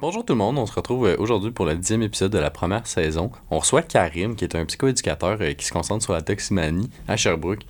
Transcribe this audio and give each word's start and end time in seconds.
Bonjour 0.00 0.24
tout 0.24 0.34
le 0.34 0.38
monde, 0.38 0.58
on 0.58 0.66
se 0.66 0.72
retrouve 0.72 1.08
euh, 1.08 1.16
aujourd'hui 1.18 1.50
pour 1.50 1.66
le 1.66 1.74
dixième 1.74 2.02
épisode 2.02 2.30
de 2.30 2.38
la 2.38 2.50
première 2.50 2.86
saison. 2.86 3.32
On 3.50 3.58
reçoit 3.58 3.82
Karim, 3.82 4.36
qui 4.36 4.44
est 4.44 4.54
un 4.54 4.64
psychoéducateur 4.64 5.38
euh, 5.40 5.54
qui 5.54 5.66
se 5.66 5.72
concentre 5.72 6.04
sur 6.04 6.12
la 6.12 6.22
toximanie 6.22 6.88
à 7.08 7.16
Sherbrooke. 7.16 7.62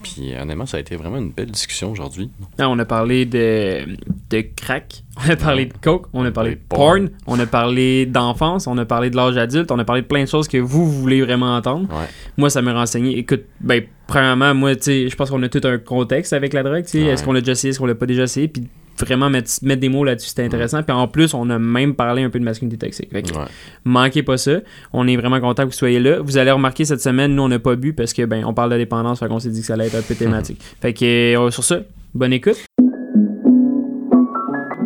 Puis 0.00 0.32
euh, 0.32 0.42
honnêtement, 0.42 0.66
ça 0.66 0.76
a 0.76 0.80
été 0.80 0.94
vraiment 0.94 1.16
une 1.16 1.32
belle 1.32 1.50
discussion 1.50 1.90
aujourd'hui. 1.90 2.30
On 2.60 2.78
a 2.78 2.84
parlé 2.84 3.26
de, 3.26 3.84
de 4.30 4.44
crack, 4.54 5.02
on 5.26 5.28
a 5.28 5.34
parlé 5.34 5.66
de 5.66 5.72
coke, 5.82 6.06
on 6.12 6.24
a 6.24 6.30
parlé 6.30 6.50
de 6.50 6.60
porn. 6.68 7.10
on 7.26 7.40
a 7.40 7.46
parlé 7.46 8.06
d'enfance, 8.06 8.68
on 8.68 8.78
a 8.78 8.84
parlé 8.84 9.10
de 9.10 9.16
l'âge 9.16 9.36
adulte, 9.36 9.72
on 9.72 9.78
a 9.80 9.84
parlé 9.84 10.02
de 10.02 10.06
plein 10.06 10.22
de 10.22 10.28
choses 10.28 10.46
que 10.46 10.58
vous, 10.58 10.88
voulez 10.88 11.20
vraiment 11.20 11.56
entendre. 11.56 11.88
Ouais. 11.92 12.06
Moi, 12.36 12.48
ça 12.48 12.62
m'a 12.62 12.74
renseigné. 12.74 13.18
Écoute, 13.18 13.42
ben, 13.58 13.82
premièrement, 14.06 14.54
moi, 14.54 14.76
tu 14.76 14.82
sais, 14.82 15.08
je 15.08 15.16
pense 15.16 15.30
qu'on 15.30 15.42
a 15.42 15.48
tout 15.48 15.62
un 15.64 15.78
contexte 15.78 16.32
avec 16.32 16.52
la 16.52 16.62
drogue, 16.62 16.84
tu 16.84 16.90
sais. 16.90 17.02
Ouais. 17.02 17.08
Est-ce 17.08 17.24
qu'on 17.24 17.32
l'a 17.32 17.40
déjà 17.40 17.52
essayé, 17.52 17.70
est-ce 17.70 17.80
qu'on 17.80 17.86
l'a 17.86 17.96
pas 17.96 18.06
déjà 18.06 18.22
essayé, 18.22 18.46
puis 18.46 18.68
vraiment 19.04 19.28
mettre, 19.30 19.50
mettre 19.62 19.80
des 19.80 19.88
mots 19.88 20.04
là-dessus, 20.04 20.28
c'était 20.28 20.44
intéressant. 20.44 20.82
Puis 20.82 20.92
en 20.96 21.08
plus, 21.08 21.34
on 21.34 21.48
a 21.50 21.58
même 21.58 21.94
parlé 21.94 22.22
un 22.22 22.30
peu 22.30 22.38
de 22.38 22.44
masculinité 22.44 22.86
toxique. 22.86 23.10
Fait 23.12 23.22
que 23.22 23.32
Ouais. 23.36 23.44
manquez 23.84 24.22
pas 24.22 24.36
ça. 24.36 24.58
On 24.92 25.06
est 25.08 25.16
vraiment 25.16 25.40
content 25.40 25.62
que 25.64 25.68
vous 25.68 25.72
soyez 25.74 26.00
là. 26.00 26.20
Vous 26.20 26.36
allez 26.38 26.50
remarquer 26.50 26.84
cette 26.84 27.00
semaine, 27.00 27.34
nous, 27.34 27.42
on 27.42 27.48
n'a 27.48 27.58
pas 27.58 27.76
bu 27.76 27.92
parce 27.92 28.12
que, 28.12 28.24
ben, 28.24 28.44
on 28.44 28.54
parle 28.54 28.70
de 28.72 28.76
dépendance, 28.78 29.18
fait 29.18 29.28
qu'on 29.28 29.38
s'est 29.38 29.50
dit 29.50 29.60
que 29.60 29.66
ça 29.66 29.74
allait 29.74 29.86
être 29.86 29.96
un 29.96 30.02
peu 30.02 30.14
thématique. 30.14 30.60
fait 30.80 30.92
que, 30.94 31.36
euh, 31.36 31.50
sur 31.50 31.64
ça, 31.64 31.80
bonne 32.14 32.32
écoute. 32.32 32.65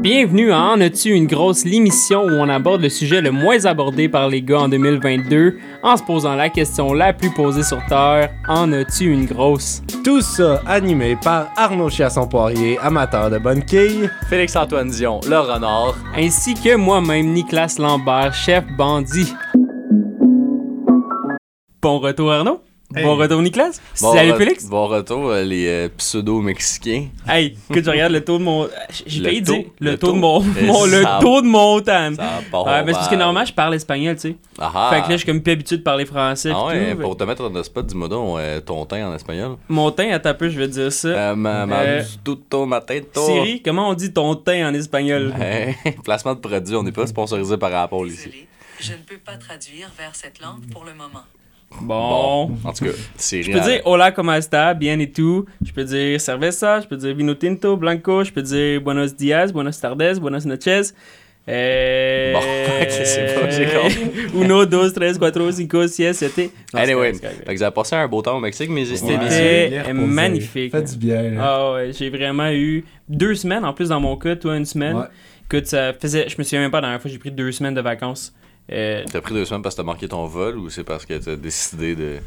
Bienvenue 0.02 0.50
à 0.50 0.62
En 0.62 0.80
as-tu 0.80 1.10
une 1.10 1.26
grosse 1.26 1.64
l'émission 1.66 2.22
où 2.24 2.30
on 2.30 2.48
aborde 2.48 2.80
le 2.80 2.88
sujet 2.88 3.20
le 3.20 3.30
moins 3.30 3.66
abordé 3.66 4.08
par 4.08 4.28
les 4.28 4.40
gars 4.40 4.60
en 4.60 4.68
2022 4.70 5.58
en 5.82 5.96
se 5.96 6.02
posant 6.02 6.34
la 6.36 6.48
question 6.48 6.94
la 6.94 7.12
plus 7.12 7.30
posée 7.30 7.62
sur 7.62 7.84
Terre 7.86 8.30
En 8.48 8.72
as-tu 8.72 9.12
une 9.12 9.26
grosse? 9.26 9.82
Tout 10.02 10.22
ça 10.22 10.62
animé 10.66 11.16
par 11.22 11.48
Arnaud 11.56 11.90
Chiasson-Poirier, 11.90 12.78
amateur 12.78 13.30
de 13.30 13.36
bonne 13.38 13.62
quille. 13.62 14.08
Félix-Antoine 14.30 14.88
Dion, 14.88 15.20
le 15.28 15.38
renard. 15.38 15.94
ainsi 16.16 16.54
que 16.54 16.76
moi-même, 16.76 17.32
Nicolas 17.32 17.74
Lambert, 17.78 18.32
chef 18.32 18.64
bandit. 18.78 19.34
Bon 21.82 21.98
retour 21.98 22.32
Arnaud. 22.32 22.62
Bon 22.92 23.14
retour 23.16 23.40
Nicolas. 23.40 23.70
Bon 24.02 24.12
Salut 24.12 24.32
re- 24.32 24.36
Félix. 24.36 24.64
Bon 24.66 24.86
retour, 24.88 25.30
euh, 25.30 25.44
les 25.44 25.68
euh, 25.68 25.88
pseudo-mexicains. 25.96 27.06
Hey, 27.28 27.56
écoute, 27.70 27.84
je 27.84 27.90
regarde 27.90 28.12
le 28.12 28.24
taux 28.24 28.38
de 28.38 28.42
mon. 28.42 28.68
J'ai 29.06 29.20
Le 29.20 29.24
failli 29.26 29.42
dire 29.42 29.62
le, 29.78 29.90
le 29.92 29.96
taux, 29.98 30.08
de 30.12 30.18
mon. 30.18 30.40
Mon- 30.40 30.84
le 30.86 31.20
taux 31.20 31.40
de 31.40 31.46
montagne. 31.46 32.16
Ça 32.16 32.40
part 32.50 32.66
Ouais, 32.66 32.80
mais 32.82 32.88
c'est 32.88 32.92
parce 32.94 33.06
que 33.08 33.14
mal. 33.14 33.26
normalement, 33.26 33.46
je 33.46 33.52
parle 33.52 33.74
espagnol, 33.76 34.16
tu 34.16 34.20
sais. 34.22 34.36
Ah. 34.58 34.90
Fait 34.92 35.02
que 35.02 35.08
là, 35.08 35.12
je 35.12 35.16
suis 35.18 35.26
comme 35.26 35.40
plus 35.40 35.52
habitué 35.52 35.76
de 35.76 35.82
parler 35.82 36.04
français. 36.04 36.50
Ah 36.52 36.66
pis 36.70 36.76
ouais, 36.78 36.94
tout. 36.96 37.00
pour 37.02 37.16
te 37.16 37.22
mettre 37.22 37.48
dans 37.48 37.56
le 37.58 37.62
spot, 37.62 37.86
dis-moi 37.86 38.08
donc 38.08 38.38
euh, 38.40 38.60
ton 38.60 38.84
teint 38.86 39.08
en 39.08 39.14
espagnol. 39.14 39.56
Mon 39.68 39.92
teint, 39.92 40.10
attends 40.10 40.30
un 40.30 40.34
peu, 40.34 40.48
je 40.48 40.58
vais 40.58 40.66
te 40.66 40.72
dire 40.72 40.92
ça. 40.92 41.08
Euh, 41.08 41.36
ma, 41.36 41.66
ma, 41.66 41.80
Euh, 41.82 42.02
tutto 42.24 42.66
matento. 42.66 43.24
Siri, 43.24 43.62
comment 43.62 43.88
on 43.90 43.94
dit 43.94 44.12
ton 44.12 44.34
teint 44.34 44.68
en 44.68 44.74
espagnol? 44.74 45.32
Placement 46.04 46.34
de 46.34 46.40
produit, 46.40 46.74
on 46.74 46.82
n'est 46.82 46.90
pas 46.92 47.06
sponsorisé 47.06 47.56
par 47.56 47.72
Apple 47.72 48.08
ici. 48.08 48.46
Je 48.80 48.92
ne 48.92 48.98
peux 48.98 49.18
pas 49.18 49.36
traduire 49.36 49.90
vers 49.96 50.14
cette 50.14 50.40
langue 50.40 50.66
pour 50.72 50.84
le 50.84 50.92
moment. 50.94 51.22
Bon. 51.80 52.50
En 52.64 52.72
tout 52.72 52.84
cas, 52.84 52.90
c'est 53.16 53.42
Je 53.42 53.52
peux 53.52 53.60
dire 53.60 53.80
hola, 53.84 54.12
como 54.12 54.32
está, 54.32 54.74
bien 54.74 54.98
et 54.98 55.10
tout. 55.10 55.46
Je 55.64 55.72
peux 55.72 55.84
dire 55.84 56.20
cerveza, 56.20 56.80
je 56.80 56.86
peux 56.86 56.96
dire 56.96 57.14
vino 57.14 57.34
tinto, 57.34 57.76
blanco, 57.76 58.24
je 58.24 58.32
peux 58.32 58.42
dire 58.42 58.80
buenos 58.80 59.14
días, 59.14 59.52
buenos 59.52 59.78
tardes, 59.80 60.18
buenas 60.20 60.44
noches. 60.46 60.92
Euh... 61.48 62.32
Bon, 62.34 62.38
ok, 62.82 62.90
c'est 62.90 63.34
bon, 63.34 63.50
j'ai 63.50 63.66
compris. 63.66 64.26
Uno, 64.34 64.66
dos, 64.66 64.90
tres, 64.92 65.16
cuatro, 65.18 65.50
cinco, 65.50 65.86
six, 65.88 66.12
sept. 66.12 66.36
Non, 66.74 66.80
Anyway, 66.80 67.14
fait 67.14 67.44
que 67.44 67.56
vous 67.56 67.62
avez 67.62 67.74
passé 67.74 67.96
un 67.96 68.06
beau 68.08 68.20
temps 68.22 68.36
au 68.36 68.40
Mexique, 68.40 68.68
mais 68.70 68.84
C'était 68.84 69.16
Ouais. 69.86 69.92
magnifique. 69.94 70.70
Fait 70.72 70.82
du 70.82 70.96
bien. 70.98 71.34
Ah 71.40 71.72
ouais, 71.72 71.92
j'ai 71.92 72.10
vraiment 72.10 72.50
eu 72.50 72.84
deux 73.08 73.34
semaines, 73.34 73.64
en 73.64 73.72
plus 73.72 73.88
dans 73.88 74.00
mon 74.00 74.16
cas, 74.16 74.36
toi 74.36 74.56
une 74.56 74.66
semaine. 74.66 74.96
Ouais. 74.96 75.06
Écoute, 75.50 75.66
ça 75.66 75.92
faisait, 75.94 76.28
je 76.28 76.36
me 76.38 76.44
souviens 76.44 76.60
même 76.60 76.70
pas 76.70 76.78
la 76.80 76.88
dernière 76.88 77.00
fois, 77.02 77.10
j'ai 77.10 77.18
pris 77.18 77.30
deux 77.32 77.50
semaines 77.52 77.74
de 77.74 77.80
vacances. 77.80 78.32
Euh, 78.72 79.02
T'as 79.10 79.20
pris 79.20 79.34
deux 79.34 79.44
semaines 79.44 79.62
parce 79.62 79.74
que 79.74 79.80
t'as 79.80 79.86
manqué 79.86 80.06
ton 80.06 80.26
vol 80.26 80.56
ou 80.56 80.70
c'est 80.70 80.84
parce 80.84 81.04
que 81.04 81.14
t'as 81.14 81.34
décidé 81.34 81.96
de. 81.96 82.18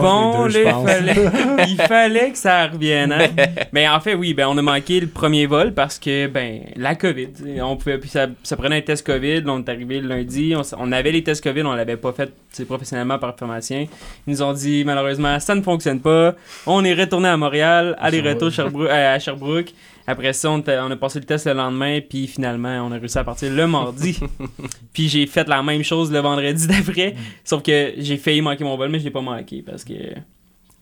Bon, 0.00 0.48
deux, 0.48 0.64
là, 0.64 0.80
il 0.80 0.86
fallait, 0.86 1.66
il 1.68 1.76
fallait 1.76 2.30
que 2.32 2.38
ça 2.38 2.66
revienne. 2.66 3.12
Hein? 3.12 3.28
Mais 3.72 3.88
en 3.88 4.00
fait, 4.00 4.14
oui, 4.14 4.34
ben, 4.34 4.48
on 4.48 4.58
a 4.58 4.62
manqué 4.62 4.98
le 4.98 5.06
premier 5.06 5.46
vol 5.46 5.74
parce 5.74 6.00
que 6.00 6.26
ben 6.26 6.62
la 6.74 6.96
COVID. 6.96 7.28
On 7.62 7.76
pouvait, 7.76 7.98
puis 7.98 8.08
ça, 8.10 8.26
ça 8.42 8.56
prenait 8.56 8.78
un 8.78 8.80
test 8.80 9.06
COVID. 9.06 9.44
On 9.46 9.60
est 9.60 9.68
arrivé 9.68 10.00
le 10.00 10.08
lundi. 10.08 10.54
On, 10.76 10.90
avait 10.90 11.12
les 11.12 11.22
tests 11.22 11.44
COVID, 11.44 11.62
on 11.62 11.74
l'avait 11.74 11.96
pas 11.96 12.12
fait 12.12 12.32
professionnellement 12.64 13.18
par 13.20 13.36
pharmacien. 13.36 13.86
Ils 14.26 14.30
nous 14.32 14.42
ont 14.42 14.52
dit 14.52 14.82
malheureusement 14.84 15.38
ça 15.38 15.54
ne 15.54 15.62
fonctionne 15.62 16.00
pas. 16.00 16.34
On 16.66 16.84
est 16.84 16.94
retourné 16.94 17.28
à 17.28 17.36
Montréal, 17.36 17.94
aller-retour 18.00 18.48
Sherbrooke- 18.50 18.88
euh, 18.88 19.14
à 19.14 19.18
Sherbrooke. 19.20 19.72
Après 20.06 20.32
ça, 20.32 20.50
on, 20.50 20.60
a 20.60 20.96
passé 20.96 21.18
le 21.18 21.24
test 21.24 21.46
le 21.46 21.54
lendemain, 21.54 22.00
puis 22.00 22.26
finalement, 22.26 22.86
on 22.86 22.92
a 22.92 22.98
réussi 22.98 23.18
à 23.18 23.24
partir 23.24 23.52
le 23.52 23.66
mardi. 23.66 24.18
puis 24.92 25.08
j'ai 25.08 25.26
fait 25.26 25.48
la 25.48 25.62
même 25.62 25.82
chose 25.82 26.12
le 26.12 26.20
vendredi 26.20 26.66
d'après, 26.66 27.16
sauf 27.44 27.62
que 27.62 27.94
j'ai 27.98 28.16
failli 28.16 28.40
manquer 28.40 28.64
mon 28.64 28.76
vol, 28.76 28.88
mais 28.88 28.98
je 28.98 29.04
l'ai 29.04 29.10
pas 29.10 29.20
manqué 29.20 29.62
parce 29.62 29.84
que 29.84 29.94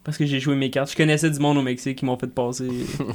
parce 0.05 0.17
que 0.19 0.27
j'ai 0.27 0.39
joué 0.39 0.55
mes 0.55 0.71
cartes. 0.71 0.91
Je 0.93 0.97
connaissais 0.97 1.31
du 1.31 1.39
monde 1.41 1.57
au 1.59 1.63
Mexique 1.63 1.99
qui 1.99 2.05
m'ont 2.05 2.17
fait 2.19 2.27
passer. 2.33 2.69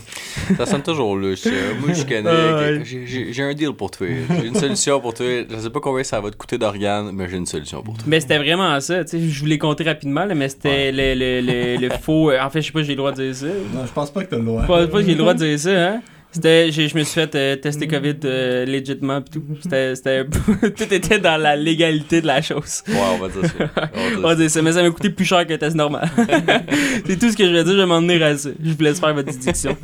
Ça 0.58 0.66
sonne 0.66 0.82
toujours 0.84 1.16
louche. 1.16 1.46
Moi, 1.46 1.94
je 1.94 2.04
connais. 2.04 2.30
Ah. 2.30 2.84
J'ai- 2.84 3.44
un 3.44 3.54
deal 3.54 3.72
pour 3.74 3.92
toi. 3.92 4.08
J'ai 4.42 4.48
une 4.48 4.56
solution 4.56 5.00
pour 5.00 5.14
toi. 5.14 5.26
Je 5.50 5.58
sais 5.58 5.70
pas 5.70 5.80
combien 5.80 6.04
ça 6.04 6.20
va 6.20 6.30
te 6.32 6.36
coûter 6.36 6.58
d'organes, 6.58 7.12
mais 7.14 7.30
j'ai 7.30 7.38
une 7.38 7.46
solution 7.46 7.82
pour 7.82 7.94
toi. 7.96 8.04
mais 8.08 8.20
c'était 8.20 8.38
vraiment 8.38 8.80
ça, 8.82 9.04
tu 9.06 9.12
sais, 9.12 9.30
je 9.30 9.40
vous 9.40 9.46
l'ai 9.46 9.58
compté 9.58 9.84
rapidement, 9.84 10.26
là, 10.26 10.36
mais 10.36 10.50
c'était 10.50 10.92
le, 10.92 11.14
le, 11.16 11.42
le, 11.42 11.78
le 11.88 11.90
faux. 12.02 12.32
euh, 12.32 12.40
en 12.42 12.50
fait, 12.50 12.62
je 12.62 12.68
sais 12.68 12.72
pas 12.74 12.80
si 12.82 12.86
j'ai 12.88 12.94
le 12.94 12.98
droit 12.98 13.12
de 13.12 13.24
dire 13.24 13.36
ça. 13.36 13.46
Non, 13.48 13.86
je 13.86 13.92
pense 13.94 14.12
pas 14.12 14.24
que 14.24 14.30
t'as 14.32 14.38
le 14.38 14.44
droit. 14.44 14.64
Pas, 14.64 14.88
pas 14.88 15.00
que 15.00 15.06
j'ai 15.06 15.12
le 15.14 15.18
droit 15.20 15.34
de 15.34 15.40
dire 15.46 15.60
ça, 15.60 15.70
hein. 15.94 16.02
C'était, 16.32 16.72
je 16.72 16.96
me 16.96 17.04
suis 17.04 17.06
fait 17.06 17.34
euh, 17.34 17.56
tester 17.56 17.88
COVID 17.88 18.18
euh, 18.24 18.64
légitimement 18.64 19.20
pis 19.20 19.32
tout. 19.32 19.44
C'était, 19.62 19.96
c'était, 19.96 20.26
tout 20.78 20.94
était 20.94 21.18
dans 21.18 21.42
la 21.42 21.56
légalité 21.56 22.22
de 22.22 22.28
la 22.28 22.42
chose. 22.42 22.84
Ouais, 22.88 22.96
on 23.14 23.18
va 23.18 23.30
dire 23.30 23.46
ça. 23.46 23.90
On 24.18 24.22
va 24.22 24.36
dire 24.36 24.50
ça, 24.50 24.62
mais 24.62 24.72
ça 24.74 24.84
m'a 24.84 24.92
coûté 24.92 25.10
plus 25.10 25.26
cher 25.26 25.48
qu'un 25.48 25.58
test 25.58 25.76
normal. 25.76 26.08
c'est 27.06 27.18
tout 27.18 27.32
ce 27.32 27.36
que 27.36 27.46
je 27.46 27.52
vais 27.52 27.64
dire, 27.64 27.74
je 27.74 27.80
vais 27.80 27.86
m'en 27.88 28.02
tenir 28.02 28.22
à 28.24 28.38
ça. 28.38 28.50
Je 28.62 28.72
vous 28.72 28.84
laisse 28.84 29.00
faire 29.00 29.14
votre 29.16 29.32
déduction. 29.32 29.76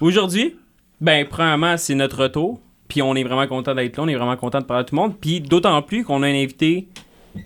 Aujourd'hui, 0.00 0.56
ben, 1.00 1.26
premièrement, 1.26 1.78
c'est 1.78 1.94
notre 1.94 2.24
retour. 2.24 2.60
Puis 2.88 3.00
on 3.00 3.14
est 3.14 3.24
vraiment 3.24 3.46
content 3.46 3.74
d'être 3.74 3.96
là, 3.96 4.02
on 4.04 4.08
est 4.08 4.14
vraiment 4.14 4.36
content 4.36 4.60
de 4.60 4.66
parler 4.66 4.82
à 4.82 4.84
tout 4.84 4.94
le 4.94 5.00
monde. 5.00 5.14
Puis 5.18 5.40
d'autant 5.40 5.80
plus 5.82 6.04
qu'on 6.04 6.22
a 6.22 6.26
un 6.26 6.34
invité 6.34 6.88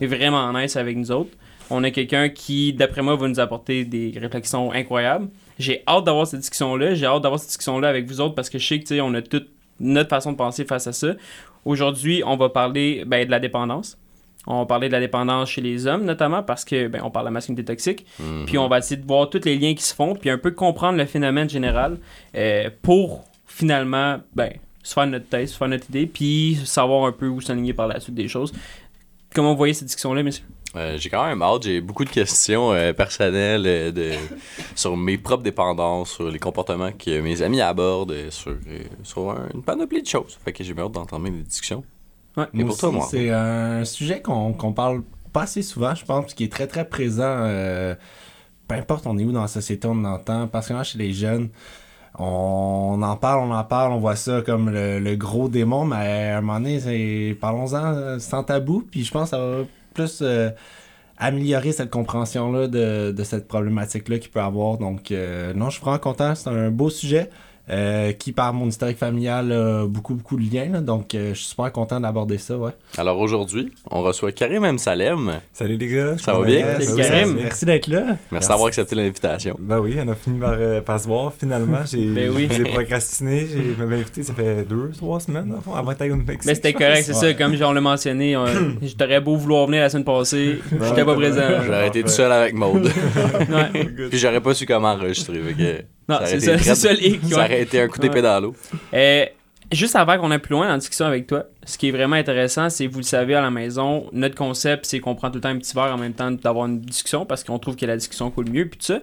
vraiment 0.00 0.52
nice 0.52 0.76
avec 0.76 0.96
nous 0.96 1.12
autres. 1.12 1.30
On 1.70 1.84
a 1.84 1.90
quelqu'un 1.92 2.28
qui, 2.28 2.72
d'après 2.72 3.00
moi, 3.00 3.14
va 3.14 3.28
nous 3.28 3.38
apporter 3.38 3.84
des 3.84 4.12
réflexions 4.20 4.72
incroyables. 4.72 5.28
J'ai 5.60 5.82
hâte 5.86 6.04
d'avoir 6.04 6.26
cette 6.26 6.40
discussion-là. 6.40 6.94
J'ai 6.94 7.06
hâte 7.06 7.22
d'avoir 7.22 7.38
cette 7.38 7.48
discussion-là 7.48 7.88
avec 7.88 8.06
vous 8.06 8.20
autres 8.20 8.34
parce 8.34 8.48
que 8.48 8.58
je 8.58 8.66
sais 8.66 8.80
que, 8.80 9.00
on 9.00 9.14
a 9.14 9.22
toute 9.22 9.48
notre 9.78 10.08
façon 10.08 10.32
de 10.32 10.36
penser 10.36 10.64
face 10.64 10.86
à 10.86 10.92
ça. 10.92 11.14
Aujourd'hui, 11.64 12.22
on 12.26 12.36
va 12.36 12.48
parler 12.48 13.04
ben, 13.06 13.26
de 13.26 13.30
la 13.30 13.40
dépendance. 13.40 13.98
On 14.46 14.60
va 14.60 14.66
parler 14.66 14.88
de 14.88 14.92
la 14.92 15.00
dépendance 15.00 15.50
chez 15.50 15.60
les 15.60 15.86
hommes, 15.86 16.04
notamment 16.04 16.42
parce 16.42 16.64
que 16.64 16.88
ben, 16.88 17.02
on 17.04 17.10
parle 17.10 17.26
de 17.26 17.28
la 17.28 17.32
masculinité 17.32 17.64
toxique. 17.66 18.06
Mhm. 18.18 18.46
Puis 18.46 18.56
on 18.56 18.68
va 18.68 18.78
essayer 18.78 18.96
de 18.96 19.06
voir 19.06 19.28
tous 19.28 19.44
les 19.44 19.56
liens 19.56 19.74
qui 19.74 19.82
se 19.82 19.94
font, 19.94 20.14
puis 20.14 20.30
un 20.30 20.38
peu 20.38 20.50
comprendre 20.52 20.96
le 20.96 21.04
phénomène 21.04 21.50
général 21.50 21.98
euh, 22.34 22.70
pour 22.80 23.24
finalement 23.46 24.18
ben, 24.34 24.52
se 24.82 24.94
faire 24.94 25.06
notre 25.06 25.26
thèse, 25.26 25.52
se 25.52 25.58
faire 25.58 25.68
notre 25.68 25.90
idée, 25.90 26.06
puis 26.06 26.58
savoir 26.64 27.04
un 27.04 27.12
peu 27.12 27.28
où 27.28 27.42
s'aligner 27.42 27.74
par 27.74 27.86
la 27.86 28.00
suite 28.00 28.14
des 28.14 28.28
choses. 28.28 28.52
Comment 29.34 29.52
vous 29.52 29.56
voyez 29.58 29.74
cette 29.74 29.86
discussion-là, 29.86 30.22
messieurs? 30.22 30.44
Euh, 30.76 30.96
j'ai 30.98 31.08
quand 31.08 31.24
même 31.26 31.42
hâte, 31.42 31.64
j'ai 31.64 31.80
beaucoup 31.80 32.04
de 32.04 32.10
questions 32.10 32.72
euh, 32.72 32.92
personnelles 32.92 33.64
euh, 33.66 33.90
de, 33.90 34.12
sur 34.76 34.96
mes 34.96 35.18
propres 35.18 35.42
dépendances, 35.42 36.12
sur 36.12 36.30
les 36.30 36.38
comportements 36.38 36.92
que 36.92 37.20
mes 37.20 37.42
amis 37.42 37.60
abordent, 37.60 38.30
sur, 38.30 38.52
euh, 38.52 38.84
sur 39.02 39.30
un- 39.30 39.48
une 39.52 39.62
panoplie 39.62 40.02
de 40.02 40.06
choses. 40.06 40.38
Fait 40.44 40.52
que 40.52 40.62
j'ai 40.62 40.72
bien 40.74 40.84
hâte 40.84 40.92
d'entamer 40.92 41.30
les 41.30 41.42
discussions. 41.42 41.84
Ouais. 42.36 42.44
Et 42.54 42.64
pour 42.64 42.78
toi, 42.78 42.92
moi? 42.92 43.08
C'est 43.10 43.30
un 43.30 43.84
sujet 43.84 44.22
qu'on 44.22 44.72
parle 44.72 45.02
pas 45.32 45.42
assez 45.42 45.62
souvent, 45.62 45.94
je 45.94 46.04
pense, 46.04 46.34
qui 46.34 46.44
est 46.44 46.52
très 46.52 46.68
très 46.68 46.88
présent. 46.88 47.24
euh, 47.24 47.94
peu 48.68 48.76
importe 48.76 49.06
on 49.08 49.18
est 49.18 49.24
où 49.24 49.32
dans 49.32 49.42
la 49.42 49.48
société, 49.48 49.88
on 49.90 50.04
entend, 50.04 50.46
particulièrement 50.46 50.84
chez 50.84 50.98
les 50.98 51.12
jeunes. 51.12 51.48
On 52.18 53.00
en 53.02 53.16
parle, 53.16 53.40
on 53.48 53.54
en 53.54 53.64
parle, 53.64 53.92
on 53.92 53.98
voit 53.98 54.16
ça 54.16 54.42
comme 54.42 54.70
le, 54.70 55.14
gros 55.14 55.48
démon, 55.48 55.84
mais 55.84 56.30
à 56.30 56.38
un 56.38 56.40
moment 56.40 56.60
donné, 56.60 57.34
parlons-en 57.40 57.84
euh, 57.94 58.18
sans 58.18 58.42
tabou, 58.42 58.86
puis 58.90 59.04
je 59.04 59.10
pense 59.10 59.30
que 59.30 59.36
ça 59.36 59.38
va 59.38 59.62
plus 59.94 60.18
euh, 60.22 60.50
améliorer 61.16 61.72
cette 61.72 61.90
compréhension-là 61.90 62.66
de, 62.66 63.12
de 63.12 63.24
cette 63.24 63.46
problématique-là 63.46 64.18
qu'il 64.18 64.30
peut 64.30 64.40
avoir. 64.40 64.78
Donc, 64.78 65.12
euh, 65.12 65.54
non, 65.54 65.70
je 65.70 65.76
suis 65.76 65.80
vraiment 65.82 65.98
content, 65.98 66.34
c'est 66.34 66.50
un 66.50 66.70
beau 66.70 66.90
sujet. 66.90 67.30
Euh, 67.70 68.12
qui, 68.12 68.32
par 68.32 68.52
mon 68.52 68.66
historique 68.68 68.98
familial, 68.98 69.52
a 69.52 69.86
beaucoup, 69.86 70.14
beaucoup 70.14 70.36
de 70.36 70.42
liens. 70.52 70.68
là. 70.72 70.80
donc, 70.80 71.14
euh, 71.14 71.30
je 71.34 71.38
suis 71.38 71.48
super 71.50 71.70
content 71.72 72.00
d'aborder 72.00 72.38
ça, 72.38 72.56
ouais. 72.58 72.72
Alors 72.98 73.18
aujourd'hui, 73.18 73.70
on 73.90 74.02
reçoit 74.02 74.32
Karim 74.32 74.64
M. 74.64 74.78
Salem. 74.78 75.40
Salut 75.52 75.76
les 75.76 75.86
gars. 75.86 76.18
Ça 76.18 76.34
va 76.34 76.44
bien? 76.44 76.80
Salut, 76.80 76.96
Karim. 77.02 77.36
Merci 77.40 77.64
d'être 77.64 77.86
là. 77.86 78.16
Merci 78.32 78.48
d'avoir 78.48 78.68
accepté 78.68 78.94
l'invitation. 78.96 79.56
Ben 79.60 79.78
oui, 79.78 79.96
on 80.04 80.08
a 80.08 80.14
fini 80.14 80.38
par, 80.40 80.54
euh, 80.58 80.80
par 80.80 80.98
se 81.00 81.06
voir 81.06 81.32
finalement. 81.38 81.78
J'ai 81.90 82.06
Ben 82.06 82.30
oui. 82.34 82.48
procrastiné. 82.72 83.46
J'ai 83.46 83.74
je 83.74 83.78
m'avais 83.78 83.96
invité, 84.00 84.22
ça 84.22 84.34
fait 84.34 84.64
deux, 84.68 84.90
trois 84.96 85.20
semaines 85.20 85.54
fond, 85.64 85.74
avant 85.74 85.92
d'être 85.92 86.10
au 86.10 86.16
Mexique. 86.16 86.44
Mais 86.46 86.54
c'était 86.54 86.72
correct, 86.72 87.04
c'est 87.04 87.14
ça, 87.14 87.32
comme 87.34 87.54
on 87.62 87.72
l'a 87.72 87.80
mentionné, 87.80 88.36
on- 88.36 88.46
je 88.82 88.94
t'aurais 88.94 89.20
beau 89.20 89.36
vouloir 89.36 89.66
venir 89.66 89.82
la 89.82 89.90
semaine 89.90 90.04
passée, 90.04 90.58
j'étais 90.70 91.04
pas 91.04 91.14
présent. 91.14 91.42
J'aurais 91.64 91.88
été 91.88 92.02
tout 92.02 92.08
seul 92.08 92.32
avec 92.32 92.54
Maude. 92.54 92.84
Ouais. 92.84 93.84
Puis 94.10 94.18
j'aurais 94.18 94.40
pas 94.40 94.54
su 94.54 94.66
comment 94.66 94.88
enregistrer. 94.92 95.38
que 95.56 95.84
Non, 96.10 96.18
c'est 96.24 96.40
ça, 96.40 96.58
ça 96.58 96.74
Ça 96.74 96.92
aurait 97.36 97.62
été 97.62 97.80
un 97.80 97.88
coup 97.88 97.98
d'épée 97.98 98.16
Ouais. 98.16 98.22
dans 98.22 98.40
l'eau. 98.40 98.54
Euh, 98.94 99.24
juste 99.72 99.94
avant 99.96 100.18
qu'on 100.18 100.30
aille 100.30 100.38
plus 100.38 100.52
loin 100.52 100.66
dans 100.66 100.72
la 100.72 100.78
discussion 100.78 101.06
avec 101.06 101.26
toi, 101.26 101.44
ce 101.64 101.78
qui 101.78 101.88
est 101.88 101.92
vraiment 101.92 102.16
intéressant, 102.16 102.68
c'est, 102.70 102.86
vous 102.86 102.98
le 102.98 103.04
savez 103.04 103.34
à 103.34 103.40
la 103.42 103.50
maison, 103.50 104.06
notre 104.12 104.34
concept, 104.34 104.86
c'est 104.86 105.00
qu'on 105.00 105.14
prend 105.14 105.28
tout 105.30 105.36
le 105.36 105.40
temps 105.42 105.48
un 105.50 105.58
petit 105.58 105.74
verre 105.74 105.94
en 105.94 105.98
même 105.98 106.12
temps 106.14 106.30
d'avoir 106.30 106.66
une 106.66 106.80
discussion 106.80 107.24
parce 107.24 107.44
qu'on 107.44 107.58
trouve 107.58 107.76
que 107.76 107.86
la 107.86 107.96
discussion 107.96 108.30
coule 108.30 108.50
mieux, 108.50 108.66
puis 108.68 108.78
tout 108.78 108.86
ça. 108.86 109.00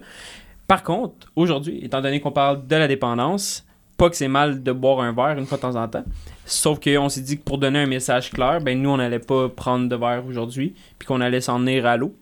Par 0.66 0.82
contre, 0.82 1.14
aujourd'hui, 1.34 1.80
étant 1.82 2.02
donné 2.02 2.20
qu'on 2.20 2.30
parle 2.32 2.66
de 2.66 2.76
la 2.76 2.86
dépendance, 2.86 3.64
pas 3.96 4.10
que 4.10 4.16
c'est 4.16 4.28
mal 4.28 4.62
de 4.62 4.72
boire 4.72 5.00
un 5.00 5.12
verre 5.12 5.38
une 5.38 5.46
fois 5.46 5.56
de 5.56 5.62
temps 5.62 5.74
en 5.76 5.88
temps, 5.88 6.04
sauf 6.44 6.78
qu'on 6.78 7.08
s'est 7.08 7.22
dit 7.22 7.38
que 7.38 7.42
pour 7.42 7.58
donner 7.58 7.78
un 7.80 7.86
message 7.86 8.30
clair, 8.30 8.60
ben 8.60 8.80
nous, 8.80 8.90
on 8.90 8.98
n'allait 8.98 9.18
pas 9.18 9.48
prendre 9.48 9.88
de 9.88 9.96
verre 9.96 10.24
aujourd'hui, 10.28 10.74
puis 10.98 11.06
qu'on 11.08 11.20
allait 11.22 11.40
s'en 11.40 11.58
venir 11.58 11.86
à 11.86 11.96
l'eau, 11.96 12.14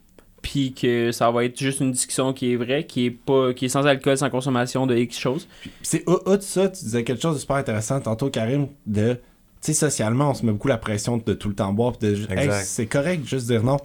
puis 0.43 0.73
que 0.73 1.13
ça 1.13 1.31
va 1.31 1.45
être 1.45 1.59
juste 1.59 1.81
une 1.81 1.93
discussion 1.93 2.33
qui 2.33 2.53
est 2.53 2.57
vraie, 2.57 2.85
qui 2.85 3.07
est 3.07 3.11
pas 3.11 3.53
qui 3.53 3.67
est 3.67 3.69
sans 3.69 3.87
alcool, 3.87 4.17
sans 4.17 4.31
consommation 4.31 4.87
de 4.87 4.97
X 4.97 5.19
choses. 5.19 5.49
C'est 5.83 6.09
au 6.09 6.21
au 6.25 6.37
de 6.37 6.43
ça, 6.43 6.69
tu 6.69 6.85
disais 6.85 7.05
quelque 7.05 7.23
chose 7.23 7.35
de 7.35 7.41
super 7.41 7.57
intéressant 7.57 8.01
tantôt, 8.01 8.31
Karim, 8.31 8.69
de. 8.87 9.15
Tu 9.63 9.73
sais, 9.73 9.75
socialement, 9.75 10.31
on 10.31 10.35
se 10.35 10.45
met 10.45 10.53
beaucoup 10.53 10.69
la 10.69 10.79
pression 10.79 11.17
de 11.17 11.33
tout 11.33 11.49
le 11.49 11.55
temps 11.55 11.73
boire, 11.73 11.93
pis 11.93 12.07
de. 12.07 12.31
Hey, 12.31 12.51
c'est 12.63 12.87
correct, 12.87 13.23
de 13.23 13.29
juste 13.29 13.47
dire 13.47 13.63
non. 13.63 13.79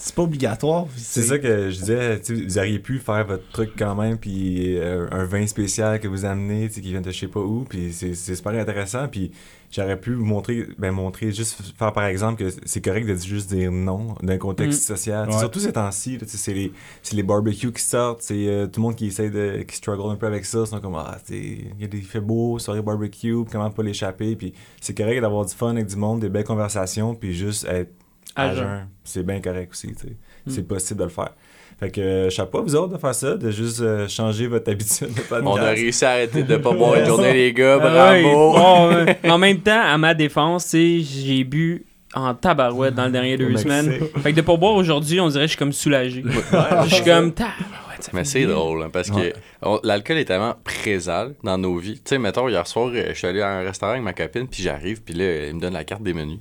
C'est 0.00 0.14
pas 0.14 0.22
obligatoire. 0.22 0.86
C'est 0.96 1.22
ça 1.22 1.38
que 1.38 1.70
je 1.70 1.78
disais, 1.80 2.20
tu 2.20 2.36
sais, 2.36 2.42
vous 2.44 2.58
auriez 2.58 2.78
pu 2.78 3.00
faire 3.00 3.26
votre 3.26 3.48
truc 3.50 3.72
quand 3.76 3.96
même, 3.96 4.16
puis 4.16 4.78
euh, 4.78 5.08
un 5.10 5.24
vin 5.24 5.44
spécial 5.48 5.98
que 5.98 6.06
vous 6.06 6.24
amenez, 6.24 6.68
tu 6.68 6.74
sais, 6.74 6.80
qui 6.80 6.92
vient 6.92 7.00
de 7.00 7.10
je 7.10 7.18
sais 7.18 7.26
pas 7.26 7.40
où, 7.40 7.64
puis 7.68 7.92
c'est 7.92 8.14
c'est 8.14 8.36
super 8.36 8.52
intéressant, 8.52 9.08
puis 9.08 9.32
j'aurais 9.70 10.00
pu 10.00 10.14
vous 10.14 10.24
montrer, 10.24 10.66
ben 10.78 10.92
montrer, 10.92 11.32
juste 11.32 11.60
faire 11.76 11.92
par 11.92 12.04
exemple 12.04 12.42
que 12.42 12.50
c'est 12.64 12.80
correct 12.80 13.06
de 13.06 13.14
juste 13.16 13.50
dire 13.50 13.70
non 13.70 14.14
d'un 14.22 14.38
contexte 14.38 14.82
social. 14.82 15.26
Sais, 15.26 15.34
Ouais. 15.34 15.38
Surtout 15.40 15.60
ces 15.60 15.72
temps-ci, 15.72 16.18
c'est 16.26 16.54
les, 16.54 16.72
les 17.12 17.22
barbecues 17.22 17.72
qui 17.72 17.82
sortent, 17.82 18.22
c'est 18.22 18.48
euh, 18.48 18.66
tout 18.66 18.80
le 18.80 18.86
monde 18.86 18.96
qui 18.96 19.06
essaie 19.06 19.30
de, 19.30 19.62
qui 19.62 19.76
struggle 19.76 20.10
un 20.10 20.16
peu 20.16 20.26
avec 20.26 20.44
ça, 20.44 20.64
c'est 20.66 20.80
comme, 20.80 20.96
ah, 20.96 21.18
il 21.30 21.80
y 21.80 21.84
a 21.84 21.86
des 21.86 21.98
il 21.98 22.04
fait 22.04 22.20
beau, 22.20 22.58
soirée 22.58 22.82
barbecue, 22.82 23.44
comment 23.50 23.70
pas 23.70 23.82
l'échapper, 23.82 24.36
puis 24.36 24.52
c'est 24.80 24.96
correct 24.96 25.20
d'avoir 25.20 25.44
du 25.44 25.54
fun 25.54 25.70
avec 25.70 25.86
du 25.86 25.96
monde, 25.96 26.20
des 26.20 26.28
belles 26.28 26.44
conversations, 26.44 27.14
puis 27.14 27.34
juste 27.34 27.64
être 27.66 27.92
À. 28.34 28.86
C'est 29.04 29.22
bien 29.22 29.40
correct 29.40 29.72
aussi. 29.72 29.88
Mm. 29.88 30.50
C'est 30.50 30.62
possible 30.62 31.00
de 31.00 31.04
le 31.04 31.10
faire. 31.10 31.34
Fait 31.80 31.90
que 31.90 32.00
euh, 32.00 32.30
chapeau 32.30 32.58
à 32.58 32.62
vous 32.62 32.74
autres 32.74 32.94
de 32.94 32.98
faire 32.98 33.14
ça, 33.14 33.36
de 33.36 33.50
juste 33.52 33.80
euh, 33.80 34.08
changer 34.08 34.48
votre 34.48 34.68
habitude 34.70 35.08
de 35.14 35.20
podcast. 35.20 35.44
On 35.46 35.56
a 35.56 35.70
réussi 35.70 36.04
à 36.04 36.10
arrêter 36.10 36.42
de 36.42 36.56
pas 36.56 36.72
boire 36.72 36.96
une 36.96 37.04
journée, 37.06 37.32
les 37.32 37.52
gars. 37.52 37.78
Ah 37.80 38.10
ouais, 38.12 38.22
Bravo. 38.24 38.52
bon, 38.52 38.90
euh, 38.96 39.14
en 39.30 39.38
même 39.38 39.60
temps, 39.60 39.80
à 39.80 39.96
ma 39.96 40.12
défense, 40.14 40.64
tu 40.64 40.70
sais, 40.70 41.00
j'ai 41.24 41.44
bu 41.44 41.84
en 42.14 42.34
tabarouette 42.34 42.94
dans 42.94 43.04
les 43.06 43.12
dernières 43.12 43.38
deux 43.38 43.56
semaines. 43.56 43.92
Fait 44.22 44.32
que 44.32 44.36
de 44.36 44.40
pas 44.40 44.56
boire 44.56 44.74
aujourd'hui, 44.74 45.20
on 45.20 45.28
dirait 45.28 45.44
que 45.44 45.48
je 45.48 45.52
suis 45.52 45.58
comme 45.58 45.72
soulagé. 45.72 46.24
je 46.24 46.94
suis 46.94 47.04
comme, 47.04 47.32
tabarouette, 47.32 48.10
Mais 48.12 48.24
c'est 48.24 48.44
drôle, 48.46 48.82
hein, 48.82 48.90
parce 48.92 49.10
Ouais. 49.10 49.32
que 49.62 49.86
l'alcool 49.86 50.16
est 50.16 50.24
tellement 50.24 50.56
présent 50.64 51.28
dans 51.44 51.58
nos 51.58 51.76
vies. 51.78 51.94
Tu 51.96 52.00
sais, 52.06 52.18
mettons, 52.18 52.48
hier 52.48 52.66
soir, 52.66 52.90
je 52.92 53.12
suis 53.14 53.26
allé 53.28 53.40
à 53.40 53.50
un 53.50 53.62
restaurant 53.62 53.92
avec 53.92 54.02
ma 54.02 54.14
copine, 54.14 54.48
puis 54.48 54.64
j'arrive, 54.64 55.00
puis 55.02 55.14
là, 55.14 55.46
il 55.46 55.54
me 55.54 55.60
donne 55.60 55.74
la 55.74 55.84
carte 55.84 56.02
des 56.02 56.12
menus. 56.14 56.38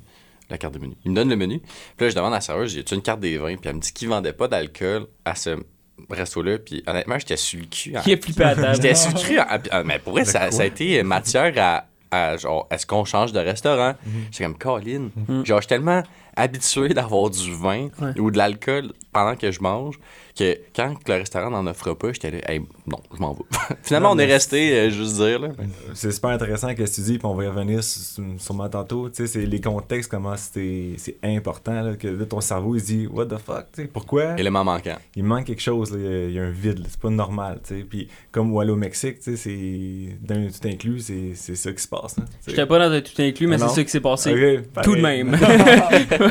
La 0.49 0.57
carte 0.57 0.73
des 0.73 0.79
menus. 0.79 0.97
Il 1.05 1.11
me 1.11 1.15
donne 1.15 1.29
le 1.29 1.35
menu. 1.35 1.59
Puis 1.59 2.05
là, 2.05 2.09
je 2.09 2.15
demande 2.15 2.31
à 2.33 2.38
la 2.38 2.41
serveuse, 2.41 2.73
j'ai-tu 2.73 2.95
une 2.95 3.01
carte 3.01 3.19
des 3.19 3.38
vins? 3.38 3.55
Puis 3.57 3.69
elle 3.69 3.75
me 3.75 3.81
dit 3.81 3.91
qu'il 3.91 4.07
vendait 4.07 4.33
pas 4.33 4.47
d'alcool 4.47 5.07
à 5.25 5.35
ce 5.35 5.57
resto-là. 6.09 6.57
Puis 6.59 6.83
honnêtement, 6.88 7.19
j'étais 7.19 7.38
sur 7.38 7.59
le 7.59 7.65
cul. 7.65 7.94
Qui 8.03 8.13
a 8.13 8.47
à 8.47 8.55
table. 8.55 8.75
J'étais 8.75 8.95
sur 8.95 9.11
le 9.13 9.19
cul. 9.19 9.39
ah, 9.39 9.83
Mais 9.83 9.99
pour 9.99 10.13
vrai, 10.13 10.23
De 10.23 10.27
ça, 10.27 10.44
a 10.44 10.65
été 10.65 11.03
matière 11.03 11.53
à, 11.57 11.85
à, 12.11 12.38
genre, 12.38 12.67
est-ce 12.71 12.85
qu'on 12.85 13.03
change 13.03 13.33
de 13.33 13.39
restaurant? 13.39 13.95
J'étais 14.31 14.44
comme, 14.45 14.57
Colin. 14.57 15.09
Genre, 15.44 15.57
je 15.57 15.61
suis 15.63 15.67
tellement 15.67 16.01
habitué 16.38 16.89
d'avoir 16.94 17.30
du 17.30 17.51
vin 17.54 17.89
Ouais. 18.01 18.18
ou 18.19 18.31
de 18.31 18.38
l'alcool 18.38 18.94
pendant 19.12 19.36
que 19.36 19.51
je 19.51 19.60
mange 19.62 20.00
que 20.38 20.56
quand 20.75 20.94
le 21.07 21.13
restaurant 21.16 21.50
n'en 21.50 21.66
offre 21.66 21.94
pas, 21.95 22.13
j'étais 22.13 22.30
là, 22.30 22.38
hey, 22.51 22.62
non, 22.86 23.00
je 23.16 23.19
m'en 23.19 23.34
vais. 23.34 23.42
Finalement, 23.81 24.10
Non, 24.13 24.16
on 24.18 24.19
est 24.19 24.31
resté, 24.31 24.72
euh, 24.78 24.89
juste 24.92 25.16
dire, 25.16 25.39
là. 25.39 25.50
C'est 25.95 26.12
super 26.12 26.30
intéressant 26.30 26.75
que 26.75 26.84
tu 26.84 27.01
dis, 27.01 27.18
puis 27.18 27.25
on 27.25 27.34
va 27.34 27.45
y 27.45 27.48
revenir 27.48 27.84
sur- 27.84 28.24
sûrement 28.38 28.69
tantôt. 28.69 29.10
Tu 29.10 29.16
sais, 29.16 29.28
c'est 29.28 29.45
les 29.48 29.60
contextes, 29.60 30.12
comment 30.12 30.38
c'est 30.38 30.92
c'est 30.98 31.18
important, 31.24 31.81
là, 31.81 31.95
que 31.95 32.07
là, 32.07 32.25
ton 32.28 32.40
cerveau, 32.40 32.75
il 32.75 32.81
se 32.81 32.86
dit, 32.86 33.07
what 33.07 33.25
the 33.25 33.38
fuck, 33.40 33.66
tu 33.74 33.81
sais, 33.81 33.88
pourquoi? 33.88 34.40
Élément 34.40 34.63
manquant. 34.63 34.98
Il 35.16 35.24
manque 35.24 35.45
quelque 35.45 35.62
chose, 35.63 35.92
là, 35.92 35.98
il 36.00 36.06
y 36.06 36.07
a- 36.07 36.25
il 36.28 36.33
y 36.33 36.40
a 36.40 36.44
un 36.44 36.51
vide, 36.51 36.78
là, 36.80 36.86
c'est 36.88 37.00
pas 37.00 37.10
normal, 37.10 37.60
tu 37.68 37.75
sais. 37.80 37.83
Puis 37.83 38.07
comme 38.31 38.54
au 38.56 38.75
Mexique, 38.75 39.19
tu 39.22 39.36
sais, 39.36 39.38
c'est 39.38 40.18
d'un 40.22 40.48
tout 40.50 40.68
inclus, 40.68 41.00
c'est 41.00 41.31
c'est 41.33 41.56
ça 41.56 41.72
qui 41.72 41.81
se 41.81 41.88
passe, 41.88 42.16
là, 42.18 42.25
tu 42.25 42.31
sais. 42.42 42.51
J'étais 42.51 42.68
pas 42.68 42.78
dans 42.78 42.92
un 42.94 43.01
tout 43.01 43.19
inclus, 43.19 43.48
mais 43.48 43.56
Ah 43.60 43.68
c'est 43.69 43.74
ça 43.75 43.83
qui 43.83 43.90
s'est 43.90 44.01
passé. 44.01 44.31
Ok, 44.75 44.83
Tout 44.83 44.95
de 44.95 45.01
même. 45.01 45.31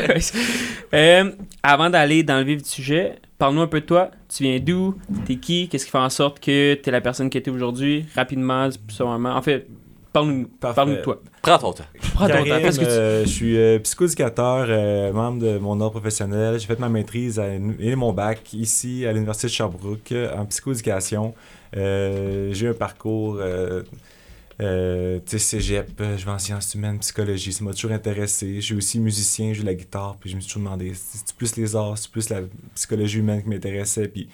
Euh, 0.95 1.31
avant 1.63 1.91
d'aller 1.91 2.23
dans 2.23 2.39
le 2.39 2.45
vif 2.45 2.63
du 2.63 2.69
sujet, 2.69 3.17
parle-nous 3.39 3.63
un 3.63 3.67
peu 3.67 3.81
de 3.81 3.87
toi. 3.87 4.11
Tu 4.35 4.45
viens 4.45 4.59
d'où? 4.61 4.95
T'es 5.27 5.37
qui? 5.37 5.69
Qu'est-ce 5.69 5.85
qui 5.85 5.91
fait 5.91 5.99
en 5.99 6.11
sorte 6.11 6.41
que 6.41 6.75
t'es 6.75 6.91
la 6.91 7.01
personne 7.01 7.29
que 7.31 7.39
t'es 7.39 7.51
aujourd'hui? 7.51 8.07
Rapidement, 8.15 8.69
sûrement. 8.89 9.35
En 9.35 9.43
fait, 9.43 9.67
parle-nous 10.13 10.49
parle 10.61 10.91
de 10.91 11.03
toi. 11.03 11.21
Prends 11.43 11.59
ton 11.59 11.73
temps. 11.73 11.85
Prends 12.15 12.27
ton 12.29 12.35
temps. 12.35 12.45
Que 12.45 12.71
tu- 12.85 12.85
euh, 12.91 13.23
je 13.25 13.29
suis 13.29 13.57
euh, 13.57 13.79
psychoéducateur, 13.81 14.67
euh, 14.69 15.13
membre 15.13 15.41
de 15.43 15.59
mon 15.59 15.81
ordre 15.81 15.91
professionnel. 16.01 16.59
J'ai 16.59 16.67
fait 16.67 16.79
ma 16.81 16.89
maîtrise 16.89 17.39
à- 17.39 17.47
et 17.55 17.95
mon 17.97 18.13
bac 18.13 18.53
ici 18.53 19.05
à 19.07 19.13
l'Université 19.13 19.49
de 19.49 19.53
Sherbrooke 19.53 20.15
en 20.37 20.45
psychoéducation. 20.47 21.35
Euh, 21.77 22.51
j'ai 22.53 22.67
eu 22.67 22.71
un 22.71 22.75
parcours, 22.75 23.39
euh, 24.61 25.19
tu 25.27 25.33
sais, 25.33 25.39
cégep, 25.39 26.01
euh, 26.01 26.17
je 26.17 26.25
vais 26.25 26.31
en 26.31 26.39
sciences 26.39 26.75
humaines, 26.75 26.99
psychologie. 27.01 27.53
Ça 27.53 27.63
m'a 27.65 27.73
toujours 27.75 27.93
intéressé. 27.93 28.57
Je 28.57 28.61
suis 28.61 28.75
aussi 28.75 28.99
musicien, 29.01 29.49
je 29.53 29.59
joue 29.59 29.63
de 29.63 29.67
la 29.67 29.75
guitare. 29.75 30.17
Puis 30.19 30.31
je 30.31 30.37
me 30.37 30.41
suis 30.41 30.49
toujours 30.53 30.65
demandé, 30.65 30.93
c'est 30.95 31.35
plus 31.37 31.57
les 31.57 31.77
arts, 31.77 31.99
c'est 31.99 32.11
plus 32.11 32.31
la 32.31 32.41
psychologie 32.75 33.19
humaine 33.19 33.43
qui 33.43 33.49
m'intéressait. 33.51 34.09
Puis 34.09 34.29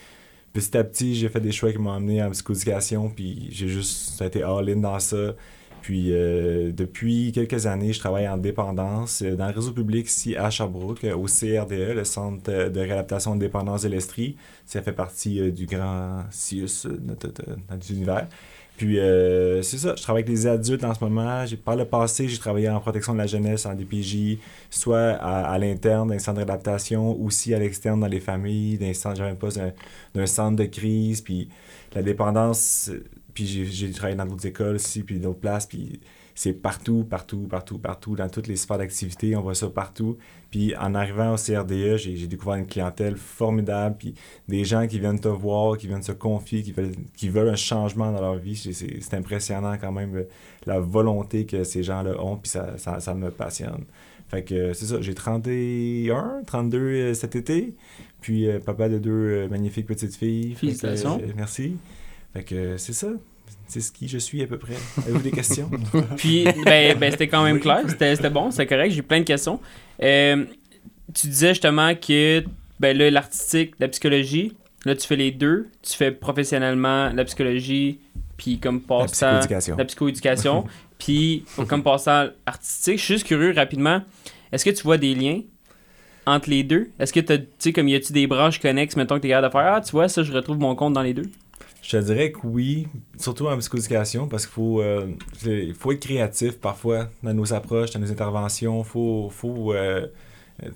petit 0.52 0.76
à 0.76 0.84
petit, 0.84 1.14
j'ai 1.16 1.28
fait 1.28 1.40
des 1.40 1.50
choix 1.52 1.72
qui 1.72 1.78
m'ont 1.78 1.92
amené 1.92 2.22
en 2.22 2.30
psychoéducation. 2.30 3.08
Puis 3.10 3.48
j'ai 3.50 3.68
juste, 3.68 4.20
été 4.22 4.42
all-in 4.44 4.76
dans 4.76 4.98
ça. 5.00 5.34
Puis 5.80 6.12
euh, 6.12 6.70
depuis 6.70 7.32
quelques 7.32 7.66
années, 7.66 7.92
je 7.92 7.98
travaille 7.98 8.28
en 8.28 8.36
dépendance 8.38 9.22
euh, 9.22 9.34
dans 9.34 9.48
le 9.48 9.52
réseau 9.52 9.72
public 9.72 10.06
ici 10.06 10.36
à 10.36 10.48
Sherbrooke, 10.48 11.02
au 11.02 11.24
CRDE, 11.24 11.94
le 11.96 12.04
Centre 12.04 12.68
de 12.68 12.80
réadaptation 12.80 13.34
de 13.34 13.40
dépendance 13.40 13.82
de 13.82 13.88
l'Estrie. 13.88 14.36
Ça 14.66 14.80
fait 14.82 14.92
partie 14.92 15.50
du 15.50 15.66
grand 15.66 16.22
CIUS, 16.30 16.86
notre, 17.04 17.26
notre- 17.26 17.56
notre 17.68 17.90
univers. 17.90 18.28
Puis 18.76 18.98
euh, 18.98 19.62
c'est 19.62 19.78
ça, 19.78 19.94
je 19.96 20.02
travaille 20.02 20.22
avec 20.22 20.34
les 20.34 20.46
adultes 20.46 20.82
en 20.84 20.94
ce 20.94 21.04
moment. 21.04 21.44
J'ai, 21.46 21.56
par 21.56 21.76
le 21.76 21.84
passé, 21.84 22.28
j'ai 22.28 22.38
travaillé 22.38 22.68
en 22.68 22.80
protection 22.80 23.12
de 23.12 23.18
la 23.18 23.26
jeunesse, 23.26 23.66
en 23.66 23.74
DPJ, 23.74 24.38
soit 24.70 25.10
à, 25.20 25.52
à 25.52 25.58
l'interne 25.58 26.08
dans 26.08 26.14
les 26.14 26.20
centres 26.20 26.38
d'adaptation, 26.38 27.20
aussi 27.20 27.54
à 27.54 27.58
l'externe 27.58 28.00
dans 28.00 28.06
les 28.06 28.20
familles, 28.20 28.78
dans 28.78 28.86
les 28.86 28.94
centres, 28.94 29.16
j'avais 29.16 29.34
d'un, 29.34 29.72
d'un 30.14 30.26
centre 30.26 30.56
de 30.56 30.64
crise, 30.64 31.20
puis 31.20 31.48
la 31.94 32.02
dépendance, 32.02 32.90
euh, 32.92 33.04
puis 33.34 33.46
j'ai, 33.46 33.66
j'ai 33.66 33.90
travaillé 33.92 34.16
dans 34.16 34.26
d'autres 34.26 34.46
écoles 34.46 34.76
aussi, 34.76 35.02
puis 35.02 35.18
d'autres 35.18 35.40
places, 35.40 35.66
puis 35.66 36.00
c'est 36.34 36.52
partout, 36.52 37.04
partout, 37.04 37.46
partout, 37.48 37.78
partout, 37.78 38.16
dans 38.16 38.28
toutes 38.28 38.46
les 38.46 38.56
sphères 38.56 38.78
d'activité, 38.78 39.36
on 39.36 39.42
voit 39.42 39.54
ça 39.54 39.68
partout. 39.68 40.16
Puis 40.50 40.76
en 40.76 40.94
arrivant 40.94 41.34
au 41.34 41.36
CRDE, 41.36 41.96
j'ai, 41.96 42.26
découvert 42.26 42.56
une 42.56 42.66
clientèle 42.66 43.16
formidable, 43.16 43.96
puis 43.98 44.14
des 44.48 44.64
gens 44.64 44.86
qui 44.86 44.98
viennent 44.98 45.20
te 45.20 45.28
voir, 45.28 45.76
qui 45.76 45.86
viennent 45.86 46.02
se 46.02 46.12
confier, 46.12 46.62
qui 46.62 46.72
veulent, 46.72 46.94
qui 47.16 47.28
veulent 47.28 47.48
un 47.48 47.56
changement 47.56 48.12
dans 48.12 48.20
leur 48.20 48.36
vie. 48.36 48.56
C'est, 48.56 49.14
impressionnant 49.14 49.76
quand 49.78 49.92
même 49.92 50.16
euh, 50.16 50.24
la 50.66 50.80
volonté 50.80 51.44
que 51.44 51.64
ces 51.64 51.82
gens-là 51.82 52.18
ont, 52.22 52.36
puis 52.36 52.50
ça, 52.50 52.78
ça, 52.78 52.98
ça 53.00 53.14
me 53.14 53.30
passionne. 53.30 53.84
Fait 54.32 54.42
que 54.42 54.72
c'est 54.72 54.86
ça, 54.86 54.96
j'ai 55.02 55.12
31, 55.12 56.42
32 56.46 56.78
euh, 56.78 57.12
cet 57.12 57.36
été, 57.36 57.74
puis 58.22 58.48
euh, 58.48 58.60
papa 58.60 58.88
de 58.88 58.96
deux 58.96 59.46
magnifiques 59.48 59.84
petites 59.84 60.16
filles. 60.16 60.54
Que, 60.54 60.60
Félicitations. 60.60 61.20
euh, 61.22 61.32
merci. 61.36 61.76
Fait 62.32 62.42
que 62.42 62.78
c'est 62.78 62.94
ça. 62.94 63.08
C'est 63.68 63.80
ce 63.80 63.90
qui 63.90 64.06
je 64.06 64.18
suis 64.18 64.42
à 64.42 64.46
peu 64.46 64.58
près. 64.58 64.74
Avez-vous 64.98 65.22
des 65.22 65.30
questions? 65.30 65.70
Puis, 66.18 66.44
ben, 66.64 66.98
ben, 66.98 67.10
c'était 67.10 67.28
quand 67.28 67.42
même 67.42 67.58
clair. 67.58 67.80
C'était 67.88 68.14
c'était 68.14 68.28
bon, 68.30 68.50
c'était 68.50 68.66
correct. 68.66 68.92
J'ai 68.92 69.00
plein 69.02 69.20
de 69.20 69.24
questions. 69.24 69.60
Euh, 70.02 70.44
tu 71.14 71.26
disais 71.26 71.50
justement 71.50 71.94
que 71.94 72.44
ben, 72.80 72.96
là, 72.96 73.10
l'artistique, 73.10 73.74
la 73.78 73.88
psychologie, 73.88 74.52
là, 74.84 74.94
tu 74.94 75.06
fais 75.06 75.16
les 75.16 75.30
deux. 75.30 75.68
Tu 75.80 75.94
fais 75.94 76.10
professionnellement 76.12 77.10
la 77.14 77.24
psychologie, 77.24 77.98
puis 78.36 78.58
comme 78.58 78.76
La 78.76 78.98
passe-temps. 78.98 79.38
psychoéducation. 79.38 79.76
la 79.76 79.84
psychoéducation, 79.86 80.64
puis 80.98 81.44
comme 81.68 81.82
passant 81.82 82.26
artistique. 82.44 82.98
Je 82.98 83.04
suis 83.04 83.14
juste 83.14 83.26
curieux 83.26 83.54
rapidement. 83.56 84.02
Est-ce 84.52 84.66
que 84.66 84.70
tu 84.70 84.82
vois 84.82 84.98
des 84.98 85.14
liens 85.14 85.40
entre 86.26 86.50
les 86.50 86.62
deux? 86.62 86.90
Est-ce 86.98 87.12
que 87.12 87.20
tu 87.20 87.38
tu 87.38 87.46
sais, 87.58 87.72
comme 87.72 87.88
y 87.88 87.94
a-tu 87.94 88.12
des 88.12 88.26
branches 88.26 88.60
connexes, 88.60 88.96
mettons 88.96 89.16
que 89.16 89.20
tu 89.22 89.28
es 89.28 89.30
capable 89.30 89.48
de 89.48 89.52
faire 89.52 89.72
Ah, 89.76 89.80
tu 89.80 89.92
vois, 89.92 90.08
ça, 90.10 90.22
je 90.22 90.30
retrouve 90.32 90.58
mon 90.58 90.74
compte 90.74 90.92
dans 90.92 91.00
les 91.02 91.14
deux? 91.14 91.30
Je 91.82 91.90
te 91.98 92.02
dirais 92.04 92.30
que 92.32 92.38
oui, 92.44 92.86
surtout 93.18 93.48
en 93.48 93.58
psychoéducation, 93.58 94.28
parce 94.28 94.46
qu'il 94.46 94.52
faut, 94.54 94.80
euh, 94.80 95.08
c'est- 95.38 95.72
faut 95.74 95.90
être 95.92 96.00
créatif 96.00 96.58
parfois 96.60 97.08
dans 97.24 97.34
nos 97.34 97.52
approches, 97.52 97.90
dans 97.90 97.98
nos 98.00 98.10
interventions. 98.10 98.78
Il 98.82 98.84
faut, 98.84 99.28
faut 99.30 99.72
euh, 99.74 100.06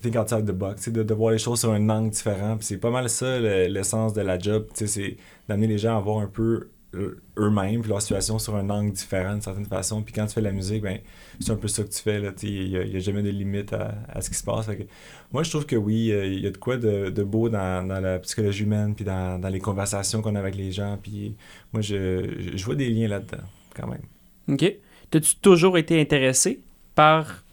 think 0.02 0.16
outside 0.16 0.44
the 0.44 0.50
box, 0.50 0.82
sais, 0.82 0.90
de, 0.90 1.14
voir 1.14 1.30
les 1.32 1.38
choses 1.38 1.60
sur 1.60 1.70
un 1.72 1.88
angle 1.90 2.10
différent. 2.10 2.56
C'est 2.60 2.78
pas 2.78 2.90
mal 2.90 3.08
ça 3.08 3.38
le- 3.38 3.66
l'essence 3.68 4.14
de 4.14 4.20
la 4.22 4.36
job, 4.38 4.66
c'est 4.74 5.16
d'amener 5.48 5.68
les 5.68 5.78
gens 5.78 5.96
à 5.96 6.00
voir 6.00 6.18
un 6.18 6.26
peu 6.26 6.68
eux-mêmes 6.94 7.80
puis 7.80 7.90
leur 7.90 8.00
situation 8.00 8.38
sur 8.38 8.56
un 8.56 8.70
angle 8.70 8.92
différent 8.92 9.32
d'une 9.32 9.42
certaine 9.42 9.66
façon. 9.66 10.02
Puis 10.02 10.14
quand 10.14 10.26
tu 10.26 10.34
fais 10.34 10.40
de 10.40 10.46
la 10.46 10.52
musique, 10.52 10.82
ben, 10.82 10.98
c'est 11.40 11.50
un 11.50 11.56
peu 11.56 11.68
ça 11.68 11.82
que 11.82 11.88
tu 11.88 12.00
fais. 12.00 12.20
tu 12.34 12.46
Il 12.46 12.70
n'y 12.70 12.96
a, 12.96 12.98
jamais 13.00 13.22
de 13.22 13.30
limite 13.30 13.72
à, 13.72 13.94
à 14.08 14.20
ce 14.20 14.30
qui 14.30 14.36
se 14.36 14.44
passe. 14.44 14.66
Que 14.66 14.84
moi, 15.32 15.42
je 15.42 15.50
trouve 15.50 15.66
que 15.66 15.76
oui, 15.76 16.10
euh, 16.12 16.26
il 16.26 16.40
y 16.40 16.46
a 16.46 16.50
de 16.50 16.56
quoi 16.56 16.76
de, 16.76 17.10
de 17.10 17.22
beau 17.22 17.48
dans, 17.48 17.86
dans 17.86 18.00
la 18.00 18.18
psychologie 18.20 18.64
humaine, 18.64 18.94
puis 18.94 19.04
dans, 19.04 19.40
dans 19.40 19.48
les 19.48 19.60
conversations 19.60 20.22
qu'on 20.22 20.34
a 20.34 20.38
avec 20.38 20.54
les 20.54 20.72
gens. 20.72 20.98
Puis 21.02 21.34
moi, 21.72 21.82
je, 21.82 22.52
je, 22.54 22.64
vois 22.64 22.74
des 22.74 22.88
liens 22.88 23.08
là-dedans, 23.08 23.44
quand 23.74 23.88
même. 23.88 24.02
OK. 24.48 24.64
t'as-tu 25.10 25.36
toujours 25.36 25.76
été 25.76 26.00
intéressé 26.00 26.60
par, 26.94 27.44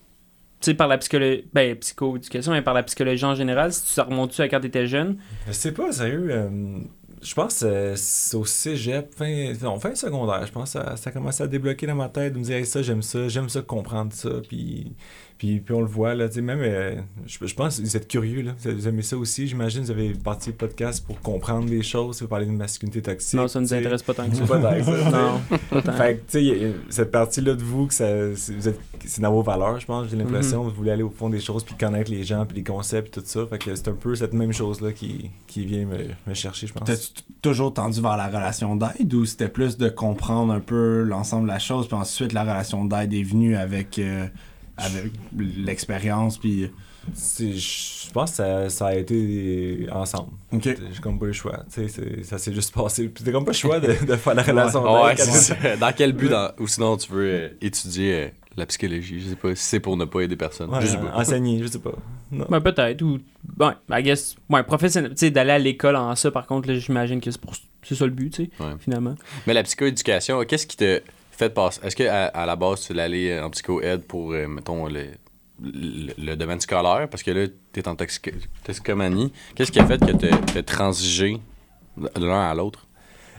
tu 0.62 0.76
par 0.76 0.88
la 0.88 0.98
psychologie, 0.98 1.46
ben, 1.54 1.76
psychoéducation, 1.76 2.52
mais 2.52 2.62
par 2.62 2.74
la 2.74 2.84
psychologie 2.84 3.26
en 3.26 3.36
général? 3.36 3.74
Si 3.74 3.94
tu 3.94 4.00
remontes-tu 4.00 4.42
à 4.42 4.48
quand 4.48 4.62
t'étais 4.62 4.88
jeune? 4.88 5.18
Je 5.48 5.52
sais 5.52 5.74
pas, 5.74 5.92
sérieux. 5.92 6.28
euh, 6.30 6.80
je 7.24 7.34
pense 7.34 7.54
que 7.54 7.60
c'est- 7.60 7.96
c'est 7.96 8.38
au 8.38 8.46
cégep, 8.46 9.14
fin, 9.16 9.54
fin 9.80 9.96
secondaire. 9.96 10.46
Je 10.46 10.52
pense 10.52 10.74
que 10.74 10.80
ça, 10.80 10.96
ça 10.98 11.10
a 11.10 11.14
commencé 11.14 11.44
à 11.44 11.48
débloquer 11.48 11.88
dans 11.88 11.96
ma 11.96 12.10
tête, 12.10 12.34
de 12.34 12.40
me 12.40 12.44
dire 12.44 12.58
Hey, 12.58 12.66
ça, 12.66 12.82
j'aime 12.82 13.02
ça, 13.02 13.28
j'aime 13.30 13.50
ça 13.50 13.62
comprendre 13.62 14.14
ça. 14.14 14.30
Puis, 14.48 14.96
puis, 15.38 15.60
puis 15.60 15.74
on 15.74 15.82
le 15.82 15.88
voit, 15.88 16.16
là, 16.16 16.28
tu 16.30 16.36
sais, 16.36 16.42
même, 16.42 16.60
euh, 16.62 16.96
je, 17.26 17.46
je 17.46 17.54
pense 17.56 17.78
que 17.78 17.82
vous 17.84 17.98
êtes 17.98 18.08
curieux, 18.08 18.42
là. 18.42 18.52
Vous 18.64 18.88
aimez 18.88 19.02
ça 19.02 19.18
aussi. 19.18 19.48
J'imagine 19.48 19.82
que 19.82 19.86
vous 19.88 19.92
avez 19.92 20.14
parti 20.14 20.50
le 20.52 20.56
podcast 20.56 21.06
pour 21.06 21.20
comprendre 21.20 21.68
des 21.70 21.82
choses, 21.84 22.20
pour 22.20 22.28
parler 22.30 22.46
de 22.46 22.52
masculinité 22.52 23.02
toxique. 23.02 23.40
Non, 23.40 23.48
ça 23.48 23.60
nous 23.60 23.66
tu 23.66 23.70
sais. 23.72 23.80
intéresse 23.80 24.04
pas 24.04 24.14
tant 24.14 24.30
que 24.30 24.36
ça. 24.36 24.44
C'est 24.44 24.48
pas 24.48 24.60
tant 24.60 24.78
que 24.78 24.84
ça, 24.84 25.10
non, 25.12 25.82
pas. 25.82 25.92
Fait 25.94 26.16
que, 26.16 26.20
tu 26.20 26.24
sais, 26.30 26.44
il 26.44 26.48
y 26.62 26.66
a 26.66 26.70
cette 26.90 27.12
partie-là 27.12 27.54
de 27.56 27.64
vous, 27.64 27.88
que 27.88 27.94
ça, 27.94 28.08
c'est, 28.36 28.54
vous 28.54 28.68
êtes- 28.70 28.80
c'est 29.06 29.22
dans 29.22 29.32
vos 29.34 29.42
valeurs, 29.44 29.80
je 29.80 29.86
pense. 29.86 30.08
J'ai 30.10 30.16
l'impression 30.16 30.64
que 30.64 30.70
vous 30.70 30.76
voulez 30.76 30.92
aller 30.92 31.04
au 31.04 31.10
fond 31.10 31.30
des 31.30 31.40
choses, 31.40 31.64
puis 31.64 31.76
connaître 31.76 32.10
les 32.12 32.24
gens, 32.24 32.46
puis 32.46 32.58
les 32.58 32.64
concepts, 32.64 33.12
puis 33.12 33.22
tout 33.22 33.28
ça. 33.28 33.46
Fait 33.48 33.58
que 33.58 33.76
c'est 33.76 33.88
un 33.90 33.94
peu 33.94 34.16
cette 34.16 34.34
même 34.34 34.54
chose-là 34.54 34.92
qui, 34.94 35.30
qui 35.48 35.66
vient 35.66 35.86
me, 35.86 35.98
me 36.28 36.34
chercher, 36.34 36.68
je 36.68 36.74
pense. 36.74 36.86
T'as-tu 36.88 37.10
t- 37.14 37.22
toujours 37.42 37.74
tendu 37.74 38.02
vers 38.02 38.16
la 38.18 38.28
relation 38.28 38.76
d'aide 38.76 39.14
ou 39.14 39.26
c'était 39.26 39.50
plus 39.50 39.78
de 39.78 39.90
comprendre 39.90 40.54
un 40.54 40.60
peu 40.62 41.04
l'ensemble 41.04 41.44
de 41.48 41.52
la 41.54 41.60
chose, 41.60 41.88
puis 41.88 41.96
ensuite 41.98 42.32
la 42.34 42.44
relation 42.44 42.86
d'aide 42.86 43.14
est 43.14 43.24
venue 43.24 43.56
avec, 43.58 44.00
euh, 44.00 44.28
avec 44.78 45.12
l'expérience, 45.38 46.38
puis. 46.38 46.70
C'est- 47.14 47.52
Je 47.52 48.12
pense 48.14 48.30
que 48.32 48.36
ça, 48.38 48.70
ça 48.70 48.88
a 48.88 48.96
été 48.96 49.88
ensemble. 49.92 50.30
Ok. 50.54 50.64
J'ai 50.64 51.02
comme 51.02 51.20
pas 51.20 51.26
eu 51.26 51.30
le 51.30 51.34
choix. 51.34 51.58
Tu 51.74 51.82
sais, 51.82 51.88
c'est- 51.90 52.24
ça 52.24 52.38
s'est 52.38 52.54
juste 52.54 52.74
passé. 52.74 53.10
Puis 53.10 53.26
t'as 53.26 53.32
comme 53.34 53.44
pas 53.44 53.52
le 53.52 53.58
choix 53.58 53.82
de, 53.82 53.88
de 54.06 54.16
faire 54.16 54.34
la 54.36 54.42
relation. 54.44 55.04
Ouais, 55.04 55.18
ça. 55.18 55.76
Dans 55.76 55.92
quel 55.94 56.14
but, 56.14 56.30
dans- 56.30 56.52
ou 56.60 56.68
sinon 56.68 56.96
tu 56.96 57.12
veux 57.12 57.26
euh, 57.26 57.50
étudier 57.60 58.14
euh, 58.14 58.28
la 58.56 58.66
psychologie, 58.68 59.20
je 59.20 59.30
sais 59.32 59.36
pas, 59.36 59.54
si 59.54 59.64
c'est 59.66 59.80
pour 59.82 59.98
ne 59.98 60.06
pas 60.06 60.22
aider 60.22 60.38
personne. 60.38 60.70
Ouais, 60.70 60.80
je 60.80 60.88
sais 60.88 60.98
pas. 60.98 61.12
enseigner, 61.14 61.62
je 61.62 61.68
sais 61.68 61.80
pas. 61.80 61.92
Non. 62.32 62.46
Ben, 62.50 62.62
peut-être. 62.62 63.02
Ou, 63.02 63.20
ouais, 63.60 63.74
I 63.92 64.02
guess, 64.02 64.38
ouais, 64.50 64.64
professionnel. 64.64 65.12
Tu 65.12 65.18
sais, 65.18 65.32
d'aller 65.32 65.52
à 65.52 65.60
l'école 65.60 65.98
en 65.98 66.16
ça, 66.16 66.32
par 66.32 66.48
contre, 66.48 66.70
là, 66.70 66.76
j'imagine 66.76 67.20
que 67.20 67.32
c'est 67.32 67.42
pour 67.42 67.54
c'est 67.82 67.96
ça 67.96 68.06
le 68.06 68.12
but, 68.12 68.30
tu 68.30 68.46
sais, 68.46 68.50
Ouais. 68.64 68.76
finalement. 68.80 69.16
Mais 69.46 69.54
la 69.54 69.64
psychoéducation, 69.64 70.42
qu'est-ce 70.46 70.68
qui 70.68 70.78
te 70.78 71.02
fait 71.36 71.50
passer 71.50 71.80
Est-ce 71.84 71.96
que 71.96 72.04
à, 72.04 72.26
à 72.26 72.46
la 72.46 72.56
base 72.56 72.82
tu 72.82 72.94
voulais 72.94 73.04
aller 73.04 73.40
en 73.40 73.50
psycho-aide 73.50 74.06
pour, 74.06 74.34
euh, 74.34 74.48
mettons, 74.48 74.88
le, 74.88 75.08
le, 75.62 76.36
domaine 76.36 76.60
scolaire? 76.60 77.08
Parce 77.10 77.24
que 77.24 77.32
là, 77.32 77.48
t'es 77.72 77.88
en 77.88 77.96
toxico- 77.96 78.32
toxicomanie. 78.64 79.32
Qu'est-ce 79.56 79.72
qui 79.72 79.80
a 79.80 79.86
fait 79.86 80.00
que 80.00 80.12
tu 80.12 80.58
as 80.58 80.64
transigé 80.64 81.40
de 81.98 82.26
l'un 82.26 82.50
à 82.50 82.54
l'autre? 82.54 82.88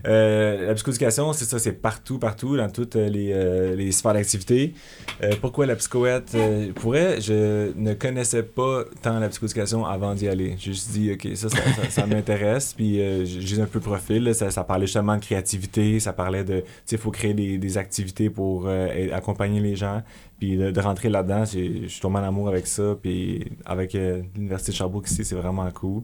Euh, 0.06 0.66
la 0.66 0.74
psychoéducation, 0.74 1.32
c'est 1.32 1.44
ça, 1.46 1.58
c'est 1.58 1.72
partout, 1.72 2.18
partout, 2.18 2.56
dans 2.56 2.68
toutes 2.68 2.96
euh, 2.96 3.08
les, 3.08 3.30
euh, 3.32 3.74
les 3.74 3.90
sphères 3.92 4.12
d'activité. 4.14 4.74
Euh, 5.22 5.32
pourquoi 5.40 5.66
la 5.66 5.76
psychoète 5.76 6.36
Pour 6.74 6.90
vrai, 6.90 7.20
je 7.20 7.72
ne 7.76 7.94
connaissais 7.94 8.42
pas 8.42 8.84
tant 9.02 9.18
la 9.18 9.28
psychoéducation 9.28 9.86
avant 9.86 10.14
d'y 10.14 10.28
aller. 10.28 10.56
J'ai 10.58 10.72
juste 10.72 10.90
dit, 10.92 11.12
OK, 11.12 11.28
ça, 11.34 11.48
ça, 11.48 11.56
ça- 11.56 11.90
ça 11.90 12.06
m'intéresse. 12.08 12.74
Puis 12.74 13.00
j'ai 13.24 13.60
un 13.60 13.66
peu 13.66 13.80
profil. 13.80 14.24
là. 14.24 14.34
ça, 14.34 14.50
ça 14.50 14.62
parlait 14.64 14.86
justement 14.86 15.16
de 15.16 15.22
créativité, 15.22 15.98
ça 16.00 16.12
parlait 16.12 16.44
de, 16.44 16.60
tu 16.60 16.66
sais, 16.84 16.96
il 16.96 16.98
faut 16.98 17.10
créer 17.10 17.34
des, 17.34 17.56
des 17.58 17.78
activités 17.78 18.28
pour 18.30 18.68
accompagner 19.12 19.60
les 19.60 19.76
gens. 19.76 20.02
Puis 20.38 20.56
de, 20.56 20.70
de 20.70 20.80
rentrer 20.80 21.08
là-dedans, 21.08 21.44
je 21.44 21.86
suis 21.88 22.00
tombé 22.00 22.18
en 22.18 22.24
amour 22.24 22.48
avec 22.48 22.66
ça. 22.66 22.94
Puis 23.00 23.44
avec 23.64 23.94
l'Université 23.94 24.72
de 24.72 24.76
Sherbrooke 24.76 25.08
ici, 25.08 25.24
c'est 25.24 25.36
vraiment 25.36 25.70
cool. 25.70 26.02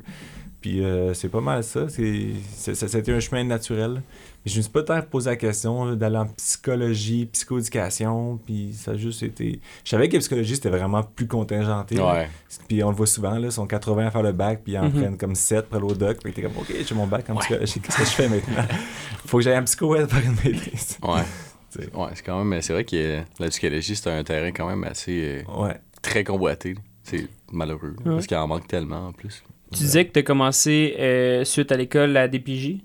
Puis 0.60 0.84
euh, 0.84 1.14
c'est 1.14 1.28
pas 1.30 1.40
mal 1.40 1.64
ça. 1.64 1.88
C'est, 1.88 2.28
c'est- 2.54 2.74
ça, 2.74 2.86
C'était 2.88 3.12
un 3.12 3.20
chemin 3.20 3.44
naturel. 3.44 4.02
Mais 4.44 4.50
je 4.50 4.56
me 4.56 4.62
suis 4.62 4.70
pas 4.70 4.82
tant 4.82 5.00
posé 5.02 5.28
la 5.30 5.36
question 5.36 5.94
d'aller 5.96 6.16
en 6.18 6.26
psychologie, 6.26 7.26
psychoéducation. 7.26 8.38
Puis 8.44 8.72
ça 8.74 8.92
a 8.92 8.96
juste 8.96 9.22
été. 9.22 9.60
Je 9.84 9.90
savais 9.90 10.08
que 10.08 10.14
la 10.14 10.20
psychologie, 10.20 10.54
c'était 10.54 10.70
vraiment 10.70 11.02
plus 11.02 11.26
contingenté. 11.26 12.00
Ouais. 12.00 12.28
Puis 12.68 12.82
on 12.84 12.90
le 12.90 12.96
voit 12.96 13.06
souvent, 13.06 13.32
là, 13.38 13.46
ils 13.48 13.52
sont 13.52 13.66
80 13.66 14.06
à 14.06 14.10
faire 14.10 14.22
le 14.22 14.32
bac, 14.32 14.60
puis 14.64 14.74
ils 14.74 14.78
en 14.78 14.84
Mhm. 14.84 14.92
prennent 14.92 15.16
comme 15.18 15.34
7 15.34 15.66
pour 15.66 15.76
aller 15.76 15.86
au 15.92 15.94
doc. 15.94 16.18
Puis 16.22 16.32
t'es 16.32 16.42
comme, 16.42 16.56
OK, 16.58 16.72
j'ai 16.86 16.94
mon 16.94 17.06
bac 17.06 17.28
en 17.30 17.36
psychologie. 17.36 17.80
Qu'est-ce 17.80 17.96
que 17.98 18.04
je 18.04 18.10
fais 18.10 18.28
maintenant? 18.28 18.64
Faut 19.26 19.38
que 19.38 19.44
j'aille 19.44 19.58
en 19.58 19.64
psycho 19.64 19.94
faire 19.94 20.24
une 20.24 20.36
maîtrise. 20.52 20.98
Ouais. 21.02 21.22
Ouais, 21.94 22.08
c'est 22.14 22.24
quand 22.26 22.42
même. 22.44 22.60
C'est 22.62 22.72
vrai 22.72 22.82
que 22.84 22.96
euh, 22.96 23.20
la 23.38 23.46
psychologie, 23.48 23.94
c'est 23.94 24.10
un 24.10 24.24
terrain 24.24 24.50
quand 24.50 24.66
même 24.68 24.82
assez. 24.82 25.44
euh, 25.48 25.62
Ouais. 25.62 25.76
très 26.02 26.24
convoité. 26.24 26.74
C'est 27.04 27.28
malheureux. 27.52 27.94
Parce 28.04 28.26
qu'il 28.26 28.36
en 28.36 28.48
manque 28.48 28.66
tellement 28.66 29.06
en 29.06 29.12
plus. 29.12 29.44
Tu 29.72 29.78
disais 29.78 30.04
que 30.04 30.12
tu 30.12 30.18
as 30.18 30.22
commencé 30.22 30.96
euh, 30.98 31.44
suite 31.44 31.70
à 31.72 31.76
l'école 31.76 32.10
la 32.10 32.28
DPJ 32.28 32.78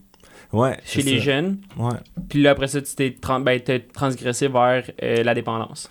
Ouais. 0.53 0.77
chez 0.85 1.01
les 1.01 1.17
ça. 1.17 1.23
jeunes? 1.25 1.57
Ouais. 1.77 1.97
Puis 2.29 2.41
là, 2.41 2.51
après 2.51 2.67
ça, 2.67 2.81
tu 2.81 2.93
t'es 2.95 3.15
ben, 3.41 3.59
transgressé 3.93 4.47
vers 4.47 4.83
euh, 5.03 5.23
la 5.23 5.33
dépendance. 5.33 5.89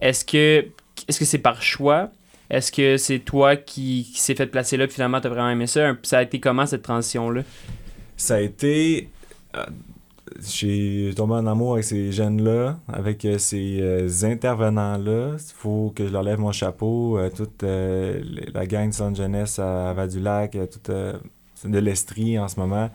Est-ce 0.00 0.24
que 0.24 0.66
est-ce 1.08 1.18
que 1.18 1.24
c'est 1.24 1.38
par 1.38 1.60
choix? 1.62 2.10
Est-ce 2.50 2.72
que 2.72 2.96
c'est 2.96 3.18
toi 3.18 3.56
qui, 3.56 4.08
qui 4.12 4.20
s'est 4.20 4.34
fait 4.34 4.46
placer 4.46 4.76
là, 4.76 4.86
puis 4.86 4.94
finalement, 4.94 5.20
t'as 5.20 5.28
vraiment 5.28 5.50
aimé 5.50 5.66
ça? 5.66 5.92
Ça 6.02 6.18
a 6.18 6.22
été 6.22 6.40
comment, 6.40 6.64
cette 6.66 6.82
transition-là? 6.82 7.42
Ça 8.16 8.36
a 8.36 8.40
été. 8.40 9.08
J'ai 10.40 11.12
tombé 11.16 11.34
en 11.34 11.46
amour 11.46 11.74
avec 11.74 11.84
ces 11.84 12.12
jeunes-là, 12.12 12.78
avec 12.88 13.24
euh, 13.24 13.38
ces 13.38 13.78
euh, 13.80 14.08
intervenants-là. 14.22 15.36
Il 15.36 15.52
faut 15.54 15.92
que 15.94 16.06
je 16.06 16.12
leur 16.12 16.22
lève 16.22 16.38
mon 16.38 16.52
chapeau. 16.52 17.18
euh, 17.18 17.30
toute 17.30 17.62
la 17.62 18.66
gang 18.66 18.88
de 18.88 18.94
Centre 18.94 19.16
Jeunesse 19.16 19.58
à, 19.58 19.92
Val-du-Lac, 19.92 20.56
euh, 20.56 20.66
toute 20.66 20.90
de 21.70 21.78
l'Estrie 21.78 22.38
en 22.38 22.46
ce 22.48 22.60
moment, 22.60 22.88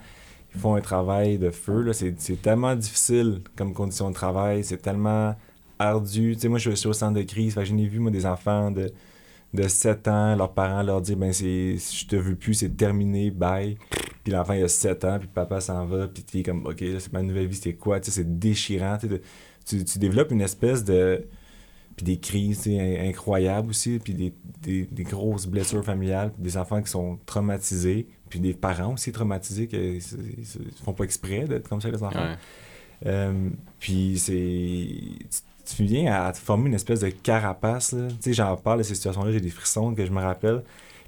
ils 0.54 0.60
font 0.60 0.74
un 0.74 0.80
travail 0.80 1.38
de 1.38 1.50
feu. 1.50 1.92
C'est 1.92 2.40
tellement 2.42 2.74
difficile 2.76 3.42
comme 3.56 3.74
condition 3.74 4.08
de 4.08 4.14
travail. 4.14 4.64
C'est 4.64 4.78
tellement 4.78 5.34
ardu. 5.78 6.34
Tu 6.34 6.42
sais, 6.42 6.48
moi, 6.48 6.58
je 6.58 6.70
suis 6.70 6.88
au 6.88 6.92
centre 6.92 7.14
de 7.14 7.22
crise. 7.22 7.54
Fait 7.54 7.60
que 7.60 7.66
je 7.66 7.74
n'ai 7.74 7.86
vu, 7.86 7.98
moi, 7.98 8.10
des 8.10 8.24
enfants 8.26 8.70
de, 8.70 8.90
de 9.54 9.68
7 9.68 10.08
ans, 10.08 10.36
leurs 10.36 10.52
parents 10.52 10.82
leur 10.82 11.00
dire 11.00 11.16
ben 11.16 11.32
c'est 11.32 11.76
je 11.78 12.06
te 12.06 12.16
veux 12.16 12.34
plus, 12.34 12.54
c'est 12.54 12.76
terminé, 12.76 13.30
bye. 13.30 13.76
Puis 14.24 14.32
l'enfant, 14.32 14.54
il 14.54 14.64
a 14.64 14.68
7 14.68 15.04
ans, 15.04 15.18
puis 15.18 15.28
papa 15.28 15.60
s'en 15.60 15.84
va, 15.86 16.08
puis 16.08 16.24
tu 16.24 16.38
es 16.40 16.42
comme, 16.42 16.66
OK, 16.66 16.80
là, 16.80 16.98
c'est 16.98 17.12
ma 17.12 17.22
nouvelle 17.22 17.46
vie, 17.46 17.56
c'est 17.56 17.74
quoi? 17.74 18.00
Tu 18.00 18.10
sais, 18.10 18.22
c'est 18.22 18.38
déchirant. 18.38 18.96
tu 18.98 19.08
Tu, 19.66 19.84
tu 19.84 19.98
développes 19.98 20.30
une 20.32 20.40
espèce 20.40 20.82
de. 20.84 21.26
Puis 21.96 22.04
des 22.04 22.16
crises 22.18 22.62
tu 22.62 22.70
sais, 22.70 22.80
in- 22.80 23.08
incroyables 23.08 23.68
aussi, 23.70 24.00
puis 24.02 24.14
des, 24.14 24.32
des, 24.62 24.82
des 24.90 25.02
grosses 25.04 25.46
blessures 25.46 25.84
familiales, 25.84 26.32
puis 26.32 26.42
des 26.42 26.56
enfants 26.56 26.82
qui 26.82 26.90
sont 26.90 27.20
traumatisés, 27.24 28.08
puis 28.28 28.40
des 28.40 28.52
parents 28.52 28.94
aussi 28.94 29.12
traumatisés 29.12 29.68
qui 29.68 29.76
ne 29.76 30.84
font 30.84 30.92
pas 30.92 31.04
exprès 31.04 31.44
d'être 31.44 31.68
comme 31.68 31.80
ça, 31.80 31.90
les 31.90 32.02
enfants. 32.02 32.18
Ouais. 32.18 32.36
Euh, 33.06 33.48
puis 33.78 34.18
c'est. 34.18 34.88
Tu, 35.66 35.84
viens 35.84 36.12
à 36.12 36.32
te 36.32 36.38
former 36.38 36.68
une 36.68 36.74
espèce 36.74 37.00
de 37.00 37.10
carapace. 37.10 37.92
là. 37.92 38.08
Tu 38.08 38.16
sais, 38.20 38.32
j'en 38.32 38.56
parle 38.56 38.78
de 38.78 38.82
ces 38.82 38.94
situations-là, 38.96 39.30
j'ai 39.32 39.40
des 39.40 39.50
frissons 39.50 39.94
que 39.94 40.04
je 40.04 40.10
me 40.10 40.20
rappelle. 40.20 40.62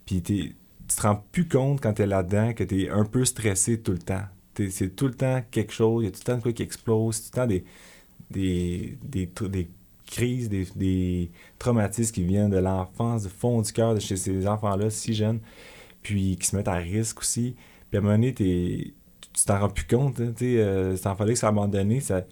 Puis 0.06 0.22
t'es- 0.22 0.52
tu 0.88 0.96
te 0.96 1.02
rends 1.02 1.24
plus 1.32 1.48
compte 1.48 1.80
quand 1.80 1.94
t'es 1.94 2.06
là-dedans 2.06 2.52
que 2.54 2.64
t'es 2.64 2.88
un 2.90 3.04
peu 3.04 3.24
stressé 3.24 3.80
tout 3.80 3.92
le 3.92 3.98
temps. 3.98 4.24
C'est 4.70 4.96
tout 4.96 5.06
le 5.08 5.14
temps 5.14 5.42
quelque 5.50 5.72
chose, 5.72 6.04
il 6.04 6.06
y 6.06 6.08
a 6.08 6.12
tout 6.12 6.20
le 6.20 6.24
temps 6.24 6.36
de 6.38 6.42
quoi 6.42 6.52
qui 6.52 6.62
explose, 6.62 7.20
tout 7.20 7.28
le 7.32 7.36
temps 7.36 7.46
des, 7.46 7.64
des, 8.30 8.98
des, 9.02 9.26
des 9.48 9.70
crises, 10.06 10.48
des, 10.48 10.66
des 10.76 11.30
traumatismes 11.58 12.14
qui 12.14 12.24
viennent 12.24 12.50
de 12.50 12.58
l'enfance, 12.58 13.24
du 13.24 13.28
fond 13.28 13.60
du 13.62 13.72
cœur 13.72 13.94
de 13.94 14.00
chez 14.00 14.16
ces 14.16 14.46
enfants-là, 14.46 14.90
si 14.90 15.14
jeunes, 15.14 15.40
puis 16.02 16.36
qui 16.36 16.46
se 16.46 16.56
mettent 16.56 16.68
à 16.68 16.74
risque 16.76 17.20
aussi. 17.20 17.56
Puis 17.90 17.98
à 17.98 18.00
un 18.00 18.02
moment 18.02 18.14
donné, 18.14 18.34
tu 18.34 18.94
t'en 19.46 19.60
rends 19.60 19.70
plus 19.70 19.86
compte. 19.86 20.20
hein, 20.20 20.32
tu 20.36 20.58
euh, 20.58 20.96
cet 20.96 21.06
enfant-là 21.06 21.32
qui 21.32 21.36
s'est 21.38 21.46
abandonné, 21.46 22.00
ça, 22.00 22.22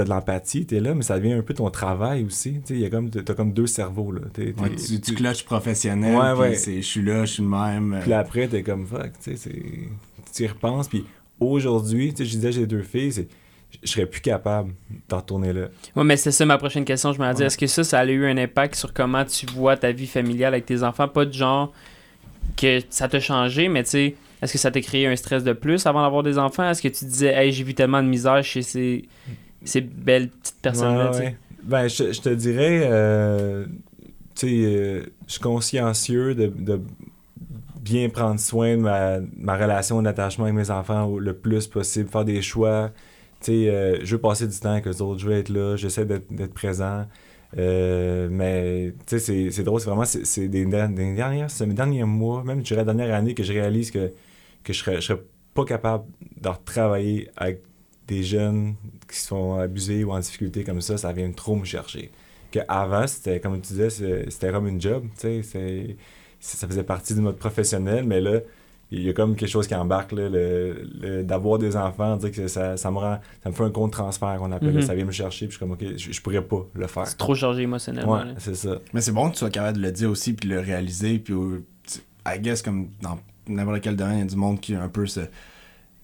t'as 0.00 0.04
de 0.04 0.10
l'empathie, 0.10 0.64
t'es 0.66 0.80
là, 0.80 0.94
mais 0.94 1.02
ça 1.02 1.18
devient 1.18 1.32
un 1.34 1.42
peu 1.42 1.54
ton 1.54 1.70
travail 1.70 2.24
aussi. 2.24 2.60
Tu 2.66 2.88
comme, 2.90 3.10
t'as 3.10 3.34
comme 3.34 3.52
deux 3.52 3.66
cerveaux. 3.66 4.12
Là. 4.12 4.20
T'es- 4.32 4.52
t'es- 4.52 4.60
Ouais, 4.62 4.70
tu, 4.76 5.00
tu 5.00 5.14
clutches 5.14 5.44
professionnel, 5.44 6.16
Ouais, 6.16 6.32
ouais. 6.32 6.54
c'est 6.54 6.76
je 6.76 6.86
suis 6.86 7.02
là, 7.02 7.24
je 7.24 7.32
suis 7.34 7.42
le 7.42 7.48
même. 7.48 7.94
euh, 7.94 8.00
Puis 8.00 8.12
après, 8.12 8.48
t'es 8.48 8.62
comme 8.62 8.86
fuck, 8.86 9.12
tu 9.22 9.30
sais, 9.32 9.36
c'est- 9.36 9.62
tu 10.34 10.42
y 10.44 10.46
repenses. 10.46 10.88
Puis 10.88 11.04
aujourd'hui, 11.38 12.14
je 12.16 12.24
disais, 12.24 12.52
j'ai 12.52 12.66
deux 12.66 12.82
filles, 12.82 13.12
c'est 13.12 13.28
je 13.84 13.88
serais 13.92 14.06
plus 14.06 14.20
capable 14.20 14.72
d'en 15.08 15.18
retourner 15.18 15.52
là. 15.52 15.68
Ouais, 15.94 16.02
mais 16.04 16.16
c'est 16.16 16.32
ça 16.32 16.44
ma 16.44 16.58
prochaine 16.58 16.84
question. 16.84 17.12
Je 17.12 17.20
me 17.20 17.32
dis, 17.34 17.40
Ouais. 17.40 17.46
est-ce 17.46 17.56
que 17.56 17.66
ça, 17.68 17.84
ça 17.84 18.00
a 18.00 18.04
eu 18.06 18.26
un 18.26 18.36
impact 18.36 18.74
sur 18.74 18.92
comment 18.92 19.24
tu 19.24 19.46
vois 19.46 19.76
ta 19.76 19.92
vie 19.92 20.08
familiale 20.08 20.54
avec 20.54 20.66
tes 20.66 20.82
enfants? 20.82 21.06
Pas 21.08 21.24
de 21.24 21.32
genre 21.32 21.72
que 22.56 22.80
ça 22.90 23.08
t'a 23.08 23.20
changé, 23.20 23.68
mais 23.68 23.84
tu 23.84 23.90
sais, 23.90 24.14
est-ce 24.42 24.52
que 24.54 24.58
ça 24.58 24.70
t'a 24.72 24.80
créé 24.80 25.06
un 25.06 25.14
stress 25.14 25.44
de 25.44 25.52
plus 25.52 25.86
avant 25.86 26.02
d'avoir 26.02 26.22
des 26.24 26.36
enfants? 26.38 26.68
Est-ce 26.68 26.82
que 26.82 26.88
tu 26.88 27.04
disais, 27.04 27.28
hey, 27.32 27.52
j'ai 27.52 27.62
vu 27.62 27.74
tellement 27.74 28.02
de 28.02 28.08
misère 28.08 28.42
chez 28.42 28.62
ces, 28.62 29.04
ces 29.64 29.80
belles 29.80 30.28
petites 30.30 30.60
personnes-là, 30.62 31.10
Ouais, 31.10 31.18
ouais. 31.18 31.36
Ben, 31.62 31.88
je, 31.88 32.12
je 32.12 32.20
te 32.20 32.28
dirais, 32.30 32.80
euh, 32.84 33.66
tu 34.34 34.48
sais, 34.48 34.64
euh, 34.64 35.02
je 35.26 35.32
suis 35.32 35.40
consciencieux 35.40 36.34
de, 36.34 36.46
de 36.46 36.80
bien 37.80 38.08
prendre 38.08 38.38
soin 38.40 38.76
de 38.76 38.82
ma, 38.82 39.20
ma 39.36 39.56
relation 39.56 40.02
d'attachement 40.02 40.44
avec 40.44 40.56
mes 40.56 40.70
enfants 40.70 41.16
le 41.18 41.34
plus 41.34 41.66
possible, 41.66 42.08
faire 42.08 42.24
des 42.24 42.42
choix. 42.42 42.90
Tu 43.40 43.46
sais, 43.52 43.68
euh, 43.70 43.98
je 44.04 44.16
veux 44.16 44.20
passer 44.20 44.46
du 44.46 44.58
temps 44.58 44.72
avec 44.72 44.86
eux 44.86 45.02
autres, 45.02 45.20
je 45.20 45.26
veux 45.26 45.34
être 45.36 45.48
là, 45.48 45.76
j'essaie 45.76 46.04
d'être 46.04 46.54
présent. 46.54 47.06
Euh, 47.58 48.28
mais, 48.30 48.92
tu 49.06 49.18
sais, 49.18 49.18
c'est- 49.18 49.50
c'est 49.50 49.62
drôle, 49.64 49.80
c'est 49.80 49.88
vraiment, 49.88 50.04
c'est 50.04 50.48
des, 50.48 50.64
des 50.64 51.14
dernières, 51.14 51.48
derniers 51.68 52.04
mois, 52.04 52.44
même, 52.44 52.60
je 52.60 52.64
dirais, 52.64 52.84
la 52.84 52.92
dernière 52.94 53.14
année 53.14 53.34
que 53.34 53.42
je 53.42 53.52
réalise 53.52 53.90
que, 53.90 54.12
que 54.62 54.72
je 54.72 54.78
serais, 54.78 54.96
je 54.96 55.00
serais 55.00 55.22
pas 55.54 55.64
capable 55.64 56.04
de 56.40 56.48
retravailler 56.48 57.28
avec 57.36 57.62
des 58.10 58.22
jeunes 58.22 58.74
qui 59.10 59.16
se 59.18 59.28
font 59.28 59.58
abuser 59.58 60.04
ou 60.04 60.10
en 60.12 60.18
difficulté 60.18 60.64
comme 60.64 60.80
ça, 60.82 60.98
ça 60.98 61.12
vient 61.12 61.30
trop 61.32 61.56
me 61.56 61.64
chercher. 61.64 62.10
Que 62.50 62.58
avant, 62.68 63.06
c'était, 63.06 63.38
comme 63.40 63.54
tu 63.60 63.72
disais, 63.74 63.88
c'était 64.28 64.50
comme 64.50 64.66
une 64.66 64.80
job, 64.80 65.04
tu 65.18 65.42
sais, 65.42 65.96
ça 66.40 66.66
faisait 66.66 66.82
partie 66.82 67.14
de 67.14 67.20
notre 67.20 67.38
professionnel, 67.38 68.04
mais 68.04 68.20
là, 68.20 68.40
il 68.90 69.02
y 69.04 69.08
a 69.08 69.12
comme 69.12 69.36
quelque 69.36 69.48
chose 69.48 69.68
qui 69.68 69.74
embarque, 69.76 70.10
là, 70.10 70.28
le, 70.28 70.82
le- 71.00 71.22
d'avoir 71.22 71.60
des 71.60 71.76
enfants, 71.76 72.16
dire 72.16 72.32
que 72.32 72.48
ça, 72.48 72.76
ça 72.76 72.90
me 72.90 72.98
rend, 72.98 73.20
ça 73.44 73.50
me 73.50 73.54
fait 73.54 73.62
un 73.62 73.70
compte 73.70 73.92
transfert 73.92 74.36
qu'on 74.38 74.50
appelle, 74.50 74.74
Mhm. 74.74 74.82
ça 74.82 74.96
vient 74.96 75.04
me 75.04 75.12
chercher, 75.12 75.46
puis 75.46 75.52
je 75.52 75.56
suis 75.58 75.60
comme, 75.60 75.70
ok, 75.72 75.96
je, 75.96 76.10
je 76.12 76.20
pourrais 76.20 76.42
pas 76.42 76.66
le 76.74 76.86
faire. 76.88 77.06
C'est 77.06 77.16
trop 77.16 77.36
chargé 77.36 77.62
émotionnellement. 77.62 78.14
Ouais, 78.14 78.34
c'est 78.38 78.56
ça. 78.56 78.78
Mais 78.92 79.00
c'est 79.00 79.12
bon 79.12 79.28
que 79.28 79.34
tu 79.34 79.38
sois 79.38 79.50
capable 79.50 79.76
de 79.78 79.82
le 79.82 79.92
dire 79.92 80.10
aussi, 80.10 80.32
puis 80.32 80.48
de 80.48 80.54
le 80.56 80.60
réaliser, 80.60 81.20
puis 81.20 81.34
I 82.26 82.38
guess 82.40 82.62
comme 82.62 82.88
dans 83.00 83.20
n'importe 83.46 83.80
quel 83.82 83.94
domaine, 83.94 84.16
il 84.16 84.20
y 84.20 84.22
a 84.22 84.26
du 84.26 84.36
monde 84.36 84.58
qui 84.60 84.74
un 84.74 84.88
peu 84.88 85.06
se, 85.06 85.20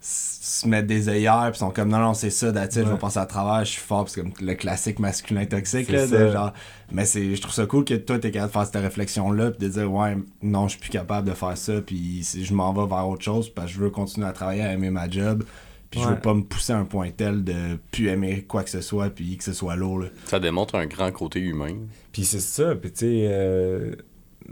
se 0.08 0.68
met 0.68 0.82
des 0.82 1.08
œillères, 1.08 1.48
puis 1.50 1.58
sont 1.58 1.70
comme 1.70 1.88
non, 1.88 1.98
non, 1.98 2.14
c'est 2.14 2.30
ça, 2.30 2.48
it, 2.48 2.72
je 2.72 2.80
vais 2.80 2.96
passer 2.96 3.18
à 3.18 3.26
travers, 3.26 3.64
je 3.64 3.72
suis 3.72 3.80
fort, 3.80 4.08
c'est 4.08 4.20
comme 4.20 4.32
le 4.40 4.54
classique 4.54 5.00
masculin 5.00 5.44
toxique, 5.44 5.90
là, 5.90 6.06
de 6.06 6.30
genre. 6.30 6.52
Mais 6.92 7.04
c'est, 7.04 7.34
je 7.34 7.40
trouve 7.40 7.52
ça 7.52 7.66
cool 7.66 7.84
que 7.84 7.94
toi, 7.94 8.18
t'es 8.18 8.30
capable 8.30 8.50
de 8.50 8.52
faire 8.52 8.66
cette 8.66 8.82
réflexion-là, 8.82 9.50
puis 9.50 9.66
de 9.66 9.72
dire, 9.72 9.92
ouais, 9.92 10.16
non, 10.42 10.68
je 10.68 10.72
suis 10.72 10.80
plus 10.80 10.90
capable 10.90 11.28
de 11.28 11.34
faire 11.34 11.58
ça, 11.58 11.80
puis 11.80 12.20
si 12.22 12.44
je 12.44 12.54
m'en 12.54 12.72
vais 12.72 12.86
vers 12.86 13.08
autre 13.08 13.24
chose, 13.24 13.50
parce 13.50 13.68
que 13.68 13.74
je 13.74 13.80
veux 13.80 13.90
continuer 13.90 14.28
à 14.28 14.32
travailler, 14.32 14.62
à 14.62 14.72
aimer 14.72 14.90
ma 14.90 15.10
job. 15.10 15.44
Puis 15.90 16.00
je 16.00 16.08
veux 16.08 16.18
pas 16.18 16.34
me 16.34 16.42
pousser 16.42 16.72
à 16.72 16.78
un 16.78 16.84
point 16.84 17.10
tel 17.10 17.44
de 17.44 17.78
plus 17.92 18.08
aimer 18.08 18.42
quoi 18.42 18.64
que 18.64 18.70
ce 18.70 18.80
soit, 18.80 19.08
puis 19.08 19.36
que 19.36 19.44
ce 19.44 19.52
soit 19.52 19.76
lourd. 19.76 20.00
Là. 20.00 20.08
Ça 20.26 20.40
démontre 20.40 20.74
un 20.74 20.86
grand 20.86 21.10
côté 21.12 21.40
humain. 21.40 21.76
Puis 22.12 22.24
c'est 22.24 22.40
ça, 22.40 22.74
puis 22.74 22.90
tu 22.92 22.98
sais, 22.98 23.26
euh, 23.30 23.94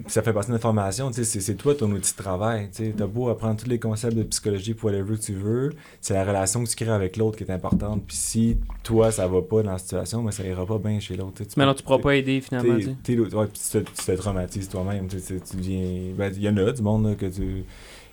ça 0.09 0.23
fait 0.23 0.33
partie 0.33 0.49
de 0.49 0.53
notre 0.53 0.63
formation, 0.63 1.11
tu 1.11 1.25
sais, 1.25 1.41
c'est- 1.41 1.55
toi 1.55 1.75
ton 1.75 1.91
outil 1.93 2.13
de 2.13 2.17
travail, 2.23 2.69
tu 2.75 2.85
sais, 2.85 2.95
t'as 2.97 3.07
beau 3.07 3.29
apprendre 3.29 3.61
tous 3.63 3.69
les 3.69 3.79
concepts 3.79 4.15
de 4.17 4.23
psychologie 4.25 4.75
pour 4.75 4.91
whatever 4.91 5.17
que 5.17 5.23
tu 5.23 5.35
veux, 5.35 5.73
c'est 6.01 6.15
la 6.15 6.25
relation 6.25 6.63
que 6.65 6.69
tu 6.69 6.77
crées 6.77 6.91
avec 6.91 7.17
l'autre 7.17 7.37
qui 7.39 7.45
est 7.45 7.51
importante, 7.53 8.03
puis 8.07 8.17
si 8.17 8.57
toi 8.83 9.11
ça 9.13 9.27
va 9.29 9.41
pas 9.43 9.63
dans 9.63 9.73
la 9.73 9.79
situation, 9.79 10.23
mais 10.23 10.33
ça 10.33 10.45
ira 10.45 10.67
pas 10.67 10.79
bien 10.79 10.99
chez 11.01 11.17
l'autre, 11.17 11.35
Mais 11.41 11.47
peux- 11.55 11.65
non, 11.65 11.75
tu 11.75 11.83
pourras 11.83 11.99
pas 11.99 12.17
aider 12.17 12.41
finalement. 12.41 12.75
t'es- 12.75 12.81
tu 12.81 12.87
sais. 12.91 12.97
t'es 13.03 13.15
l'autre- 13.15 13.37
ouais, 13.39 13.47
puis 13.47 13.61
tu 13.61 13.79
te, 13.85 13.91
tu 13.91 14.05
te 14.07 14.13
traumatises 14.13 14.69
toi-même, 14.69 15.07
tu 15.09 15.19
sais, 15.21 15.41
tu 15.41 15.57
deviens, 15.57 16.13
ben, 16.17 16.33
il 16.35 16.43
y 16.43 16.49
en 16.49 16.57
a 16.57 16.73
du 16.73 16.83
monde 16.83 17.07
là, 17.09 17.15
que 17.15 17.27
tu 17.27 17.65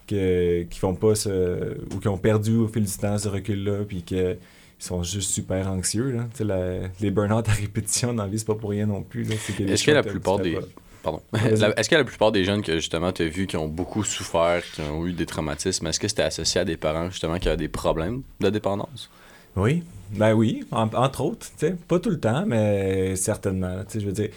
que, 0.08 0.64
qui 0.64 0.80
font 0.80 0.96
pas 0.96 1.16
ce, 1.16 1.78
ou 1.96 2.00
qui 2.00 2.08
ont 2.10 2.18
perdu 2.18 2.58
au 2.58 2.68
fil 2.68 2.84
du 2.84 2.92
temps 2.98 3.18
ce 3.18 3.30
recul-là, 3.30 3.86
puis 3.88 4.04
que 4.04 4.34
ils 4.34 4.84
sont 4.84 5.04
juste 5.04 5.30
super 5.32 5.70
anxieux. 5.70 6.12
Là. 6.12 6.24
Tu 6.32 6.40
sais, 6.40 6.44
la- 6.44 6.88
les 7.00 7.12
burn-out 7.12 7.48
à 7.48 7.52
répétition 7.54 8.14
dans 8.14 8.24
la 8.24 8.30
vie, 8.30 8.40
c'est 8.40 8.48
pas 8.48 8.56
pour 8.56 8.72
rien 8.72 8.88
non 8.88 9.04
plus. 9.04 9.24
Est-ce 9.32 9.84
que 9.86 9.92
la 9.92 10.02
plupart 10.12 10.40
des. 10.44 10.56
Pardon. 11.04 11.22
La- 11.34 11.80
Est-ce 11.80 11.90
que 11.90 11.96
la 11.96 12.04
plupart 12.04 12.32
des 12.32 12.44
jeunes 12.44 12.62
que 12.62 12.76
justement 12.76 13.12
tu 13.12 13.24
as 13.24 13.28
vu 13.28 13.48
qui 13.48 13.58
ont 13.58 13.68
beaucoup 13.68 14.04
souffert, 14.04 14.62
qui 14.74 14.82
ont 14.82 15.06
eu 15.08 15.14
des 15.14 15.26
traumatismes, 15.26 15.88
est-ce 15.88 16.00
que 16.00 16.08
c'était 16.08 16.22
associé 16.24 16.62
à 16.62 16.66
des 16.66 16.78
parents 16.78 17.10
justement 17.10 17.40
qui 17.40 17.48
avaient 17.48 17.58
des 17.58 17.68
problèmes 17.68 18.22
de 18.40 18.50
dépendance? 18.50 19.10
Oui, 19.56 19.84
ben 20.12 20.34
oui, 20.34 20.64
en- 20.72 20.88
entre 20.94 21.22
autres. 21.22 21.48
tu 21.58 21.68
sais. 21.68 21.76
Pas 21.88 22.00
tout 22.00 22.10
le 22.12 22.20
temps, 22.20 22.46
mais 22.46 23.16
certainement. 23.16 23.76
là. 23.76 23.84
Tu 23.84 23.94
sais, 23.94 24.00
Je 24.00 24.06
veux 24.06 24.14
dire, 24.14 24.30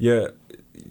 il 0.00 0.06
y 0.06 0.10
a, 0.10 0.28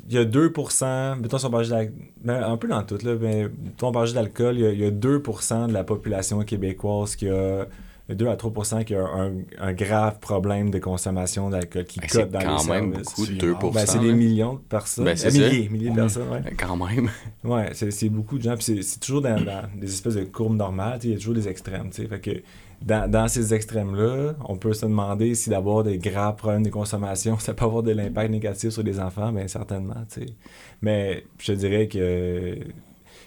y 0.10 0.18
a 0.18 0.24
2%, 0.26 1.16
mettons 1.18 1.38
si 1.38 1.46
on 1.46 1.50
ben, 1.50 2.44
un 2.44 2.58
peu 2.58 2.68
dans 2.68 2.84
tout, 2.84 2.98
là, 3.04 3.16
mais 3.20 3.44
mettons, 3.64 3.88
on 3.88 3.92
parle 3.92 4.06
juste 4.06 4.16
d'alcool, 4.16 4.58
il 4.58 4.80
y 4.80 4.84
y 4.84 4.86
a 4.86 4.92
2% 4.92 5.68
de 5.68 5.74
la 5.74 5.84
population 5.84 6.42
québécoise 6.44 7.16
qui 7.16 7.28
a 7.28 7.66
2 8.14 8.28
à 8.28 8.36
3% 8.36 8.84
qui 8.84 8.96
a 8.96 9.04
un, 9.06 9.32
un 9.60 9.74
grave 9.74 10.20
problème 10.20 10.70
de 10.70 10.80
consommation 10.80 11.50
d'alcool 11.50 11.86
qui 11.86 12.00
Ben, 12.00 12.08
cote 12.08 12.22
c'est 12.22 12.32
dans 12.32 12.40
quand 12.40 12.64
les 12.64 12.70
même 12.70 12.92
services. 12.94 13.08
beaucoup 13.10 13.22
de 13.28 13.40
C'est 13.40 13.46
2%. 13.48 13.74
Ben, 13.74 13.86
c'est 13.86 14.00
des 14.00 14.14
millions 14.14 14.54
de 14.56 14.60
personnes. 14.60 15.06
Ben, 15.06 15.16
c'est 15.18 15.28
Euh, 15.30 15.50
milliers, 15.50 15.70
milliers 15.70 15.86
de 15.90 15.92
Oui. 15.92 15.96
personnes, 15.98 16.30
ouais. 16.30 16.42
Ben, 16.42 16.54
Quand 16.58 16.78
même. 16.78 17.10
Ouais, 17.44 17.70
c'est 17.74 18.10
beaucoup 18.10 18.38
de 18.38 18.44
gens. 18.44 18.56
Puis 18.56 18.84
c'est- 18.84 19.00
toujours 19.00 19.22
dans, 19.22 19.40
dans 19.44 19.64
des 19.76 19.88
espèces 19.92 20.16
de 20.16 20.24
courbes 20.26 20.56
normales. 20.58 21.00
tu 21.00 21.02
sais, 21.02 21.08
Il 21.08 21.12
y 21.12 21.16
a 21.16 21.18
toujours 21.18 21.36
des 21.36 21.48
extrêmes. 21.48 21.90
tu 21.90 22.02
sais. 22.04 22.08
Fait 22.08 22.20
que 22.20 22.42
dans, 22.82 23.10
dans 23.10 23.28
ces 23.28 23.54
extrêmes-là, 23.54 24.34
on 24.50 24.56
peut 24.58 24.74
se 24.74 24.86
demander 24.86 25.36
si 25.36 25.50
d'avoir 25.52 25.84
des 25.84 25.98
graves 26.00 26.36
problèmes 26.36 26.64
de 26.64 26.70
consommation, 26.70 27.38
ça 27.40 27.54
peut 27.54 27.66
avoir 27.66 27.84
de 27.84 27.92
l'impact 27.92 28.32
négatif 28.32 28.72
sur 28.72 28.84
les 28.84 29.00
enfants. 29.00 29.32
Bien, 29.32 29.48
certainement. 29.48 30.04
tu 30.12 30.22
sais. 30.22 30.26
Mais 30.82 31.24
je 31.38 31.52
te 31.54 31.58
dirais 31.58 31.88
que 31.88 32.58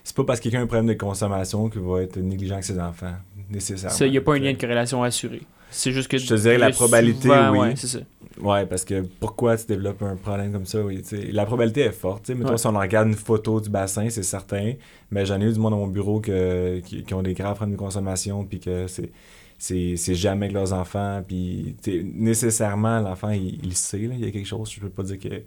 c'est 0.03 0.15
pas 0.17 0.25
parce 0.25 0.39
que 0.41 0.45
quelqu'un 0.45 0.61
a 0.61 0.63
un 0.63 0.67
problème 0.67 0.87
de 0.87 0.95
consommation 0.95 1.69
qu'il 1.71 1.81
va 1.81 2.03
être 2.03 2.19
négligent 2.19 2.53
avec 2.53 2.65
ses 2.65 2.79
enfants, 2.79 3.15
nécessairement. 3.51 3.97
Il 4.01 4.11
n'y 4.11 4.19
a 4.19 4.21
pas 4.21 4.35
un 4.35 4.39
lien 4.39 4.53
de 4.53 4.59
corrélation 4.59 5.03
assuré. 5.03 5.43
C'est 5.71 5.93
juste 5.93 6.09
que. 6.09 6.19
Je 6.19 6.27
te 6.27 6.35
dirais 6.35 6.59
la 6.59 6.71
que 6.71 6.77
probabilité, 6.77 7.23
souvent, 7.23 7.51
oui. 7.51 7.59
Ouais, 7.59 7.75
c'est 7.77 7.87
ça. 7.87 7.99
Ouais, 8.41 8.67
parce 8.67 8.85
que 8.85 9.03
pourquoi 9.21 9.57
tu 9.57 9.67
développes 9.67 10.03
un 10.03 10.17
problème 10.17 10.51
comme 10.53 10.67
ça, 10.67 10.83
oui, 10.83 11.03
la 11.31 11.47
probabilité 11.47 11.83
est 11.83 11.93
forte. 11.93 12.31
Mettons, 12.31 12.51
Ouais. 12.51 12.59
si 12.59 12.67
on 12.67 12.77
regarde 12.79 13.07
une 13.09 13.15
photo 13.15 13.61
du 13.61 13.71
bassin, 13.71 14.09
c'est 14.11 14.25
certain, 14.25 14.73
mais 15.13 15.25
j'en 15.25 15.41
ai 15.41 15.45
eu 15.45 15.53
du 15.53 15.59
monde 15.61 15.71
dans 15.71 15.79
mon 15.79 15.87
bureau 15.87 16.21
que, 16.21 16.81
qui, 16.81 17.05
qui 17.05 17.15
ont 17.15 17.23
des 17.23 17.35
graves 17.35 17.55
problèmes 17.55 17.77
de 17.77 17.81
consommation, 17.81 18.45
puis 18.45 18.59
que 18.59 18.89
c'est, 18.89 19.13
c'est, 19.57 19.95
c'est 19.97 20.17
jamais 20.17 20.47
avec 20.47 20.53
leurs 20.55 20.73
enfants, 20.73 21.23
puis 21.27 21.77
nécessairement, 22.13 23.01
l'enfant, 23.01 23.31
il, 23.31 23.65
il 23.65 23.75
sait, 23.77 23.99
là, 23.99 24.15
il 24.19 24.25
y 24.25 24.29
a 24.29 24.31
quelque 24.33 24.49
chose, 24.49 24.71
je 24.73 24.81
peux 24.81 24.89
pas 24.89 25.05
dire 25.05 25.19
que... 25.21 25.43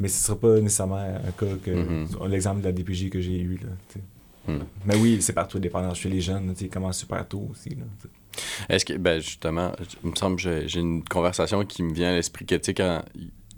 Mais 0.00 0.08
ce 0.08 0.24
sera 0.24 0.38
pas 0.38 0.58
nécessairement 0.58 0.96
un 0.96 1.30
cas 1.38 1.46
que... 1.62 1.70
Mhm. 1.70 2.06
L'exemple 2.28 2.60
de 2.60 2.64
la 2.64 2.72
DPJ 2.72 3.10
que 3.10 3.20
j'ai 3.20 3.38
eu, 3.40 3.60
là, 3.62 3.68
Mhm. 4.48 4.64
Mais 4.86 4.96
oui, 4.96 5.18
c'est 5.22 5.32
partout 5.32 5.58
dépendant 5.58 5.94
chez 5.94 6.08
les 6.08 6.20
jeunes, 6.20 6.54
ils 6.60 6.68
commencent 6.68 6.98
super 6.98 7.26
tôt 7.26 7.48
aussi. 7.50 7.76
Est-ce 8.68 8.84
que, 8.84 8.94
ben 8.94 9.20
justement, 9.20 9.72
il 10.02 10.10
me 10.10 10.16
semble 10.16 10.36
que 10.36 10.66
j'ai- 10.66 10.80
une 10.80 11.04
conversation 11.04 11.64
qui 11.64 11.82
me 11.82 11.92
vient 11.92 12.10
à 12.10 12.14
l'esprit 12.14 12.44
que, 12.46 12.54
tu 12.56 12.64
sais, 12.64 12.74
quand 12.74 13.02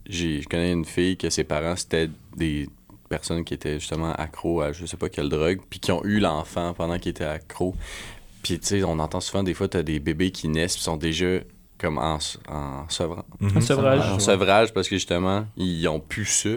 j'ai, 0.07 0.43
je 0.43 0.49
connais 0.49 0.73
une 0.73 0.85
fille 0.85 1.17
que 1.17 1.31
ses 1.31 1.45
parents, 1.45 1.77
c'était 1.77 2.11
des 2.37 2.69
personnes 3.09 3.45
qui 3.45 3.55
étaient 3.55 3.79
justement 3.79 4.13
accros 4.13 4.61
à 4.61 4.73
je 4.73 4.85
sais 4.87 4.97
pas 4.97 5.09
quelle 5.09 5.29
drogue, 5.29 5.61
puis 5.71 5.79
qui 5.81 5.93
ont 5.93 6.05
eu 6.05 6.19
l'enfant 6.19 6.75
pendant 6.75 6.99
qu'ils 6.99 7.11
étaient 7.11 7.25
accros. 7.25 7.75
Puis, 8.43 8.59
tu 8.59 8.67
sais, 8.67 8.85
on 8.85 8.99
entend 8.99 9.21
souvent, 9.21 9.43
des 9.43 9.55
fois, 9.55 9.69
tu 9.69 9.77
as 9.79 9.83
des 9.83 10.01
bébés 10.01 10.31
qui 10.33 10.49
naissent, 10.49 10.75
puis 10.75 10.83
sont 10.83 10.99
déjà 10.99 11.39
comme 11.79 11.99
en, 11.99 12.19
en 12.49 12.89
sevrant. 12.89 13.25
Mhm. 13.41 13.57
Un 13.57 13.61
sevrage. 13.61 14.01
En 14.13 14.19
sevrage 14.19 14.73
parce 14.73 14.89
que 14.89 14.97
justement, 14.97 15.47
ils 15.57 15.87
ont 15.89 16.01
plus 16.01 16.25
ça. 16.27 16.51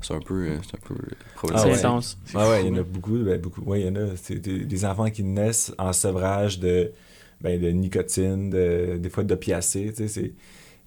C'est 0.00 0.14
un 0.14 0.20
peu, 0.20 0.48
euh, 0.48 0.56
c'est 0.62 0.76
un 0.76 0.86
peu 0.86 0.94
Ah 1.00 1.14
problématique. 1.34 1.76
c'est 1.76 1.86
ouais. 1.86 2.02
Ah 2.42 2.48
ouais, 2.48 2.62
il 2.62 2.68
y 2.68 2.70
en 2.70 2.80
a 2.80 2.82
beaucoup. 2.82 3.18
Ben, 3.18 3.40
beaucoup. 3.40 3.62
Ouais, 3.62 3.80
il 3.80 3.86
y 3.86 3.88
en 3.90 3.96
a. 3.96 4.16
C'est 4.16 4.38
des, 4.38 4.64
des 4.64 4.84
enfants 4.84 5.10
qui 5.10 5.22
naissent 5.24 5.72
en 5.78 5.92
sevrage 5.92 6.58
de, 6.58 6.90
ben, 7.40 7.60
de 7.60 7.68
nicotine, 7.68 8.50
de, 8.50 8.96
des 8.98 9.10
fois 9.10 9.24
d'opiacés, 9.24 9.90
tu 9.90 9.96
sais, 9.96 10.08
c'est... 10.08 10.32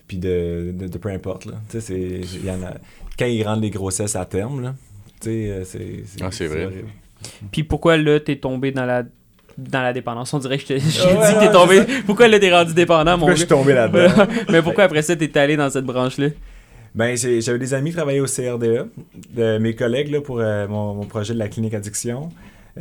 Puis 0.07 0.17
de, 0.17 0.71
de, 0.77 0.87
de 0.87 0.97
peu 0.97 1.09
importe, 1.09 1.45
là. 1.45 1.53
Tu 1.69 1.79
sais, 1.79 1.81
c'est... 1.81 2.37
il 2.37 2.45
y 2.45 2.51
en 2.51 2.61
a... 2.63 2.73
Quand 3.17 3.25
ils 3.25 3.43
rendent 3.43 3.61
les 3.63 3.71
grossesses 3.71 4.15
à 4.15 4.25
terme, 4.25 4.61
là, 4.61 4.75
tu 5.19 5.29
sais, 5.29 5.49
euh, 5.49 5.63
c'est... 5.63 6.03
Ah, 6.21 6.31
c'est 6.31 6.47
vrai. 6.47 6.69
Puis 7.51 7.63
pourquoi 7.63 7.97
là, 7.97 8.19
t'es 8.19 8.35
tombé 8.35 8.71
dans 8.71 8.85
la 8.85 9.03
dans 9.57 9.81
la 9.81 9.93
dépendance. 9.93 10.33
On 10.33 10.39
dirait 10.39 10.57
que 10.57 10.63
je 10.63 10.67
t'ai 10.67 10.73
Ouais, 10.75 10.79
dit 10.79 11.33
que 11.35 11.39
t'es 11.45 11.51
tombé. 11.51 11.81
Pourquoi 12.05 12.27
là, 12.27 12.39
t'es 12.39 12.51
rendu 12.53 12.73
dépendant, 12.73 13.11
mon 13.13 13.27
Pourquoi 13.27 13.35
je 13.35 13.41
gars? 13.41 13.45
suis 13.47 13.55
tombé 13.55 13.73
là-dedans? 13.73 14.25
Mais 14.51 14.61
pourquoi 14.61 14.85
après 14.85 15.01
ça, 15.01 15.15
t'es 15.15 15.37
allé 15.37 15.55
dans 15.57 15.69
cette 15.69 15.85
branche-là? 15.85 16.27
Ben, 16.93 17.17
j'avais 17.17 17.59
des 17.59 17.73
amis 17.73 17.89
qui 17.89 17.97
travaillaient 17.97 18.21
au 18.21 18.25
CRDE, 18.25 18.87
de 19.35 19.57
mes 19.57 19.75
collègues 19.75 20.09
là, 20.11 20.21
pour 20.21 20.39
euh, 20.39 20.65
mon, 20.67 20.93
mon 20.93 21.05
projet 21.05 21.33
de 21.33 21.39
la 21.39 21.49
clinique 21.49 21.73
addiction. 21.73 22.29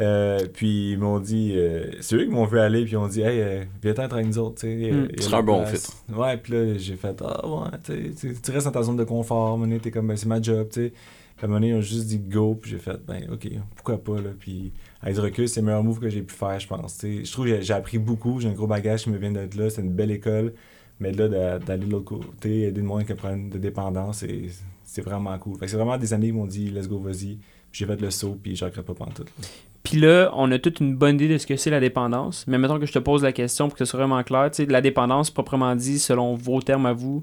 Euh, 0.00 0.40
puis 0.52 0.92
ils 0.92 0.98
m'ont 0.98 1.20
dit, 1.20 1.52
euh, 1.54 1.84
c'est 2.00 2.16
eux 2.16 2.24
qui 2.24 2.30
m'ont 2.30 2.46
vu 2.46 2.58
aller, 2.58 2.82
puis 2.82 2.92
ils 2.92 2.96
ont 2.96 3.06
dit, 3.06 3.22
hey, 3.22 3.40
euh, 3.40 3.62
viens 3.82 3.92
t'en 3.94 4.04
avec 4.04 4.26
nous 4.26 4.38
autres. 4.38 4.56
tu 4.60 4.66
sais, 4.66 4.72
il 4.72 4.80
y 4.80 4.84
a- 4.87 4.88
il 4.88 4.94
y 4.94 4.98
a 4.98 5.06
Ce 5.06 5.16
la 5.16 5.22
serait 5.22 5.37
un 5.37 5.42
bon 5.42 5.60
place. 5.62 6.02
Ouais, 6.12 6.37
puis 6.37 6.52
là, 6.52 6.76
j'ai 6.78 6.94
fait, 6.96 7.22
ah 7.24 7.46
ouais, 7.48 7.68
tu 7.84 7.92
sais, 7.92 8.10
tu- 8.34 8.40
tu 8.40 8.50
restes 8.50 8.66
dans 8.66 8.72
ta 8.72 8.82
zone 8.82 8.96
de 8.96 9.04
confort, 9.04 9.56
donné, 9.58 9.78
t'es 9.78 9.90
comme, 9.92 10.08
ben, 10.08 10.16
c'est 10.16 10.26
ma 10.26 10.42
job, 10.42 10.66
tu 10.72 10.80
sais. 10.87 10.92
Puis 11.37 11.42
à 11.42 11.44
un 11.44 11.48
moment 11.48 11.60
donné, 11.60 11.72
ils 11.72 11.76
ont 11.76 11.80
juste 11.80 12.06
dit 12.06 12.18
go, 12.18 12.56
puis 12.60 12.72
j'ai 12.72 12.78
fait, 12.78 12.98
ben, 13.06 13.22
ok, 13.32 13.48
pourquoi 13.76 13.98
pas, 14.02 14.16
là. 14.20 14.30
Puis 14.38 14.72
avec 15.04 15.14
du 15.14 15.20
recul, 15.20 15.48
c'est 15.48 15.60
le 15.60 15.66
meilleur 15.66 15.84
move 15.84 16.00
que 16.00 16.08
j'ai 16.08 16.22
pu 16.22 16.34
faire, 16.34 16.58
je 16.58 16.66
pense. 16.66 16.98
Je 17.02 17.30
trouve 17.30 17.46
que 17.46 17.60
j'ai- 17.60 17.72
appris 17.74 17.98
beaucoup, 17.98 18.40
j'ai 18.40 18.48
un 18.48 18.52
gros 18.52 18.66
bagage 18.66 19.04
qui 19.04 19.10
me 19.10 19.18
vient 19.18 19.30
d'être 19.30 19.54
là, 19.54 19.70
c'est 19.70 19.82
une 19.82 19.92
belle 19.92 20.10
école. 20.10 20.52
Mais 20.98 21.12
là, 21.12 21.28
d'a- 21.28 21.58
d'aller 21.58 21.86
de 21.86 21.90
l'autre 21.92 22.04
côté, 22.06 22.62
aider 22.62 22.80
le 22.80 22.86
monde 22.86 22.98
avec 22.98 23.10
un 23.10 23.16
problème 23.16 23.50
de 23.50 23.58
dépendance, 23.58 24.18
c'est- 24.18 24.48
c'est 24.84 25.02
vraiment 25.02 25.36
cool. 25.38 25.58
Fait 25.58 25.66
que 25.66 25.70
c'est 25.70 25.76
vraiment 25.76 25.98
des 25.98 26.12
amis 26.14 26.26
qui 26.28 26.32
m'ont 26.32 26.46
dit, 26.46 26.70
let's 26.70 26.88
go, 26.88 26.98
vas-y. 26.98 27.38
J'ai 27.72 27.86
fait 27.86 28.00
le 28.00 28.10
saut, 28.10 28.38
puis 28.42 28.56
je 28.56 28.64
regrette 28.64 28.84
pas 28.86 28.94
pantoute. 28.94 29.28
là. 29.38 29.44
Puis 29.82 29.98
là, 30.00 30.30
on 30.34 30.50
a 30.52 30.58
toute 30.58 30.80
une 30.80 30.96
bonne 30.96 31.16
idée 31.16 31.28
de 31.28 31.36
ce 31.36 31.46
que 31.46 31.56
c'est 31.56 31.68
la 31.70 31.80
dépendance. 31.80 32.46
Mais 32.46 32.56
mettons 32.56 32.78
que 32.80 32.86
je 32.86 32.92
te 32.92 32.98
pose 33.00 33.22
la 33.22 33.32
question 33.32 33.68
pour 33.68 33.76
que 33.76 33.84
ce 33.84 33.90
soit 33.90 33.98
vraiment 33.98 34.22
clair. 34.22 34.50
Tu 34.50 34.64
sais, 34.64 34.66
la 34.70 34.80
dépendance, 34.80 35.30
proprement 35.30 35.74
dit, 35.76 35.98
selon 35.98 36.36
vos 36.36 36.62
termes 36.62 36.86
à 36.86 36.94
vous, 36.94 37.22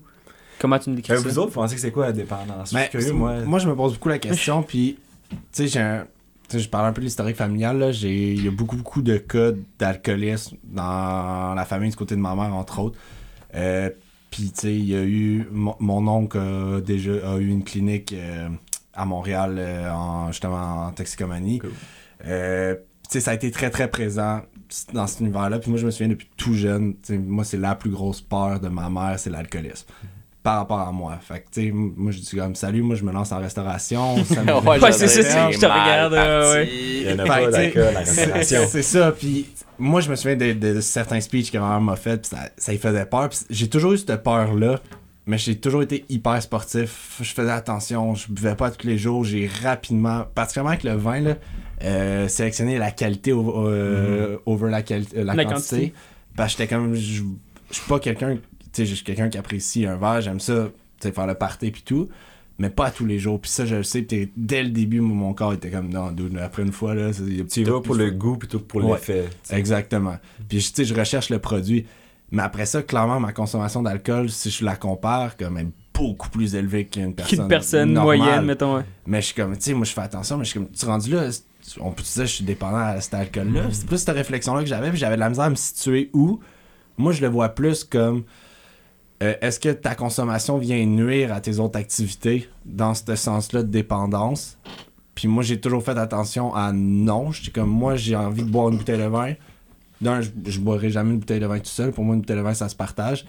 comment 0.60 0.78
tu 0.78 0.92
me 0.92 0.96
décris 0.98 1.14
Ben, 1.14 1.20
ça? 1.20 1.28
vous 1.28 1.40
autres, 1.40 1.48
vous 1.54 1.62
pensez 1.62 1.74
que 1.76 1.82
c'est 1.82 1.92
quoi 1.92 2.06
la 2.08 2.12
dépendance? 2.12 2.72
Je 2.72 2.78
suis 2.78 2.90
curieux, 2.90 3.14
moi. 3.14 3.40
moi, 3.46 3.58
je 3.58 3.68
me 3.68 3.76
pose 3.76 3.94
beaucoup 3.94 4.10
la 4.10 4.20
question, 4.20 4.62
puis, 4.68 4.98
tu 5.30 5.38
sais, 5.54 5.68
j'ai 5.68 5.80
un. 5.80 6.06
Je 6.60 6.70
parle 6.70 6.88
un 6.88 6.94
peu 6.94 7.02
de 7.02 7.06
l'historique 7.06 7.36
familial, 7.36 7.78
là. 7.78 7.92
J'ai, 7.92 8.34
il 8.34 8.44
y 8.44 8.48
a 8.48 8.52
beaucoup, 8.52 8.76
beaucoup 8.76 9.02
de 9.02 9.18
cas 9.18 9.52
d'alcoolisme 9.80 10.58
dans 10.64 11.54
la 11.54 11.66
famille 11.66 11.90
du 11.90 11.96
côté 11.96 12.16
de 12.16 12.22
ma 12.22 12.36
mère, 12.36 12.54
entre 12.54 12.80
autres. 12.80 13.00
Euh, 13.56 13.90
puis, 14.30 14.52
tu 14.52 14.62
sais, 14.62 14.76
il 14.76 14.86
y 14.86 14.96
a 14.96 15.04
eu. 15.04 15.48
Mon, 15.52 16.08
oncle 16.08 16.38
a 16.38 16.82
déjà 16.82 17.12
a 17.12 17.38
eu 17.38 17.48
une 17.48 17.64
clinique 17.64 18.14
euh, 18.14 18.50
à 18.94 19.06
Montréal, 19.06 19.56
euh, 19.58 19.92
en, 19.92 20.32
justement, 20.32 20.88
en 20.88 20.92
toxicomanie. 20.92 21.60
Cool. 21.60 21.72
Tu 22.22 22.28
sais, 23.10 23.20
ça 23.20 23.32
a 23.32 23.34
été 23.34 23.52
très, 23.52 23.70
très 23.70 23.90
présent 23.90 24.42
dans 24.94 25.06
cet 25.08 25.20
univers-là. 25.20 25.60
Puis 25.60 25.70
moi, 25.70 25.80
je 25.80 25.86
me 25.86 25.92
souviens 25.92 26.08
depuis 26.08 26.30
tout 26.38 26.54
jeune, 26.54 26.94
tu 26.94 27.14
sais, 27.14 27.18
moi, 27.18 27.44
c'est 27.44 27.58
la 27.58 27.76
plus 27.76 27.90
grosse 27.90 28.22
peur 28.22 28.60
de 28.60 28.70
ma 28.70 28.90
mère, 28.90 29.20
c'est 29.20 29.30
l'alcoolisme. 29.30 29.88
Par 30.44 30.58
rapport 30.58 30.80
à 30.80 30.92
moi. 30.92 31.18
Fait 31.22 31.40
que, 31.42 31.46
tu 31.52 31.66
sais, 31.68 31.72
moi, 31.72 32.12
je 32.12 32.20
dis 32.20 32.36
comme, 32.36 32.56
salut, 32.56 32.82
moi, 32.82 32.96
je 32.96 33.04
me 33.04 33.12
lance 33.12 33.32
en 33.32 33.40
restauration. 33.40 34.24
ça 34.26 34.44
me- 34.44 34.54
Ouais, 34.54 34.80
Ouais, 34.80 34.92
je 34.92 34.98
c'est 34.98 35.24
ça, 35.24 35.52
je 35.52 35.58
te 35.60 35.66
regarde, 35.66 36.14
ouais, 36.14 36.68
Il 36.68 37.10
y 37.10 37.14
en 37.14 37.20
a 37.20 37.26
pas 37.26 37.48
d'alcool 37.52 37.84
restauration. 37.96 38.62
C'est 38.70 38.82
ça, 38.82 39.12
puis 39.12 39.48
moi, 39.78 40.02
je 40.02 40.10
me 40.10 40.16
souviens 40.16 40.36
de, 40.38 40.54
de 40.54 40.82
certains 40.82 41.22
speeches 41.22 41.52
que 41.52 41.58
ma 41.58 41.70
mère 41.70 41.82
m'a 41.82 41.96
fait, 41.96 42.18
puis 42.22 42.30
ça, 42.30 42.50
ça 42.58 42.74
y 42.74 42.78
faisait 42.78 43.06
peur. 43.06 43.30
J'ai 43.50 43.70
toujours 43.70 43.94
eu 43.94 43.98
cette 44.00 44.24
peur-là, 44.24 44.80
mais 45.28 45.38
j'ai 45.38 45.56
toujours 45.60 45.84
été 45.84 46.06
hyper 46.10 46.42
sportif. 46.42 47.18
Je 47.22 47.32
faisais 47.34 47.52
attention, 47.52 48.16
je 48.16 48.32
buvais 48.32 48.56
pas 48.56 48.72
tous 48.72 48.88
les 48.88 48.98
jours. 48.98 49.24
J'ai 49.24 49.50
rapidement, 49.64 50.24
particulièrement 50.34 50.72
avec 50.72 50.84
le 50.84 50.94
vin, 50.96 51.20
là, 51.20 51.36
euh, 51.84 52.28
sélectionné 52.28 52.78
la 52.80 52.90
qualité 52.92 53.32
euh, 53.32 54.38
over 54.46 54.70
la, 54.72 54.82
quali- 54.82 55.08
euh, 55.16 55.24
la, 55.24 55.36
La 55.36 55.46
quantité. 55.46 55.76
quantité. 55.78 55.94
Parce 56.36 56.54
que 56.56 56.64
j'étais 56.64 56.76
comme, 56.76 56.96
je 56.96 57.22
je 57.70 57.76
suis 57.78 57.88
pas 57.88 58.00
quelqu'un, 58.00 58.38
sais, 58.74 58.86
je 58.86 58.96
suis 58.96 59.04
quelqu'un 59.04 59.30
qui 59.30 59.38
apprécie 59.38 59.86
un 59.86 59.96
verre, 59.98 60.22
j'aime 60.22 60.40
ça, 60.40 60.70
tu 61.00 61.08
sais, 61.08 61.14
faire 61.14 61.28
le 61.28 61.36
party 61.36 61.72
puis 61.72 61.82
tout. 61.84 62.10
Mais 62.60 62.70
pas 62.70 62.88
à 62.88 62.92
tous 62.92 63.06
les 63.08 63.18
jours. 63.18 63.42
Puis 63.42 63.50
ça, 63.50 63.66
je 63.66 63.76
le 63.78 63.84
sais. 63.84 64.04
Puis 64.04 64.32
dès 64.38 64.62
le 64.62 64.70
début, 64.70 65.00
moi, 65.00 65.16
mon 65.16 65.34
corps 65.34 65.54
était 65.54 65.72
comme, 65.72 65.90
non, 65.90 66.12
dude, 66.12 66.38
après 66.38 66.62
une 66.62 66.72
fois, 66.72 66.94
là, 66.94 67.12
c'est- 67.12 67.24
il 67.24 67.38
y 67.38 67.42
a 67.42 67.44
Tu 67.46 67.64
vas 67.64 67.82
pour 67.82 67.96
le 67.96 68.12
goût 68.12 68.38
plutôt 68.38 68.60
que 68.60 68.66
pour 68.66 68.84
Ouais. 68.86 68.92
l'effet. 68.94 69.30
Exactement. 69.50 70.18
Puis 70.48 70.60
tu 70.60 70.64
sais, 70.64 70.86
je 70.86 70.94
recherche 70.94 71.30
le 71.30 71.40
produit. 71.40 71.86
Mais 72.30 72.44
après 72.44 72.66
ça, 72.68 72.84
clairement, 72.84 73.20
ma 73.20 73.34
consommation 73.34 73.82
d'alcool, 73.82 74.30
si 74.30 74.52
je 74.52 74.64
la 74.64 74.76
compare, 74.76 75.36
comme 75.38 75.58
elle 75.58 75.66
est 75.68 75.70
beaucoup 75.94 76.30
plus 76.30 76.54
élevée 76.56 76.86
qu'une 76.86 77.14
personne. 77.16 77.40
Qu'une 77.40 77.48
personne 77.48 77.94
normale. 77.94 78.18
moyenne, 78.20 78.46
mettons. 78.46 78.76
ouais. 78.78 78.84
Mais 79.08 79.22
je 79.22 79.28
suis 79.28 79.36
comme, 79.36 79.56
tu 79.58 79.64
sais, 79.64 79.74
moi 79.74 79.84
je 79.86 79.92
fais 79.92 80.02
attention, 80.02 80.38
mais 80.38 80.46
je 80.46 80.52
suis 80.52 80.60
comme, 80.60 80.70
tu 80.70 80.86
rendu 80.86 81.10
là, 81.12 81.30
on 81.80 81.92
peut 81.92 82.04
dire, 82.04 82.26
je 82.26 82.32
suis 82.32 82.46
dépendant 82.46 82.78
à 82.78 83.02
cet 83.02 83.16
alcool-là. 83.16 83.64
C'est 83.72 83.86
plus 83.88 83.98
cette 83.98 84.16
réflexion-là 84.16 84.62
que 84.62 84.68
j'avais, 84.70 84.90
puis 84.92 85.00
j'avais 85.00 85.16
de 85.16 85.20
la 85.20 85.30
misère 85.30 85.46
à 85.46 85.50
me 85.50 85.56
situer 85.56 86.10
où. 86.14 86.40
Moi, 86.98 87.12
je 87.12 87.22
le 87.22 87.28
vois 87.28 87.50
plus 87.50 87.84
comme, 87.84 88.24
euh, 89.22 89.34
est-ce 89.42 89.60
que 89.60 89.70
ta 89.70 89.96
consommation 89.96 90.58
vient 90.58 90.84
nuire 90.86 91.32
à 91.34 91.42
tes 91.42 91.60
autres 91.60 91.78
activités 91.80 92.50
dans 92.66 92.94
ce 92.94 93.16
sens-là 93.16 93.64
de 93.64 93.68
dépendance? 93.70 94.58
Puis 95.16 95.28
moi, 95.28 95.44
j'ai 95.44 95.60
toujours 95.60 95.84
fait 95.84 95.98
attention 95.98 96.56
à 96.56 96.72
non. 96.74 97.32
J'étais 97.32 97.52
comme, 97.60 97.70
moi, 97.70 97.96
j'ai 97.96 98.16
envie 98.16 98.44
de 98.44 98.50
boire 98.50 98.70
une 98.70 98.78
bouteille 98.78 98.98
de 99.00 99.04
vin. 99.04 99.34
D'un, 100.00 100.22
je, 100.22 100.30
je 100.46 100.60
boirai 100.60 100.90
jamais 100.90 101.12
une 101.12 101.20
bouteille 101.20 101.40
de 101.40 101.46
vin 101.46 101.60
tout 101.60 101.66
seul. 101.66 101.92
Pour 101.92 102.04
moi, 102.04 102.16
une 102.16 102.22
bouteille 102.22 102.38
de 102.38 102.42
vin, 102.42 102.54
ça 102.54 102.70
se 102.70 102.76
partage. 102.76 103.26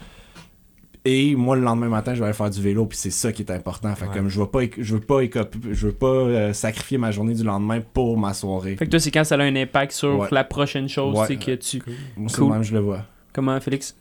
Et 1.05 1.35
moi, 1.35 1.57
le 1.57 1.63
lendemain 1.63 1.89
matin, 1.89 2.15
je 2.15 2.21
vais 2.21 2.27
aller 2.27 2.33
faire 2.35 2.49
du 2.49 2.63
vélo, 2.63 2.87
puis 2.87 2.97
c'est 2.97 3.11
ça 3.11 3.33
qui 3.33 3.43
est 3.43 3.51
important. 3.51 3.93
Fait 3.97 4.07
Ouais. 4.07 4.15
comme 4.15 4.29
je 4.29 4.39
veux 4.41 4.47
pas, 4.47 4.61
je 4.79 4.95
veux 4.95 5.01
pas, 5.01 5.19
je 5.25 5.87
veux 5.89 5.93
pas 5.93 6.07
euh, 6.07 6.53
sacrifier 6.53 6.97
ma 6.97 7.11
journée 7.11 7.35
du 7.35 7.43
lendemain 7.43 7.81
pour 7.93 8.17
ma 8.17 8.33
soirée. 8.35 8.77
Fait 8.77 8.85
que 8.87 8.91
toi, 8.93 9.01
c'est 9.01 9.11
quand 9.11 9.25
ça 9.25 9.35
a 9.35 9.39
un 9.43 9.57
impact 9.57 9.91
sur 9.93 10.21
Ouais. 10.21 10.29
la 10.31 10.45
prochaine 10.45 10.89
chose, 10.89 11.19
Ouais. 11.19 11.25
c'est 11.27 11.37
que 11.37 11.57
tu. 11.57 11.83
Moi, 12.17 12.31
Cool. 12.33 12.53
même, 12.53 12.63
je 12.63 12.73
le 12.73 12.79
vois. 12.81 13.01
Comment, 13.33 13.61
Félix? 13.61 13.97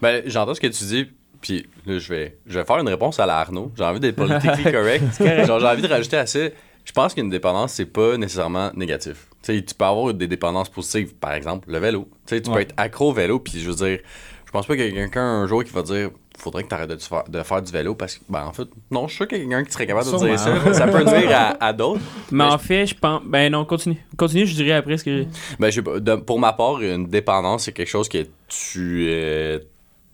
Ben, 0.00 0.22
j'entends 0.26 0.54
ce 0.54 0.60
que 0.60 0.66
tu 0.66 0.84
dis, 0.84 1.06
puis 1.40 1.66
là, 1.86 1.98
je 1.98 2.08
vais, 2.12 2.38
je 2.46 2.58
vais 2.58 2.64
faire 2.64 2.78
une 2.78 2.88
réponse 2.88 3.20
à 3.20 3.26
la 3.26 3.38
Arnaud. 3.38 3.72
J'ai 3.76 3.84
envie 3.84 4.00
d'être 4.00 4.16
politically 4.16 4.64
correct. 4.72 5.04
Genre, 5.46 5.60
j'ai 5.60 5.66
envie 5.66 5.82
de 5.82 5.88
rajouter 5.88 6.16
à 6.16 6.26
ça. 6.26 6.40
Je 6.84 6.92
pense 6.92 7.14
qu'une 7.14 7.28
dépendance, 7.28 7.74
c'est 7.74 7.84
pas 7.84 8.16
nécessairement 8.16 8.70
négatif. 8.74 9.28
Tu 9.42 9.62
peux 9.76 9.84
avoir 9.84 10.14
des 10.14 10.26
dépendances 10.26 10.68
positives, 10.70 11.14
par 11.14 11.32
exemple, 11.32 11.70
le 11.70 11.78
vélo. 11.78 12.08
Tu 12.26 12.40
peux 12.40 12.60
être 12.60 12.74
accro 12.76 13.10
au 13.10 13.12
vélo, 13.12 13.38
puis 13.38 13.60
je 13.60 13.70
veux 13.70 13.76
dire, 13.76 14.00
je 14.46 14.50
pense 14.50 14.66
pas 14.66 14.74
qu'il 14.74 14.86
y 14.86 14.88
a 14.88 14.92
quelqu'un 14.92 15.20
un 15.20 15.46
jour 15.46 15.62
qui 15.62 15.72
va 15.72 15.82
dire 15.82 16.10
faudrait 16.38 16.62
que 16.64 16.68
tu 16.68 16.74
arrêtes 16.74 16.88
de, 16.90 16.96
de 17.38 17.42
faire 17.42 17.62
du 17.62 17.72
vélo 17.72 17.94
parce 17.94 18.16
que, 18.16 18.24
ben, 18.28 18.44
en 18.46 18.52
fait, 18.52 18.68
non, 18.90 19.02
je 19.06 19.14
suis 19.14 19.16
sûr 19.18 19.28
qu'il 19.28 19.38
y 19.38 19.40
a 19.40 19.44
quelqu'un 19.44 19.64
qui 19.64 19.72
serait 19.72 19.86
capable 19.86 20.06
de 20.06 20.10
Sûrement. 20.10 20.26
dire 20.26 20.38
ça. 20.38 20.74
Ça 20.74 20.86
peut 20.88 21.04
nuire 21.04 21.30
à, 21.32 21.64
à 21.64 21.72
d'autres. 21.72 22.00
Mais 22.30 22.44
Mais 22.44 22.52
en 22.52 22.58
fait, 22.58 22.86
je 22.86 22.94
pense. 22.94 23.22
Ben 23.24 23.52
non, 23.52 23.64
continue. 23.64 23.96
Continue, 24.16 24.46
je 24.46 24.54
dirais 24.54 24.72
après 24.72 24.96
ce 24.98 25.04
que 25.04 25.16
j'ai. 25.16 25.28
Ben, 25.58 25.70
de- 26.00 26.14
pour 26.16 26.38
ma 26.40 26.52
part, 26.52 26.80
une 26.80 27.06
dépendance, 27.06 27.64
c'est 27.64 27.72
quelque 27.72 27.88
chose 27.88 28.08
que 28.08 28.26
tu. 28.48 29.06
euh, 29.08 29.58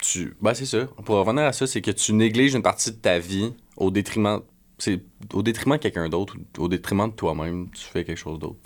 tu 0.03 0.35
ben, 0.41 0.55
c'est 0.55 0.67
ça. 0.67 0.87
Pour 1.05 1.17
revenir 1.17 1.45
à 1.45 1.53
ça, 1.53 1.67
c'est 1.67 1.81
que 1.81 1.91
tu 1.91 2.13
négliges 2.13 2.55
une 2.55 2.63
partie 2.63 2.91
de 2.91 2.97
ta 2.97 3.19
vie 3.19 3.53
au 3.77 3.91
détriment. 3.91 4.41
C'est 4.79 5.01
au 5.33 5.43
détriment 5.43 5.77
de 5.77 5.83
quelqu'un 5.83 6.09
d'autre, 6.09 6.35
au 6.59 6.67
détriment 6.69 7.09
de 7.09 7.15
toi-même, 7.15 7.69
tu 7.73 7.85
fais 7.85 8.05
quelque 8.05 8.19
chose 8.19 8.39
d'autre. 8.41 8.57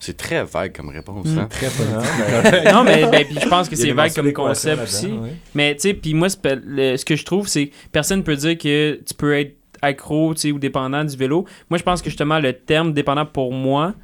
C'est 0.00 0.16
très 0.16 0.44
vague 0.44 0.74
comme 0.76 0.88
réponse, 0.90 1.26
Mm. 1.26 1.38
hein? 1.38 1.48
Très 1.50 1.66
non, 2.72 2.84
mais 2.84 3.06
ben, 3.10 3.24
je 3.40 3.48
pense 3.48 3.68
que 3.68 3.76
c'est 3.76 3.92
vague 3.92 4.12
comme 4.14 4.32
concept 4.32 4.82
aussi. 4.82 5.14
Mais 5.54 5.74
tu 5.74 5.80
sais, 5.82 5.94
puis 5.94 6.14
moi, 6.14 6.28
le- 6.44 6.96
ce 6.96 7.04
que 7.04 7.16
je 7.16 7.24
trouve, 7.24 7.48
c'est 7.48 7.68
que 7.68 7.74
personne 7.92 8.22
peut 8.22 8.36
dire 8.36 8.58
que 8.58 9.00
tu 9.06 9.14
peux 9.14 9.34
être 9.38 9.56
accro 9.82 10.34
tu 10.34 10.40
sais, 10.42 10.52
ou 10.52 10.58
dépendant 10.58 11.04
du 11.04 11.16
vélo. 11.16 11.44
Moi, 11.70 11.78
je 11.78 11.82
pense 11.82 12.00
que 12.02 12.08
justement, 12.10 12.38
le 12.38 12.52
terme 12.52 12.92
dépendant 12.92 13.26
pour 13.26 13.52
moi, 13.52 13.94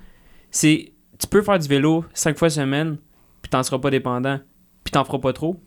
c'est 0.50 0.92
tu 1.18 1.26
peux 1.26 1.42
faire 1.42 1.58
du 1.58 1.68
vélo 1.68 2.04
cinq 2.14 2.38
fois 2.38 2.50
semaine, 2.50 2.96
puis 3.42 3.50
t'en 3.50 3.62
seras 3.62 3.78
pas 3.78 3.90
dépendant, 3.90 4.40
puis 4.84 4.90
t'en 4.92 5.04
feras 5.04 5.18
pas 5.18 5.32
trop. 5.32 5.60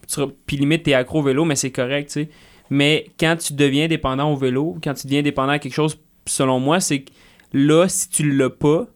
Puis 0.45 0.57
limite, 0.57 0.83
t'es 0.83 0.93
accro 0.93 1.19
au 1.19 1.23
vélo, 1.23 1.45
mais 1.45 1.55
c'est 1.55 1.71
correct, 1.71 2.07
tu 2.07 2.13
sais. 2.23 2.29
Mais 2.69 3.05
quand 3.19 3.35
tu 3.37 3.53
deviens 3.53 3.87
dépendant 3.87 4.31
au 4.31 4.35
vélo, 4.35 4.77
quand 4.83 4.93
tu 4.95 5.05
deviens 5.07 5.21
dépendant 5.21 5.51
à 5.53 5.59
quelque 5.59 5.73
chose, 5.73 5.99
selon 6.25 6.59
moi, 6.59 6.79
c'est 6.79 7.01
que 7.01 7.11
là, 7.53 7.87
si 7.87 8.09
tu 8.09 8.31
l'as 8.31 8.49
pas, 8.49 8.87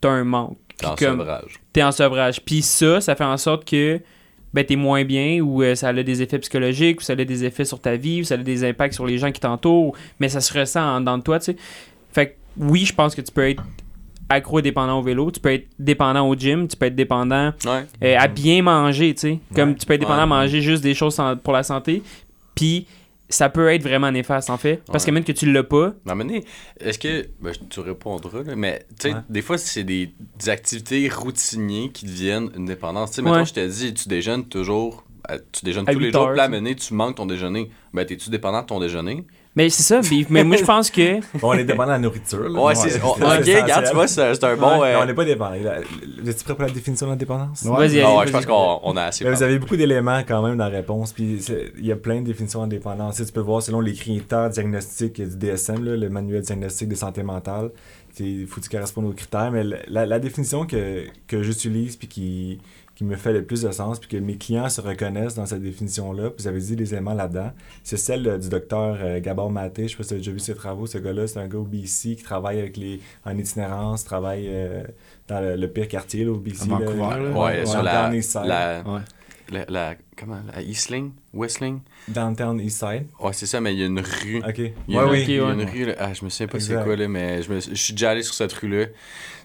t'as 0.00 0.10
un 0.10 0.24
manque. 0.24 0.56
Dans 0.82 0.94
comme- 0.96 1.18
sevrage. 1.20 1.60
t'es 1.74 1.82
en 1.82 1.92
sevrage. 1.92 2.40
Puis 2.44 2.62
ça, 2.62 3.00
ça 3.02 3.14
fait 3.14 3.24
en 3.24 3.36
sorte 3.36 3.66
que 3.68 4.00
ben, 4.54 4.64
t'es 4.64 4.76
moins 4.76 5.04
bien 5.04 5.40
ou 5.40 5.62
euh, 5.62 5.74
ça 5.74 5.88
a 5.88 5.92
des 5.92 6.22
effets 6.22 6.38
psychologiques 6.38 7.00
ou 7.00 7.02
ça 7.04 7.12
a 7.12 7.16
des 7.16 7.44
effets 7.44 7.64
sur 7.66 7.80
ta 7.80 7.96
vie 7.96 8.22
ou 8.22 8.24
ça 8.24 8.34
a 8.34 8.38
des 8.38 8.64
impacts 8.64 8.94
sur 8.94 9.06
les 9.06 9.18
gens 9.18 9.30
qui 9.30 9.40
t'entourent, 9.40 9.94
mais 10.18 10.28
ça 10.30 10.40
se 10.40 10.58
ressent 10.58 10.80
en 10.96 11.00
dedans 11.00 11.18
de 11.18 11.22
toi, 11.22 11.38
tu 11.38 11.44
sais. 11.52 11.56
Fait 12.12 12.30
que 12.30 12.34
oui, 12.56 12.84
je 12.86 12.92
pense 12.94 13.14
que 13.14 13.20
tu 13.20 13.30
peux 13.30 13.48
être 13.48 13.62
accro 14.28 14.58
et 14.58 14.62
dépendant 14.62 14.98
au 14.98 15.02
vélo, 15.02 15.30
tu 15.30 15.38
peux 15.38 15.52
être 15.52 15.68
dépendant 15.78 16.26
au 16.26 16.34
gym, 16.34 16.66
tu 16.66 16.76
peux 16.76 16.86
être 16.86 16.94
dépendant 16.96 17.52
Ouais. 17.66 17.84
euh, 18.02 18.16
à 18.18 18.26
bien 18.26 18.62
manger, 18.62 19.12
tu 19.14 19.20
sais. 19.20 19.38
Comme 19.54 19.74
tu 19.76 19.84
peux 19.86 19.94
être 19.94 20.00
dépendant 20.00 20.16
Ouais. 20.18 20.22
à 20.22 20.26
manger 20.42 20.62
juste 20.62 20.82
des 20.82 20.94
choses 20.94 21.14
sans- 21.14 21.36
pour 21.36 21.52
la 21.52 21.62
santé, 21.62 22.02
puis 22.54 22.86
ça 23.30 23.48
peut 23.48 23.68
être 23.72 23.82
vraiment 23.82 24.10
néfaste 24.10 24.50
en 24.50 24.58
fait, 24.58 24.82
parce 24.86 25.04
que 25.04 25.10
Ouais. 25.10 25.14
même 25.14 25.24
que 25.24 25.32
tu 25.32 25.50
l'as 25.50 25.62
pas, 25.62 25.94
Mais 26.04 26.12
moment 26.14 26.24
donné, 26.24 26.44
est-ce 26.80 26.98
que. 26.98 27.28
Ben, 27.40 27.52
tu 27.70 27.80
répondras, 27.80 28.42
là, 28.42 28.56
mais 28.56 28.80
tu 28.98 29.08
sais, 29.08 29.14
Ouais. 29.14 29.20
des 29.28 29.40
fois, 29.42 29.56
c'est 29.56 29.84
des, 29.84 30.12
des 30.38 30.48
activités 30.48 31.08
routinières 31.08 31.90
qui 31.92 32.04
deviennent 32.06 32.50
une 32.56 32.66
dépendance. 32.66 33.10
Tu 33.10 33.16
sais, 33.16 33.22
mettons, 33.22 33.44
je 33.44 33.54
te 33.54 33.66
dis, 33.66 33.94
tu 33.94 34.08
déjeunes 34.08 34.46
toujours. 34.46 35.04
Tu 35.52 35.64
déjeunes 35.64 35.84
À 35.88 35.92
tous 35.92 35.98
les 36.00 36.10
jours, 36.12 36.22
heures, 36.28 36.34
donné, 36.48 36.74
tu 36.74 36.92
manques 36.94 37.16
ton 37.16 37.26
déjeuner. 37.26 37.70
Ben, 37.94 38.04
t'es-tu 38.04 38.30
dépendant 38.30 38.62
de 38.62 38.66
ton 38.66 38.80
déjeuner? 38.80 39.24
Mais 39.56 39.68
c'est 39.68 39.82
ça, 39.82 40.00
mais, 40.10 40.24
mais 40.30 40.44
moi 40.44 40.56
je 40.56 40.64
pense 40.64 40.90
que 40.90 41.20
Bon, 41.38 41.48
on 41.50 41.52
est 41.54 41.64
dépendant 41.64 41.86
de 41.88 41.92
la 41.92 41.98
nourriture. 41.98 42.48
là. 42.48 42.60
Ouais, 42.62 42.74
c'est. 42.74 42.90
c'est 42.90 43.02
ok, 43.02 43.62
regarde, 43.62 43.86
tu 43.88 43.94
vois, 43.94 44.06
c'est 44.06 44.34
c'est 44.34 44.44
un 44.44 44.56
bon. 44.56 44.78
Ouais, 44.80 44.90
euh, 44.90 44.94
non, 44.94 45.02
on 45.02 45.06
n'est 45.06 45.14
pas 45.14 45.24
dépendant. 45.24 45.54
Êtes-tu 45.54 46.44
prêt 46.44 46.54
pour 46.54 46.64
la 46.64 46.70
définition 46.70 47.06
de 47.06 47.12
la 47.12 47.16
dépendance? 47.16 47.62
Ouais. 47.62 47.76
vas-y, 47.76 48.00
allez, 48.00 48.16
ouais, 48.16 48.26
je 48.26 48.32
pense 48.32 48.46
qu'on 48.46 48.80
on 48.84 48.96
a 48.96 49.04
assez 49.04 49.24
Mais 49.24 49.32
vous 49.32 49.42
avez 49.42 49.58
beaucoup 49.58 49.76
d'éléments 49.76 50.20
quand 50.20 50.42
même 50.42 50.56
dans 50.56 50.64
la 50.64 50.70
réponse, 50.70 51.12
puis 51.12 51.44
il 51.78 51.84
y 51.86 51.92
a 51.92 51.96
plein 51.96 52.20
de 52.20 52.26
définitions 52.26 52.64
de 52.64 52.70
dépendance. 52.70 53.16
Tu 53.16 53.32
peux 53.32 53.40
voir 53.40 53.60
selon 53.62 53.80
les 53.80 53.94
critères 53.94 54.50
diagnostiques 54.50 55.20
du 55.20 55.36
DSM, 55.36 55.84
là, 55.84 55.96
le 55.96 56.08
manuel 56.08 56.42
diagnostique 56.42 56.88
de 56.88 56.94
santé 56.94 57.22
mentale, 57.22 57.70
il 58.18 58.46
faut 58.46 58.60
que 58.60 58.66
tu 58.66 58.70
correspondes 58.70 59.06
aux 59.06 59.12
critères, 59.12 59.50
mais 59.50 59.64
la, 59.88 60.06
la 60.06 60.18
définition 60.18 60.66
que, 60.66 61.04
que 61.26 61.42
j'utilise 61.42 61.96
puis 61.96 62.08
qui, 62.08 62.58
qui 63.00 63.04
me 63.06 63.16
fait 63.16 63.32
le 63.32 63.42
plus 63.46 63.62
de 63.62 63.70
sens, 63.70 63.98
puis 63.98 64.10
que 64.10 64.16
mes 64.18 64.36
clients 64.36 64.68
se 64.68 64.82
reconnaissent 64.82 65.34
dans 65.34 65.46
cette 65.46 65.62
définition-là, 65.62 66.28
puis 66.28 66.42
vous 66.42 66.48
avez 66.48 66.60
dit 66.60 66.76
les 66.76 66.92
éléments 66.92 67.14
là-dedans, 67.14 67.50
c'est 67.82 67.96
celle 67.96 68.28
euh, 68.28 68.36
du 68.36 68.50
docteur 68.50 68.98
euh, 69.00 69.20
Gabor 69.20 69.50
Maté, 69.50 69.84
je 69.88 69.92
sais 69.92 69.96
pas 69.96 70.02
si 70.02 70.12
as 70.12 70.16
déjà 70.18 70.30
vu 70.32 70.38
ses 70.38 70.54
travaux, 70.54 70.86
ce 70.86 70.98
gars-là, 70.98 71.26
c'est 71.26 71.38
un 71.38 71.48
gars 71.48 71.56
au 71.56 71.64
BC 71.64 72.16
qui 72.16 72.22
travaille 72.22 72.58
avec 72.58 72.76
les, 72.76 73.00
en 73.24 73.38
itinérance, 73.38 74.04
travaille 74.04 74.48
euh, 74.50 74.82
dans 75.28 75.40
le, 75.40 75.56
le 75.56 75.68
pire 75.68 75.88
quartier 75.88 76.26
là, 76.26 76.32
au 76.32 76.36
BC. 76.36 76.64
À 76.64 76.66
Vancouver, 76.66 76.98
là. 76.98 77.42
Ouais, 77.42 77.64
sur 77.64 77.82
la. 77.82 77.92
Downtown 77.94 78.14
East 78.18 78.32
Side. 78.32 78.44
la, 78.44 78.82
Ouais. 78.86 79.00
la, 79.50 79.64
la- 79.70 79.94
Comment 80.20 80.40
La 80.54 80.60
Eastling 80.60 81.12
Westling 81.32 81.80
Downtown 82.08 82.60
East 82.60 82.78
Side. 82.80 83.06
Ouais, 83.20 83.32
c'est 83.32 83.46
ça, 83.46 83.60
mais 83.60 83.72
il 83.72 83.80
y 83.80 83.82
a 83.82 83.86
une 83.86 84.00
rue. 84.00 84.42
Ok. 84.46 84.58
Il 84.58 84.94
y 84.94 84.98
a, 84.98 85.00
Ouais, 85.00 85.04
une, 85.06 85.10
oui. 85.12 85.24
il 85.28 85.34
y 85.34 85.38
a 85.38 85.44
ouais. 85.46 85.52
une 85.54 85.64
rue, 85.64 85.84
là. 85.86 85.94
Ah, 85.98 86.12
je 86.12 86.24
me 86.24 86.28
souviens 86.30 86.48
pas 86.48 86.60
c'est 86.60 86.74
quoi, 86.82 86.94
là, 86.96 87.08
mais 87.08 87.42
je, 87.42 87.50
me, 87.52 87.60
je 87.60 87.74
suis 87.74 87.94
déjà 87.94 88.10
allé 88.10 88.22
sur 88.22 88.34
cette 88.34 88.52
rue-là. 88.52 88.86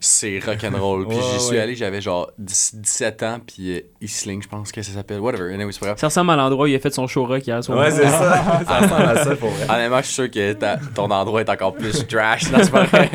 C'est 0.02 0.40
rock'n'roll. 0.40 1.08
Puis 1.08 1.16
Ouais, 1.18 1.24
j'y 1.34 1.40
suis 1.40 1.56
ouais. 1.56 1.60
allé, 1.62 1.76
j'avais 1.76 2.02
genre 2.02 2.30
10 2.38 2.76
17 2.76 3.24
ans, 3.24 3.40
puis 3.46 3.76
euh, 3.78 3.80
Eastling, 4.02 4.42
je 4.44 4.48
pense 4.50 4.72
que 4.72 4.82
ça 4.82 4.92
s'appelle. 4.92 5.20
Whatever, 5.20 5.54
anyway, 5.54 5.72
c'est 5.72 5.80
pas 5.80 5.86
grave. 5.88 6.00
ça 6.00 6.08
ressemble 6.08 6.32
à 6.32 6.36
l'endroit 6.36 6.66
où 6.66 6.68
il 6.68 6.76
a 6.76 6.80
fait 6.80 6.94
son 6.94 7.08
show 7.08 7.26
rock 7.26 7.46
hier 7.48 7.64
soir. 7.64 7.78
Ouais, 7.80 7.92
c'est 7.92 8.04
ça. 8.04 8.64
ça 8.68 8.80
ressemble 8.80 9.04
à 9.04 9.24
ça 9.24 9.36
pour 9.38 9.50
vrai. 9.52 9.66
Honnêtement, 9.70 10.00
je 10.00 10.06
suis 10.06 10.14
sûr 10.14 10.30
que 10.32 10.54
ta- 10.54 10.78
ton 10.94 11.10
endroit 11.12 11.42
est 11.42 11.50
encore 11.50 11.74
plus 11.76 12.06
trash. 12.08 12.44
C'est 12.44 12.72
pas 12.72 12.84
vrai. 12.84 13.10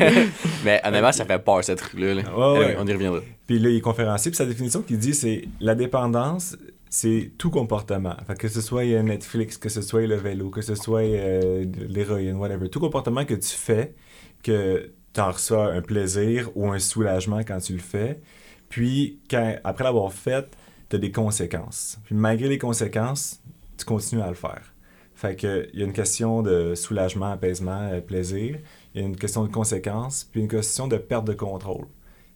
Mais 0.65 0.81
honnêtement, 0.83 1.11
ça 1.11 1.25
fait 1.25 1.39
peur, 1.39 1.63
cette 1.63 1.81
rue-là. 1.81 2.15
là. 2.15 2.21
Ouais, 2.35 2.45
Anyway, 2.57 2.65
ouais. 2.65 2.77
on 2.79 2.87
y 2.87 2.93
reviendra. 2.93 3.19
Puis 3.45 3.59
là, 3.59 3.69
il 3.69 3.77
est 3.77 3.81
conférencier, 3.81 4.31
puis 4.31 4.37
sa 4.37 4.45
définition 4.45 4.81
qu'il 4.81 4.97
dit, 4.97 5.13
c'est 5.13 5.43
la 5.59 5.75
dépendance, 5.75 6.55
c'est 6.91 7.31
tout 7.37 7.49
comportement. 7.49 8.15
Fait 8.27 8.35
que 8.37 8.49
ce 8.49 8.59
soit 8.59 8.83
euh, 8.83 9.01
Netflix, 9.01 9.57
que 9.57 9.69
ce 9.69 9.81
soit 9.81 10.05
le 10.05 10.17
vélo, 10.17 10.49
que 10.49 10.61
ce 10.61 10.75
soit 10.75 11.03
euh, 11.03 11.65
l'héroïne, 11.87 12.35
whatever. 12.35 12.69
Tout 12.69 12.81
comportement 12.81 13.23
que 13.23 13.33
tu 13.33 13.55
fais, 13.55 13.95
que 14.43 14.91
tu 15.13 15.21
en 15.21 15.31
reçois 15.31 15.71
un 15.71 15.81
plaisir 15.81 16.49
ou 16.53 16.69
un 16.69 16.79
soulagement 16.79 17.39
quand 17.39 17.59
tu 17.59 17.73
le 17.73 17.79
fais. 17.79 18.19
Puis, 18.67 19.21
quand, 19.29 19.55
après 19.63 19.85
l'avoir 19.85 20.11
fait, 20.11 20.51
tu 20.89 20.97
as 20.97 20.99
des 20.99 21.13
conséquences. 21.13 21.97
Puis 22.03 22.13
malgré 22.13 22.49
les 22.49 22.57
conséquences, 22.57 23.41
tu 23.77 23.85
continues 23.85 24.21
à 24.21 24.27
le 24.27 24.35
faire. 24.35 24.73
Fait 25.15 25.37
que 25.37 25.69
il 25.73 25.79
y 25.79 25.83
a 25.83 25.85
une 25.85 25.93
question 25.93 26.41
de 26.41 26.75
soulagement, 26.75 27.31
apaisement, 27.31 27.87
euh, 27.93 28.01
plaisir. 28.01 28.57
Il 28.93 29.01
y 29.01 29.03
a 29.03 29.07
une 29.07 29.15
question 29.15 29.45
de 29.45 29.49
conséquences, 29.49 30.25
puis 30.25 30.41
une 30.41 30.49
question 30.49 30.89
de 30.89 30.97
perte 30.97 31.25
de 31.25 31.33
contrôle. 31.33 31.87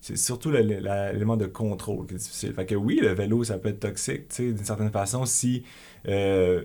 C'est 0.08 0.18
surtout 0.18 0.52
l'élément 0.52 1.36
de 1.36 1.48
contrôle 1.48 2.06
qui 2.06 2.14
est 2.14 2.18
difficile. 2.18 2.54
Fait 2.54 2.66
que 2.68 2.76
oui, 2.76 3.00
le 3.02 3.14
vélo, 3.14 3.44
ça 3.44 3.58
peut 3.58 3.70
être 3.70 3.80
toxique, 3.80 4.28
tu 4.30 4.36
sais, 4.36 4.44
d'une 4.54 4.64
certaine 4.64 4.92
façon, 4.92 5.26
si 5.26 5.64
euh, 6.08 6.64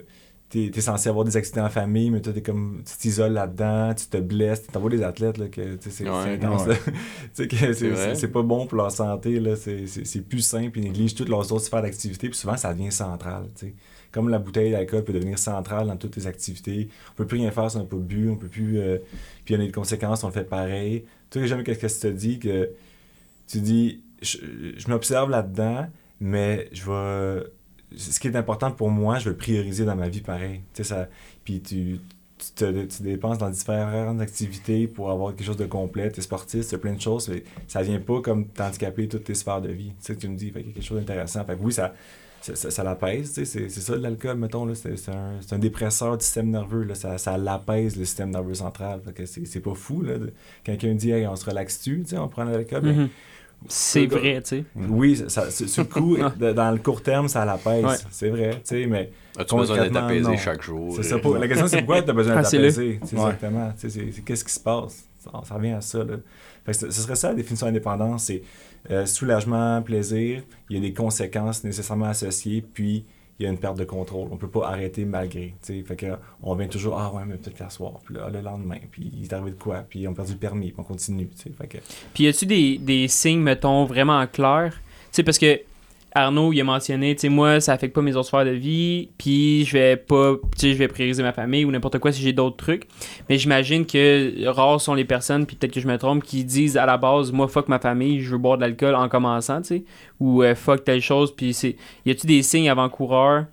t'es 0.50 0.66
es 0.74 0.80
censé 0.82 1.08
avoir 1.08 1.24
des 1.24 1.38
accidents 1.38 1.64
en 1.64 1.70
famille, 1.70 2.10
mais 2.10 2.20
toi, 2.20 2.34
t'es 2.34 2.42
comme, 2.42 2.82
tu 2.84 2.98
t'isoles 2.98 3.32
là-dedans, 3.32 3.94
tu 3.94 4.06
te 4.08 4.18
blesses. 4.18 4.66
T'en 4.66 4.80
vois 4.80 4.90
des 4.90 5.02
athlètes, 5.02 5.38
là, 5.38 5.48
que, 5.48 5.78
c'est 5.80 6.04
Ouais. 6.06 6.34
intense, 6.34 6.66
Ouais. 6.66 6.76
c'est- 7.32 8.28
pas 8.28 8.42
bon 8.42 8.66
pour 8.66 8.76
leur 8.76 8.90
santé, 8.92 9.40
là. 9.40 9.54
C'est 9.56 10.20
plus 10.28 10.40
simple, 10.42 10.78
ils 10.78 10.84
négligent 10.84 11.14
toutes 11.14 11.30
leurs 11.30 11.50
autres 11.50 11.64
sphères 11.64 11.80
d'activité, 11.82 12.28
puis 12.28 12.36
souvent, 12.36 12.58
ça 12.58 12.74
devient 12.74 12.92
central, 12.92 13.44
tu 13.58 13.68
sais. 13.68 13.74
Comme 14.12 14.28
la 14.28 14.38
bouteille 14.40 14.72
d'alcool 14.72 15.04
peut 15.04 15.12
devenir 15.14 15.38
centrale 15.38 15.86
dans 15.86 15.96
toutes 15.96 16.10
tes 16.10 16.26
activités. 16.26 16.88
On 17.12 17.14
peut 17.14 17.26
plus 17.26 17.38
rien 17.38 17.52
faire 17.52 17.70
si 17.70 17.76
on 17.76 17.80
n'a 17.80 17.86
pas 17.86 17.96
bu, 17.96 18.28
on 18.28 18.36
peut 18.36 18.48
plus... 18.48 18.78
euh, 18.80 18.98
puis 19.44 19.54
il 19.54 19.58
y 19.58 19.62
a 19.62 19.64
des 19.64 19.70
conséquences, 19.72 20.24
on 20.24 20.26
le 20.26 20.32
fait 20.32 20.42
pareil. 20.44 21.04
Tu 21.30 21.38
sais, 21.40 21.46
jamais 21.46 21.62
qu'est-ce 21.62 21.78
que 21.80 21.86
tu 22.08 22.12
te 22.14 22.18
dis 22.18 22.38
que... 22.40 22.68
Tu 23.50 23.60
dis, 23.60 24.02
je, 24.22 24.38
je 24.76 24.88
m'observe 24.88 25.30
là-dedans, 25.30 25.86
mais 26.20 26.68
je 26.72 26.84
vais 26.90 27.44
ce 27.96 28.20
qui 28.20 28.28
est 28.28 28.36
important 28.36 28.70
pour 28.70 28.90
moi, 28.90 29.18
je 29.18 29.28
vais 29.30 29.36
prioriser 29.36 29.84
dans 29.84 29.96
ma 29.96 30.08
vie 30.08 30.20
pareil. 30.20 30.60
Tu 30.74 30.84
sais, 30.84 30.90
ça, 30.90 31.08
puis 31.44 31.60
tu, 31.60 31.98
tu, 32.38 32.52
te, 32.54 32.84
tu 32.84 33.02
dépenses 33.02 33.38
dans 33.38 33.50
différentes 33.50 34.20
activités 34.20 34.86
pour 34.86 35.10
avoir 35.10 35.34
quelque 35.34 35.44
chose 35.46 35.56
de 35.56 35.66
complet. 35.66 36.10
Tu 36.12 36.20
es 36.20 36.22
sportif, 36.22 36.68
tu 36.68 36.78
plein 36.78 36.92
de 36.94 37.00
choses. 37.00 37.28
mais 37.28 37.42
ça 37.66 37.82
vient 37.82 37.98
pas 37.98 38.20
comme 38.20 38.46
t'handicaper 38.46 39.08
toutes 39.08 39.24
tes 39.24 39.34
sphères 39.34 39.60
de 39.60 39.70
vie. 39.72 39.88
Tu 39.88 39.94
sais, 40.12 40.16
tu 40.16 40.28
me 40.28 40.36
dis, 40.36 40.50
fait 40.50 40.62
quelque 40.62 40.82
chose 40.84 40.98
d'intéressant. 41.00 41.44
Fait 41.44 41.56
oui, 41.60 41.72
ça, 41.72 41.92
ça, 42.40 42.54
ça, 42.54 42.70
ça 42.70 42.84
l'apaise. 42.84 43.32
tu 43.34 43.44
sais, 43.44 43.44
C'est 43.44 43.68
c'est 43.68 43.80
ça 43.80 43.96
l'alcool, 43.96 44.36
mettons. 44.36 44.72
C'est 44.74 44.96
c'est 44.96 45.10
un, 45.10 45.40
un 45.50 45.58
dépresseur 45.58 46.16
du 46.16 46.24
système 46.24 46.48
nerveux. 46.50 46.84
Là, 46.84 46.94
ça, 46.94 47.18
ça 47.18 47.36
l'apaise, 47.36 47.96
le 47.96 48.04
système 48.04 48.30
nerveux 48.30 48.54
central. 48.54 49.00
Fait 49.04 49.12
que 49.12 49.26
c'est 49.26 49.60
pas 49.60 49.74
fou. 49.74 50.04
De- 50.04 50.32
Quelqu'un 50.62 50.94
dit, 50.94 51.10
hey, 51.10 51.26
on 51.26 51.34
se 51.34 51.44
relaxe-tu, 51.44 52.02
tu 52.04 52.10
sais, 52.10 52.18
on 52.18 52.28
prend 52.28 52.44
de 52.46 52.52
l'alcool. 52.52 52.84
Mhm. 52.84 53.08
C'est 53.68 54.06
vrai, 54.06 54.40
tu 54.42 54.48
sais. 54.48 54.64
oui, 54.88 55.16
ça, 55.28 55.50
ça- 55.50 55.66
sur 55.66 55.82
le 55.84 55.88
coup, 55.88 56.16
de- 56.38 56.52
dans 56.52 56.70
le 56.70 56.78
court 56.78 57.02
terme, 57.02 57.28
ça 57.28 57.44
l'apaise. 57.44 57.84
Ouais. 57.84 57.94
C'est 58.10 58.30
vrai, 58.30 58.50
tu 58.54 58.60
sais, 58.64 58.86
mais 58.86 59.10
As-tu 59.38 59.54
besoin 59.56 59.82
d'être 59.82 59.96
apaisé 59.96 60.30
non. 60.30 60.36
chaque 60.36 60.62
jour? 60.62 60.92
c'est 60.96 61.02
ça. 61.02 61.18
Pour, 61.18 61.36
la 61.36 61.46
question, 61.46 61.66
c'est 61.68 61.78
pourquoi 61.78 62.02
tu 62.02 62.10
as 62.10 62.12
besoin 62.14 62.36
d'être 62.36 62.54
apaisé. 62.54 62.88
Ouais. 62.88 63.00
Exactement. 63.12 63.72
C'est 63.76 64.24
qu'est-ce 64.24 64.44
qui 64.44 64.52
se 64.52 64.60
passe? 64.60 65.04
Ça, 65.18 65.30
ça 65.44 65.54
revient 65.54 65.72
à 65.72 65.80
ça. 65.82 65.98
Là. 65.98 66.16
Fait 66.64 66.72
que 66.72 66.78
ce 66.78 66.90
ce 66.90 67.02
serait 67.02 67.14
ça 67.14 67.28
la 67.28 67.34
définition 67.34 67.66
d'indépendance. 67.66 68.24
C'est 68.24 68.42
euh, 68.90 69.04
soulagement, 69.04 69.82
plaisir. 69.82 70.42
Il 70.70 70.76
y 70.76 70.78
a 70.78 70.82
des 70.82 70.94
conséquences 70.94 71.62
nécessairement 71.62 72.06
associées, 72.06 72.62
puis 72.62 73.04
il 73.40 73.44
y 73.44 73.46
a 73.46 73.48
une 73.50 73.58
perte 73.58 73.78
de 73.78 73.84
contrôle. 73.84 74.28
On 74.30 74.36
peut 74.36 74.48
pas 74.48 74.68
arrêter 74.68 75.06
malgré. 75.06 75.54
Fait 75.62 75.96
que, 75.96 76.06
on 76.42 76.54
vient 76.54 76.68
toujours, 76.68 76.98
ah 76.98 77.10
ouais, 77.14 77.22
mais 77.26 77.36
peut-être 77.36 77.56
qu'à 77.56 77.70
soir. 77.70 77.94
Puis 78.04 78.14
là, 78.14 78.28
le 78.28 78.42
lendemain, 78.42 78.76
puis 78.90 79.10
il 79.16 79.24
est 79.24 79.32
arrivé 79.32 79.52
de 79.52 79.56
quoi? 79.56 79.78
Puis 79.88 80.06
on 80.06 80.12
a 80.12 80.14
perdu 80.14 80.32
le 80.32 80.38
permis, 80.38 80.66
puis 80.72 80.76
on 80.78 80.82
continue. 80.82 81.28
Fait 81.58 81.66
que, 81.66 81.78
Puis 82.12 82.24
y 82.24 82.28
a-tu 82.28 82.44
des, 82.44 82.76
des 82.76 83.08
signes, 83.08 83.40
mettons, 83.40 83.86
vraiment 83.86 84.26
clairs? 84.26 84.74
Tu 84.74 85.08
sais, 85.12 85.22
parce 85.22 85.38
que 85.38 85.58
Arnaud, 86.12 86.52
il 86.52 86.60
a 86.60 86.64
mentionné, 86.64 87.14
tu 87.14 87.22
sais, 87.22 87.28
moi, 87.28 87.60
ça 87.60 87.72
affecte 87.72 87.94
pas 87.94 88.02
mes 88.02 88.16
autres 88.16 88.26
sphères 88.28 88.44
de 88.44 88.50
vie, 88.50 89.10
puis 89.16 89.64
je 89.64 89.72
vais 89.72 89.96
pas, 89.96 90.34
tu 90.56 90.60
sais, 90.60 90.72
je 90.72 90.78
vais 90.78 90.88
prioriser 90.88 91.22
ma 91.22 91.32
famille 91.32 91.64
ou 91.64 91.70
n'importe 91.70 91.98
quoi 91.98 92.10
si 92.10 92.20
j'ai 92.20 92.32
d'autres 92.32 92.56
trucs. 92.56 92.88
Mais 93.28 93.38
j'imagine 93.38 93.86
que 93.86 94.46
rares 94.48 94.80
sont 94.80 94.94
les 94.94 95.04
personnes, 95.04 95.46
puis 95.46 95.56
peut-être 95.56 95.72
que 95.72 95.80
je 95.80 95.86
me 95.86 95.96
trompe, 95.98 96.24
qui 96.24 96.44
disent 96.44 96.76
à 96.76 96.86
la 96.86 96.96
base, 96.96 97.30
moi, 97.30 97.46
fuck 97.46 97.68
ma 97.68 97.78
famille, 97.78 98.20
je 98.20 98.30
veux 98.32 98.38
boire 98.38 98.56
de 98.56 98.62
l'alcool 98.62 98.94
en 98.94 99.08
commençant, 99.08 99.62
tu 99.62 99.68
sais, 99.68 99.84
ou 100.18 100.42
euh, 100.42 100.54
fuck 100.54 100.84
telle 100.84 101.00
chose, 101.00 101.34
puis 101.34 101.54
c'est. 101.54 101.76
Y 102.04 102.10
a-tu 102.10 102.26
des 102.26 102.42
signes 102.42 102.68
avant-coureurs 102.68 103.46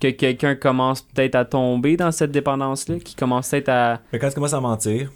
que 0.00 0.08
quelqu'un 0.08 0.54
commence 0.54 1.02
peut-être 1.02 1.34
à 1.34 1.44
tomber 1.44 1.96
dans 1.96 2.10
cette 2.10 2.32
dépendance-là, 2.32 2.96
qui 3.00 3.14
commence 3.14 3.50
peut-être 3.50 3.68
à. 3.68 4.00
Mais 4.12 4.18
quand 4.18 4.28
tu 4.28 4.34
commences 4.34 4.54
à 4.54 4.60
mentir, 4.60 5.10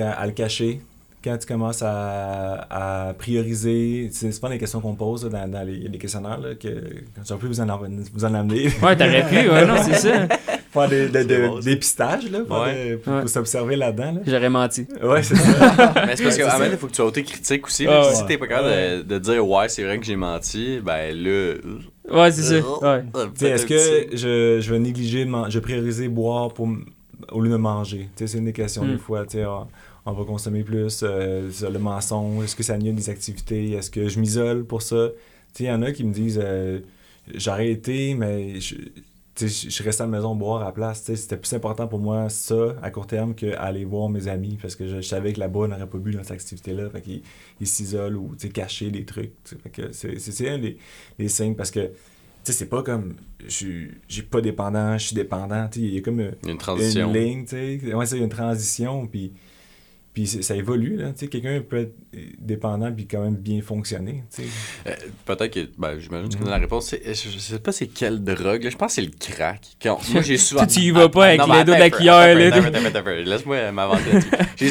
à 0.00 0.26
le 0.26 0.32
cacher, 0.32 0.80
quand 1.22 1.36
tu 1.38 1.46
commences 1.46 1.82
à, 1.82 2.66
à 3.08 3.14
prioriser, 3.14 4.08
c'est 4.12 4.40
pas 4.40 4.48
des 4.48 4.58
questions 4.58 4.80
qu'on 4.80 4.94
pose 4.94 5.24
là, 5.24 5.30
dans, 5.46 5.50
dans 5.50 5.66
les, 5.66 5.88
les 5.88 5.98
questionnaires, 5.98 6.38
là, 6.40 6.54
que 6.54 6.68
quand 7.14 7.22
tu 7.24 7.32
vas 7.32 7.38
plus 7.38 7.48
vous 7.48 7.60
en, 7.60 7.78
vous 8.14 8.24
en 8.24 8.34
amener. 8.34 8.68
Ouais, 8.82 8.96
t'aurais 8.96 9.26
pu, 9.28 9.36
ouais, 9.50 9.66
non, 9.66 9.76
c'est 9.82 9.94
ça. 9.94 10.26
faire 10.72 10.88
des, 10.88 11.08
de, 11.08 11.22
de- 11.22 11.28
C'est 11.28 11.48
bon, 11.48 11.60
ça. 11.60 11.70
des 11.70 11.76
pistages, 11.76 12.30
là, 12.30 12.38
Ouais. 12.40 12.96
pour, 12.96 13.12
Ouais. 13.12 13.20
pour 13.20 13.28
s'observer 13.28 13.76
là-dedans. 13.76 14.12
Là. 14.12 14.20
J'aurais 14.26 14.48
menti. 14.50 14.86
Ouais, 15.02 15.22
c'est 15.22 15.34
ça. 15.36 15.92
Mais 16.06 16.16
c'est 16.16 16.22
parce 16.22 16.22
Ouais, 16.22 16.24
qu'à 16.24 16.30
c'est 16.32 16.42
un 16.42 16.52
moment, 16.52 16.58
ça. 16.64 16.66
il 16.70 16.76
faut 16.78 16.86
que 16.86 16.92
tu 16.92 16.96
sois 16.96 17.04
autocritique 17.06 17.66
aussi. 17.66 17.86
Ah, 17.86 18.00
ouais. 18.08 18.14
Si 18.14 18.24
t'es 18.26 18.38
pas 18.38 18.46
capable 18.46 18.68
de, 18.68 19.02
de 19.02 19.18
dire, 19.18 19.46
ouais, 19.46 19.68
c'est 19.68 19.84
vrai 19.84 19.98
que 19.98 20.04
j'ai 20.06 20.16
menti, 20.16 20.80
ben 20.84 21.14
là. 21.14 21.28
euh, 21.28 21.58
Ouais, 22.10 22.32
c'est 22.32 22.42
ça. 22.42 22.54
Ouais. 22.80 23.04
Tu 23.12 23.20
sais, 23.36 23.50
Est-ce 23.50 23.66
que 23.66 24.16
je, 24.16 24.58
je 24.60 24.72
vais 24.72 24.78
négliger, 24.78 25.24
je 25.48 25.54
vais 25.58 25.60
prioriser 25.62 26.08
boire 26.08 26.52
pour, 26.52 26.66
m- 26.66 26.84
au 27.30 27.40
lieu 27.40 27.50
de 27.50 27.56
manger? 27.56 28.08
C'est 28.16 28.32
une 28.38 28.46
des 28.46 28.52
questions 28.52 28.84
Mm. 28.84 28.92
des 28.92 28.98
fois. 28.98 29.24
tu 29.26 29.38
sais, 29.38 29.44
On, 30.04 30.12
va 30.12 30.24
consommer 30.24 30.64
plus, 30.64 31.00
euh, 31.02 31.50
le 31.62 31.78
mensonge, 31.78 32.44
est-ce 32.44 32.56
que 32.56 32.62
ça 32.62 32.74
annule 32.74 32.94
des 32.94 33.10
activités? 33.10 33.72
Est-ce 33.72 33.90
que 33.90 34.08
je 34.08 34.18
m'isole 34.18 34.64
pour 34.64 34.82
ça? 34.82 35.10
Il 35.58 35.66
y 35.66 35.70
en 35.70 35.82
a 35.82 35.92
qui 35.92 36.04
me 36.04 36.12
disent, 36.12 36.40
euh, 36.42 36.80
j'ai 37.34 37.50
arrêté, 37.50 38.14
mais 38.14 38.60
je, 38.60 38.76
je 39.36 39.82
resté 39.82 40.02
à 40.02 40.06
la 40.06 40.12
maison 40.12 40.34
boire 40.34 40.62
à 40.62 40.66
la 40.66 40.72
place. 40.72 41.02
C'était 41.04 41.36
plus 41.36 41.52
important 41.54 41.88
pour 41.88 41.98
moi 41.98 42.28
ça, 42.28 42.76
à 42.82 42.90
court 42.90 43.06
terme, 43.06 43.34
qu'aller 43.34 43.84
voir 43.84 44.08
mes 44.08 44.28
amis, 44.28 44.58
parce 44.60 44.76
que 44.76 44.86
je, 44.86 44.96
je 44.96 45.08
savais 45.08 45.32
que 45.32 45.40
là-bas, 45.40 45.60
on 45.60 45.68
n'aurait 45.68 45.86
pas 45.86 45.98
bu 45.98 46.12
dans 46.12 46.22
cette 46.22 46.32
activité-là. 46.32 46.90
Fait 46.90 47.00
qu'ils 47.00 47.66
s'isolent 47.66 48.16
ou 48.16 48.34
cacher 48.52 48.90
des 48.90 49.04
trucs. 49.04 49.32
c'est 49.92 50.48
un 50.48 50.58
des, 50.58 50.78
des 51.18 51.28
signes, 51.28 51.54
parce 51.54 51.70
que 51.70 51.80
tu 52.44 52.50
sais, 52.50 52.58
c'est 52.58 52.66
pas 52.66 52.82
comme 52.82 53.14
je 53.44 53.50
suis 53.50 53.90
j'ai 54.08 54.22
pas 54.22 54.40
dépendant, 54.40 54.98
je 54.98 55.06
suis 55.06 55.14
dépendant. 55.14 55.68
Il 55.76 55.94
y 55.94 55.98
a 55.98 56.00
comme 56.00 56.20
euh, 56.20 56.32
une 56.46 56.58
transition. 56.58 57.08
une 57.08 57.14
ligne, 57.14 57.44
tu 57.44 57.80
sais. 57.80 57.94
Ouais, 57.94 58.04
c'est 58.04 58.18
une 58.18 58.28
transition, 58.28 59.06
puis, 59.06 59.32
puis 60.14 60.26
ça 60.26 60.54
évolue, 60.54 60.96
là. 60.96 61.12
Tu 61.12 61.20
sais, 61.20 61.28
quelqu'un 61.28 61.60
peut 61.66 61.78
être 61.78 61.94
dépendant 62.38 62.92
puis 62.92 63.06
quand 63.06 63.22
même 63.22 63.36
bien 63.36 63.62
fonctionner. 63.62 64.24
Euh, 64.86 64.94
Peut-être 65.24 65.52
que. 65.54 65.68
Ben, 65.78 65.98
j'imagine 65.98 66.28
que 66.28 66.32
tu 66.32 66.38
connais 66.38 66.50
la 66.50 66.58
réponse. 66.58 66.88
C'est- 66.88 67.02
Je, 67.14 67.30
je 67.30 67.38
sais 67.38 67.58
pas 67.58 67.72
c'est 67.72 67.86
quelle 67.86 68.22
drogue. 68.22 68.62
là. 68.64 68.70
Je 68.70 68.76
pense 68.76 68.94
que 68.94 69.02
c'est 69.02 69.08
le 69.08 69.10
crack. 69.18 69.60
Quand- 69.82 69.98
moi, 70.12 70.20
j'ai 70.22 70.36
souvent. 70.38 70.66
Tu 70.66 70.80
y 70.80 70.90
vas 70.90 71.08
pas 71.08 71.26
avec 71.26 71.40
Non, 71.40 71.46
le 71.46 71.52
mais 71.52 71.64
dos 71.64 71.72
peu. 73.02 73.22
Laisse-moi. 73.22 73.56
J'ai- 74.56 74.70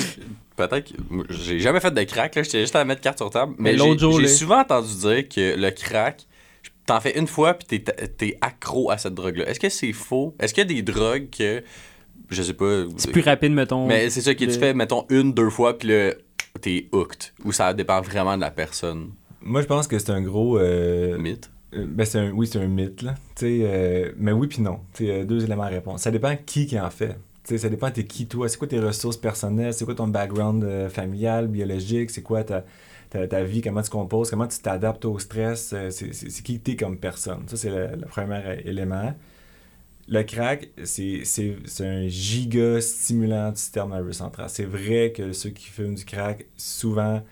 Peut-être 0.55 0.91
que. 0.91 1.33
J'ai 1.33 1.59
jamais 1.59 1.79
fait 1.79 1.91
de 1.91 2.03
crack, 2.03 2.35
là. 2.35 2.43
J'étais 2.43 2.59
juste 2.61 2.75
à 2.75 2.85
mettre 2.85 3.01
carte 3.01 3.17
sur 3.17 3.29
table. 3.31 3.53
Mais 3.57 3.71
Mais 3.71 3.77
j'ai 4.19 4.27
souvent 4.27 4.59
entendu 4.59 4.93
dire 4.95 5.27
que 5.29 5.55
le 5.59 5.71
crack. 5.71 6.27
T'en 6.85 6.99
fais 6.99 7.17
une 7.17 7.27
fois, 7.27 7.53
puis 7.53 7.79
t'es, 7.79 7.93
t'es 8.07 8.37
accro 8.41 8.89
à 8.91 8.97
cette 8.97 9.13
drogue-là. 9.13 9.47
Est-ce 9.47 9.59
que 9.59 9.69
c'est 9.69 9.93
faux? 9.93 10.35
Est-ce 10.39 10.53
qu'il 10.53 10.61
y 10.63 10.65
a 10.65 10.73
des 10.73 10.81
drogues 10.81 11.29
que. 11.35 11.63
Je 12.31 12.41
sais 12.41 12.53
pas. 12.53 12.85
C'est 12.97 13.11
plus 13.11 13.21
rapide, 13.21 13.51
mettons. 13.51 13.85
Mais 13.85 14.09
c'est 14.09 14.21
ça 14.21 14.33
qui 14.33 14.47
tu 14.47 14.53
le- 14.53 14.59
fais, 14.59 14.73
mettons, 14.73 15.05
une, 15.09 15.33
deux 15.33 15.49
fois, 15.49 15.77
puis 15.77 15.89
là, 15.89 16.11
t'es 16.61 16.87
hooked. 16.91 17.33
Ou 17.45 17.51
ça 17.51 17.73
dépend 17.73 18.01
vraiment 18.01 18.35
de 18.37 18.41
la 18.41 18.51
personne. 18.51 19.11
Moi, 19.41 19.61
je 19.61 19.67
pense 19.67 19.85
que 19.87 19.99
c'est 19.99 20.11
un 20.11 20.21
gros... 20.21 20.57
euh, 20.57 21.17
Mythe? 21.17 21.51
Euh, 21.73 21.85
Ben 21.87 22.05
c'est 22.05 22.19
un, 22.19 22.31
oui, 22.31 22.47
c'est 22.47 22.59
un 22.59 22.67
mythe, 22.67 23.01
là. 23.01 23.15
Tu 23.35 23.45
sais, 23.45 23.59
euh, 23.63 24.11
mais 24.17 24.31
oui 24.31 24.47
puis 24.47 24.61
non. 24.61 24.79
Tu 24.93 25.05
sais, 25.05 25.11
euh, 25.11 25.25
deux 25.25 25.43
éléments 25.43 25.63
à 25.63 25.67
répondre. 25.67 25.99
Ça 25.99 26.11
dépend 26.11 26.35
qui 26.45 26.65
qui 26.67 26.79
en 26.79 26.89
fait. 26.89 27.15
Tu 27.43 27.55
sais, 27.55 27.57
ça 27.57 27.69
dépend 27.69 27.89
t'es 27.91 28.03
qui 28.05 28.27
toi? 28.27 28.47
C'est 28.49 28.57
quoi 28.57 28.67
tes 28.67 28.79
ressources 28.79 29.17
personnelles? 29.17 29.73
C'est 29.73 29.85
quoi 29.85 29.95
ton 29.95 30.07
background 30.07 30.63
euh, 30.63 30.89
familial, 30.89 31.47
biologique? 31.47 32.11
C'est 32.11 32.21
quoi 32.21 32.43
ta, 32.43 32.63
ta, 33.09 33.27
ta 33.27 33.43
vie? 33.43 33.61
Comment 33.61 33.81
tu 33.81 33.89
composes? 33.89 34.29
Comment 34.29 34.47
tu 34.47 34.59
t'adaptes 34.59 35.05
au 35.05 35.17
stress? 35.17 35.71
Euh, 35.73 35.89
c'est, 35.89 36.11
qui 36.43 36.59
t'es 36.59 36.75
comme 36.75 36.97
personne? 36.97 37.43
Ça, 37.47 37.57
c'est 37.57 37.69
le, 37.69 37.87
le 37.99 38.05
premier 38.05 38.41
élément. 38.65 39.13
Le 40.13 40.23
crack, 40.23 40.67
c'est, 40.83 41.23
un 41.79 42.07
giga 42.09 42.81
stimulant 42.81 43.51
du 43.51 43.55
système 43.57 43.89
nerveux 43.91 44.11
central. 44.11 44.49
C'est 44.49 44.65
vrai 44.65 45.13
que 45.15 45.31
ceux 45.31 45.51
qui 45.51 45.67
fument 45.69 45.95
du 45.95 46.03
crack, 46.03 46.47
souvent, 46.57 47.23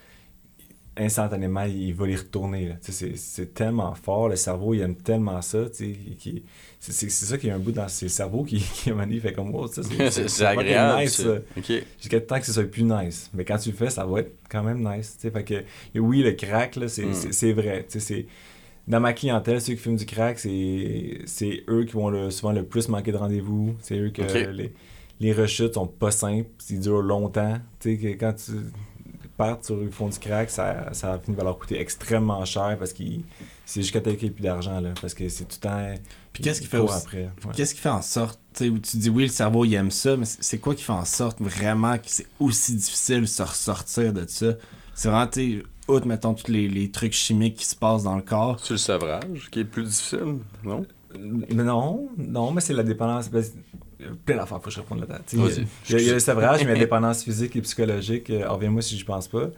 instantanément, 0.95 1.63
il 1.63 1.93
va 1.93 2.07
les 2.07 2.15
retourner. 2.15 2.75
C'est, 2.81 3.53
tellement 3.53 3.93
fort, 3.95 4.29
le 4.29 4.37
cerveau, 4.37 4.73
il 4.73 4.79
aime 4.79 4.95
tellement 4.95 5.41
ça. 5.41 5.65
qui- 6.17 6.43
C'est, 6.79 7.09
ça 7.09 7.37
qu'il 7.37 7.49
y 7.49 7.51
a 7.51 7.55
un 7.55 7.59
bout 7.59 7.73
dans 7.73 7.89
ses 7.89 8.07
cerveaux 8.07 8.45
qui, 8.45 8.59
qui 8.73 8.91
donné, 8.91 9.19
fait 9.19 9.33
comme 9.33 9.53
oh, 9.53 9.67
ça, 9.67 9.81
c'est, 10.09 10.45
agréable. 10.45 11.01
nice. 11.01 11.21
Jusqu'à 11.99 12.21
temps 12.21 12.39
que 12.39 12.45
ce 12.45 12.53
soit 12.53 12.63
plus 12.63 12.83
nice. 12.83 13.29
Mais 13.33 13.43
quand 13.43 13.57
tu 13.57 13.71
le 13.71 13.75
fais, 13.75 13.89
ça 13.89 14.05
va 14.05 14.21
être 14.21 14.31
quand 14.49 14.63
même 14.63 14.87
nice. 14.89 15.17
Fait 15.21 15.43
que, 15.43 15.99
oui, 15.99 16.23
le 16.23 16.31
crack, 16.31 16.77
là, 16.77 16.87
c'est, 16.87 17.03
Mm. 17.05 17.51
vrai. 17.51 17.85
C'est, 17.89 18.25
dans 18.89 18.99
ma 18.99 19.13
clientèle, 19.13 19.61
ceux 19.61 19.73
qui 19.73 19.79
fument 19.79 19.95
du 19.97 20.05
crack, 20.05 20.39
c'est, 20.39 21.63
eux 21.69 21.85
qui 21.85 21.93
vont 21.93 22.09
le, 22.09 22.31
souvent 22.31 22.51
le 22.51 22.63
plus 22.63 22.89
manquer 22.89 23.11
de 23.11 23.17
rendez-vous. 23.17 23.75
C'est 23.81 23.97
eux 23.97 24.09
que 24.09 24.23
les, 24.51 24.73
les 25.19 25.33
rechutes 25.33 25.75
sont 25.75 25.87
pas 25.87 26.11
simples. 26.11 26.49
Ils 26.69 26.79
durent 26.79 27.01
longtemps. 27.03 27.57
Tu 27.79 27.95
sais, 27.95 27.97
que 27.97 28.07
quand 28.19 28.33
tu 28.33 28.51
partent 29.37 29.63
sur 29.63 29.77
le 29.77 29.89
fond 29.89 30.09
du 30.09 30.17
crack, 30.19 30.49
ça, 30.49 30.91
ça 30.91 31.19
finit 31.23 31.37
par 31.37 31.45
leur 31.45 31.57
coûter 31.57 31.79
extrêmement 31.79 32.43
cher 32.45 32.75
parce 32.77 32.91
que 32.91 33.03
c'est 33.65 33.81
jusqu'à 33.81 34.01
tel 34.01 34.17
qu'il 34.17 34.27
n'y 34.27 34.31
ait 34.31 34.35
plus 34.35 34.43
d'argent. 34.43 34.81
Là, 34.81 34.89
parce 34.99 35.13
que 35.13 35.29
c'est 35.29 35.45
tout 35.45 35.57
le 35.63 35.69
temps. 35.69 35.93
Puis 36.33 36.43
qu'est-ce 36.43 36.59
qui 36.59 36.67
fait 36.67 36.77
aussi- 36.77 36.93
après. 36.97 37.23
ouais. 37.45 37.53
Qu'est-ce 37.55 37.75
qui 37.75 37.81
fait 37.81 37.89
en 37.89 38.01
sorte, 38.01 38.39
tu 38.53 38.65
sais, 38.65 38.69
où 38.69 38.79
tu 38.79 38.97
dis 38.97 39.09
oui, 39.09 39.23
le 39.23 39.29
cerveau 39.29 39.65
il 39.65 39.73
aime 39.75 39.91
ça, 39.91 40.17
mais 40.17 40.25
c'est 40.25 40.57
quoi 40.57 40.73
qui 40.73 40.83
fait 40.83 40.91
en 40.91 41.05
sorte 41.05 41.39
vraiment 41.39 41.95
que 41.97 42.05
c'est 42.07 42.27
aussi 42.39 42.75
difficile 42.75 43.21
de 43.21 43.25
se 43.27 43.43
ressortir 43.43 44.13
de 44.13 44.25
ça? 44.27 44.53
C'est 44.95 45.09
vraiment, 45.09 45.29
outre, 45.89 46.07
mettons, 46.07 46.33
tous 46.33 46.51
les, 46.51 46.67
les 46.67 46.89
trucs 46.91 47.13
chimiques 47.13 47.55
qui 47.57 47.65
se 47.65 47.75
passent 47.75 48.03
dans 48.03 48.15
le 48.15 48.21
corps. 48.21 48.59
C'est 48.59 48.71
le 48.73 48.77
sevrage 48.77 49.49
qui 49.51 49.61
est 49.61 49.65
plus 49.65 49.83
difficile, 49.83 50.37
non? 50.63 50.85
Mais 51.17 51.63
non, 51.63 52.07
non, 52.17 52.51
mais 52.51 52.61
c'est 52.61 52.73
la 52.73 52.83
dépendance. 52.83 53.29
ben, 53.29 53.41
c'est- 53.43 53.55
plein 54.25 54.37
d'affaires, 54.37 54.57
faut 54.59 54.65
que 54.65 54.71
je 54.71 54.79
réponde 54.79 54.99
là-dedans. 55.01 55.17
Il 55.33 55.39
y, 55.39 55.95
a- 55.95 55.99
il 55.99 56.05
y 56.05 56.09
a 56.09 56.13
le 56.13 56.19
sevrage, 56.19 56.63
mais 56.63 56.73
la 56.73 56.79
dépendance 56.85 57.23
physique 57.23 57.55
et 57.55 57.61
psychologique, 57.61 58.29
euh, 58.29 58.47
reviens-moi 58.49 58.81
si 58.81 58.97
je 58.97 59.03
pense 59.05 59.27
pas, 59.27 59.49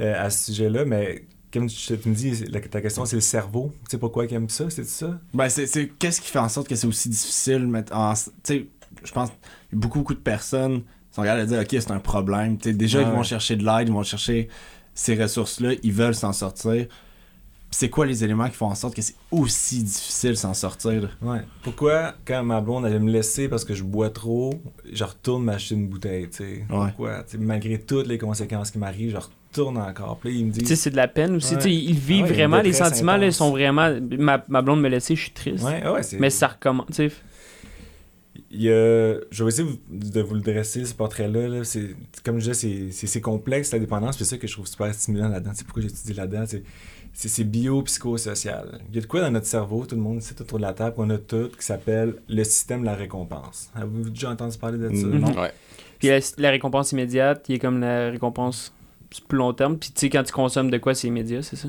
euh, 0.00 0.24
à 0.24 0.30
ce 0.30 0.52
sujet-là. 0.52 0.84
Mais 0.84 1.24
comme 1.52 1.66
tu, 1.66 1.76
tu 1.98 2.08
me 2.08 2.14
dis, 2.14 2.44
la- 2.44 2.60
ta 2.60 2.80
question, 2.80 3.04
c'est 3.06 3.16
le 3.16 3.22
cerveau. 3.22 3.72
Tu 3.84 3.92
sais 3.92 3.98
pourquoi 3.98 4.26
il 4.26 4.34
aime 4.34 4.48
ça, 4.50 4.70
c'est 4.70 4.84
ça? 4.84 5.18
Ben, 5.34 5.48
c'est, 5.48 5.66
c'est- 5.66 5.88
qu'est-ce 5.98 6.20
qui 6.20 6.28
fait 6.30 6.38
en 6.38 6.48
sorte 6.48 6.68
que 6.68 6.76
c'est 6.76 6.86
aussi 6.86 7.08
difficile 7.08 7.66
mettre 7.66 7.96
en. 7.96 8.12
Tu 8.14 8.20
sais, 8.44 8.66
je 9.02 9.12
pense 9.12 9.30
que 9.30 9.34
beaucoup, 9.76 9.98
beaucoup 10.00 10.14
de 10.14 10.20
personnes 10.20 10.82
sont 11.10 11.22
regardes 11.22 11.40
à 11.40 11.46
dire, 11.46 11.58
OK, 11.60 11.68
c'est 11.70 11.90
un 11.90 11.98
problème. 11.98 12.56
Tu 12.58 12.68
sais, 12.70 12.74
déjà, 12.76 13.00
ils 13.02 13.08
vont 13.08 13.18
ouais. 13.18 13.24
chercher 13.24 13.56
de 13.56 13.64
l'aide, 13.64 13.88
ils 13.88 13.92
vont 13.94 14.02
chercher 14.04 14.48
ces 14.98 15.14
ressources-là, 15.14 15.74
ils 15.84 15.92
veulent 15.92 16.16
s'en 16.16 16.32
sortir. 16.32 16.86
C'est 17.70 17.88
quoi 17.88 18.04
les 18.04 18.24
éléments 18.24 18.48
qui 18.48 18.56
font 18.56 18.66
en 18.66 18.74
sorte 18.74 18.96
que 18.96 19.02
c'est 19.02 19.14
aussi 19.30 19.84
difficile 19.84 20.36
s'en 20.36 20.54
sortir? 20.54 21.16
Ouais. 21.22 21.38
Pourquoi, 21.62 22.14
quand 22.24 22.42
ma 22.42 22.60
blonde 22.60 22.84
allait 22.84 22.98
me 22.98 23.12
laisser 23.12 23.48
parce 23.48 23.64
que 23.64 23.74
je 23.74 23.84
bois 23.84 24.10
trop, 24.10 24.54
je 24.92 25.04
retourne 25.04 25.44
m'acheter 25.44 25.76
une 25.76 25.86
bouteille, 25.86 26.28
tu 26.28 26.38
sais? 26.38 26.64
Ouais. 26.68 26.86
Pourquoi? 26.88 27.22
Tu 27.22 27.32
sais, 27.32 27.38
malgré 27.38 27.78
toutes 27.78 28.08
les 28.08 28.18
conséquences 28.18 28.72
qui 28.72 28.78
m'arrivent, 28.78 29.12
je 29.12 29.18
retourne 29.18 29.78
encore. 29.78 30.18
Puis 30.18 30.32
là, 30.32 30.38
il 30.40 30.46
me 30.46 30.52
sais, 30.66 30.74
c'est 30.74 30.90
de 30.90 30.96
la 30.96 31.06
peine 31.06 31.36
aussi. 31.36 31.54
Ouais. 31.54 31.72
Ils 31.72 31.94
vivent 31.96 32.24
Ah 32.24 32.28
ouais, 32.28 32.34
vraiment, 32.34 32.60
les 32.60 32.72
sentiments, 32.72 33.16
là, 33.16 33.30
sont 33.30 33.52
vraiment. 33.52 33.96
Ma, 34.18 34.44
ma 34.48 34.62
blonde 34.62 34.80
me 34.80 34.88
laissait, 34.88 35.14
je 35.14 35.22
suis 35.22 35.30
triste. 35.30 35.62
Ouais, 35.62 35.86
ouais, 35.86 36.02
c'est... 36.02 36.18
Mais 36.18 36.30
ça 36.30 36.48
recommence. 36.48 36.86
Tu 36.88 37.08
sais, 37.08 37.12
Il 38.50 38.62
y 38.62 38.70
a... 38.70 39.18
Je 39.30 39.44
vais 39.44 39.48
essayer 39.48 39.68
de 39.90 40.20
vous 40.20 40.34
le 40.34 40.40
dresser, 40.40 40.84
ce 40.84 40.94
portrait-là. 40.94 41.48
là. 41.48 41.64
C'est... 41.64 41.96
Comme 42.24 42.38
je 42.38 42.50
disais, 42.50 42.90
c'est... 42.90 43.20
Complexe, 43.20 43.72
la 43.72 43.78
dépendance. 43.78 44.16
C'est 44.18 44.24
ça 44.24 44.38
que 44.38 44.46
je 44.46 44.52
trouve 44.52 44.66
super 44.66 44.92
stimulant 44.94 45.28
là-dedans. 45.28 45.52
C'est 45.54 45.64
pourquoi 45.64 45.82
j'étudie 45.82 46.14
là-dedans. 46.14 46.44
C'est... 46.46 46.62
C'est, 47.14 47.42
bio-psychosocial. 47.42 48.80
Il 48.90 48.94
y 48.94 48.98
a 48.98 49.00
de 49.00 49.06
quoi 49.06 49.22
dans 49.22 49.30
notre 49.32 49.46
cerveau, 49.46 49.84
tout 49.86 49.96
le 49.96 50.00
monde 50.00 50.22
sait 50.22 50.40
autour 50.40 50.58
de 50.58 50.62
la 50.62 50.72
table, 50.72 50.94
qu'on 50.94 51.10
a 51.10 51.18
tout, 51.18 51.48
qui 51.58 51.64
s'appelle 51.64 52.14
le 52.28 52.44
système 52.44 52.82
de 52.82 52.86
la 52.86 52.94
récompense. 52.94 53.70
Avez-vous 53.74 54.10
déjà 54.10 54.30
entendu 54.30 54.56
parler 54.56 54.78
de 54.78 54.94
ça? 54.94 55.06
Mhm. 55.06 55.18
Non? 55.18 55.40
Ouais. 55.40 55.52
Puis 55.98 56.08
la, 56.08 56.20
la 56.36 56.50
récompense 56.50 56.92
immédiate, 56.92 57.46
il 57.48 57.56
est 57.56 57.58
comme 57.58 57.80
la 57.80 58.10
récompense 58.10 58.72
plus 59.26 59.38
long 59.38 59.52
terme. 59.52 59.78
Puis 59.78 59.90
tu 59.90 60.00
sais, 60.00 60.10
quand 60.10 60.22
tu 60.22 60.32
consommes 60.32 60.70
de 60.70 60.78
quoi, 60.78 60.94
c'est 60.94 61.08
immédiat, 61.08 61.42
c'est 61.42 61.56
ça? 61.56 61.68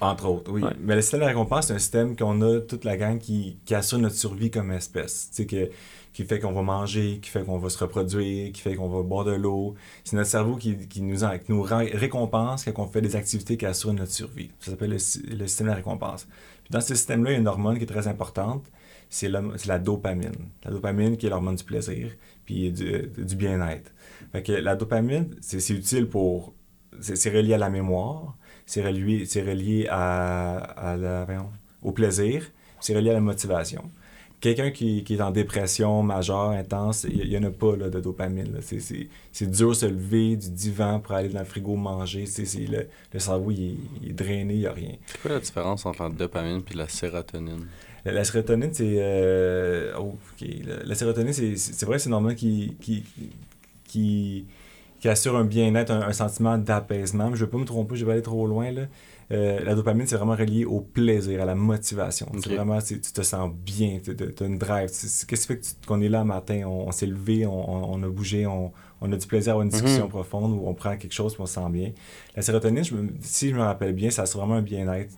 Entre 0.00 0.26
autres, 0.26 0.52
oui. 0.52 0.62
Ouais. 0.62 0.70
Mais 0.80 0.94
le 0.94 1.00
système 1.00 1.20
de 1.20 1.26
récompense, 1.26 1.66
c'est 1.66 1.74
un 1.74 1.78
système 1.78 2.16
qu'on 2.16 2.40
a 2.42 2.60
toute 2.60 2.84
la 2.84 2.96
gang 2.96 3.18
qui, 3.18 3.56
qui 3.64 3.74
assure 3.74 3.98
notre 3.98 4.14
survie 4.14 4.52
comme 4.52 4.70
espèce. 4.70 5.30
Tu 5.30 5.42
sais, 5.42 5.46
que, 5.46 5.68
qui 6.16 6.24
fait 6.24 6.40
qu'on 6.40 6.52
va 6.52 6.62
manger, 6.62 7.18
qui 7.20 7.28
fait 7.28 7.44
qu'on 7.44 7.58
va 7.58 7.68
se 7.68 7.76
reproduire, 7.76 8.50
qui 8.50 8.62
fait 8.62 8.74
qu'on 8.74 8.88
va 8.88 9.02
boire 9.02 9.26
de 9.26 9.34
l'eau. 9.34 9.74
C'est 10.02 10.16
notre 10.16 10.30
cerveau 10.30 10.56
qui, 10.56 10.88
qui 10.88 11.02
nous, 11.02 11.18
qui 11.18 11.52
nous 11.52 11.60
récompense 11.60 12.64
quand 12.64 12.84
on 12.84 12.86
fait 12.86 13.02
des 13.02 13.16
activités 13.16 13.58
qui 13.58 13.66
assurent 13.66 13.92
notre 13.92 14.12
survie. 14.12 14.50
Ça 14.58 14.70
s'appelle 14.70 14.92
le, 14.92 14.96
le 14.96 15.46
système 15.46 15.66
de 15.66 15.72
la 15.72 15.76
récompense. 15.76 16.26
Puis 16.64 16.70
dans 16.70 16.80
ce 16.80 16.94
système-là, 16.94 17.32
il 17.32 17.34
y 17.34 17.36
a 17.36 17.40
une 17.40 17.46
hormone 17.46 17.76
qui 17.76 17.82
est 17.82 17.86
très 17.86 18.08
importante. 18.08 18.64
C'est 19.10 19.28
la 19.28 19.78
dopamine. 19.78 20.32
La 20.64 20.70
dopamine 20.70 21.18
qui 21.18 21.26
est 21.26 21.28
l'hormone 21.28 21.56
du 21.56 21.64
plaisir, 21.64 22.10
puis 22.46 22.72
du, 22.72 23.10
du 23.18 23.36
bien-être. 23.36 23.92
Fait 24.32 24.48
la 24.62 24.74
dopamine, 24.74 25.36
c'est 25.42 25.68
utile 25.68 26.08
pour... 26.08 26.54
C'est 26.98 27.28
relié 27.28 27.52
à 27.52 27.58
la 27.58 27.68
mémoire, 27.68 28.38
c'est 28.64 28.82
relié, 28.82 29.24
relié 29.42 29.86
à, 29.90 30.56
à 30.56 30.96
la, 30.96 31.26
au 31.82 31.92
plaisir, 31.92 32.50
c'est 32.80 32.96
relié 32.96 33.10
à 33.10 33.12
la 33.12 33.20
motivation. 33.20 33.90
Quelqu'un 34.38 34.70
qui, 34.70 35.02
qui 35.02 35.14
est 35.14 35.20
en 35.22 35.30
dépression 35.30 36.02
majeure, 36.02 36.50
intense, 36.50 37.06
il 37.10 37.28
n'y 37.28 37.38
en 37.38 37.42
a 37.44 37.50
pas 37.50 37.74
là, 37.74 37.88
de 37.88 38.00
dopamine. 38.00 38.58
C'est- 38.60 39.46
dur 39.46 39.70
de 39.70 39.74
se 39.74 39.86
lever 39.86 40.36
du 40.36 40.50
divan 40.50 41.00
pour 41.00 41.12
aller 41.14 41.30
dans 41.30 41.38
le 41.40 41.44
frigo 41.46 41.74
manger. 41.74 42.24
Le, 42.70 42.86
le 43.14 43.18
cerveau, 43.18 43.50
il 43.50 43.62
est, 43.62 43.74
il 44.02 44.10
est 44.10 44.12
drainé, 44.12 44.54
il 44.54 44.60
n'y 44.60 44.66
a 44.66 44.72
rien. 44.72 44.92
C'est 45.06 45.20
quoi 45.22 45.30
la 45.32 45.40
différence 45.40 45.86
entre 45.86 46.02
la 46.02 46.10
dopamine 46.10 46.62
et 46.70 46.74
la 46.76 46.86
sérotonine? 46.86 47.66
La, 48.04 48.12
la 48.12 48.24
sérotonine, 48.24 48.72
c'est. 48.72 48.96
euh, 48.98 49.92
oh. 49.98 50.16
La, 50.40 50.84
la 50.84 50.94
sérotonine, 50.94 51.32
c'est 51.32 51.84
vrai, 51.86 51.98
c'est 51.98 52.12
hormone 52.12 52.34
qui, 52.34 52.76
qui, 52.80 53.04
qui, 53.84 54.44
qui 55.00 55.08
assure 55.08 55.36
un 55.36 55.44
bien-être, 55.44 55.90
un, 55.90 56.02
un 56.02 56.12
sentiment 56.12 56.58
d'apaisement. 56.58 57.28
Je 57.28 57.40
ne 57.40 57.46
veux 57.46 57.48
pas 57.48 57.58
me 57.58 57.64
tromper, 57.64 57.96
je 57.96 58.04
vais 58.04 58.12
aller 58.12 58.22
trop 58.22 58.46
loin. 58.46 58.70
Là. 58.70 58.82
Euh, 59.32 59.58
la 59.64 59.74
dopamine, 59.74 60.06
c'est 60.06 60.14
vraiment 60.16 60.36
relié 60.36 60.64
au 60.64 60.80
plaisir, 60.80 61.42
à 61.42 61.44
la 61.44 61.56
motivation. 61.56 62.26
C'est 62.40 62.54
vraiment, 62.54 62.78
c'est- 62.80 63.00
tu 63.00 63.12
te 63.12 63.22
sens 63.22 63.50
bien, 63.52 63.98
tu 64.02 64.12
as 64.12 64.46
une 64.46 64.56
drive. 64.58 64.88
C'est- 64.92 65.08
c'est- 65.08 65.26
Qu'est-ce 65.28 65.42
qui 65.42 65.46
fait 65.48 65.58
que 65.58 65.64
tu- 65.64 65.72
qu'on 65.86 66.00
est 66.00 66.08
là 66.08 66.20
un 66.20 66.24
matin, 66.24 66.62
on, 66.66 66.86
on 66.86 66.92
s'est 66.92 67.06
levé, 67.06 67.44
on, 67.44 67.52
on- 67.70 67.94
on 67.98 68.02
a 68.04 68.08
bougé, 68.08 68.46
on, 68.46 68.70
on 69.00 69.12
a 69.12 69.16
du 69.16 69.26
plaisir 69.26 69.50
à 69.50 69.52
avoir 69.54 69.64
une 69.64 69.70
discussion 69.72 70.04
Mhm. 70.04 70.10
profonde 70.10 70.52
où 70.52 70.68
on 70.68 70.74
prend 70.74 70.96
quelque 70.96 71.12
chose 71.12 71.34
et 71.36 71.42
on 71.42 71.46
se 71.46 71.54
sent 71.54 71.70
bien. 71.70 71.90
La 72.36 72.42
sérotonine, 72.42 72.84
je 72.84 72.94
me- 72.94 73.08
si 73.20 73.48
je 73.50 73.54
me 73.56 73.62
rappelle 73.62 73.94
bien, 73.94 74.10
ça 74.10 74.22
assure 74.22 74.40
vraiment 74.40 74.54
un 74.54 74.62
bien-être. 74.62 75.12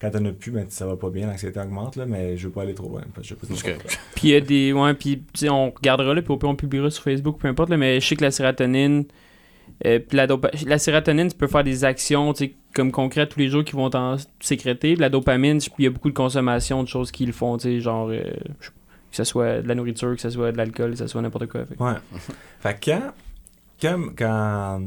Quand 0.00 0.10
t'en 0.10 0.24
as 0.24 0.32
plus, 0.32 0.50
ben, 0.50 0.66
ça 0.68 0.86
va 0.86 0.96
pas 0.96 1.08
bien, 1.10 1.26
l'anxiété 1.26 1.58
augmente, 1.60 1.96
là, 1.96 2.04
mais 2.06 2.36
je 2.36 2.46
veux 2.46 2.52
pas 2.52 2.62
aller 2.62 2.74
trop 2.74 2.88
loin. 2.88 3.02
parce 3.14 3.26
que 3.28 3.34
je 3.34 3.54
veux 3.54 3.58
pas- 3.58 3.70
Ok. 3.74 3.86
Puis 4.14 4.28
il 4.28 4.30
y 4.30 4.34
a 4.34 4.40
des. 4.40 4.72
Ouais, 4.72 4.92
puis 4.94 5.22
on 5.48 5.70
regardera 5.70 6.12
là, 6.14 6.20
puis 6.22 6.32
au 6.32 6.36
pire, 6.36 6.48
on 6.50 6.56
publiera 6.56 6.90
sur 6.90 7.02
Facebook, 7.02 7.38
peu 7.38 7.48
importe, 7.48 7.70
là, 7.70 7.76
mais 7.76 8.00
je 8.00 8.06
sais 8.06 8.16
que 8.16 8.24
la 8.24 8.30
sérotonine. 8.30 9.04
euh, 9.86 9.98
puis 9.98 10.16
la, 10.16 10.26
la 10.66 10.78
sérotonine, 10.78 11.28
tu 11.28 11.36
peux 11.36 11.46
faire 11.46 11.64
des 11.64 11.84
actions 11.84 12.32
tu 12.34 12.46
sais, 12.46 12.54
comme 12.74 12.92
concrètes 12.92 13.30
tous 13.30 13.40
les 13.40 13.48
jours 13.48 13.64
qui 13.64 13.72
vont 13.72 13.90
t'en 13.90 14.16
sécréter. 14.40 14.96
La 14.96 15.08
dopamine, 15.08 15.60
il 15.78 15.84
y 15.84 15.86
a 15.86 15.90
beaucoup 15.90 16.08
de 16.08 16.14
consommation 16.14 16.82
de 16.82 16.88
choses 16.88 17.10
qui 17.10 17.26
le 17.26 17.32
font, 17.32 17.56
tu 17.56 17.64
sais, 17.64 17.80
genre 17.80 18.08
euh, 18.10 18.22
que 18.22 19.16
ce 19.16 19.24
soit 19.24 19.62
de 19.62 19.68
la 19.68 19.74
nourriture, 19.74 20.14
que 20.14 20.20
ce 20.20 20.30
soit 20.30 20.52
de 20.52 20.56
l'alcool, 20.56 20.92
que 20.92 20.98
ce 20.98 21.06
soit 21.06 21.22
n'importe 21.22 21.46
quoi. 21.46 21.64
fait 21.66 21.80
Ouais. 21.80 21.94
fait 22.60 22.80
que 22.80 22.90
quand, 22.90 23.12
quand, 23.80 24.08
quand 24.16 24.82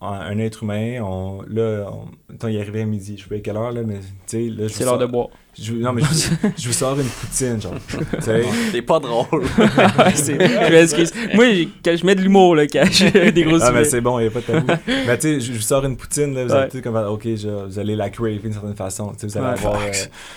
un, 0.00 0.08
un 0.08 0.38
être 0.38 0.62
humain, 0.62 1.00
on, 1.02 1.42
là, 1.48 1.90
on, 1.90 2.29
attends, 2.40 2.48
il 2.48 2.56
est 2.56 2.60
arrivé 2.60 2.82
à 2.82 2.84
midi, 2.86 3.16
je 3.18 3.22
sais 3.24 3.28
pas 3.28 3.34
à 3.36 3.38
quelle 3.40 3.56
heure, 3.56 3.72
là, 3.72 3.82
mais 3.86 3.98
tu 4.00 4.04
sais, 4.26 4.38
là, 4.48 4.66
je 4.66 4.68
C'est 4.68 4.84
vous 4.84 4.90
l'heure 4.90 4.98
de 4.98 5.02
sors- 5.04 5.12
boire. 5.12 5.28
je, 5.60 5.72
Non, 5.74 5.92
mais 5.92 6.02
je, 6.02 6.48
je 6.62 6.66
vous 6.68 6.72
sors 6.74 6.98
une 6.98 7.06
poutine, 7.08 7.60
genre. 7.60 7.74
sais. 8.20 8.42
T'es 8.72 8.82
pas 8.82 8.98
drôle. 8.98 9.42
Ouais, 9.98 10.14
c'est- 10.14 10.38
je 10.40 10.70
m'excuse. 10.72 11.12
Moi, 11.34 11.44
quand 11.84 11.96
je 11.96 12.06
mets 12.06 12.14
de 12.14 12.22
l'humour, 12.22 12.54
là, 12.56 12.66
quand 12.66 12.84
j'ai 12.90 13.30
des 13.32 13.42
gros 13.44 13.58
Ah, 13.62 13.70
mais 13.72 13.84
c'est 13.84 14.00
bon, 14.00 14.18
il 14.18 14.22
n'y 14.22 14.28
a 14.28 14.30
pas 14.30 14.40
de 14.40 14.44
tabou. 14.46 14.66
mais 14.86 15.18
tu 15.18 15.22
sais, 15.22 15.40
je, 15.40 15.46
je 15.52 15.56
vous 15.56 15.60
sors 15.62 15.84
une 15.84 15.96
poutine, 15.96 16.34
là, 16.34 16.44
vous 16.44 16.50
Ouais. 16.52 16.56
allez 16.58 16.70
tout 16.70 16.80
comme, 16.80 16.96
ok, 16.96 17.22
je- 17.24 17.66
vous 17.66 17.78
allez 17.78 17.94
la 17.96 18.08
craver 18.10 18.38
d'une 18.38 18.52
certaine 18.52 18.74
façon. 18.76 19.12
Tu 19.12 19.20
sais, 19.20 19.26
vous 19.26 19.36
allez 19.38 19.46
Ouais. 19.60 19.66
avoir. 19.66 19.80
euh, 19.82 19.92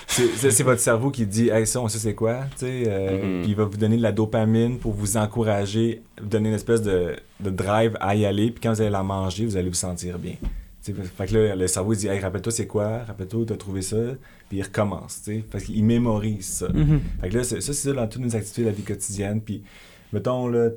c'est 0.08 0.28
c'est- 0.36 0.52
c'est 0.52 0.64
votre 0.64 0.82
cerveau 0.82 1.10
qui 1.12 1.26
dit, 1.26 1.50
hey, 1.50 1.66
ça, 1.66 1.80
on 1.82 1.88
sait 1.88 2.00
c'est 2.00 2.16
quoi, 2.16 2.40
tu 2.58 2.66
sais, 2.66 2.84
euh, 2.88 3.12
Mhm. 3.38 3.42
puis 3.44 3.52
il 3.52 3.56
va 3.56 3.64
vous 3.66 3.78
donner 3.78 3.98
de 3.98 4.04
la 4.04 4.12
dopamine 4.12 4.78
pour 4.78 4.92
vous 4.94 5.16
encourager, 5.18 6.02
vous 6.22 6.28
donner 6.28 6.50
une 6.50 6.56
espèce 6.56 6.82
de, 6.82 7.16
de 7.40 7.50
drive 7.50 7.98
à 8.02 8.16
y 8.16 8.26
aller, 8.26 8.52
puis 8.52 8.62
quand 8.62 8.74
vous 8.74 8.82
allez 8.82 8.90
la 8.90 9.04
manger, 9.04 9.46
vous 9.46 9.58
allez 9.58 9.70
vous 9.70 9.74
sentir 9.76 10.18
bien. 10.20 10.36
Tu 10.84 10.94
fait 10.94 11.26
que 11.28 11.38
là, 11.38 11.56
le 11.56 11.68
cerveau 11.68 11.94
dit, 11.96 12.08
hey, 12.08 12.20
rappelle-toi 12.20 12.52
c'est 12.52 12.68
quoi, 12.68 13.00
rappelle-toi, 13.06 13.46
tu 13.48 13.54
as 13.54 13.58
trouvé 13.58 13.82
ça, 13.82 13.96
puis 14.50 14.58
il 14.58 14.62
recommence, 14.64 15.22
tu 15.24 15.36
sais, 15.38 15.44
parce 15.50 15.64
qu'il 15.64 15.84
mémorise 15.84 16.46
ça. 16.46 16.68
Mhm. 16.74 17.00
Fait 17.22 17.30
que 17.30 17.38
là, 17.38 17.44
c'est- 17.44 17.62
ça, 17.62 17.74
c'est 17.74 17.90
ça 17.90 17.94
dans 17.94 18.08
toutes 18.08 18.22
nos 18.22 18.36
activités 18.36 18.62
de 18.64 18.68
la 18.68 18.74
vie 18.74 18.84
quotidienne. 18.84 19.40
Puis, 19.42 19.64
mettons, 20.12 20.48
là, 20.48 20.70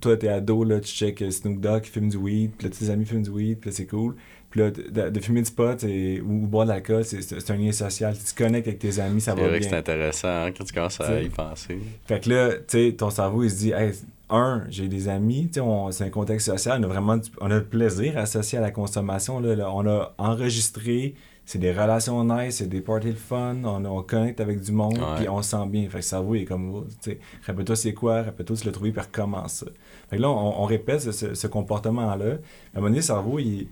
toi, 0.00 0.16
t'es 0.16 0.28
ado, 0.28 0.64
là, 0.64 0.80
tu 0.80 0.88
check 0.92 1.22
euh, 1.22 1.30
Snoop 1.30 1.60
Dogg 1.60 1.82
qui 1.82 1.90
fume 1.90 2.08
du 2.08 2.16
weed, 2.16 2.50
puis 2.58 2.68
là, 2.68 2.74
tes 2.76 2.90
amis 2.90 3.04
fument 3.06 3.22
du 3.22 3.30
weed, 3.30 3.58
puis 3.60 3.70
là, 3.70 3.76
c'est 3.76 3.86
cool. 3.86 4.16
Puis 4.50 4.60
là, 4.60 4.70
de, 4.70 5.10
de 5.10 5.20
fumer 5.20 5.42
du 5.42 5.50
pot 5.50 5.82
et, 5.84 6.20
ou 6.20 6.46
boire 6.46 6.64
de 6.66 6.70
l'alcool, 6.70 7.04
c'est, 7.04 7.22
c'est 7.22 7.50
un 7.50 7.56
lien 7.56 7.72
social. 7.72 8.16
Tu 8.16 8.32
te 8.34 8.38
connectes 8.42 8.66
avec 8.68 8.78
tes 8.80 8.98
amis, 9.00 9.20
ça 9.20 9.34
C'est 9.34 9.40
va 9.40 9.48
vrai 9.48 9.58
que 9.58 9.64
c'est 9.64 9.70
bien. 9.70 9.78
intéressant 9.78 10.28
hein, 10.28 10.52
quand 10.56 10.64
tu 10.64 10.72
commences 10.72 11.00
à 11.00 11.04
T'sais. 11.04 11.24
y 11.24 11.28
penser. 11.28 11.78
Fait 12.06 12.20
que 12.20 12.30
là, 12.30 12.50
tu 12.54 12.62
sais, 12.68 12.92
ton 12.96 13.10
cerveau, 13.10 13.42
il 13.44 13.50
se 13.50 13.56
dit, 13.56 13.70
hey, 13.72 13.92
un, 14.34 14.64
j'ai 14.68 14.88
des 14.88 15.08
amis, 15.08 15.50
c'est 15.90 16.04
un 16.04 16.10
contexte 16.10 16.46
social, 16.50 16.80
on 16.80 16.84
a 16.84 16.86
vraiment 16.88 17.16
du, 17.16 17.30
on 17.40 17.50
a 17.50 17.54
le 17.56 17.64
plaisir 17.64 18.18
associé 18.18 18.58
à 18.58 18.60
la 18.60 18.70
consommation. 18.70 19.40
Là, 19.40 19.54
Là, 19.54 19.70
on 19.72 19.86
a 19.86 20.12
enregistré, 20.18 21.14
c'est 21.46 21.58
des 21.58 21.72
relations 21.72 22.24
nice, 22.24 22.56
c'est 22.56 22.66
des 22.68 22.80
parties 22.80 23.10
de 23.12 23.18
fun, 23.18 23.56
on, 23.64 23.84
on 23.84 24.02
connecte 24.02 24.40
avec 24.40 24.60
du 24.60 24.72
monde, 24.72 24.98
puis 25.16 25.28
on 25.28 25.42
se 25.42 25.50
sent 25.50 25.66
bien. 25.68 25.82
Fait 25.84 25.88
que 25.90 25.96
le 25.96 26.02
cerveau 26.02 26.34
il 26.34 26.42
est 26.42 26.44
comme, 26.44 26.86
sais, 27.00 27.18
répète-toi 27.46 27.76
c'est 27.76 27.94
quoi, 27.94 28.22
répète-toi 28.22 28.56
tu 28.56 28.66
l'as 28.66 28.72
trouvé, 28.72 28.92
puis 28.92 29.00
recommence 29.00 29.52
ça. 29.52 29.66
Fait 30.10 30.16
que 30.16 30.22
là, 30.22 30.30
on, 30.30 30.62
on 30.62 30.64
répète 30.64 31.00
ce, 31.00 31.12
ce- 31.12 31.34
ce 31.34 31.46
comportement-là. 31.46 32.24
À 32.26 32.28
un 32.28 32.36
moment 32.76 32.86
donné, 32.88 32.96
le 32.96 33.02
cerveau, 33.02 33.38
il, 33.38 33.68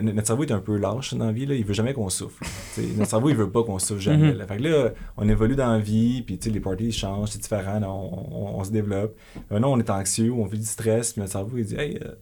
notre 0.00 0.26
cerveau 0.26 0.44
est 0.44 0.52
un 0.52 0.60
peu 0.60 0.76
lâche 0.78 1.14
dans 1.14 1.26
la 1.26 1.32
vie, 1.32 1.46
là. 1.46 1.54
il 1.54 1.64
veut 1.64 1.74
jamais 1.74 1.92
qu'on 1.92 2.08
souffle. 2.08 2.44
Tu 2.74 2.82
notre 2.96 3.10
cerveau, 3.10 3.28
il 3.30 3.36
veut 3.36 3.50
pas 3.50 3.62
qu'on 3.64 3.78
souffle 3.78 4.00
jamais. 4.00 4.32
Mhm. 4.32 4.38
là. 4.38 4.46
Fait 4.46 4.56
que 4.56 4.62
là, 4.62 4.90
on 5.16 5.28
évolue 5.28 5.56
dans 5.56 5.72
la 5.72 5.78
vie, 5.78 6.22
puis 6.22 6.38
tu 6.38 6.50
les 6.50 6.60
parties 6.60 6.92
changent, 6.92 7.30
c'est 7.30 7.40
différent, 7.42 7.78
là, 7.80 7.90
on, 7.90 8.28
on- 8.32 8.58
on 8.60 8.64
se 8.64 8.70
développe. 8.70 9.16
Maintenant, 9.50 9.72
on 9.72 9.78
est 9.78 9.90
anxieux, 9.90 10.32
on 10.32 10.44
vit 10.46 10.58
du 10.58 10.66
stress, 10.66 11.12
puis 11.12 11.20
notre 11.20 11.32
cerveau, 11.32 11.58
il 11.58 11.64
dit, 11.64 11.76
hey, 11.76 11.98
euh, 12.04 12.12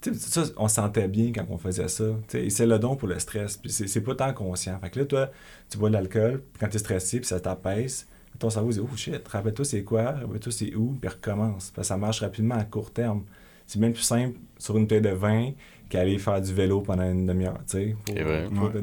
tu 0.00 0.14
ça, 0.14 0.42
on 0.56 0.66
se 0.68 0.74
sentait 0.76 1.06
bien 1.08 1.30
quand 1.32 1.44
on 1.50 1.58
faisait 1.58 1.86
ça. 1.88 2.04
Tu 2.28 2.38
Et 2.38 2.50
c'est 2.50 2.66
le 2.66 2.78
don 2.78 2.96
pour 2.96 3.06
le 3.08 3.18
stress, 3.18 3.56
puis 3.56 3.70
c'est 3.70 3.86
c'est 3.86 4.00
pas 4.00 4.14
tant 4.16 4.32
conscient. 4.32 4.78
Fait 4.80 4.90
que 4.90 4.98
là, 4.98 5.04
toi, 5.06 5.30
tu 5.70 5.78
bois 5.78 5.88
de 5.90 5.94
l'alcool, 5.94 6.42
quand 6.58 6.68
t'es 6.68 6.78
stressé, 6.78 7.18
puis 7.20 7.26
ça 7.28 7.38
t'apaise, 7.38 8.06
ton 8.38 8.50
cerveau 8.50 8.70
dit, 8.70 8.80
oh 8.80 8.88
shit, 8.96 9.28
rappelle-toi 9.28 9.64
c'est 9.64 9.84
quoi, 9.84 10.02
rappelle-toi 10.12 10.50
c'est 10.52 10.74
où, 10.74 10.96
puis 11.00 11.08
recommence. 11.08 11.70
Parce 11.74 11.86
que 11.86 11.88
ça 11.88 11.96
marche 11.96 12.20
rapidement 12.20 12.56
à 12.56 12.64
court 12.64 12.90
terme. 12.90 13.22
C'est 13.68 13.78
bien 13.78 13.92
plus 13.92 14.02
simple 14.02 14.36
sur 14.58 14.76
une 14.76 14.82
bouteille 14.84 15.00
de 15.02 15.10
vin 15.10 15.50
qu'aller 15.92 16.18
faire 16.18 16.40
du 16.40 16.52
vélo 16.54 16.80
pendant 16.80 17.02
une 17.10 17.26
demi-heure, 17.26 17.58
tu 17.68 17.78
sais. 17.78 17.96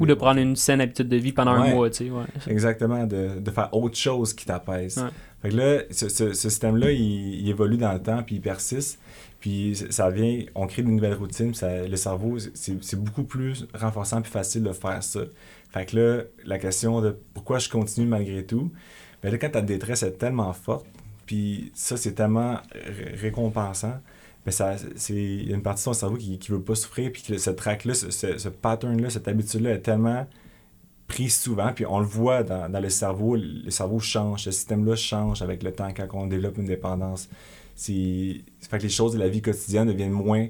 Ou 0.00 0.06
de 0.06 0.14
prendre 0.14 0.40
une 0.40 0.54
saine 0.56 0.80
habitude 0.80 1.08
de 1.08 1.16
vie 1.16 1.32
pendant 1.32 1.60
Ouais. 1.60 1.70
un 1.70 1.74
mois, 1.74 1.90
tu 1.90 2.04
sais. 2.06 2.10
Ouais. 2.10 2.24
Exactement, 2.46 3.04
de, 3.06 3.40
de 3.40 3.50
faire 3.50 3.68
autre 3.74 3.96
chose 3.96 4.32
qui 4.32 4.46
t'apaise. 4.46 4.98
Ouais. 4.98 5.10
Fait 5.42 5.48
que 5.48 5.56
là, 5.56 5.80
ce, 5.90 6.08
ce- 6.08 6.32
ce 6.32 6.48
système-là, 6.50 6.92
il, 6.92 7.40
il 7.40 7.48
évolue 7.48 7.76
dans 7.78 7.92
le 7.92 8.00
temps, 8.00 8.22
puis 8.22 8.36
il 8.36 8.40
persiste. 8.40 9.00
Puis 9.40 9.74
ça 9.90 10.10
vient, 10.10 10.40
on 10.54 10.66
crée 10.66 10.82
de 10.82 10.88
nouvelles 10.88 11.14
routines, 11.14 11.52
ça- 11.54 11.86
le 11.86 11.96
cerveau, 11.96 12.38
c'est 12.38 12.82
c'est 12.82 13.00
beaucoup 13.02 13.24
plus 13.24 13.66
renforçant 13.74 14.20
puis 14.22 14.30
facile 14.30 14.62
de 14.62 14.72
faire 14.72 15.02
ça. 15.02 15.20
Fait 15.70 15.86
que 15.86 15.96
là, 15.96 16.22
la 16.44 16.58
question 16.58 17.00
de 17.00 17.16
pourquoi 17.34 17.58
je 17.58 17.68
continue 17.68 18.06
malgré 18.06 18.44
tout, 18.44 18.70
ben 19.22 19.32
là, 19.32 19.38
quand 19.38 19.50
ta 19.50 19.62
détresse 19.62 20.02
est 20.02 20.12
tellement 20.18 20.52
forte, 20.52 20.86
puis 21.26 21.70
ça, 21.74 21.96
c'est 21.96 22.12
tellement 22.12 22.54
ré- 22.74 23.14
récompensant, 23.20 23.94
mais 24.46 24.52
ça, 24.52 24.76
c'est, 24.96 25.14
il 25.14 25.48
y 25.48 25.52
a 25.52 25.56
une 25.56 25.62
partie 25.62 25.80
de 25.80 25.84
son 25.84 25.92
cerveau 25.92 26.16
qui, 26.16 26.38
qui 26.38 26.50
veut 26.50 26.62
pas 26.62 26.74
souffrir, 26.74 27.12
puis 27.12 27.22
que 27.22 27.36
ce 27.38 27.50
track-là, 27.50 27.94
ce, 27.94 28.10
ce, 28.10 28.38
ce 28.38 28.48
pattern-là, 28.48 29.10
cette 29.10 29.28
habitude-là 29.28 29.72
est 29.72 29.80
tellement 29.80 30.26
prise 31.06 31.36
souvent, 31.36 31.72
puis 31.74 31.84
on 31.86 31.98
le 31.98 32.06
voit 32.06 32.42
dans, 32.44 32.70
dans 32.70 32.80
le 32.80 32.88
cerveau, 32.88 33.36
le 33.36 33.70
cerveau 33.70 33.98
change, 33.98 34.44
ce 34.44 34.50
système-là 34.52 34.94
change 34.96 35.42
avec 35.42 35.62
le 35.62 35.72
temps 35.72 35.92
quand 35.94 36.06
on 36.14 36.26
développe 36.26 36.56
une 36.58 36.66
dépendance. 36.66 37.28
C'est, 37.74 38.42
ça 38.60 38.68
fait 38.68 38.78
que 38.78 38.82
les 38.84 38.88
choses 38.88 39.12
de 39.14 39.18
la 39.18 39.28
vie 39.28 39.42
quotidienne 39.42 39.88
deviennent 39.88 40.10
moins 40.12 40.46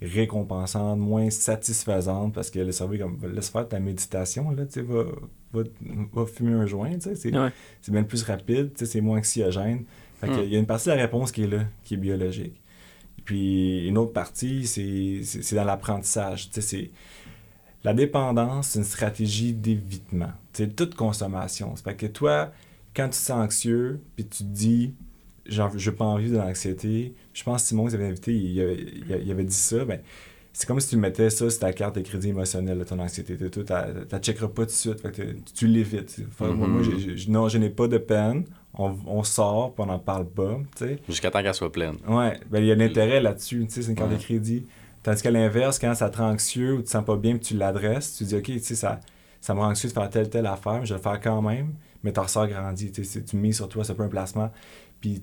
récompensantes, 0.00 0.98
moins 0.98 1.30
satisfaisantes, 1.30 2.34
parce 2.34 2.50
que 2.50 2.58
le 2.58 2.72
cerveau 2.72 2.94
est 2.94 2.98
comme, 2.98 3.18
laisse 3.34 3.48
faire 3.50 3.68
ta 3.68 3.78
méditation, 3.80 4.50
là, 4.50 4.66
tu 4.66 4.82
va, 4.82 5.04
va, 5.52 5.62
va 6.12 6.26
fumer 6.26 6.52
un 6.52 6.66
joint, 6.66 6.92
tu 6.94 7.00
sais, 7.02 7.14
c'est, 7.14 7.36
Ouais. 7.36 7.50
c'est 7.80 7.92
bien 7.92 8.02
plus 8.02 8.22
rapide, 8.24 8.70
c'est 8.74 9.00
moins 9.00 9.18
anxiogène. 9.18 9.84
Fait 10.20 10.28
que 10.28 10.32
Hmm. 10.34 10.44
il 10.44 10.52
y 10.52 10.56
a 10.56 10.58
une 10.58 10.66
partie 10.66 10.88
de 10.88 10.94
la 10.94 11.02
réponse 11.02 11.32
qui 11.32 11.44
est 11.44 11.46
là, 11.48 11.64
qui 11.84 11.94
est 11.94 11.98
biologique. 11.98 12.60
Puis 13.24 13.86
une 13.86 13.98
autre 13.98 14.12
partie, 14.12 14.66
c'est, 14.66 15.54
dans 15.54 15.64
l'apprentissage. 15.64 16.50
La 17.84 17.94
dépendance, 17.94 18.68
c'est 18.68 18.78
une 18.78 18.84
stratégie 18.84 19.52
d'évitement. 19.52 20.30
C'est 20.52 20.74
toute 20.76 20.94
consommation. 20.94 21.74
C'est 21.76 21.84
fait 21.84 21.96
que 21.96 22.06
toi, 22.06 22.52
quand 22.94 23.04
tu 23.04 23.10
te 23.10 23.14
sens 23.16 23.44
anxieux, 23.44 24.00
puis 24.14 24.24
tu 24.26 24.44
te 24.44 24.48
dis, 24.48 24.94
je 25.46 25.62
n'ai 25.62 25.96
pas 25.96 26.04
envie 26.04 26.30
de 26.30 26.36
l'anxiété, 26.36 27.14
je 27.32 27.42
pense 27.42 27.62
que 27.62 27.68
Simon, 27.68 27.86
qui 27.88 27.94
avait 27.96 28.06
invité, 28.06 28.32
il 28.34 28.60
avait, 28.60 28.86
il 29.24 29.30
avait- 29.32 29.44
dit 29.44 29.52
ça, 29.54 29.84
ben, 29.84 30.00
c'est 30.52 30.66
comme 30.68 30.78
si 30.78 30.90
tu 30.90 30.96
mettais 30.96 31.30
ça 31.30 31.50
sur 31.50 31.58
ta 31.58 31.72
carte 31.72 31.96
de 31.96 32.02
crédit 32.02 32.28
émotionnel, 32.28 32.78
là, 32.78 32.84
ton 32.84 32.98
anxiété. 33.00 33.36
Tu 33.36 33.50
tu 33.50 33.62
la 33.68 34.18
checkeras 34.20 34.48
pas 34.48 34.62
tout 34.62 34.66
de 34.66 34.70
suite, 34.76 35.00
fait 35.00 35.10
que 35.10 35.22
tu- 35.54 35.66
l'évites. 35.66 36.20
Moi, 36.38 36.50
Mhm. 36.54 37.16
j'ai- 37.16 37.30
non, 37.30 37.48
je 37.48 37.58
n'ai 37.58 37.70
pas 37.70 37.88
de 37.88 37.98
peine, 37.98 38.44
on, 38.74 38.96
on 39.06 39.22
sort, 39.22 39.74
puis 39.74 39.82
on 39.82 39.86
n'en 39.86 39.98
parle 39.98 40.26
pas, 40.28 40.58
tu 40.76 40.84
sais. 40.86 40.98
Jusqu'à 41.08 41.30
temps 41.30 41.42
qu'elle 41.42 41.54
soit 41.54 41.70
pleine. 41.72 41.96
Ouais, 42.08 42.38
ben 42.50 42.60
il 42.60 42.66
y 42.66 42.72
a 42.72 42.74
l'intérêt 42.74 43.20
là-dessus, 43.20 43.66
tu 43.66 43.74
sais, 43.74 43.82
c'est 43.82 43.90
une 43.90 43.96
carte 43.96 44.10
Ouais. 44.10 44.16
de 44.16 44.22
crédit. 44.22 44.66
Tandis 45.02 45.20
qu'à 45.22 45.30
l'inverse, 45.30 45.78
quand 45.78 45.94
ça 45.94 46.08
te 46.10 46.18
rend 46.18 46.30
anxieux 46.30 46.74
ou 46.74 46.78
tu 46.78 46.84
te 46.84 46.90
sens 46.90 47.04
pas 47.04 47.16
bien, 47.16 47.32
puis 47.32 47.40
tu 47.48 47.54
l'adresses, 47.56 48.16
tu 48.16 48.24
dis, 48.24 48.36
OK, 48.36 48.44
tu 48.44 48.58
sais, 48.60 48.74
ça, 48.74 49.00
ça 49.40 49.52
me 49.54 49.58
rend 49.60 49.70
anxieux 49.70 49.88
de 49.88 49.94
faire 49.94 50.08
telle, 50.08 50.30
telle 50.30 50.46
affaire, 50.46 50.78
mais 50.80 50.86
je 50.86 50.94
vais 50.94 50.98
le 50.98 51.02
faire 51.02 51.20
quand 51.20 51.42
même, 51.42 51.74
mais 52.04 52.12
ton 52.12 52.22
ressort 52.22 52.46
grandit, 52.46 52.92
tu 52.92 53.36
mises 53.36 53.56
sur 53.56 53.68
toi, 53.68 53.82
c'est 53.84 53.94
pas 53.94 54.04
un 54.04 54.08
placement, 54.08 54.50
puis 55.00 55.20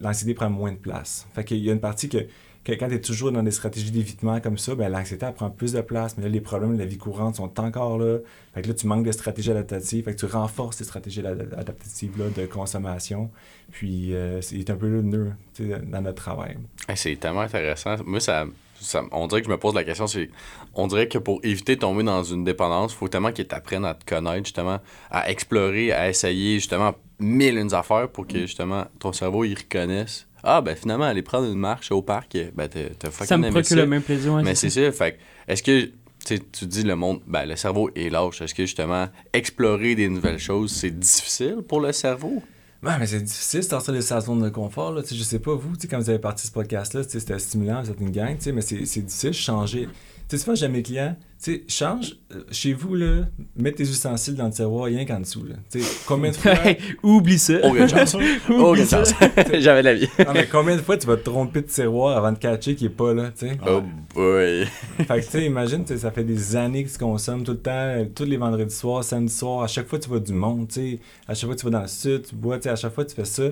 l'anxiété 0.00 0.34
prend 0.34 0.50
moins 0.50 0.72
de 0.72 0.78
place. 0.78 1.26
Fait 1.34 1.44
qu'il 1.44 1.58
y 1.58 1.70
a 1.70 1.72
une 1.72 1.80
partie 1.80 2.08
que, 2.08 2.18
que 2.64 2.72
quand 2.72 2.88
tu 2.88 2.94
es 2.94 3.00
toujours 3.00 3.32
dans 3.32 3.42
des 3.42 3.50
stratégies 3.50 3.90
d'évitement 3.90 4.40
comme 4.40 4.58
ça, 4.58 4.74
ben 4.74 4.90
l'anxiété, 4.90 5.26
prend 5.34 5.48
plus 5.48 5.72
de 5.72 5.80
place, 5.80 6.16
mais 6.18 6.24
là, 6.24 6.28
les 6.28 6.40
problèmes 6.40 6.74
de 6.74 6.78
la 6.78 6.84
vie 6.84 6.98
courante 6.98 7.36
sont 7.36 7.58
encore 7.60 7.98
là. 7.98 8.18
Fait 8.54 8.62
que 8.62 8.68
là, 8.68 8.74
tu 8.74 8.86
manques 8.86 9.06
de 9.06 9.12
stratégies 9.12 9.50
adaptatives, 9.50 10.04
fait 10.04 10.14
que 10.14 10.18
tu 10.18 10.26
renforces 10.26 10.76
ces 10.76 10.84
stratégies 10.84 11.26
ad- 11.26 11.54
adaptatives-là 11.56 12.26
de 12.36 12.46
consommation, 12.46 13.30
puis 13.70 14.14
euh, 14.14 14.40
c'est 14.42 14.68
un 14.70 14.76
peu 14.76 14.88
le 14.88 15.02
nœud, 15.02 15.32
dans 15.58 16.02
notre 16.02 16.22
travail. 16.22 16.58
Hey, 16.88 16.96
c'est 16.96 17.16
tellement 17.16 17.40
intéressant. 17.40 17.96
Moi, 18.04 18.20
ça, 18.20 18.44
ça- 18.80 19.02
on 19.12 19.26
dirait 19.26 19.40
que 19.40 19.46
je 19.46 19.52
me 19.52 19.58
pose 19.58 19.74
la 19.74 19.84
question, 19.84 20.06
c'est, 20.06 20.30
on 20.74 20.86
dirait 20.86 21.08
que 21.08 21.18
pour 21.18 21.40
éviter 21.42 21.74
de 21.76 21.80
tomber 21.80 22.02
dans 22.02 22.22
une 22.22 22.44
dépendance, 22.44 22.92
il 22.92 22.96
faut 22.96 23.08
tellement 23.08 23.32
qu'ils 23.32 23.46
t'apprennent 23.48 23.84
à 23.84 23.94
te 23.94 24.04
connaître, 24.04 24.44
justement, 24.44 24.78
à 25.10 25.30
explorer, 25.30 25.92
à 25.92 26.08
essayer, 26.08 26.54
justement, 26.56 26.94
mille 27.18 27.58
une 27.58 27.74
affaires 27.74 28.08
pour 28.08 28.26
que, 28.26 28.40
justement, 28.40 28.84
ton 29.00 29.12
cerveau, 29.12 29.44
il 29.44 29.54
reconnaisse. 29.54 30.27
Ah, 30.42 30.60
ben 30.60 30.76
finalement, 30.76 31.04
aller 31.04 31.22
prendre 31.22 31.46
une 31.46 31.58
marche 31.58 31.90
au 31.92 32.02
parc, 32.02 32.36
ben 32.54 32.68
t'as 32.68 33.10
fucking 33.10 33.26
Ça 33.26 33.36
me 33.38 33.50
procure 33.50 33.76
le 33.76 33.86
même 33.86 34.02
plaisir. 34.02 34.34
ouais, 34.34 34.42
Mais 34.42 34.54
c'est 34.54 34.70
ça, 34.70 34.90
fait 34.92 35.12
que, 35.12 35.52
est-ce 35.52 35.62
que, 35.62 35.80
tu 35.84 35.92
sais, 36.24 36.38
tu 36.52 36.66
dis 36.66 36.82
le 36.82 36.96
monde, 36.96 37.20
ben 37.26 37.46
le 37.46 37.56
cerveau 37.56 37.90
est 37.94 38.08
lâche. 38.10 38.40
Est-ce 38.42 38.54
que, 38.54 38.64
justement, 38.64 39.08
explorer 39.32 39.94
des 39.94 40.08
nouvelles 40.08 40.38
choses, 40.38 40.72
c'est 40.72 40.96
difficile 40.96 41.58
pour 41.66 41.80
le 41.80 41.92
cerveau? 41.92 42.42
Ouais, 42.82 42.92
mais 43.00 43.06
c'est 43.06 43.20
difficile 43.20 43.60
de 43.60 43.64
sortir 43.64 43.92
de 43.92 44.00
sa 44.00 44.20
zone 44.20 44.40
de 44.42 44.50
confort. 44.50 44.92
Là. 44.92 45.02
Je 45.10 45.22
sais 45.22 45.40
pas, 45.40 45.54
vous, 45.54 45.72
quand 45.90 45.98
vous 45.98 46.10
avez 46.10 46.20
parti 46.20 46.46
ce 46.46 46.52
podcast-là, 46.52 47.02
c'était 47.02 47.38
stimulant, 47.40 47.82
vous 47.82 47.90
êtes 47.90 48.00
une 48.00 48.10
gang, 48.10 48.36
mais 48.54 48.60
c'est 48.60 48.84
c'est 48.86 49.00
difficile 49.00 49.30
de 49.30 49.34
changer. 49.34 49.88
Tu 50.28 50.36
sais, 50.36 50.44
souvent, 50.44 50.54
j'ai 50.54 50.66
à 50.66 50.68
mes 50.68 50.82
clients, 50.82 51.16
tu 51.42 51.54
sais, 51.54 51.62
change, 51.68 52.16
euh, 52.34 52.42
chez 52.50 52.74
vous, 52.74 52.94
là, 52.94 53.22
mets 53.56 53.72
tes 53.72 53.84
ustensiles 53.84 54.34
dans 54.34 54.44
le 54.44 54.52
tiroir, 54.52 54.84
rien 54.84 55.06
qu'en 55.06 55.20
dessous. 55.20 55.42
Là. 55.42 55.54
Tu 55.70 55.80
sais, 55.80 56.00
combien 56.06 56.32
de 56.32 56.36
fois. 56.36 56.52
Oublie 57.02 57.38
ça. 57.38 57.62
Chance. 57.88 58.14
Aucune 58.50 58.86
chance. 58.86 59.14
J'avais 59.54 59.80
de 59.80 59.84
la 59.86 59.94
vie. 59.94 60.08
Non, 60.18 60.32
mais 60.34 60.46
combien 60.46 60.76
de 60.76 60.82
fois 60.82 60.98
tu 60.98 61.06
vas 61.06 61.16
te 61.16 61.22
tromper 61.24 61.62
de 61.62 61.68
tiroir 61.68 62.18
avant 62.18 62.32
de 62.32 62.36
catcher 62.36 62.74
qu'il 62.74 62.88
est 62.88 62.90
pas 62.90 63.14
là, 63.14 63.30
tu 63.30 63.48
sais? 63.48 63.58
Oh 63.66 63.80
boy. 64.14 64.66
Fait 64.98 65.06
que, 65.06 65.24
tu 65.24 65.30
sais, 65.30 65.44
imagine, 65.46 65.82
tu 65.84 65.94
sais, 65.94 66.00
ça 66.00 66.10
fait 66.10 66.24
des 66.24 66.56
années 66.56 66.84
que 66.84 66.90
tu 66.90 66.98
consommes 66.98 67.42
tout 67.42 67.52
le 67.52 67.60
temps, 67.60 67.70
euh, 67.72 68.04
tous 68.14 68.24
les 68.24 68.36
vendredis 68.36 68.74
soirs, 68.74 69.02
samedi 69.02 69.32
soir, 69.32 69.62
à 69.62 69.66
chaque 69.66 69.88
fois 69.88 69.98
tu 69.98 70.10
vois 70.10 70.20
du 70.20 70.34
monde, 70.34 70.68
tu 70.68 70.74
sais, 70.74 70.98
à 71.26 71.32
chaque 71.32 71.46
fois 71.46 71.56
tu 71.56 71.64
vas 71.64 71.70
dans 71.70 71.82
le 71.82 71.88
sud, 71.88 72.26
tu 72.28 72.34
bois, 72.34 72.56
tu 72.58 72.64
sais, 72.64 72.68
à 72.68 72.76
chaque 72.76 72.94
fois 72.94 73.06
tu 73.06 73.14
fais 73.14 73.24
ça. 73.24 73.44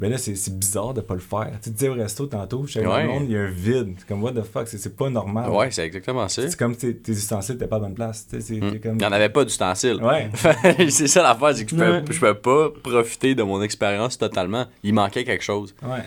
Ben 0.00 0.10
là, 0.10 0.18
c'est 0.18 0.34
c'est 0.34 0.58
bizarre 0.58 0.92
de 0.92 1.00
pas 1.00 1.14
le 1.14 1.20
faire. 1.20 1.52
Tu 1.62 1.70
disais 1.70 1.88
au 1.88 1.94
resto 1.94 2.26
tantôt, 2.26 2.66
chez 2.66 2.84
Ouais. 2.84 3.02
le 3.04 3.08
monde, 3.08 3.24
il 3.28 3.32
y 3.32 3.36
a 3.36 3.42
un 3.42 3.50
vide. 3.50 3.94
C'est 3.96 4.08
comme, 4.08 4.24
what 4.24 4.32
the 4.32 4.42
fuck, 4.42 4.66
c'est- 4.66 4.76
c'est 4.78 4.96
pas 4.96 5.08
normal. 5.08 5.48
Ouais, 5.50 5.70
c'est 5.70 5.86
exactement 5.86 6.26
ça. 6.28 6.42
C'est 6.48 6.58
comme 6.58 6.74
tes, 6.74 6.96
tes 6.96 7.12
ustensiles, 7.12 7.56
t'es 7.58 7.68
pas 7.68 7.76
à 7.76 7.78
la 7.78 7.84
bonne 7.86 7.94
place. 7.94 8.26
C'est 8.40 8.58
comme. 8.80 8.94
Il 8.94 8.98
n'y 8.98 9.04
en 9.04 9.12
avait 9.12 9.28
pas 9.28 9.44
d'ustensiles. 9.44 10.02
Ouais. 10.02 10.30
c'est 10.90 11.06
ça 11.06 11.22
l'affaire, 11.22 11.54
c'est 11.56 11.64
que 11.64 11.76
je 11.76 11.80
Ouais. 11.80 12.02
peux, 12.02 12.12
je 12.12 12.18
peux 12.20 12.34
pas 12.34 12.70
profiter 12.82 13.36
de 13.36 13.44
mon 13.44 13.62
expérience 13.62 14.18
totalement. 14.18 14.66
Il 14.82 14.94
manquait 14.94 15.22
quelque 15.24 15.44
chose. 15.44 15.74
Ouais. 15.82 16.02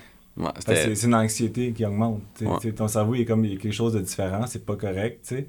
C'est 0.67 0.93
c'est 0.95 1.07
une 1.07 1.15
anxiété 1.15 1.71
qui 1.71 1.83
augmente. 1.85 2.21
Ton 2.75 2.87
cerveau, 2.87 3.15
il 3.15 3.21
est 3.21 3.25
comme 3.25 3.43
il 3.45 3.53
y 3.53 3.55
a 3.55 3.59
quelque 3.59 3.71
chose 3.73 3.93
de 3.93 4.01
différent, 4.01 4.45
c'est 4.47 4.65
pas 4.65 4.75
correct. 4.75 5.21
tu 5.27 5.35
sais. 5.37 5.47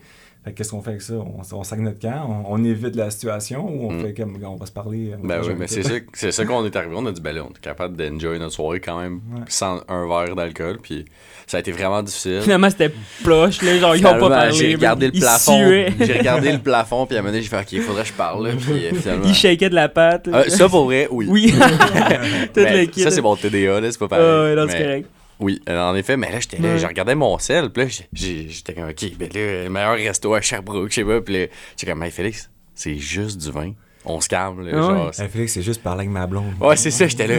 Qu'est-ce 0.54 0.70
qu'on 0.70 0.82
fait 0.82 0.90
avec 0.90 1.02
ça? 1.02 1.14
On, 1.14 1.40
on 1.56 1.64
sac 1.64 1.78
notre 1.80 1.98
camp, 2.00 2.44
on, 2.48 2.54
on 2.54 2.64
évite 2.64 2.96
la 2.96 3.10
situation 3.10 3.66
ou 3.68 3.88
on 3.88 3.92
Mm. 3.92 4.02
fait 4.02 4.14
comme 4.14 4.38
on 4.44 4.56
va 4.56 4.66
se 4.66 4.72
parler? 4.72 5.12
Ben 5.22 5.40
oui, 5.42 5.54
mais 5.58 5.66
c'est 5.66 5.82
ça, 5.82 5.94
c'est 6.12 6.30
ça 6.32 6.44
qu'on 6.44 6.64
est 6.64 6.74
arrivé. 6.76 6.94
On 6.96 7.06
a 7.06 7.12
dit, 7.12 7.20
ben 7.20 7.34
là, 7.34 7.42
on 7.44 7.50
est 7.50 7.60
capable 7.60 7.96
d'enjoy 7.96 8.38
notre 8.38 8.52
soirée 8.54 8.80
quand 8.80 9.00
même 9.00 9.20
Ouais. 9.34 9.40
sans 9.48 9.80
un 9.88 10.06
verre 10.06 10.34
d'alcool. 10.36 10.78
Puis 10.82 11.04
ça 11.46 11.56
a 11.56 11.60
été 11.60 11.72
vraiment 11.72 12.02
difficile. 12.02 12.40
Finalement, 12.42 12.68
c'était 12.70 12.92
ploche, 13.24 13.62
là, 13.62 13.78
genre, 13.78 13.96
ils 13.96 14.06
ont 14.06 14.18
pas 14.18 14.28
parlé. 14.28 14.52
J'ai 14.52 14.74
regardé 14.74 15.06
le 15.06 15.12
plafond. 15.18 15.58
J'ai 16.00 16.18
regardé 16.18 16.52
le 16.52 16.58
plafond, 16.58 17.06
puis 17.06 17.16
à 17.16 17.20
un 17.20 17.22
moment 17.22 17.32
donné, 17.32 17.42
j'ai 17.42 17.48
fait, 17.48 17.60
OK, 17.60 17.72
il 17.72 17.80
faudrait 17.82 18.02
que 18.02 18.08
je 18.08 18.12
parle. 18.14 18.46
Là, 18.48 18.52
puis 18.58 18.86
euh, 18.86 18.94
finalement. 18.94 19.24
Ils 19.26 19.34
shakaient 19.34 19.70
de 19.70 19.74
la 19.74 19.88
patte. 19.88 20.26
là. 20.26 20.38
Euh, 20.38 20.48
ça, 20.48 20.68
pour 20.68 20.84
vrai, 20.84 21.08
oui. 21.10 21.26
Oui. 21.28 21.52
Tout 22.54 22.60
Mais 22.60 22.80
le 22.82 22.86
kit. 22.86 23.02
ça, 23.02 23.10
c'est 23.10 23.20
mon 23.22 23.36
TDA, 23.36 23.80
là, 23.80 23.90
c'est 23.90 23.98
pas 23.98 24.08
pareil. 24.08 24.24
ouais, 24.24 24.54
non, 24.54 24.66
c'est 24.68 24.78
correct. 24.82 25.08
Oui, 25.40 25.60
euh, 25.68 25.80
en 25.90 25.94
effet, 25.94 26.16
mais 26.16 26.32
là, 26.32 26.40
j'étais 26.40 26.58
là, 26.58 26.70
Ouais. 26.72 26.78
je 26.78 26.86
regardais 26.86 27.14
mon 27.14 27.38
sel, 27.38 27.70
puis 27.70 27.84
là, 27.84 27.88
j'étais 28.12 28.72
comme, 28.74 28.88
OK, 28.88 29.04
ben 29.18 29.28
là, 29.32 29.64
le 29.64 29.68
meilleur 29.70 29.94
resto 29.94 30.34
à 30.34 30.40
Sherbrooke, 30.40 30.90
je 30.90 30.94
sais 30.96 31.04
pas, 31.04 31.20
puis 31.20 31.34
là, 31.38 31.46
j'étais 31.76 31.92
comme, 31.92 32.02
hey, 32.02 32.10
Félix, 32.10 32.50
c'est 32.74 32.96
juste 32.96 33.40
du 33.40 33.50
vin. 33.50 33.72
On 34.04 34.20
se 34.20 34.28
calme, 34.28 34.64
là, 34.66 34.72
Ah 34.74 34.76
ouais. 34.76 34.82
genre. 34.98 35.12
Hey, 35.20 35.28
Félix, 35.28 35.52
c'est 35.52 35.62
juste 35.62 35.82
parler 35.82 36.00
avec 36.00 36.10
ma 36.10 36.26
blonde. 36.26 36.54
Ouais, 36.60 36.76
c'est 36.76 36.90
ça, 36.90 37.06
j'étais 37.06 37.26
là. 37.26 37.36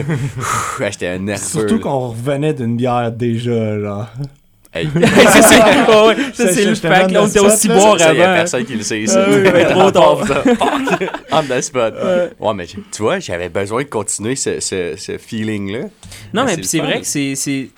J'étais 0.90 1.18
nerveux. 1.18 1.42
Surtout 1.44 1.80
qu'on 1.80 2.08
revenait 2.08 2.54
d'une 2.54 2.76
bière 2.76 3.10
déjà, 3.12 3.78
genre. 3.80 4.06
Hey. 4.72 4.88
ça, 5.26 5.42
c'est 5.42 5.58
oh, 5.88 6.08
ouais, 6.08 6.16
ça, 6.32 6.46
Ça, 6.52 6.60
le 6.62 6.74
fact. 6.76 7.10
était 7.10 7.40
aussi 7.40 7.66
boire 7.66 7.98
Ça, 7.98 8.14
y 8.14 8.20
a 8.22 8.24
avant. 8.30 8.36
personne 8.36 8.64
qui 8.64 8.74
le 8.76 8.82
sait 8.82 9.00
ici. 9.00 9.16
Ah 9.18 9.26
oui, 9.28 9.42
ben, 9.42 9.66
trop 9.68 9.90
tard. 9.90 10.20
On 11.32 11.42
the 11.42 11.60
spot. 11.60 11.94
Ouais, 12.38 12.54
mais 12.54 12.66
tu 12.66 12.78
vois, 13.02 13.18
j'avais 13.18 13.48
besoin 13.48 13.82
de 13.82 13.88
continuer 13.88 14.36
ce, 14.36 14.60
ce, 14.60 14.94
ce 14.96 15.18
feeling-là. 15.18 15.80
Non, 16.32 16.44
Ben, 16.44 16.56
mais 16.56 16.62
c'est 16.62 16.78
vrai 16.78 17.00
que 17.00 17.06
c'est 17.06 17.68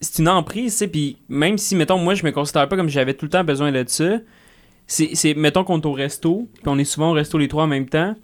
c'est 0.00 0.20
une 0.22 0.28
emprise, 0.28 0.72
tu 0.72 0.78
sais, 0.78 0.88
puis 0.88 1.18
même 1.28 1.58
si 1.58 1.76
mettons 1.76 1.98
moi 1.98 2.14
je 2.14 2.24
me 2.24 2.30
considère 2.32 2.68
pas 2.68 2.76
comme 2.76 2.88
j'avais 2.88 3.14
tout 3.14 3.26
le 3.26 3.30
temps 3.30 3.44
besoin 3.44 3.70
de 3.72 3.84
ça, 3.86 4.18
c'est 4.86 5.34
mettons 5.34 5.62
qu'on 5.64 5.80
est 5.80 5.86
au 5.86 5.92
resto, 5.92 6.48
puis 6.54 6.62
on 6.66 6.78
est 6.78 6.84
souvent 6.84 7.10
au 7.10 7.14
resto 7.14 7.38
les 7.38 7.48
trois 7.48 7.64
en 7.64 7.68
même 7.68 7.88
temps. 7.88 8.14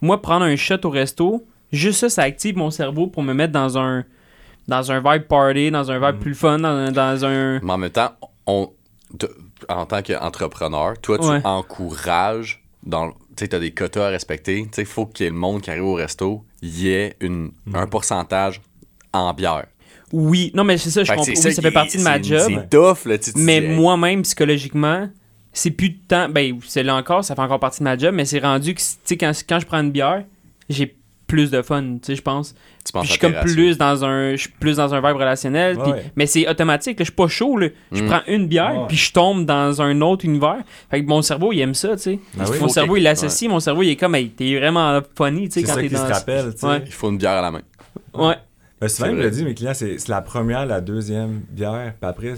Moi 0.00 0.20
prendre 0.22 0.44
un 0.44 0.56
shot 0.56 0.76
au 0.84 0.90
resto, 0.90 1.44
juste 1.72 2.00
ça 2.00 2.08
ça 2.10 2.22
active 2.22 2.56
mon 2.56 2.70
cerveau 2.70 3.06
pour 3.06 3.22
me 3.22 3.32
mettre 3.34 3.52
dans 3.52 3.78
un 3.78 4.04
dans 4.68 4.92
un 4.92 4.98
vibe 5.00 5.24
party, 5.26 5.70
dans 5.70 5.90
un 5.90 5.98
vibe 5.98 6.20
plus 6.20 6.30
le 6.30 6.36
fun, 6.36 6.58
dans, 6.58 6.90
dans 6.92 7.24
un 7.24 7.60
Mais 7.60 7.72
en 7.72 7.78
même 7.78 7.90
temps, 7.90 8.12
on, 8.46 8.70
en 9.68 9.84
tant 9.86 10.00
qu'entrepreneur, 10.02 10.94
toi, 11.02 11.18
tu 11.18 11.26
Ouais. 11.26 11.40
encourages 11.44 12.62
dans. 12.82 13.10
Tu 13.10 13.16
sais, 13.40 13.48
t'as 13.48 13.58
des 13.58 13.72
quotas 13.72 14.06
à 14.06 14.08
respecter. 14.10 14.62
Tu 14.64 14.68
sais, 14.72 14.82
il 14.82 14.86
faut 14.86 15.04
que 15.06 15.22
le 15.24 15.32
monde 15.32 15.60
qui 15.60 15.70
arrive 15.70 15.84
au 15.84 15.94
resto 15.94 16.44
y 16.62 16.88
ait 16.88 17.16
une, 17.20 17.50
un 17.74 17.86
pourcentage 17.86 18.62
en 19.12 19.34
bière. 19.34 19.66
Oui, 20.14 20.50
non 20.54 20.64
mais 20.64 20.78
c'est 20.78 20.90
ça, 20.90 21.02
je 21.04 21.08
comprends, 21.10 21.24
c'est 21.24 21.32
oui, 21.32 21.52
ça 21.54 21.62
fait 21.62 21.68
qui- 21.68 21.74
partie 21.74 21.98
de 21.98 22.02
ma 22.02 22.20
job. 22.22 22.42
C'est 22.46 22.70
tough, 22.70 23.04
là. 23.06 23.18
tu 23.18 23.32
te 23.32 23.38
Mais 23.38 23.60
moi-même, 23.60 24.22
psychologiquement, 24.22 25.08
c'est 25.52 25.70
plus 25.70 25.90
de 25.90 25.98
temps. 26.08 26.28
Ben, 26.28 26.58
c'est 26.66 26.82
là 26.82 26.94
encore, 26.96 27.24
ça 27.24 27.34
fait 27.34 27.40
encore 27.42 27.60
partie 27.60 27.80
de 27.80 27.84
ma 27.84 27.96
job, 27.98 28.14
mais 28.14 28.24
c'est 28.24 28.38
rendu 28.40 28.74
que, 28.74 28.80
tu 28.80 28.86
sais, 29.04 29.16
quand, 29.16 29.32
quand 29.48 29.60
je 29.60 29.66
prends 29.66 29.80
une 29.80 29.90
bière, 29.92 30.24
j'ai 30.68 30.96
plus 31.26 31.50
de 31.50 31.62
fun, 31.62 31.82
tu 31.82 31.98
sais, 32.02 32.16
je 32.16 32.22
pense. 32.22 32.54
tu 32.84 32.92
penses 32.92 33.02
Puis 33.02 33.06
je 33.06 33.12
suis 33.12 33.18
comme 33.20 33.40
plus 33.40 33.78
dans 33.78 34.04
un 34.04 34.32
je 34.32 34.40
suis 34.42 34.50
plus 34.50 34.76
dans 34.76 34.92
un 34.94 35.00
vibe 35.00 35.16
relationnel 35.16 35.78
mais 36.16 36.26
c'est 36.26 36.46
automatique 36.46 36.98
là, 36.98 37.02
je 37.04 37.04
suis 37.10 37.14
pas 37.14 37.28
chaud 37.28 37.56
là. 37.56 37.68
je 37.92 38.02
Mm. 38.02 38.06
prends 38.06 38.20
une 38.28 38.46
bière 38.46 38.84
puis 38.88 38.96
je 38.98 39.10
tombe 39.10 39.46
dans 39.46 39.80
un 39.80 40.02
autre 40.02 40.26
univers 40.26 40.58
fait 40.90 41.02
que 41.02 41.08
mon 41.08 41.22
cerveau 41.22 41.50
il 41.54 41.60
aime 41.60 41.72
ça 41.72 41.96
tu 41.96 42.02
sais 42.02 42.18
Ah 42.38 42.44
oui. 42.50 42.58
mon 42.60 42.68
cerveau 42.68 42.96
il 42.98 43.02
l'associe 43.04 43.50
mon 43.50 43.58
cerveau 43.58 43.82
il 43.82 43.88
est 43.88 43.96
comme 43.96 44.14
hey, 44.14 44.28
t'es 44.28 44.54
vraiment 44.58 45.00
funny 45.16 45.48
tu 45.48 45.54
sais 45.60 45.62
quand 45.62 45.72
ça 45.74 45.80
t'es 45.80 45.88
qui 45.88 45.96
se 45.96 46.02
dans 46.02 46.12
rappelle, 46.12 46.52
tu 46.52 46.58
sais. 46.60 46.66
Ouais. 46.66 46.82
Il 46.84 46.92
faut 46.92 47.08
une 47.10 47.16
bière 47.16 47.32
à 47.32 47.40
la 47.42 47.50
main. 47.50 47.62
ouais 48.12 48.36
Ben, 48.84 48.88
souvent, 48.88 49.08
il 49.10 49.16
me 49.16 49.22
le 49.22 49.30
dit, 49.30 49.44
mes 49.44 49.54
clients, 49.54 49.74
c'est 49.74 49.98
c'est 49.98 50.08
la 50.08 50.20
première, 50.22 50.66
la 50.66 50.80
deuxième 50.80 51.40
bière, 51.50 51.94
puis 52.00 52.08
après, 52.10 52.34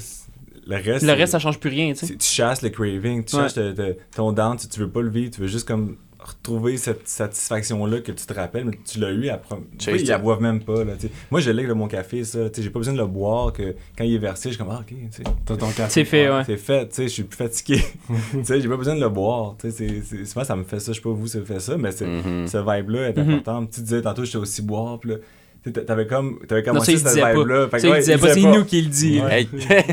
le 0.68 0.76
reste. 0.76 1.04
Le 1.06 1.12
reste, 1.12 1.32
ça 1.32 1.38
change 1.38 1.58
plus 1.60 1.70
rien, 1.70 1.92
tu 1.92 2.06
sais. 2.06 2.14
tu 2.16 2.26
chasses 2.26 2.62
le 2.62 2.70
craving, 2.70 3.24
tu 3.24 3.36
Ouais. 3.36 3.42
chasses 3.42 3.54
te- 3.54 3.72
te- 3.72 3.96
ton 4.14 4.32
down, 4.32 4.56
tu, 4.56 4.66
tu 4.68 4.80
veux 4.80 4.88
pas 4.90 5.00
le 5.02 5.10
vivre, 5.10 5.30
tu 5.32 5.40
veux 5.40 5.46
juste 5.46 5.66
comme 5.68 5.96
retrouver 6.18 6.76
cette 6.76 7.06
satisfaction-là 7.06 8.00
que 8.00 8.10
tu 8.10 8.26
te 8.26 8.32
rappelles, 8.34 8.64
mais 8.64 8.76
tu 8.84 8.98
l'as 8.98 9.10
eu 9.12 9.28
après. 9.28 9.54
Chase 9.78 10.00
Ils 10.02 10.08
la 10.08 10.18
boivent 10.18 10.40
même 10.40 10.60
pas. 10.60 10.82
Là, 10.82 10.94
tu 10.98 11.06
sais. 11.06 11.12
Moi, 11.30 11.38
je 11.40 11.52
l'ai 11.52 11.62
avec 11.64 11.76
mon 11.76 11.86
café, 11.86 12.24
ça. 12.24 12.50
tu 12.50 12.56
sais, 12.56 12.62
J'ai 12.62 12.70
pas 12.70 12.80
besoin 12.80 12.94
de 12.94 12.98
le 12.98 13.06
boire, 13.06 13.52
que 13.52 13.76
quand 13.96 14.02
il 14.02 14.12
est 14.14 14.18
versé, 14.18 14.48
je 14.48 14.54
suis 14.56 14.58
comme, 14.64 14.72
ah, 14.72 14.80
ok, 14.80 14.88
tu 14.88 14.96
sais. 15.12 15.22
T'as 15.44 15.56
ton 15.56 15.68
café. 15.70 15.88
C'est 15.90 16.04
fait, 16.04 16.28
ouais. 16.28 16.42
C'est 16.44 16.56
fait, 16.56 16.88
tu 16.88 16.94
sais, 16.96 17.02
je 17.04 17.08
suis 17.12 17.22
plus 17.22 17.36
fatigué. 17.36 17.80
tu 18.32 18.44
sais, 18.44 18.60
j'ai 18.60 18.68
pas 18.68 18.76
besoin 18.76 18.96
de 18.96 19.00
le 19.00 19.08
boire. 19.08 19.54
Tu 19.60 19.70
sais, 19.70 19.76
c'est- 19.76 20.02
c'est- 20.02 20.24
souvent, 20.24 20.44
ça 20.44 20.56
me 20.56 20.64
fait 20.64 20.80
ça. 20.80 20.90
Je 20.90 20.96
sais 20.96 21.02
pas 21.02 21.10
vous, 21.10 21.28
ça 21.28 21.38
fait 21.42 21.60
ça, 21.60 21.76
mais 21.76 21.92
c'est, 21.92 22.06
Mhm. 22.08 22.48
ce 22.48 22.58
vibe-là 22.58 23.08
est 23.10 23.16
Mhm. 23.16 23.30
important. 23.30 23.66
Tu 23.66 23.82
disais 23.82 24.02
tantôt, 24.02 24.24
j'étais 24.24 24.38
aussi 24.38 24.62
boire, 24.62 24.98
puis 24.98 25.10
là, 25.10 25.16
tu 25.16 25.22
t'avais 25.72 26.06
comme, 26.06 26.38
t'avais 26.46 26.62
Non, 26.62 26.66
ça, 26.66 26.70
commencé 26.72 26.92
il 26.92 26.98
se 26.98 27.08
cette 27.08 27.14
vibe-là. 27.14 27.68
Ça, 27.70 27.88
il 27.88 27.94
disait 27.94 28.18
pas, 28.18 28.34
c'est 28.34 28.40
nous 28.40 28.64
qui 28.64 28.82
le 28.82 28.88
dit. 28.88 29.20
Ouais. 29.20 29.40
Hey. 29.40 29.48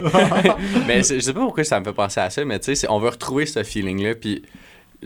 mais 0.88 1.04
je 1.04 1.20
sais 1.20 1.34
pas 1.34 1.42
pourquoi 1.42 1.64
ça 1.64 1.80
me 1.80 1.86
fait 1.86 1.94
penser 1.94 2.20
à 2.20 2.30
ça, 2.30 2.44
mais 2.46 2.60
tu 2.60 2.76
sais, 2.76 2.88
on 2.90 3.00
veut 3.00 3.10
retrouver 3.10 3.46
ce 3.46 3.64
feeling-là. 3.64 4.16
Puis, 4.16 4.44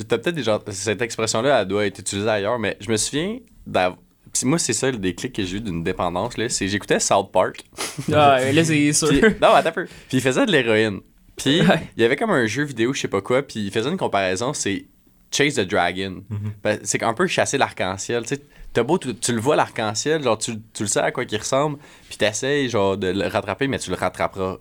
t'as 0.07 0.17
peut-être 0.17 0.35
déjà. 0.35 0.61
Cette 0.69 1.01
expression-là, 1.01 1.61
elle 1.61 1.67
doit 1.67 1.85
être 1.85 1.99
utilisée 1.99 2.29
ailleurs, 2.29 2.59
mais 2.59 2.77
je 2.79 2.91
me 2.91 2.97
souviens 2.97 3.37
d'avoir. 3.65 3.99
puis 4.33 4.45
moi, 4.45 4.59
c'est 4.59 4.73
ça 4.73 4.91
le 4.91 4.97
déclic 4.97 5.33
que 5.33 5.43
j'ai 5.43 5.57
eu 5.57 5.61
d'une 5.61 5.83
dépendance, 5.83 6.37
là. 6.37 6.49
C'est 6.49 6.67
j'écoutais 6.67 6.99
South 6.99 7.31
Park. 7.31 7.63
Ah, 8.13 8.39
là, 8.51 8.63
c'est 8.63 8.93
sûr. 8.93 9.09
Puis, 9.09 9.21
non, 9.41 9.49
attends 9.49 9.69
un 9.69 9.71
peu. 9.71 9.85
Puis 9.85 10.17
il 10.17 10.21
faisait 10.21 10.45
de 10.45 10.51
l'héroïne. 10.51 10.99
Puis 11.35 11.59
il 11.59 12.01
y 12.01 12.03
avait 12.03 12.15
comme 12.15 12.31
un 12.31 12.47
jeu 12.47 12.63
vidéo, 12.63 12.93
je 12.93 13.01
sais 13.01 13.07
pas 13.07 13.21
quoi, 13.21 13.43
puis 13.43 13.59
il 13.59 13.71
faisait 13.71 13.89
une 13.89 13.97
comparaison, 13.97 14.53
c'est 14.53 14.85
Chase 15.31 15.55
the 15.55 15.67
Dragon. 15.67 16.23
Ben, 16.63 16.79
c'est 16.83 17.03
un 17.03 17.13
peu 17.13 17.27
chasser 17.27 17.57
l'arc-en-ciel. 17.57 18.23
Tu 18.23 18.35
sais, 18.35 18.41
t'as 18.77 18.83
beau, 18.83 18.99
tu, 18.99 19.15
tu 19.15 19.33
le 19.33 19.39
vois 19.39 19.55
l'arc-en-ciel, 19.55 20.21
genre 20.21 20.37
tu, 20.37 20.53
tu 20.71 20.83
le 20.83 20.87
sais 20.87 20.99
à 20.99 21.11
quoi 21.11 21.23
il 21.27 21.37
ressemble, 21.37 21.79
puis 22.07 22.17
t'essayes 22.17 22.69
genre 22.69 22.95
de 22.95 23.07
le 23.07 23.25
rattraper, 23.25 23.67
mais 23.67 23.79
tu 23.79 23.89
le 23.89 23.95
rattraperas 23.95 24.57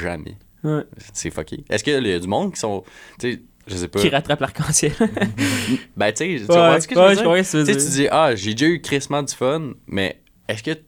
jamais. 0.00 0.38
Ouais. 0.62 0.84
C'est 1.12 1.30
fucké. 1.30 1.64
Est-ce 1.68 1.82
qu'il 1.82 2.06
y 2.06 2.12
a 2.12 2.18
du 2.20 2.28
monde 2.28 2.54
qui 2.54 2.60
sont. 2.60 2.84
Tu 3.18 3.32
sais, 3.32 3.42
je 3.66 3.74
sais 3.76 3.88
pas. 3.88 4.00
Qui 4.00 4.08
rattrape 4.08 4.40
l'arc-en-ciel. 4.40 4.92
Ben, 5.96 6.12
tu 6.12 6.38
sais, 6.38 6.40
tu 6.42 6.46
comprends 6.46 6.80
ce 6.80 6.86
que 6.86 6.94
je 6.94 7.00
veux 7.00 7.06
ouais, 7.06 7.42
dire? 7.42 7.44
je 7.44 7.50
tu 7.50 7.56
veux 7.56 7.64
Tu 7.64 7.72
dire. 7.72 7.84
tu 7.84 7.90
dis, 7.90 8.08
ah, 8.08 8.34
j'ai 8.36 8.54
déjà 8.54 8.66
eu 8.70 8.80
crissement 8.80 9.22
du 9.24 9.34
fun, 9.34 9.72
mais 9.88 10.22
est-ce 10.48 10.62
que, 10.62 10.78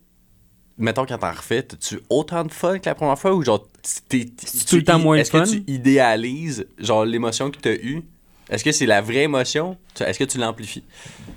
mettons, 0.76 1.05
quand 1.05 1.18
t'en 1.18 1.33
refais, 1.33 1.59
as-tu 1.59 1.99
autant 2.09 2.45
de 2.45 2.53
fun 2.53 2.79
que 2.79 2.89
la 2.89 2.95
première 2.95 3.18
fois 3.18 3.35
ou 3.35 3.43
genre, 3.43 3.66
t'es. 4.09 4.26
Tout 4.68 4.76
le 4.76 4.85
temps 4.85 5.01
moins 5.01 5.16
de 5.16 5.22
Est-ce 5.22 5.33
que 5.33 5.45
fun? 5.45 5.51
tu 5.51 5.64
idéalises, 5.66 6.64
genre, 6.79 7.05
l'émotion 7.05 7.51
que 7.51 7.59
t'as 7.59 7.74
eue? 7.74 8.05
Est-ce 8.51 8.64
que 8.64 8.72
c'est 8.72 8.86
la 8.86 9.01
vraie 9.01 9.24
émotion? 9.24 9.76
Tu- 9.94 10.03
Est-ce 10.03 10.18
que 10.18 10.24
tu 10.24 10.38
l'amplifies? 10.38 10.84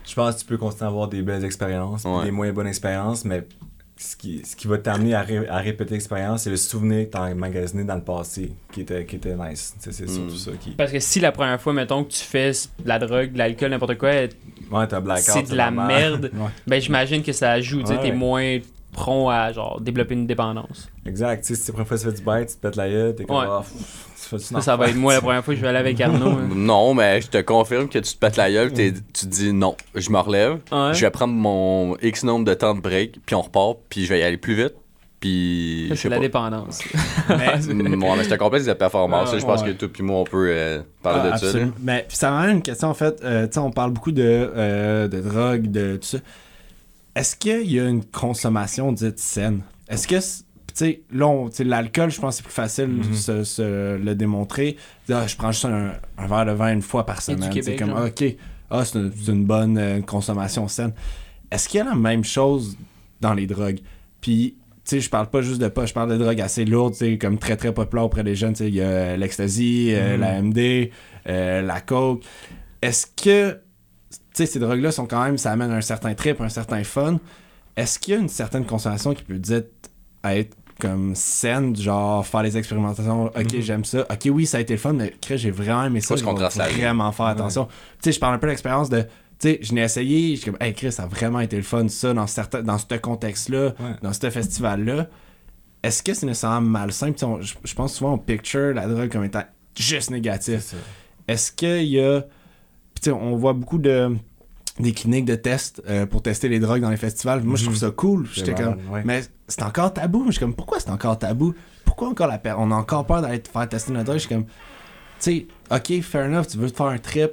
Je 0.07 0.13
pense 0.15 0.35
que 0.35 0.39
tu 0.41 0.45
peux 0.45 0.57
continuer 0.57 0.85
à 0.85 0.87
avoir 0.87 1.07
des 1.07 1.21
belles 1.21 1.43
expériences, 1.45 2.03
Ouais. 2.05 2.25
des 2.25 2.31
moins 2.31 2.51
bonnes 2.51 2.67
expériences, 2.67 3.25
mais 3.25 3.43
ce 3.97 4.15
qui, 4.15 4.41
ce 4.45 4.55
qui 4.55 4.67
va 4.67 4.77
t'amener 4.79 5.13
à, 5.13 5.21
ré- 5.21 5.47
à 5.47 5.57
répéter 5.57 5.93
l'expérience, 5.93 6.43
c'est 6.43 6.49
le 6.49 6.57
souvenir 6.57 7.05
que 7.05 7.11
t'as 7.11 7.31
emmagasiné 7.31 7.83
dans 7.83 7.95
le 7.95 8.01
passé, 8.03 8.51
qui 8.71 8.81
était, 8.81 9.05
qui 9.05 9.17
était 9.17 9.35
nice. 9.35 9.75
Tu 9.83 9.91
C'est 9.91 10.07
surtout 10.09 10.33
Mm. 10.33 10.37
ça 10.37 10.51
qui. 10.59 10.71
Parce 10.71 10.91
que 10.91 10.99
si 10.99 11.19
la 11.19 11.31
première 11.31 11.61
fois, 11.61 11.73
mettons, 11.73 12.03
que 12.03 12.11
tu 12.11 12.19
fais 12.23 12.51
de 12.51 12.87
la 12.87 12.97
drogue, 12.97 13.33
de 13.33 13.37
l'alcool, 13.37 13.69
n'importe 13.71 13.97
quoi, 13.97 14.09
Ouais, 14.09 14.87
c'est 15.17 15.49
de 15.51 15.55
la 15.55 15.69
merde, 15.69 16.31
Ouais. 16.33 16.47
ben 16.65 16.81
j'imagine 16.81 17.21
que 17.23 17.33
ça 17.33 17.51
ajoute, 17.51 17.85
tu 17.85 17.97
t'es 17.99 18.11
moins 18.13 18.59
prompt 18.93 19.29
à 19.29 19.51
genre 19.53 19.79
développer 19.79 20.13
une 20.15 20.25
dépendance. 20.27 20.89
Exact. 21.05 21.45
Tu 21.45 21.55
si 21.55 21.61
c'est 21.61 21.67
la 21.67 21.73
première 21.73 21.87
fois 21.87 21.97
que 21.97 22.01
tu 22.03 22.09
fais 22.09 22.15
du 22.17 22.39
bite, 22.39 22.49
tu 22.49 22.55
te 22.55 22.61
pètes 22.61 22.75
la 22.77 22.89
gueule, 22.89 23.15
t'es 23.15 23.25
comme, 23.25 23.35
Ouais. 23.37 23.63
Ah, 24.37 24.39
Ça, 24.39 24.61
ça 24.61 24.75
va 24.75 24.89
être 24.89 24.95
moi 24.95 25.13
la 25.13 25.21
première 25.21 25.43
fois 25.43 25.53
que 25.53 25.57
je 25.59 25.61
vais 25.63 25.69
aller 25.69 25.79
avec 25.79 25.99
Arnaud. 26.01 26.29
hein. 26.39 26.49
Non, 26.55 26.93
mais 26.93 27.21
je 27.21 27.27
te 27.27 27.41
confirme 27.41 27.87
que 27.89 27.99
tu 27.99 28.13
te 28.13 28.17
pètes 28.17 28.37
la 28.37 28.51
gueule, 28.51 28.71
t'es- 28.73 28.93
tu 28.93 29.01
te 29.11 29.25
dis 29.25 29.51
non, 29.53 29.75
je 29.95 30.09
me 30.09 30.19
relève, 30.19 30.59
Ouais. 30.71 30.93
je 30.93 31.01
vais 31.01 31.11
prendre 31.11 31.33
mon 31.33 31.95
X 32.01 32.23
nombre 32.23 32.45
de 32.45 32.53
temps 32.53 32.75
de 32.75 32.81
break, 32.81 33.19
puis 33.25 33.35
on 33.35 33.41
repart, 33.41 33.77
puis 33.89 34.05
je 34.05 34.09
vais 34.13 34.19
y 34.19 34.23
aller 34.23 34.37
plus 34.37 34.55
vite, 34.55 34.73
puis. 35.19 35.87
Je 35.89 35.93
sais 35.95 36.01
C'est 36.03 36.09
la 36.09 36.15
pas. 36.17 36.21
dépendance. 36.21 36.79
Mais, 37.29 37.57
Bon, 38.01 38.15
mais 38.15 38.23
c'est 38.23 38.33
un 38.33 38.37
complexe 38.37 38.65
de 38.65 38.73
performance. 38.73 39.27
Ouais, 39.27 39.33
ça, 39.33 39.39
je 39.39 39.45
pense 39.45 39.61
ouais. 39.61 39.67
que 39.73 39.77
toi 39.77 39.87
puis 39.93 40.03
moi, 40.03 40.19
on 40.19 40.23
peut 40.23 40.47
euh, 40.49 40.81
parler 41.03 41.29
Ah, 41.31 41.35
de 41.35 41.37
ça. 41.39 41.45
absolument. 41.47 41.71
Mais 41.79 42.05
puis 42.07 42.17
ça 42.17 42.31
m'amène 42.31 42.57
une 42.57 42.61
question 42.63 42.87
en 42.89 42.93
fait. 42.95 43.21
Euh, 43.23 43.45
tu 43.47 43.53
sais, 43.53 43.59
on 43.59 43.71
parle 43.71 43.91
beaucoup 43.91 44.11
de, 44.11 44.23
euh, 44.25 45.07
de 45.07 45.19
drogue, 45.21 45.69
de 45.69 45.97
tout 45.97 46.07
ça. 46.07 46.17
Est-ce 47.15 47.35
qu'il 47.35 47.71
y 47.71 47.79
a 47.79 47.83
une 47.87 48.03
consommation 48.03 48.91
dite 48.91 49.19
saine? 49.19 49.61
Est-ce 49.87 50.07
que, 50.07 50.15
tu 50.73 50.85
sais, 50.85 51.01
là, 51.11 51.47
l'alcool, 51.65 52.11
je 52.11 52.19
pense 52.21 52.35
que 52.35 52.37
c'est 52.37 52.43
plus 52.43 52.53
facile 52.53 52.87
de 53.01 53.07
Mhm. 53.07 53.13
se, 53.13 53.43
se 53.43 53.97
le 53.97 54.15
démontrer. 54.15 54.77
Ah, 55.11 55.25
je 55.27 55.35
prends 55.35 55.51
juste 55.51 55.65
un, 55.65 55.93
un 56.17 56.27
verre 56.27 56.45
de 56.45 56.51
vin 56.51 56.73
une 56.73 56.81
fois 56.81 57.05
par 57.05 57.21
semaine. 57.21 57.51
C'est 57.61 57.75
comme, 57.75 57.93
ah, 57.95 58.05
ok, 58.05 58.23
ah, 58.69 58.85
c'est 58.85 58.99
une, 59.31 59.45
bonne 59.45 59.77
euh, 59.77 60.01
consommation 60.01 60.67
saine. 60.67 60.93
Est-ce 61.51 61.67
qu'il 61.69 61.79
y 61.79 61.81
a 61.81 61.85
la 61.85 61.95
même 61.95 62.23
chose 62.23 62.77
dans 63.19 63.33
les 63.33 63.47
drogues? 63.47 63.79
Puis, 64.21 64.55
tu 64.85 64.95
sais, 64.95 64.99
je 65.01 65.09
parle 65.09 65.29
pas 65.29 65.41
juste 65.41 65.61
de 65.61 65.67
pas, 65.67 65.85
je 65.85 65.93
parle 65.93 66.09
de 66.11 66.17
drogues 66.17 66.41
assez 66.41 66.65
lourdes, 66.65 66.93
tu 66.93 66.99
sais, 66.99 67.17
comme 67.17 67.37
très 67.37 67.57
très 67.57 67.73
populaires 67.73 68.05
auprès 68.05 68.23
des 68.23 68.35
jeunes. 68.35 68.53
Tu 68.53 68.59
sais, 68.63 68.67
il 68.69 68.75
y 68.75 68.81
a 68.81 69.17
l'ecstasy, 69.17 69.89
euh, 69.93 70.15
Mhm. 70.15 70.21
la 70.21 70.33
MD, 70.41 70.91
euh, 71.27 71.61
la 71.61 71.81
coke. 71.81 72.23
Est-ce 72.81 73.05
que, 73.07 73.51
tu 74.09 74.17
sais, 74.33 74.45
ces 74.45 74.59
drogues-là 74.59 74.91
sont 74.91 75.05
quand 75.05 75.23
même, 75.23 75.37
ça 75.37 75.51
amène 75.51 75.71
un 75.71 75.81
certain 75.81 76.13
trip, 76.13 76.39
un 76.41 76.49
certain 76.49 76.83
fun. 76.83 77.19
Est-ce 77.77 77.99
qu'il 77.99 78.13
y 78.13 78.17
a 78.17 78.19
une 78.19 78.29
certaine 78.29 78.65
consommation 78.65 79.13
qui 79.13 79.23
peut 79.23 79.37
dire 79.37 79.63
être 80.23 80.55
comme 80.81 81.15
saine, 81.15 81.73
du 81.73 81.81
genre 81.83 82.25
faire 82.25 82.43
les 82.43 82.57
expérimentations, 82.57 83.25
ok 83.25 83.53
Mhm. 83.53 83.61
j'aime 83.61 83.85
ça, 83.85 84.05
ok 84.09 84.27
oui 84.31 84.45
ça 84.45 84.57
a 84.57 84.61
été 84.61 84.73
le 84.73 84.79
fun, 84.79 84.93
mais 84.93 85.13
Chris, 85.21 85.37
j'ai 85.37 85.51
vraiment 85.51 85.85
aimé 85.85 86.01
ça, 86.01 86.15
je 86.15 86.23
vraiment 86.23 87.11
faire 87.11 87.27
attention. 87.27 87.65
Tu 87.65 87.71
sais, 88.05 88.11
je 88.13 88.19
parle 88.19 88.33
un 88.35 88.37
peu 88.39 88.47
de 88.47 88.51
l'expérience 88.51 88.89
de, 88.89 89.01
tu 89.01 89.07
sais, 89.39 89.59
je 89.61 89.73
n'ai 89.73 89.81
essayé, 89.81 90.35
je 90.35 90.41
suis 90.41 90.51
comme, 90.51 90.59
hey 90.61 90.73
Chris, 90.73 90.91
ça 90.91 91.03
a 91.03 91.07
vraiment 91.07 91.39
été 91.39 91.55
le 91.55 91.63
fun, 91.63 91.87
ça, 91.87 92.13
dans, 92.13 92.27
certain, 92.27 92.61
dans 92.61 92.77
ce 92.77 92.85
contexte-là, 92.95 93.73
Ouais. 93.79 93.95
dans 94.01 94.13
ce 94.13 94.29
festival-là. 94.29 95.07
Est-ce 95.83 96.03
que 96.03 96.13
c'est 96.13 96.25
nécessairement 96.27 96.61
malsain? 96.61 97.11
Je, 97.41 97.73
pense 97.73 97.95
souvent 97.95 98.13
on 98.13 98.17
picture 98.19 98.73
la 98.73 98.87
drogue 98.87 99.09
comme 99.09 99.23
étant 99.23 99.43
juste 99.75 100.11
négatif. 100.11 100.75
Est-ce 101.27 101.51
qu'il 101.51 101.85
y 101.85 101.99
a. 101.99 102.21
Puis, 102.21 103.01
tu 103.01 103.09
sais, 103.09 103.11
on 103.11 103.35
voit 103.35 103.53
beaucoup 103.53 103.79
de 103.79 104.15
des 104.79 104.93
cliniques 104.93 105.25
de 105.25 105.35
tests 105.35 105.81
euh, 105.89 106.05
pour 106.05 106.21
tester 106.21 106.47
les 106.49 106.59
drogues 106.59 106.81
dans 106.81 106.89
les 106.89 106.97
festivals. 106.97 107.43
Moi, 107.43 107.57
je 107.57 107.63
trouve 107.65 107.75
ça 107.77 107.91
cool. 107.91 108.27
J'étais 108.33 108.53
comme. 108.53 108.77
ouais. 108.91 109.01
Mais 109.05 109.21
c'est 109.47 109.63
encore 109.63 109.93
tabou. 109.93 110.23
Je 110.27 110.31
suis 110.31 110.39
comme, 110.39 110.53
pourquoi 110.55 110.79
c'est 110.79 110.89
encore 110.89 111.19
tabou? 111.19 111.53
Pourquoi 111.85 112.07
encore 112.09 112.27
la 112.27 112.37
per- 112.37 112.55
On 112.57 112.71
a 112.71 112.75
encore 112.75 113.05
peur 113.05 113.21
d'aller 113.21 113.41
te 113.41 113.49
faire 113.49 113.67
tester 113.67 113.91
notre 113.91 114.05
drogue? 114.05 114.17
Je 114.17 114.21
suis 114.27 114.29
comme, 114.29 114.45
tu 114.45 114.49
sais, 115.19 115.47
ok, 115.69 116.01
fair 116.01 116.25
enough, 116.25 116.47
tu 116.47 116.57
veux 116.57 116.71
te 116.71 116.75
faire 116.77 116.85
un 116.87 116.97
trip, 116.97 117.31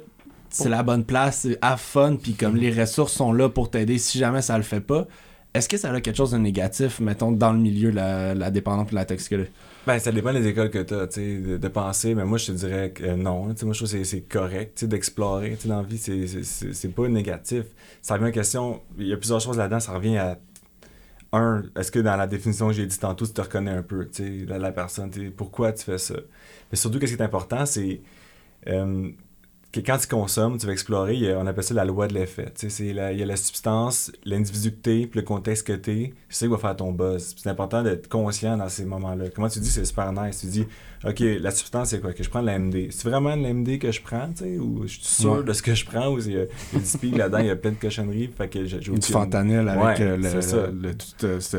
c'est 0.49 0.69
la 0.69 0.83
bonne 0.83 1.05
place, 1.05 1.39
c'est 1.43 1.57
have 1.61 1.79
fun, 1.79 2.17
puis 2.21 2.33
comme 2.33 2.55
les 2.57 2.71
ressources 2.71 3.13
sont 3.13 3.31
là 3.31 3.47
pour 3.49 3.69
t'aider 3.71 3.97
si 3.97 4.17
jamais 4.19 4.41
ça 4.41 4.57
le 4.57 4.63
fait 4.63 4.81
pas. 4.81 5.07
Est-ce 5.53 5.67
que 5.69 5.77
ça 5.77 5.91
a 5.91 6.01
quelque 6.01 6.17
chose 6.17 6.31
de 6.31 6.37
négatif, 6.37 6.99
mettons, 6.99 7.31
dans 7.31 7.51
le 7.53 7.57
milieu 7.59 7.89
de 7.91 7.95
la, 7.95 8.35
la 8.35 8.51
dépendance 8.51 8.91
et 8.91 8.95
la 8.95 9.05
toxicologie? 9.05 9.49
Ben, 9.87 9.97
ça 9.97 10.11
dépend 10.11 10.33
des 10.33 10.45
écoles 10.47 10.69
que 10.69 10.79
tu 10.83 10.93
as, 10.93 11.07
de, 11.07 11.57
de 11.57 11.67
penser, 11.67 12.13
mais 12.13 12.25
moi, 12.25 12.37
je 12.37 12.47
te 12.47 12.51
dirais 12.51 12.91
que 12.91 13.03
euh, 13.03 13.15
non. 13.15 13.45
Moi, 13.45 13.53
je 13.55 13.63
trouve 13.83 13.91
que 13.91 14.03
c'est- 14.03 14.21
correct 14.21 14.85
d'explorer. 14.85 15.57
Dans 15.65 15.77
la 15.77 15.83
vie, 15.83 15.97
c'est- 15.97 16.89
pas 16.89 17.07
négatif. 17.07 17.63
Ça 18.01 18.13
revient 18.15 18.25
à 18.25 18.27
la 18.27 18.31
question, 18.33 18.81
il 18.97 19.07
y 19.07 19.13
a 19.13 19.17
plusieurs 19.17 19.39
choses 19.39 19.57
là-dedans. 19.57 19.79
Ça 19.79 19.93
revient 19.93 20.17
à, 20.17 20.37
un, 21.31 21.63
est-ce 21.77 21.91
que 21.91 21.99
dans 21.99 22.15
la 22.17 22.27
définition 22.27 22.67
que 22.67 22.73
j'ai 22.73 22.85
dit 22.85 22.97
tantôt, 22.99 23.25
tu 23.25 23.33
te 23.33 23.41
reconnais 23.41 23.71
un 23.71 23.83
peu, 23.83 24.07
tu 24.09 24.45
la, 24.45 24.57
la 24.57 24.71
personne, 24.71 25.11
pourquoi 25.35 25.71
tu 25.73 25.83
fais 25.85 25.97
ça? 25.97 26.15
Mais 26.71 26.77
surtout, 26.77 26.99
qu'est-ce 26.99 27.15
qui 27.15 27.21
est 27.21 27.25
important, 27.25 27.65
c'est 27.65 28.01
euh, 28.67 29.09
que 29.71 29.81
quand 29.81 29.97
tu 29.99 30.07
consommes, 30.07 30.57
tu 30.57 30.65
vas 30.65 30.71
explorer, 30.71 31.31
a- 31.31 31.37
on 31.37 31.45
appelle 31.45 31.63
ça 31.63 31.75
la 31.75 31.85
loi 31.85 32.07
de 32.07 32.15
l'effet. 32.15 32.51
Il 32.79 32.85
y 32.95 32.99
a 32.99 33.25
la 33.25 33.35
substance, 33.35 34.11
l'individu 34.25 34.71
que 34.71 34.77
t'es, 34.77 35.05
puis 35.05 35.19
le 35.19 35.25
contexte 35.25 35.67
que 35.67 35.73
t'es, 35.73 36.13
c'est 36.27 36.39
ça 36.39 36.45
qui 36.47 36.51
va 36.51 36.57
faire 36.57 36.75
ton 36.75 36.91
buzz. 36.91 37.35
C'est 37.37 37.49
important 37.49 37.83
d'être 37.83 38.07
conscient 38.07 38.57
dans 38.57 38.67
ces 38.69 38.83
moments-là. 38.85 39.25
Comment 39.35 39.47
tu 39.47 39.59
dis, 39.59 39.69
c'est 39.69 39.85
super 39.85 40.11
nice. 40.11 40.39
Tu 40.39 40.47
dis, 40.47 40.65
OK, 41.05 41.19
la 41.39 41.51
substance, 41.51 41.89
c'est 41.91 42.01
quoi? 42.01 42.13
Que 42.13 42.23
je 42.23 42.29
prends 42.31 42.41
de 42.41 42.47
la 42.47 42.57
MD. 42.57 42.87
C'est 42.89 43.07
vraiment 43.07 43.37
de 43.37 43.43
la 43.43 43.49
MD 43.53 43.77
que 43.77 43.91
je 43.91 44.01
prends, 44.01 44.27
tu 44.35 44.43
sais, 44.43 44.57
ou 44.57 44.81
je 44.87 44.93
suis 44.93 45.03
sûr 45.05 45.33
Ouais. 45.33 45.43
de 45.43 45.53
ce 45.53 45.61
que 45.61 45.75
je 45.75 45.85
prends, 45.85 46.07
ou 46.09 46.19
il 46.19 46.31
y 46.33 46.37
a, 46.39 46.45
du 46.73 46.83
speed 46.85 47.15
là-dedans, 47.17 47.37
il 47.37 47.45
y 47.45 47.49
a 47.51 47.55
plein 47.55 47.71
de 47.71 47.75
cochonneries, 47.79 48.31
fait 48.35 48.47
que 48.49 48.65
j'ai 48.65 48.79
du 48.79 48.99
fentanyl 49.01 49.69
avec 49.69 49.99
Ouais, 49.99 50.17
le, 50.17 50.23
c'est 50.29 50.41
ça. 50.41 50.67
le- 50.67 50.95
tout 50.95 51.25
euh, 51.25 51.39
ce, 51.39 51.57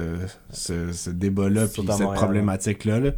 ce, 0.53 0.93
ce 0.93 1.11
débat-là, 1.11 1.69
puis 1.69 1.83
cette 1.97 2.13
problématique-là. 2.13 2.99
là. 3.01 3.11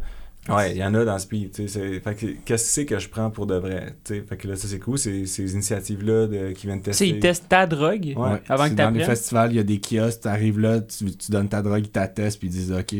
Ouais, 0.49 0.71
il 0.71 0.77
y 0.77 0.83
en 0.83 0.93
a 0.93 1.05
dans 1.05 1.17
ce 1.19 1.25
pays. 1.27 1.49
tu 1.49 1.67
Fait 1.69 2.01
que 2.01 2.25
qu'est-ce 2.43 2.45
que 2.45 2.69
c'est 2.69 2.85
que 2.85 2.99
je 2.99 3.07
prends 3.07 3.29
pour 3.31 3.45
de 3.45 3.55
vrai? 3.55 3.95
tu 4.03 4.15
sais? 4.15 4.25
Fait 4.27 4.35
que 4.35 4.47
là, 4.47 4.55
ça 4.57 4.67
c'est 4.67 4.79
cool, 4.79 4.97
c'est 4.97 5.25
ces 5.25 5.53
initiatives-là 5.53 6.27
de- 6.27 6.51
qui 6.51 6.67
viennent 6.67 6.81
Tu 6.81 6.91
sais, 6.91 7.05
tester. 7.05 7.07
ils 7.07 7.19
testent 7.19 7.47
ta 7.47 7.65
drogue 7.65 8.13
Ouais. 8.17 8.41
avant 8.49 8.65
C'est 8.65 8.71
que 8.71 8.75
Dans 8.75 8.89
les 8.89 9.05
festivals, 9.05 9.51
il 9.53 9.55
y 9.55 9.59
a 9.59 9.63
des 9.63 9.79
kiosques, 9.79 10.21
tu 10.23 10.27
arrives 10.27 10.59
là, 10.59 10.81
tu, 10.81 11.05
tu 11.15 11.31
donnes 11.31 11.47
ta 11.47 11.61
drogue, 11.61 11.83
ils 11.85 11.89
t'attestent, 11.89 12.39
puis 12.39 12.49
ils 12.49 12.51
disent 12.51 12.71
OK. 12.73 12.93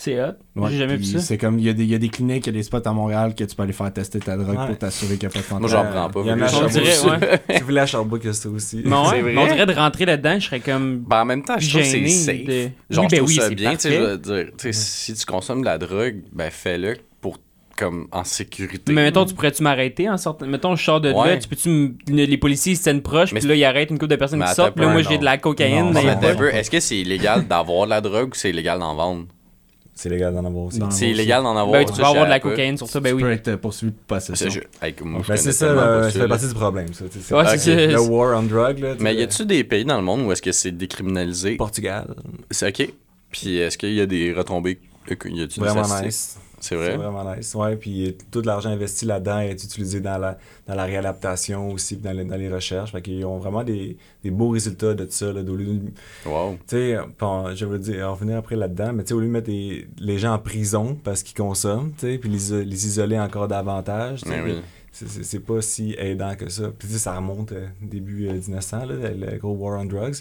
C'est 0.00 0.22
hot. 0.22 0.34
Ouais, 0.54 0.70
J'ai 0.70 0.78
jamais 0.78 0.96
vu 0.96 1.02
ça. 1.02 1.18
C'est 1.18 1.36
comme, 1.38 1.58
il 1.58 1.64
y, 1.64 1.68
a 1.68 1.72
des- 1.72 1.82
il 1.82 1.90
y 1.90 1.94
a 1.94 1.98
des 1.98 2.08
cliniques, 2.08 2.46
il 2.46 2.50
y 2.54 2.56
a 2.56 2.58
des 2.58 2.62
spots 2.62 2.86
à 2.86 2.92
Montréal 2.92 3.34
que 3.34 3.42
tu 3.42 3.56
peux 3.56 3.64
aller 3.64 3.72
faire 3.72 3.92
tester 3.92 4.20
ta 4.20 4.36
drogue 4.36 4.56
Ouais. 4.56 4.66
pour 4.68 4.78
t'assurer 4.78 5.16
qu'il 5.18 5.28
n'y 5.28 5.32
a 5.32 5.34
pas 5.34 5.40
de 5.40 5.44
fentanyl. 5.44 5.74
Moi, 5.74 5.84
j'en 5.84 5.90
prends 5.90 6.08
pas. 6.08 6.20
Il 6.20 6.28
y 6.28 6.32
en 6.32 6.40
a 6.40 6.44
à 6.44 6.48
que 6.48 6.68
je- 6.70 7.08
ouais. 7.08 7.58
Vous 7.58 7.64
voulez 7.66 7.80
à 7.80 7.86
Sherbrooke, 7.86 8.24
a 8.26 8.32
ça 8.32 8.48
aussi. 8.48 8.76
Ouais, 8.76 8.82
C'est 8.84 9.22
mais 9.22 9.34
vrai? 9.34 9.36
on 9.36 9.46
dirait 9.52 9.66
de 9.66 9.72
rentrer 9.72 10.04
là-dedans, 10.06 10.38
je 10.38 10.44
serais 10.46 10.60
comme. 10.60 11.00
Ben, 11.00 11.22
en 11.22 11.24
même 11.24 11.42
temps, 11.44 11.58
je 11.58 11.68
trouve 11.68 11.82
que 11.82 11.86
c'est 11.88 12.08
safe. 12.08 12.44
de- 12.44 12.68
Genre, 12.90 13.04
Oui, 13.04 13.08
je 13.10 13.10
ben 13.10 13.16
trouve 13.16 13.28
oui, 13.28 13.34
ça 13.34 13.50
bien. 13.50 13.72
tu 13.74 13.80
sais, 13.80 13.92
Je 13.92 14.00
veux 14.00 14.18
dire, 14.18 14.44
tu 14.56 14.72
sais, 14.72 14.72
si 14.72 15.14
tu 15.14 15.26
consommes 15.26 15.60
de 15.62 15.66
la 15.66 15.78
drogue, 15.78 16.22
ben 16.32 16.48
fais-le 16.52 16.96
pour 17.20 17.38
comme 17.76 18.06
en 18.12 18.22
sécurité. 18.22 18.92
Mais 18.92 19.02
mettons, 19.02 19.24
tu 19.24 19.34
pourrais-tu 19.34 19.64
m'arrêter 19.64 20.08
en 20.08 20.16
sortant. 20.16 20.46
Mettons, 20.46 20.76
je 20.76 20.84
sors 20.84 21.00
de 21.00 21.08
là, 21.10 21.16
Ouais. 21.18 21.38
tu 21.40 21.48
peux-tu. 21.48 21.68
me- 21.68 21.94
Les 22.06 22.38
policiers 22.38 22.74
ils 22.74 22.76
se 22.76 22.84
tiennent 22.84 23.02
proches, 23.02 23.32
Mais 23.32 23.40
puis 23.40 23.48
là, 23.48 23.54
ils 23.56 23.64
arrêtent 23.64 23.90
une 23.90 23.98
couple 23.98 24.12
de 24.12 24.16
personnes 24.16 24.38
Mais 24.38 24.46
qui 24.46 24.54
sortent, 24.54 24.74
puis 24.76 24.84
là, 24.84 24.92
moi, 24.92 25.02
j'ai 25.02 25.18
de 25.18 25.24
la 25.24 25.38
cocaïne 25.38 25.90
Non, 25.90 25.92
non, 25.92 26.46
Est-ce 26.52 26.70
que 26.70 26.78
c'est 26.78 26.98
illégal 26.98 27.48
d'avoir 27.48 27.86
de 27.86 27.90
la 27.90 28.00
drogue 28.00 28.28
ou 28.28 28.34
c'est 28.36 28.50
illégal 28.50 28.78
d'en 28.78 28.94
vendre? 28.94 29.26
C'est 29.98 30.08
légal 30.10 30.32
d'en 30.32 30.44
avoir 30.44 30.66
aussi. 30.66 30.78
C'est 30.90 31.10
illégal 31.10 31.42
d'en 31.42 31.56
avoir. 31.56 31.72
Ben, 31.72 31.84
tu 31.84 31.92
peux 31.92 32.04
avoir 32.04 32.24
de 32.26 32.30
la 32.30 32.38
cocaïne 32.38 32.76
sur 32.76 32.86
ça, 32.86 33.00
ben 33.00 33.08
tu 33.10 33.14
oui. 33.16 33.22
peux 33.22 33.32
être 33.32 33.56
poursuivi 33.56 33.90
pour 33.92 34.16
possession. 34.16 34.48
je 34.48 34.60
Ben, 34.80 35.36
c'est 35.36 35.50
ça, 35.50 35.64
euh, 35.66 35.74
pas 35.74 36.02
ça 36.04 36.10
ça, 36.12 36.20
fait 36.20 36.28
partie 36.28 36.46
du 36.46 36.54
problème, 36.54 36.94
ça. 36.94 37.04
tu 37.10 37.20
sais, 37.20 37.34
Ouais, 37.34 37.44
c'est- 37.48 37.58
c'est 37.58 37.86
Le 37.88 38.00
war 38.00 38.38
on 38.38 38.44
drug, 38.44 38.78
là. 38.78 38.94
tu 38.94 39.02
Mais 39.02 39.16
y 39.16 39.22
a-tu 39.22 39.44
des 39.44 39.64
pays 39.64 39.84
dans 39.84 39.96
le 39.96 40.04
monde 40.04 40.20
où 40.20 40.30
est-ce 40.30 40.40
que 40.40 40.52
c'est 40.52 40.70
décriminalisé? 40.70 41.56
Portugal. 41.56 42.14
C'est 42.48 42.68
ok. 42.68 42.92
Puis 43.32 43.58
est-ce 43.58 43.76
qu'il 43.76 43.92
y 43.94 44.00
a 44.00 44.06
des 44.06 44.32
retombées? 44.32 44.78
Y 45.10 45.42
a-tu 45.42 45.58
des 45.58 46.04
nice. 46.04 46.38
C'est 46.60 46.70
C'est 46.70 46.76
vrai? 46.76 46.96
vraiment 46.96 47.34
nice. 47.34 47.54
Ouais, 47.54 47.76
puis 47.76 48.16
tout 48.30 48.42
l'argent 48.42 48.70
investi 48.70 49.04
là-dedans 49.06 49.38
est 49.40 49.52
utilisé 49.62 50.00
dans 50.00 50.18
la, 50.18 50.38
dans 50.66 50.74
la 50.74 50.84
réadaptation 50.84 51.70
aussi, 51.72 51.96
puis 51.96 52.04
dans, 52.04 52.12
les- 52.16 52.24
dans 52.24 52.36
les 52.36 52.48
recherches. 52.52 52.92
Fait 52.92 53.02
qu'ils 53.02 53.24
ont 53.24 53.38
vraiment 53.38 53.64
des, 53.64 53.96
des 54.24 54.30
beaux 54.30 54.50
résultats 54.50 54.94
de 54.94 55.06
ça. 55.10 55.32
Là, 55.32 55.42
d'au 55.42 55.56
lieu 55.56 55.66
de- 55.66 55.90
Wow. 56.28 56.58
Tu 56.66 56.76
sais, 56.76 56.96
je 57.54 57.64
veux 57.64 57.78
dire, 57.78 57.96
on 57.96 58.00
va 58.00 58.08
revenir 58.10 58.36
après 58.38 58.56
là-dedans, 58.56 58.92
mais 58.92 59.02
tu 59.04 59.08
sais, 59.08 59.14
au 59.14 59.20
lieu 59.20 59.26
de 59.26 59.32
mettre 59.32 59.50
les 59.50 60.18
gens 60.18 60.34
en 60.34 60.38
prison 60.38 60.96
parce 61.04 61.22
qu'ils 61.22 61.36
consomment, 61.36 61.92
tu 61.98 62.06
sais, 62.06 62.18
puis 62.18 62.28
les, 62.30 62.64
les 62.64 62.86
isoler 62.86 63.18
encore 63.18 63.48
davantage, 63.48 64.22
tu 64.22 64.28
sais, 64.30 64.40
oui. 64.42 64.56
c'est- 64.92 65.08
c'est 65.08 65.22
c'est 65.24 65.40
pas 65.40 65.60
si 65.62 65.94
aidant 65.98 66.34
que 66.34 66.48
ça. 66.48 66.64
Puis 66.76 66.88
tu 66.88 66.94
sais, 66.94 66.98
ça 67.00 67.14
remonte 67.16 67.52
euh, 67.52 67.66
début 67.80 68.26
euh, 68.28 68.32
1900, 68.32 68.78
là, 68.86 68.94
le 69.10 69.38
gros 69.38 69.52
war 69.54 69.78
on 69.80 69.84
drugs. 69.84 70.16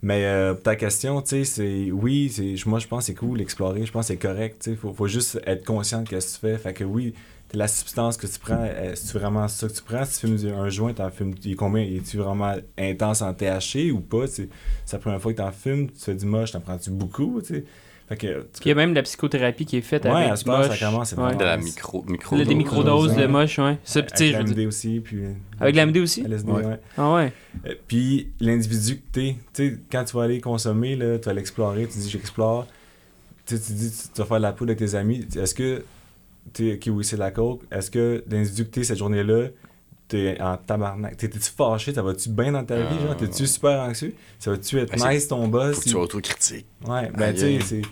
Mais 0.00 0.24
euh, 0.26 0.54
ta 0.54 0.76
question, 0.76 1.20
tu 1.22 1.28
sais, 1.28 1.44
c'est 1.44 1.90
oui, 1.90 2.30
c'est 2.30 2.54
moi 2.66 2.78
je 2.78 2.86
pense 2.86 3.00
que 3.00 3.06
c'est 3.06 3.14
cool 3.14 3.38
d'explorer, 3.38 3.84
je 3.84 3.90
pense 3.90 4.06
que 4.06 4.14
c'est 4.14 4.18
correct, 4.18 4.62
tu 4.62 4.70
sais, 4.70 4.76
faut, 4.76 4.92
faut 4.92 5.08
juste 5.08 5.40
être 5.44 5.64
conscient 5.64 6.02
de 6.02 6.06
ce 6.06 6.10
que 6.10 6.34
tu 6.34 6.40
fais. 6.40 6.58
Fait 6.58 6.72
que 6.72 6.84
oui, 6.84 7.14
la 7.54 7.66
substance 7.66 8.16
que 8.16 8.26
tu 8.26 8.38
prends, 8.38 8.64
est-ce 8.64 9.16
vraiment 9.16 9.48
ça 9.48 9.68
que 9.68 9.72
tu 9.72 9.82
prends? 9.82 10.04
Si 10.04 10.20
tu 10.20 10.38
fumes 10.38 10.54
un 10.54 10.68
joint, 10.68 10.92
t'en 10.92 11.10
fumes, 11.10 11.34
il 11.44 11.56
combien? 11.56 11.82
Es-tu 11.82 12.18
vraiment 12.18 12.54
intense 12.78 13.22
en 13.22 13.32
THC 13.32 13.90
ou 13.92 14.00
pas? 14.00 14.26
C'est 14.26 14.48
la 14.92 14.98
première 14.98 15.20
fois 15.20 15.32
que 15.32 15.38
t'en 15.38 15.52
fumes, 15.52 15.90
tu 15.90 15.98
fais 15.98 16.14
du 16.14 16.26
moche, 16.26 16.52
t'en 16.52 16.60
prends-tu 16.60 16.90
beaucoup, 16.90 17.40
tu 17.40 17.54
sais? 17.54 17.64
Fait 18.08 18.16
que, 18.16 18.40
Puis 18.40 18.62
il 18.64 18.68
y 18.68 18.70
a 18.70 18.74
même 18.74 18.90
de 18.90 18.94
la 18.94 19.02
psychothérapie 19.02 19.66
qui 19.66 19.76
est 19.76 19.82
faite 19.82 20.04
Ouais, 20.04 20.10
avec 20.12 20.30
à 20.30 20.36
ce 20.36 20.44
temps, 20.44 20.62
ça 20.62 20.76
commence, 20.78 21.12
Ouais. 21.12 21.36
De 21.36 21.44
la 21.44 21.56
micro, 21.58 22.02
micro 22.08 22.36
Le- 22.36 22.44
Des 22.46 22.54
microdoses 22.54 23.14
de 23.14 23.26
moche, 23.26 23.58
ouais. 23.58 23.76
Ça, 23.84 24.00
tu 24.02 24.24
avec 24.24 24.44
dire- 24.46 24.56
l'AMD 24.56 24.66
aussi, 24.66 25.00
puis... 25.00 25.18
Avec 25.60 25.76
l'AMD 25.76 25.96
aussi? 25.98 26.22
LSD, 26.22 26.50
Ouais. 26.50 26.64
ouais. 26.64 26.80
Ah 26.96 27.12
ouais. 27.14 27.32
Euh, 27.66 27.74
Puis 27.86 28.28
l'individu 28.40 28.96
que 28.96 29.02
t'es, 29.12 29.36
tu 29.52 29.68
sais, 29.70 29.78
quand 29.92 30.04
tu 30.04 30.16
vas 30.16 30.22
aller 30.22 30.40
consommer, 30.40 30.96
là, 30.96 31.18
tu 31.18 31.26
vas 31.26 31.34
l'explorer, 31.34 31.86
tu 31.86 31.98
dis 31.98 32.08
j'explore, 32.08 32.66
tu 33.44 33.56
sais, 33.56 33.62
tu 33.62 33.72
dis 33.74 33.90
tu 33.90 34.08
tu 34.14 34.20
vas 34.22 34.26
faire 34.26 34.36
de 34.38 34.42
la 34.42 34.52
poudre 34.52 34.70
avec 34.70 34.78
tes 34.78 34.94
amis, 34.94 35.26
est-ce 35.36 35.54
que, 35.54 35.84
t'es, 36.54 36.74
ok 36.74 36.94
oui 36.96 37.04
c'est 37.04 37.16
de 37.16 37.20
la 37.20 37.30
coke, 37.30 37.60
est-ce 37.70 37.90
que 37.90 38.24
l'individu 38.30 38.64
que 38.64 38.70
t'es 38.70 38.84
cette 38.84 38.96
journée-là, 38.98 39.48
t'es 40.08 40.40
en 40.40 40.56
tabarnak, 40.56 41.16
T'es- 41.16 41.28
t'es-tu 41.28 41.50
fâché, 41.50 41.92
ça 41.92 42.02
va-tu 42.02 42.30
bien 42.30 42.52
dans 42.52 42.64
ta 42.64 42.76
vie, 42.80 42.98
genre, 43.00 43.16
t'es-tu 43.16 43.46
super 43.46 43.80
anxieux, 43.82 44.14
ça 44.38 44.50
va-tu 44.50 44.78
être 44.78 44.98
Ben, 44.98 45.10
nice 45.10 45.28
ton 45.28 45.46
boss, 45.48 45.74
Faut 45.74 45.80
que 45.80 45.84
tu 45.84 45.90
sois 45.90 46.02
autocritique. 46.02 46.66
Ouais, 46.86 47.10
ben 47.16 47.32
tu 47.34 47.40
sais, 47.40 47.58
c'est. 47.64 47.82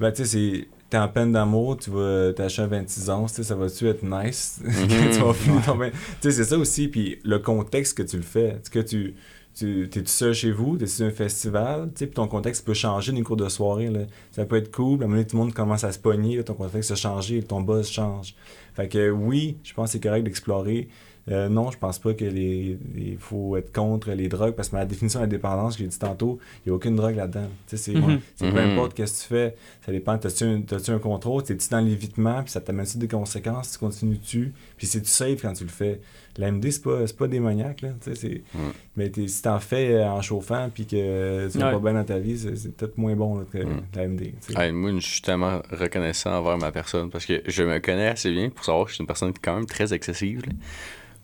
Ben 0.00 0.12
tu 0.12 0.24
sais, 0.24 0.26
c'est. 0.26 0.68
T'es 0.88 0.98
en 0.98 1.08
peine 1.08 1.32
d'amour, 1.32 1.76
tu 1.78 1.90
vas 1.90 2.32
t'acheter 2.32 2.62
un 2.62 2.68
26 2.68 3.10
onces, 3.10 3.32
tu 3.32 3.36
sais, 3.38 3.42
ça 3.48 3.56
va-tu 3.56 3.88
être 3.88 4.04
nice? 4.04 4.60
tu 5.12 5.18
vas 5.18 5.32
finir 5.32 5.64
ton 5.64 5.76
Tu 5.78 5.90
sais, 6.20 6.30
c'est 6.30 6.44
ça 6.44 6.56
aussi, 6.56 6.86
puis 6.86 7.18
le 7.24 7.40
contexte 7.40 7.98
que 7.98 8.04
tu 8.04 8.16
le 8.16 8.22
fais. 8.22 8.60
Que 8.70 8.78
tu. 8.78 9.14
Tu 9.58 9.84
es 9.84 9.88
tout 9.88 10.02
seul 10.04 10.34
chez 10.34 10.52
vous, 10.52 10.76
t'es 10.76 10.86
sur 10.86 11.06
un 11.06 11.10
festival, 11.10 11.90
tu 11.96 12.04
sais, 12.04 12.10
ton 12.10 12.28
contexte 12.28 12.64
peut 12.66 12.74
changer 12.74 13.10
d'une 13.10 13.24
cours 13.24 13.38
de 13.38 13.48
soirée, 13.48 13.88
là. 13.88 14.00
Ça 14.30 14.44
peut 14.44 14.56
être 14.56 14.70
cool, 14.70 15.00
à 15.00 15.04
un 15.04 15.08
moment 15.08 15.12
donné, 15.16 15.26
tout 15.26 15.34
le 15.38 15.42
monde 15.44 15.54
commence 15.54 15.82
à 15.82 15.92
se 15.92 15.98
pogner, 15.98 16.36
là, 16.36 16.42
ton 16.44 16.52
contexte 16.52 16.90
a 16.90 16.94
changé, 16.94 17.42
ton 17.42 17.62
buzz 17.62 17.88
change. 17.88 18.34
Fait 18.74 18.86
que 18.86 19.08
oui, 19.10 19.56
je 19.64 19.72
pense 19.72 19.86
que 19.88 19.92
c'est 19.92 20.00
correct 20.00 20.24
d'explorer. 20.24 20.88
Euh, 21.28 21.48
non, 21.48 21.72
je 21.72 21.78
pense 21.78 21.98
pas 21.98 22.14
que 22.14 22.24
les, 22.24 22.78
faut 23.18 23.56
être 23.56 23.72
contre 23.72 24.12
les 24.12 24.28
drogues 24.28 24.54
parce 24.54 24.68
que 24.68 24.76
ma 24.76 24.84
définition 24.84 25.18
de 25.18 25.24
la 25.24 25.28
dépendance 25.28 25.76
que 25.76 25.82
j'ai 25.82 25.88
dit 25.88 25.98
tantôt, 25.98 26.38
il 26.64 26.68
n'y 26.68 26.72
a 26.72 26.76
aucune 26.76 26.94
drogue 26.94 27.16
là-dedans. 27.16 27.48
Mhm. 27.72 27.76
c'est 27.76 27.92
peu 27.92 28.20
Mhm. 28.50 28.56
importe 28.58 28.94
qu'est-ce 28.94 29.22
que 29.24 29.28
tu 29.28 29.34
fais, 29.34 29.56
ça 29.84 29.90
dépend. 29.92 30.16
T'as-tu 30.18 30.44
un, 30.44 30.94
un 30.94 30.98
contrôle, 31.00 31.42
t'es-tu 31.42 31.68
dans 31.68 31.80
l'évitement, 31.80 32.42
puis 32.42 32.52
ça 32.52 32.60
t'amène-tu 32.60 32.98
des 32.98 33.08
conséquences, 33.08 33.72
tu 33.72 33.78
continues-tu, 33.78 34.52
puis 34.76 34.86
c'est-tu 34.86 35.08
safe 35.08 35.42
quand 35.42 35.52
tu 35.52 35.64
le 35.64 35.70
fais? 35.70 36.00
L'AMD, 36.38 36.70
c'est 36.70 36.82
pas, 36.82 36.98
pas 37.18 37.28
démoniaque, 37.28 37.80
là. 37.80 37.88
C'est... 38.02 38.42
Mhm. 38.54 38.72
Mais 38.96 39.10
si 39.26 39.42
t'en 39.42 39.58
fais 39.58 39.94
euh, 39.94 40.06
en 40.08 40.20
chauffant, 40.22 40.68
puis 40.72 40.86
que 40.86 41.48
tu 41.50 41.58
vas 41.58 41.72
pas 41.72 41.78
bien 41.78 41.94
dans 41.94 42.04
ta 42.04 42.18
vie, 42.18 42.38
c'est, 42.38 42.76
peut-être 42.76 42.98
moins 42.98 43.16
bon 43.16 43.38
là, 43.38 43.44
que 43.50 43.58
l'AMD. 43.96 44.32
moi, 44.74 44.90
je 44.98 45.06
suis 45.06 45.22
tellement 45.22 45.60
reconnaissant 45.72 46.38
envers 46.38 46.58
ma 46.58 46.70
personne 46.70 47.10
parce 47.10 47.24
que 47.26 47.42
je 47.46 47.62
me 47.62 47.78
connais 47.80 48.08
assez 48.08 48.30
bien 48.30 48.50
pour 48.50 48.64
savoir 48.64 48.84
que 48.84 48.90
je 48.90 48.94
suis 48.96 49.02
une 49.02 49.06
personne 49.08 49.32
quand 49.42 49.54
même 49.56 49.66
très 49.66 49.92
excessive. 49.92 50.42
là. 50.46 50.52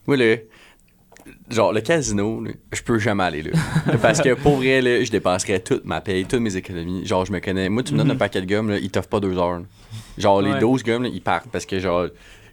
Moi, 0.07 0.17
là, 0.17 0.37
genre, 1.51 1.73
le 1.73 1.81
casino, 1.81 2.43
là, 2.43 2.51
je 2.73 2.83
peux 2.83 2.99
jamais 2.99 3.23
aller 3.25 3.43
là. 3.43 3.51
parce 4.03 4.21
que 4.21 4.35
pour 4.35 4.57
vrai, 4.57 4.81
là, 4.81 5.03
je 5.05 5.11
dépenserais 5.11 5.61
toute 5.61 5.85
ma 5.85 6.01
paye, 6.01 6.25
toutes 6.25 6.41
mes 6.41 6.57
économies. 6.57 7.07
Genre, 7.07 7.25
je 7.25 7.33
me 7.33 7.41
connais. 7.41 7.69
Moi, 7.69 7.83
tu 7.83 7.93
me 7.93 7.99
donnes 7.99 8.11
un 8.11 8.17
paquet 8.17 8.41
de 8.41 8.47
gommes, 8.47 8.71
là, 8.71 8.79
ils 8.79 8.91
t'offrent 8.91 9.09
pas 9.09 9.21
deux 9.21 9.37
heures. 9.39 9.59
là. 9.61 9.65
Genre, 10.19 10.43
les 10.43 10.53
Ouais. 10.53 10.59
12 10.59 10.83
gommes, 10.83 11.03
là, 11.05 11.09
ils 11.13 11.23
partent 11.23 11.49
parce 11.51 11.67
que, 11.67 11.79
genre, 11.79 12.07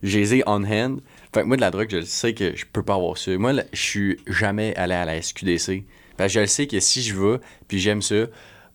j'ai 0.03 0.19
les 0.19 0.35
ai 0.35 0.43
on 0.47 0.63
hand. 0.63 1.01
Fait 1.33 1.41
que 1.41 1.45
moi, 1.45 1.55
de 1.57 1.61
la 1.61 1.71
drogue, 1.71 1.87
je 1.91 1.97
le 1.97 2.05
sais 2.05 2.33
que 2.33 2.55
je 2.55 2.65
peux 2.71 2.83
pas 2.83 2.95
avoir 2.95 3.17
ça. 3.17 3.37
Moi, 3.37 3.53
là, 3.53 3.63
je 3.73 3.81
suis 3.81 4.17
jamais 4.27 4.75
allé 4.75 4.93
à 4.93 5.05
la 5.05 5.21
SQDC. 5.21 5.83
Parce 6.17 6.29
que 6.29 6.35
je 6.35 6.39
le 6.41 6.47
sais 6.47 6.67
que 6.67 6.79
si 6.79 7.01
je 7.01 7.15
vais, 7.19 7.37
puis 7.67 7.79
j'aime 7.79 8.01
ça, 8.01 8.25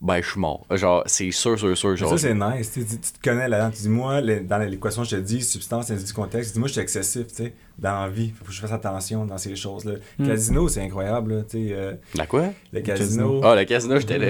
ben, 0.00 0.20
je 0.22 0.30
suis 0.30 0.40
mort. 0.40 0.66
Genre, 0.70 1.02
c'est 1.06 1.30
sûr, 1.30 1.58
sûr, 1.58 1.76
sûr. 1.76 1.96
Genre, 1.96 2.10
ça, 2.10 2.18
c'est 2.18 2.34
nice. 2.34 2.72
Tu, 2.72 2.84
tu- 2.84 2.98
tu 2.98 3.12
te 3.12 3.22
connais 3.22 3.48
là-dedans. 3.48 3.70
Tu 3.70 3.82
dis, 3.82 3.88
moi, 3.88 4.20
le- 4.20 4.40
dans 4.40 4.58
l'équation, 4.58 5.02
je 5.04 5.16
te 5.16 5.20
dis, 5.20 5.40
substance, 5.42 5.90
individu, 5.90 6.12
contexte. 6.12 6.50
Tu 6.50 6.54
dis, 6.54 6.58
moi, 6.58 6.68
je 6.68 6.72
suis 6.74 6.82
excessif, 6.82 7.26
tu 7.28 7.34
sais, 7.44 7.52
dans 7.78 8.02
la 8.02 8.08
vie. 8.08 8.32
Faut 8.38 8.44
que 8.44 8.52
je 8.52 8.60
fasse 8.60 8.72
attention 8.72 9.24
dans 9.24 9.38
ces 9.38 9.56
choses-là. 9.56 9.94
Mm. 10.18 10.26
Casino, 10.26 10.68
c'est 10.68 10.82
incroyable, 10.82 11.44
tu 11.48 11.68
sais. 11.68 11.72
euh, 11.74 11.92
La 12.16 12.26
quoi? 12.26 12.50
le 12.72 12.80
casino. 12.80 13.06
casino. 13.06 13.40
Ah, 13.44 13.54
le 13.56 13.64
casino, 13.64 13.98
j'étais 13.98 14.18
là. 14.18 14.26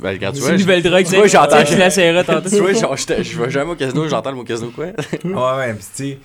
Ben, 0.00 0.18
quand 0.18 0.32
tu 0.32 0.40
vois, 0.40 0.50
une 0.52 0.56
je- 0.58 0.62
nouvelle 0.62 0.82
drogue, 0.82 1.04
tu 1.04 1.16
vois, 1.16 1.26
j'entends. 1.26 1.64
tu 1.64 1.76
la 1.76 1.90
serras 1.90 2.22
tantôt. 2.24 2.48
Tu 2.50 2.60
vois, 2.60 2.72
genre, 2.72 2.96
je 2.96 3.38
vais 3.42 3.50
jamais 3.50 3.72
au 3.72 3.76
casino, 3.76 4.06
j'entends 4.08 4.30
le 4.30 4.36
mot 4.36 4.44
casino, 4.44 4.70
quoi? 4.74 4.86
Ouais, 4.86 5.32
ouais, 5.34 5.74
pis 5.74 5.84
tu 5.98 6.18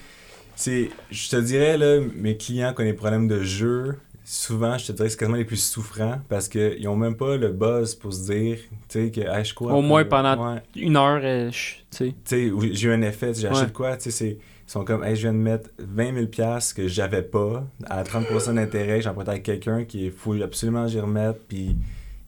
sais, 0.55 0.89
je 1.09 1.29
te 1.29 1.35
dirais, 1.37 1.75
là, 1.77 1.99
mes 2.15 2.37
clients 2.37 2.71
qui 2.73 2.81
ont 2.81 2.85
des 2.85 2.93
problèmes 2.93 3.27
de 3.27 3.41
jeu, 3.41 3.97
souvent, 4.33 4.77
je 4.77 4.85
te 4.87 4.91
dirais 4.93 5.07
que 5.07 5.11
c'est 5.11 5.17
quasiment 5.19 5.37
les 5.37 5.43
plus 5.45 5.61
souffrants 5.61 6.21
parce 6.29 6.47
qu'ils 6.47 6.87
ont 6.87 6.95
même 6.95 7.15
pas 7.17 7.35
le 7.35 7.49
buzz 7.49 7.95
pour 7.95 8.13
se 8.13 8.31
dire, 8.31 8.57
tu 8.87 9.05
sais, 9.05 9.11
que, 9.11 9.19
hey, 9.19 9.43
je 9.43 9.53
crois. 9.53 9.73
Au 9.73 9.81
moins 9.81 10.05
pendant- 10.05 10.53
Ouais, 10.53 10.61
Une 10.77 10.95
heure, 10.95 11.19
euh, 11.21 11.49
tu 11.51 11.75
sais. 11.91 12.05
tu 12.07 12.13
sais, 12.23 12.49
où 12.49 12.61
j'ai 12.61 12.87
eu 12.87 12.91
un 12.93 13.01
effet, 13.01 13.33
j'achète 13.33 13.67
Ouais. 13.67 13.71
quoi, 13.73 13.97
tu 13.97 14.03
sais, 14.03 14.11
c'est. 14.11 14.29
Ils 14.67 14.71
sont 14.71 14.85
comme, 14.85 15.03
hey, 15.03 15.17
je 15.17 15.23
viens 15.23 15.33
de 15.33 15.37
mettre 15.37 15.69
20 15.79 16.13
000 16.13 16.27
piastres 16.27 16.75
que 16.75 16.87
j'avais 16.87 17.23
pas 17.23 17.65
à 17.87 18.03
30% 18.03 18.53
d'intérêt, 18.53 19.01
j'en 19.01 19.13
prête 19.13 19.27
avec 19.27 19.43
quelqu'un 19.43 19.83
qui 19.83 20.05
est 20.07 20.11
faut 20.11 20.33
absolument 20.41 20.87
j'y 20.87 21.01
remette, 21.01 21.41
puis 21.49 21.75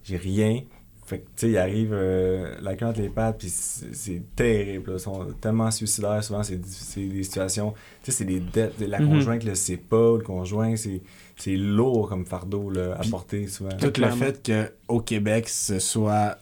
j'ai 0.04 0.18
rien. 0.18 0.60
Fait 1.06 1.20
que, 1.20 1.24
tu 1.24 1.32
sais, 1.38 1.50
il 1.52 1.58
arrive 1.58 1.92
euh, 1.94 2.56
la 2.62 2.76
queue 2.76 2.86
entre 2.86 3.00
les 3.02 3.08
pattes, 3.10 3.38
puis 3.38 3.48
c'est 3.50 4.24
terrible. 4.36 4.92
là. 4.92 4.98
Ils 4.98 5.00
sont 5.00 5.26
tellement 5.40 5.72
suicidaires, 5.72 6.22
souvent, 6.22 6.44
c'est 6.44 6.60
c'est 6.66 7.06
des 7.08 7.24
situations. 7.24 7.74
Tu 8.04 8.12
sais, 8.12 8.18
c'est 8.18 8.26
des 8.26 8.40
dettes. 8.42 8.74
La 8.82 9.00
Mhm. 9.00 9.08
conjointe 9.10 9.44
le 9.46 9.56
sait 9.56 9.78
pas, 9.78 10.18
le 10.18 10.24
conjoint, 10.24 10.76
c'est 10.76 11.02
c'est 11.36 11.56
lourd 11.56 12.10
comme 12.10 12.26
fardeau 12.26 12.70
là, 12.70 12.94
à 12.96 13.00
Puis- 13.02 13.10
porter 13.10 13.48
souvent. 13.48 13.70
Tout 13.72 13.86
le 13.86 13.92
Clairement. 13.92 14.18
fait 14.18 14.70
qu'au 14.88 15.00
Québec, 15.00 15.50
ce 15.50 15.80
soit 15.80 16.38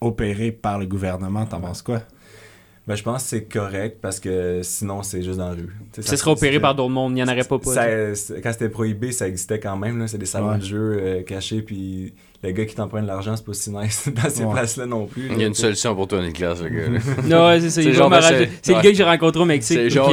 opéré 0.00 0.52
par 0.52 0.78
le 0.78 0.86
gouvernement, 0.86 1.46
t'en 1.46 1.60
penses 1.60 1.82
quoi? 1.82 2.02
Ben, 2.86 2.94
je 2.94 3.02
pense 3.02 3.24
que 3.24 3.28
c'est 3.30 3.44
correct 3.44 3.98
parce 4.00 4.20
que 4.20 4.60
sinon, 4.62 5.02
c'est 5.02 5.20
juste 5.22 5.38
dans 5.38 5.48
la 5.48 5.54
rue. 5.56 5.74
Ça 5.98 6.16
serait 6.16 6.30
opéré 6.30 6.60
par 6.60 6.72
d'autres 6.74 6.90
mondes, 6.90 7.12
il 7.12 7.14
n'y 7.16 7.22
en 7.22 7.26
aurait 7.26 7.42
pas. 7.42 7.58
pas 7.58 8.14
Ça- 8.14 8.34
quand 8.40 8.52
c'était 8.52 8.68
prohibé, 8.68 9.10
ça 9.10 9.26
existait 9.26 9.58
quand 9.58 9.76
même. 9.76 9.98
là. 9.98 10.06
C'est 10.06 10.18
des 10.18 10.26
salons 10.26 10.50
Ouais. 10.52 10.58
de 10.58 10.62
jeu 10.64 10.96
euh, 11.00 11.22
cachés, 11.24 11.62
puis 11.62 12.14
le 12.42 12.50
gars 12.52 12.64
qui 12.64 12.74
t'emprunte 12.74 13.02
de 13.02 13.06
l'argent, 13.08 13.34
c'est 13.36 13.44
pas 13.44 13.52
si 13.54 13.70
nice 13.70 14.08
dans 14.22 14.30
ces 14.30 14.44
Ouais. 14.44 14.52
places-là 14.52 14.86
non 14.86 15.06
plus. 15.06 15.28
Il 15.32 15.40
y 15.40 15.44
a 15.44 15.46
une 15.46 15.54
solution 15.54 15.94
pour 15.94 16.06
toi, 16.06 16.20
Nicolas, 16.22 16.54
le 16.62 16.68
gars. 16.68 17.00
Non, 17.24 17.46
ouais, 17.48 17.60
c'est 17.60 17.70
ça. 17.70 17.82
C'est 17.82 17.88
il 17.88 17.94
genre, 17.94 18.10
le 18.10 18.72
gars 18.74 18.82
que 18.82 18.94
j'ai 18.94 19.02
rencontré 19.04 19.40
au 19.42 19.44
Mexique. 19.44 19.78
C'est 19.78 19.90
genre, 19.90 20.12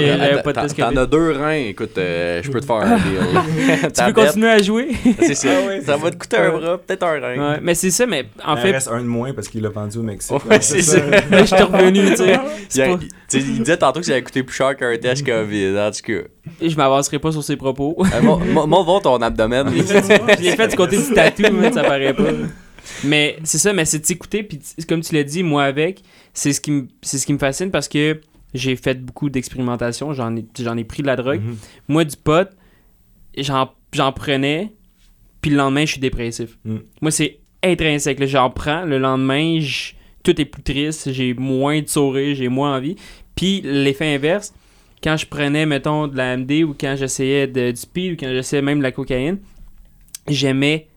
t'en 0.78 0.96
as 0.98 1.06
deux 1.06 1.32
reins, 1.32 1.52
écoute, 1.70 1.98
euh, 1.98 2.42
je 2.44 2.50
peux 2.52 2.60
te 2.60 2.66
faire 2.66 2.78
un 2.78 2.96
deal. 2.98 3.92
Tu 3.96 4.04
veux 4.04 4.14
continuer 4.14 4.50
à 4.50 4.62
jouer? 4.62 4.90
C'est 5.20 5.36
ça. 5.36 5.50
Ah 5.52 5.68
ouais, 5.68 5.82
ça 5.82 5.98
va 5.98 6.12
te 6.12 6.18
coûter 6.18 6.38
un 6.38 6.58
bras, 6.58 6.78
peut-être 6.78 7.04
un 7.04 7.20
rein. 7.20 7.52
Ouais, 7.54 7.60
mais 7.62 7.76
c'est 7.76 7.92
ça, 7.92 8.06
mais 8.06 8.26
en 8.46 8.56
Il 8.56 8.62
fait, 8.62 8.72
reste 8.72 8.88
un 8.90 9.00
de 9.02 9.08
moins 9.08 9.34
parce 9.34 9.48
qu'il 9.48 9.62
l'a 9.62 9.70
vendu 9.70 9.98
au 9.98 10.04
Mexique. 10.04 10.32
Ouais, 10.50 10.60
c'est 10.62 10.82
ça. 10.82 10.98
là, 11.00 11.22
je 11.32 11.46
suis 11.46 11.56
revenu, 11.64 12.10
tu 12.12 12.16
sais. 12.18 12.40
Il, 12.76 13.08
il- 13.34 13.50
il 13.54 13.60
disait 13.60 13.78
tantôt 13.78 14.00
que 14.00 14.06
ça 14.06 14.12
allait 14.14 14.22
coûter 14.22 14.44
plus 14.44 14.56
cher 14.56 14.76
qu'un 14.78 14.96
test 14.98 15.26
COVID, 15.26 15.78
en 15.80 15.90
tout 15.92 16.02
cas. 16.04 16.28
Et 16.62 16.70
je 16.70 16.78
m'avancerai 16.78 17.20
pas 17.20 17.32
sur 17.32 17.44
ses 17.44 17.56
propos. 17.56 17.96
Euh, 18.00 18.22
mon- 18.22 18.68
Montre 18.68 18.84
voir 18.86 19.02
ton 19.02 19.16
abdomen. 19.22 19.68
je 19.76 20.42
l'ai 20.44 20.56
fait 20.56 20.68
du 20.68 20.76
côté 20.76 20.98
du 20.98 21.14
tatou, 21.14 21.44
mais 21.54 21.72
ça 21.72 21.84
paraît 21.84 22.13
pas. 22.14 22.32
Mais 23.04 23.38
c'est 23.44 23.58
ça, 23.58 23.72
mais 23.74 23.86
c'est 23.86 24.00
de 24.00 24.06
s'écouter, 24.06 24.44
puis 24.44 24.60
comme 24.90 25.02
tu 25.02 25.14
l'as 25.16 25.24
dit, 25.24 25.42
moi 25.44 25.64
avec, 25.64 26.02
c'est 26.34 26.52
ce 26.54 26.60
qui 26.60 26.72
me 26.72 26.88
c'est 27.02 27.18
ce 27.18 27.26
qui 27.26 27.32
me 27.34 27.38
fascine 27.38 27.72
parce 27.72 27.88
que 27.88 28.20
j'ai 28.54 28.76
fait 28.76 29.02
beaucoup 29.04 29.30
d'expérimentation, 29.30 30.14
j'en 30.14 30.36
ai, 30.36 30.46
j'en 30.60 30.78
ai 30.78 30.84
pris 30.84 31.02
de 31.02 31.08
la 31.08 31.16
drogue. 31.16 31.42
Mhm. 31.42 31.56
Moi, 31.88 32.04
du 32.06 32.16
pot, 32.18 32.48
j'en, 33.38 33.72
j'en 33.94 34.12
prenais, 34.12 34.74
puis 35.42 35.50
le 35.52 35.58
lendemain, 35.58 35.86
je 35.86 35.92
suis 35.94 36.00
dépressif. 36.02 36.58
Mm. 36.66 36.76
Moi, 37.02 37.10
c'est 37.12 37.40
intrinsèque. 37.64 38.24
J'en 38.28 38.50
prends, 38.52 38.86
le 38.86 39.00
lendemain, 39.00 39.60
je- 39.60 39.94
tout 40.24 40.40
est 40.40 40.46
plus 40.46 40.62
triste, 40.62 41.12
j'ai 41.12 41.34
moins 41.34 41.82
de 41.82 41.88
sourire, 41.88 42.36
j'ai 42.36 42.48
moins 42.48 42.78
envie. 42.78 42.96
Puis 43.36 43.62
l'effet 43.64 44.14
inverse, 44.14 44.54
quand 45.04 45.18
je 45.18 45.26
prenais, 45.26 45.66
mettons, 45.66 46.08
de 46.08 46.16
la 46.16 46.38
MD 46.38 46.64
ou 46.64 46.76
quand 46.80 46.96
j'essayais 46.98 47.48
de, 47.48 47.72
du 47.72 47.78
speed 47.78 48.14
ou 48.14 48.16
quand 48.18 48.30
j'essayais 48.30 48.62
même 48.62 48.78
de 48.78 48.84
la 48.84 48.92
cocaïne, 48.92 49.40
j'aimais 50.28 50.88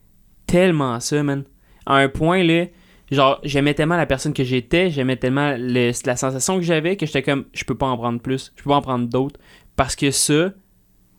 tellement 0.46 1.00
ça, 1.00 1.22
man. 1.22 1.44
À 1.86 1.96
un 1.96 2.08
point, 2.08 2.42
là, 2.42 2.66
genre, 3.10 3.40
j'aimais 3.44 3.74
tellement 3.74 3.96
la 3.96 4.06
personne 4.06 4.32
que 4.32 4.44
j'étais, 4.44 4.90
j'aimais 4.90 5.16
tellement 5.16 5.54
le- 5.58 5.92
la 6.04 6.16
sensation 6.16 6.56
que 6.56 6.62
j'avais 6.62 6.96
que 6.96 7.06
j'étais 7.06 7.22
comme, 7.22 7.44
je 7.52 7.64
peux 7.64 7.74
pas 7.76 7.86
en 7.86 7.96
prendre 7.96 8.20
plus, 8.20 8.52
je 8.56 8.62
peux 8.62 8.70
pas 8.70 8.76
en 8.76 8.82
prendre 8.82 9.06
d'autres. 9.08 9.38
Parce 9.76 9.94
que 9.94 10.10
ça, 10.10 10.52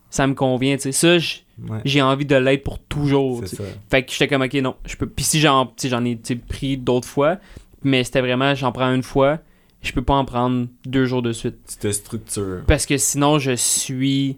ça 0.09 0.25
me 0.28 0.34
convient, 0.34 0.75
tu 0.78 0.91
sais. 0.91 1.19
Ça, 1.19 1.25
Ouais, 1.67 1.80
j'ai 1.86 2.03
envie 2.03 2.25
de 2.25 2.36
l'être 2.36 2.63
pour 2.63 2.78
toujours. 2.78 3.45
ça. 3.47 3.63
Fait 3.89 4.03
que 4.03 4.11
j'étais 4.11 4.28
comme, 4.28 4.43
ok, 4.43 4.53
non, 4.55 4.75
je 4.86 4.95
peux. 4.95 5.07
Puis 5.07 5.25
si 5.25 5.39
j'en, 5.39 5.73
ai 6.05 6.15
pris 6.47 6.78
d'autres 6.78 7.07
fois, 7.07 7.38
mais 7.84 8.03
c'était 8.03 8.21
vraiment, 8.21 8.53
j'en 8.53 8.71
prends 8.71 8.93
une 8.93 9.01
fois, 9.01 9.39
je 9.82 9.91
peux 9.91 10.03
pas 10.03 10.13
en 10.13 10.23
prendre 10.25 10.67
deux 10.86 11.05
jours 11.05 11.23
de 11.23 11.34
suite. 11.34 11.55
Tu 11.67 11.78
te 11.78 11.91
structures. 11.91 12.61
Parce 12.67 12.86
que 12.86 12.97
sinon, 12.97 13.39
je 13.39 13.53
suis. 13.55 14.38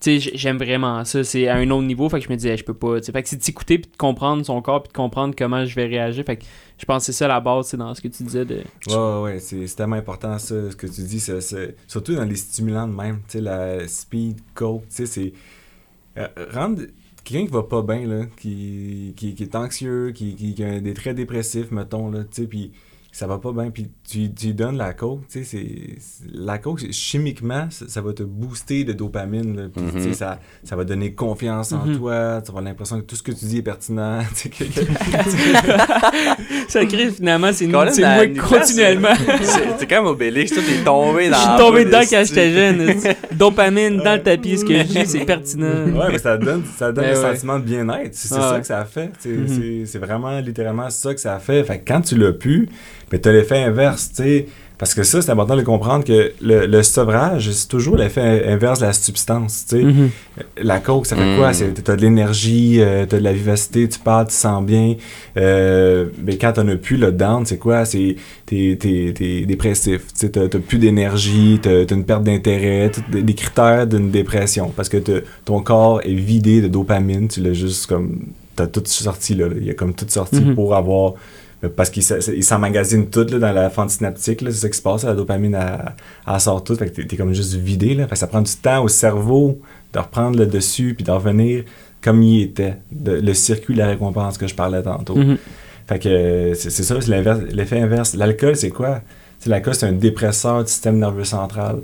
J'aime 0.00 0.58
vraiment 0.58 1.04
ça. 1.04 1.24
C'est 1.24 1.48
à 1.48 1.56
un 1.56 1.70
autre 1.70 1.86
niveau. 1.86 2.08
Fait 2.08 2.20
que 2.20 2.24
je 2.24 2.30
me 2.30 2.36
disais, 2.36 2.56
je 2.56 2.64
peux 2.64 2.74
pas. 2.74 3.00
tu 3.00 3.06
sais. 3.06 3.12
Fait 3.12 3.22
que 3.22 3.28
c'est 3.28 3.36
de 3.36 3.42
s'écouter 3.42 3.78
puis 3.78 3.90
de 3.90 3.96
comprendre 3.96 4.44
son 4.44 4.62
corps 4.62 4.82
puis 4.82 4.88
de 4.92 4.96
comprendre 4.96 5.34
comment 5.36 5.64
je 5.64 5.74
vais 5.74 5.86
réagir. 5.86 6.24
Fait 6.24 6.36
que 6.36 6.44
je 6.78 6.84
pense 6.84 7.02
que 7.02 7.06
c'est 7.06 7.18
ça 7.18 7.26
la 7.26 7.40
base, 7.40 7.66
c'est 7.66 7.76
dans 7.76 7.92
ce 7.94 8.00
que 8.00 8.08
tu 8.08 8.22
disais 8.22 8.44
de. 8.44 8.62
Ouais, 8.88 9.22
ouais, 9.22 9.40
c'est 9.40 9.64
tellement 9.74 9.96
important 9.96 10.38
ça, 10.38 10.70
ce 10.70 10.76
que 10.76 10.86
tu 10.86 11.02
dis, 11.02 11.20
surtout 11.88 12.14
dans 12.14 12.24
les 12.24 12.36
stimulants 12.36 12.86
même, 12.86 13.16
tu 13.26 13.38
sais, 13.38 13.40
la 13.40 13.88
speed, 13.88 14.38
coke, 14.54 14.82
tu 14.82 14.94
sais, 14.94 15.06
c'est... 15.06 15.32
euh, 16.16 16.28
rendre 16.52 16.82
quelqu'un 17.24 17.46
qui 17.46 17.52
va 17.52 17.64
pas 17.64 17.82
bien, 17.82 18.06
là, 18.06 18.26
qui, 18.38 19.14
qui, 19.16 19.34
qui 19.34 19.42
est 19.42 19.54
anxieux, 19.56 20.12
qui, 20.12 20.36
qui, 20.36 20.54
qui 20.54 20.64
a 20.64 20.80
des 20.80 20.94
traits 20.94 21.16
dépressifs, 21.16 21.70
mettons, 21.72 22.10
là, 22.10 22.20
tu 22.20 22.42
sais, 22.42 22.46
puis 22.46 22.70
ça 23.10 23.26
va 23.26 23.38
pas 23.38 23.52
bien, 23.52 23.70
puis 23.70 23.90
tu, 24.08 24.32
tu 24.32 24.46
lui 24.48 24.54
donnes 24.54 24.76
la 24.76 24.92
coke, 24.92 25.22
tu 25.28 25.38
sais, 25.38 25.44
c'est... 25.44 25.96
c'est- 25.98 26.24
La 26.32 26.58
coke, 26.58 26.84
chimiquement, 26.92 27.66
ça, 27.70 27.86
ça 27.88 28.00
va 28.00 28.12
te 28.12 28.22
booster 28.22 28.84
de 28.84 28.92
dopamine, 28.92 29.56
là, 29.56 29.62
puis, 29.74 29.82
tu 29.92 30.00
sais, 30.02 30.08
Mhm. 30.08 30.14
ça, 30.14 30.38
ça 30.62 30.76
va 30.76 30.84
donner 30.84 31.14
confiance 31.14 31.72
en 31.72 31.84
Mhm. 31.86 31.96
toi, 31.98 32.42
tu 32.44 32.52
vas 32.52 32.60
l'impression 32.60 33.00
que 33.00 33.06
tout 33.06 33.16
ce 33.16 33.22
que 33.22 33.32
tu 33.32 33.46
dis 33.46 33.58
est 33.58 33.62
pertinent, 33.62 34.20
tu 34.36 34.36
sais, 34.36 34.48
que- 34.50 34.64
que- 34.64 34.80
ça 36.68 36.84
crée 36.86 37.10
finalement, 37.10 37.52
c'est 37.52 37.66
Colin, 37.68 37.90
c'est 37.92 38.02
moi 38.02 38.26
continuellement. 38.48 39.08
C'est 39.42 39.78
c'est 39.78 39.86
quand 39.86 39.96
même 39.96 40.06
Obélix, 40.06 40.52
toi, 40.52 40.62
t'es 40.66 40.84
tombé 40.84 41.28
dans 41.30 41.36
Je 41.36 41.40
suis 41.42 41.58
tombé 41.58 41.84
dedans 41.86 42.00
quand 42.08 42.22
j'étais 42.26 42.52
jeune. 42.52 42.94
Dopamine 43.32 43.96
dans 43.98 44.14
le 44.14 44.22
tapis, 44.22 44.58
ce 44.58 44.64
que 44.64 44.78
je 44.78 44.82
dis, 44.84 45.06
c'est 45.06 45.24
pertinent. 45.24 45.86
Ouais, 45.86 46.08
mais 46.12 46.18
ça 46.18 46.36
donne, 46.36 46.62
ça 46.76 46.92
donne 46.92 47.04
le 47.06 47.10
ouais. 47.10 47.16
sentiment 47.34 47.58
de 47.58 47.64
bien-être. 47.64 48.14
C'est 48.14 48.28
c'est 48.28 48.34
Ah 48.38 48.50
ça 48.50 48.60
que 48.60 48.66
ça 48.66 48.84
fait. 48.84 49.10
C'est 49.18 49.28
Mhm. 49.30 49.48
c'est- 49.48 49.86
c'est 49.86 49.98
vraiment 49.98 50.38
littéralement 50.40 50.90
ça 50.90 51.14
que 51.14 51.20
ça 51.20 51.38
fait. 51.38 51.64
Fait 51.64 51.78
que 51.78 51.90
quand 51.92 52.00
tu 52.00 52.16
l'as 52.16 52.32
pu, 52.32 52.68
ben 53.10 53.20
t'as 53.20 53.32
l'effet 53.32 53.58
inverse, 53.62 54.10
tu 54.14 54.22
sais. 54.22 54.46
Parce 54.78 54.94
que 54.94 55.02
ça, 55.02 55.20
c'est 55.20 55.32
important 55.32 55.56
de 55.56 55.62
comprendre 55.62 56.04
que 56.04 56.30
le, 56.40 56.66
le 56.66 56.82
sevrage, 56.84 57.50
c'est 57.50 57.66
toujours 57.66 57.96
l'effet 57.96 58.44
inverse 58.46 58.78
de 58.78 58.84
la 58.84 58.92
substance, 58.92 59.64
tu 59.68 59.76
sais. 59.78 59.82
Mhm. 59.82 60.10
La 60.62 60.78
coke, 60.78 61.04
ça 61.06 61.16
fait 61.16 61.34
Mm. 61.34 61.36
quoi? 61.36 61.52
C'est- 61.52 61.82
T'as 61.82 61.96
de 61.96 62.00
l'énergie, 62.02 62.76
euh, 62.80 63.04
t'as 63.04 63.18
de 63.18 63.24
la 63.24 63.32
vivacité, 63.32 63.88
tu 63.88 63.98
parles, 63.98 64.28
tu 64.28 64.34
sens 64.34 64.64
bien. 64.64 64.94
Euh, 65.36 66.06
mais 66.24 66.36
quand 66.36 66.52
t'en 66.52 66.68
as 66.68 66.76
plus, 66.76 66.96
le 66.96 67.10
down, 67.10 67.44
c'est 67.44 67.58
quoi? 67.58 67.84
C'est 67.84 68.14
t'es, 68.46 68.76
t'es, 68.80 69.12
t'es 69.16 69.44
dépressif. 69.46 70.06
Tu 70.08 70.12
sais, 70.14 70.28
T'as, 70.30 70.46
t'as 70.48 70.58
plus 70.60 70.78
d'énergie, 70.78 71.58
t'as, 71.60 71.84
t'as 71.84 71.94
une 71.96 72.04
perte 72.04 72.22
d'intérêt, 72.24 72.90
des, 73.10 73.34
critères 73.34 73.86
d'une 73.86 74.10
dépression. 74.10 74.72
Parce 74.76 74.88
que 74.88 74.98
t'as- 74.98 75.20
ton 75.44 75.60
corps 75.60 76.00
est 76.04 76.14
vidé 76.14 76.60
de 76.60 76.68
dopamine, 76.68 77.26
tu 77.28 77.40
l'as 77.40 77.52
juste 77.52 77.86
comme... 77.86 78.20
T'as 78.56 78.66
tout 78.66 78.82
sorti 78.86 79.34
là, 79.34 79.46
là. 79.48 79.54
Il 79.56 79.66
y 79.66 79.70
a 79.70 79.74
comme 79.74 79.94
tout 79.94 80.06
sorti 80.08 80.40
Mhm. 80.40 80.54
pour 80.54 80.74
avoir... 80.74 81.14
Parce 81.76 81.90
qu'il 81.90 82.02
s- 82.04 82.30
il 82.34 82.44
s'emmagasine 82.44 83.10
tout 83.10 83.26
là, 83.30 83.38
dans 83.38 83.52
la 83.52 83.68
fente 83.70 83.90
synaptique, 83.90 84.40
c'est 84.44 84.52
ça 84.52 84.68
qui 84.68 84.76
se 84.76 84.82
passe, 84.82 85.02
la 85.04 85.14
dopamine, 85.14 85.54
elle, 85.54 85.92
elle 86.32 86.40
sort 86.40 86.62
tout, 86.62 86.76
fait 86.76 86.88
que 86.90 87.02
t'es, 87.02 87.16
comme 87.16 87.32
juste 87.32 87.54
vidé, 87.54 87.94
là. 87.94 88.04
Fait 88.06 88.12
que 88.12 88.18
ça 88.18 88.28
prend 88.28 88.42
du 88.42 88.52
temps 88.52 88.82
au 88.84 88.88
cerveau 88.88 89.58
de 89.92 89.98
reprendre 89.98 90.38
le 90.38 90.46
dessus 90.46 90.94
puis 90.94 91.02
de 91.04 91.10
revenir 91.10 91.64
comme 92.00 92.22
il 92.22 92.42
était, 92.42 92.76
de- 92.92 93.12
le 93.20 93.34
circuit 93.34 93.74
de 93.74 93.80
la 93.80 93.88
récompense 93.88 94.38
que 94.38 94.46
je 94.46 94.54
parlais 94.54 94.82
tantôt. 94.82 95.16
Mhm. 95.16 95.36
Fait 95.88 95.98
que 95.98 96.08
euh, 96.08 96.54
c'est 96.54 96.70
ça, 96.70 97.00
c'est 97.00 97.52
l'effet 97.52 97.80
inverse. 97.80 98.14
L'alcool, 98.14 98.54
c'est 98.54 98.70
quoi? 98.70 99.00
C'est 99.40 99.50
l'alcool, 99.50 99.74
c'est 99.74 99.86
un 99.86 99.92
dépresseur 99.92 100.62
du 100.64 100.70
système 100.70 100.98
nerveux 100.98 101.24
central. 101.24 101.80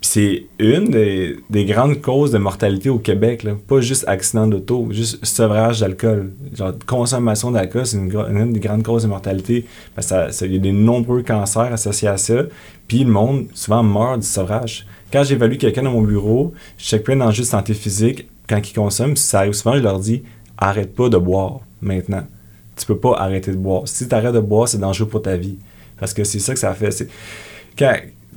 C'est 0.00 0.46
une 0.60 0.90
des, 0.90 1.36
des 1.50 1.64
grandes 1.64 2.00
causes 2.00 2.30
de 2.30 2.38
mortalité 2.38 2.88
au 2.88 2.98
Québec, 2.98 3.42
là. 3.42 3.56
pas 3.66 3.80
juste 3.80 4.04
accident 4.06 4.46
d'auto, 4.46 4.86
juste 4.90 5.24
sevrage 5.24 5.80
d'alcool. 5.80 6.32
Genre, 6.54 6.72
consommation 6.86 7.50
d'alcool, 7.50 7.84
c'est 7.84 7.96
une, 7.96 8.52
des 8.52 8.60
grandes 8.60 8.84
causes 8.84 9.02
de 9.02 9.08
mortalité. 9.08 9.66
Parce 9.96 10.10
y 10.40 10.56
a 10.56 10.58
des 10.58 10.72
nombreux 10.72 11.22
cancers 11.22 11.72
associés 11.72 12.08
à 12.08 12.16
ça. 12.16 12.44
Puis 12.86 13.02
le 13.02 13.10
monde, 13.10 13.46
souvent, 13.54 13.82
meurt 13.82 14.20
du 14.20 14.26
sevrage. 14.26 14.86
Quand 15.12 15.24
j'évalue 15.24 15.56
quelqu'un 15.56 15.82
dans 15.82 15.92
mon 15.92 16.02
bureau, 16.02 16.52
je 16.76 16.84
check 16.84 17.02
plein 17.02 17.16
d'enjeux 17.16 17.42
de 17.42 17.48
santé 17.48 17.74
physique. 17.74 18.28
Quand 18.48 18.60
ils 18.66 18.74
consomment, 18.74 19.16
ça 19.16 19.40
arrive 19.40 19.52
souvent, 19.54 19.74
je 19.74 19.82
leur 19.82 19.98
dis 19.98 20.22
arrête 20.56 20.94
pas 20.94 21.08
de 21.08 21.16
boire 21.16 21.60
maintenant. 21.80 22.24
Tu 22.76 22.86
peux 22.86 22.98
pas 22.98 23.16
arrêter 23.18 23.50
de 23.50 23.56
boire. 23.56 23.82
Si 23.86 24.08
tu 24.08 24.14
arrêtes 24.14 24.34
de 24.34 24.40
boire, 24.40 24.68
c'est 24.68 24.78
dangereux 24.78 25.08
pour 25.08 25.22
ta 25.22 25.36
vie. 25.36 25.58
Parce 25.98 26.14
que 26.14 26.24
c'est 26.24 26.38
ça 26.38 26.52
que 26.54 26.60
ça 26.60 26.72
fait. 26.74 27.08
Quand, 27.76 27.94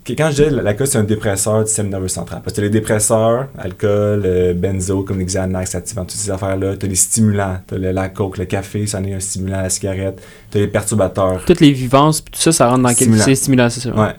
quand 0.07 0.31
je 0.31 0.43
dis 0.43 0.55
la 0.55 0.61
l'alcool, 0.63 0.87
c'est 0.87 0.97
un 0.97 1.03
dépresseur 1.03 1.61
du 1.61 1.67
système 1.67 1.89
nerveux 1.89 2.07
central. 2.07 2.41
Parce 2.43 2.55
que 2.55 2.61
les 2.61 2.69
dépresseurs, 2.69 3.47
alcool, 3.57 4.23
euh, 4.25 4.53
benzo, 4.53 5.03
comme 5.03 5.19
les 5.19 5.25
Xanax, 5.25 5.75
activant, 5.75 6.03
toutes 6.03 6.11
ces 6.19 6.31
affaires-là, 6.31 6.75
tu 6.77 6.85
as 6.85 6.89
les 6.89 6.95
stimulants, 6.95 7.57
tu 7.67 7.75
as 7.75 7.77
le, 7.77 7.91
la 7.91 8.09
coke, 8.09 8.37
le 8.37 8.45
café, 8.45 8.87
ça 8.87 8.99
en 8.99 9.03
est 9.03 9.13
un 9.13 9.19
stimulant, 9.19 9.61
la 9.61 9.69
cigarette, 9.69 10.21
tu 10.49 10.57
as 10.57 10.61
les 10.61 10.67
perturbateurs. 10.67 11.43
Toutes 11.45 11.59
les 11.59 11.71
vivances, 11.71 12.21
puis 12.21 12.31
tout 12.31 12.41
ça, 12.41 12.51
ça 12.51 12.67
rentre 12.67 12.83
dans 12.83 12.93
quel 12.93 13.15
c'est 13.19 13.35
stimulant, 13.35 13.69
c'est 13.69 13.81
ça. 13.81 13.95
Ouais. 13.95 14.13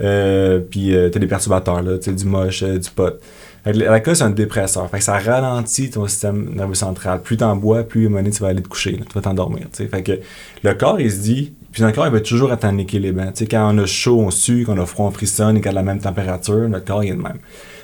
Euh, 0.00 0.60
puis 0.60 0.94
euh, 0.94 1.10
t'as 1.10 1.20
des 1.20 1.26
perturbateurs, 1.26 1.82
là, 1.82 1.98
du 1.98 2.24
moche, 2.24 2.62
euh, 2.62 2.78
du 2.78 2.90
pot. 2.90 3.20
Fait 3.64 3.72
que 3.72 3.78
l'alcool, 3.78 4.16
c'est 4.16 4.24
un 4.24 4.30
dépresseur. 4.30 4.88
Fait 4.88 4.98
que 4.98 5.04
ça 5.04 5.18
ralentit 5.18 5.90
ton 5.90 6.06
système 6.08 6.54
nerveux 6.54 6.74
central. 6.74 7.20
Plus 7.20 7.36
t'en 7.36 7.54
bois, 7.56 7.82
plus 7.82 8.04
à 8.04 8.06
un 8.06 8.08
moment 8.08 8.22
donné, 8.22 8.34
tu 8.34 8.40
vas 8.40 8.48
aller 8.48 8.62
te 8.62 8.68
coucher, 8.68 8.92
là, 8.92 9.04
tu 9.06 9.12
vas 9.14 9.20
t'endormir. 9.20 9.66
Fait 9.72 10.02
que 10.02 10.18
le 10.62 10.74
corps, 10.74 10.98
il 10.98 11.12
se 11.12 11.18
dit, 11.18 11.52
puis 11.72 11.82
corps, 11.92 12.06
il 12.06 12.12
va 12.12 12.20
toujours 12.20 12.52
être 12.52 12.64
en 12.64 12.76
équilibre. 12.78 13.20
hein. 13.20 13.32
Tu 13.32 13.44
sais, 13.44 13.46
quand 13.46 13.72
on 13.74 13.78
a 13.78 13.86
chaud, 13.86 14.20
on 14.20 14.30
sue, 14.30 14.64
quand 14.66 14.76
on 14.76 14.82
a 14.82 14.86
froid, 14.86 15.06
on 15.06 15.10
frissonne, 15.10 15.56
et 15.56 15.60
qu'on 15.60 15.70
a 15.70 15.74
la 15.74 15.82
même 15.82 16.00
température, 16.00 16.68
notre 16.68 16.84
corps, 16.84 17.04
il 17.04 17.10
est 17.10 17.14
le 17.14 17.22
même. 17.22 17.38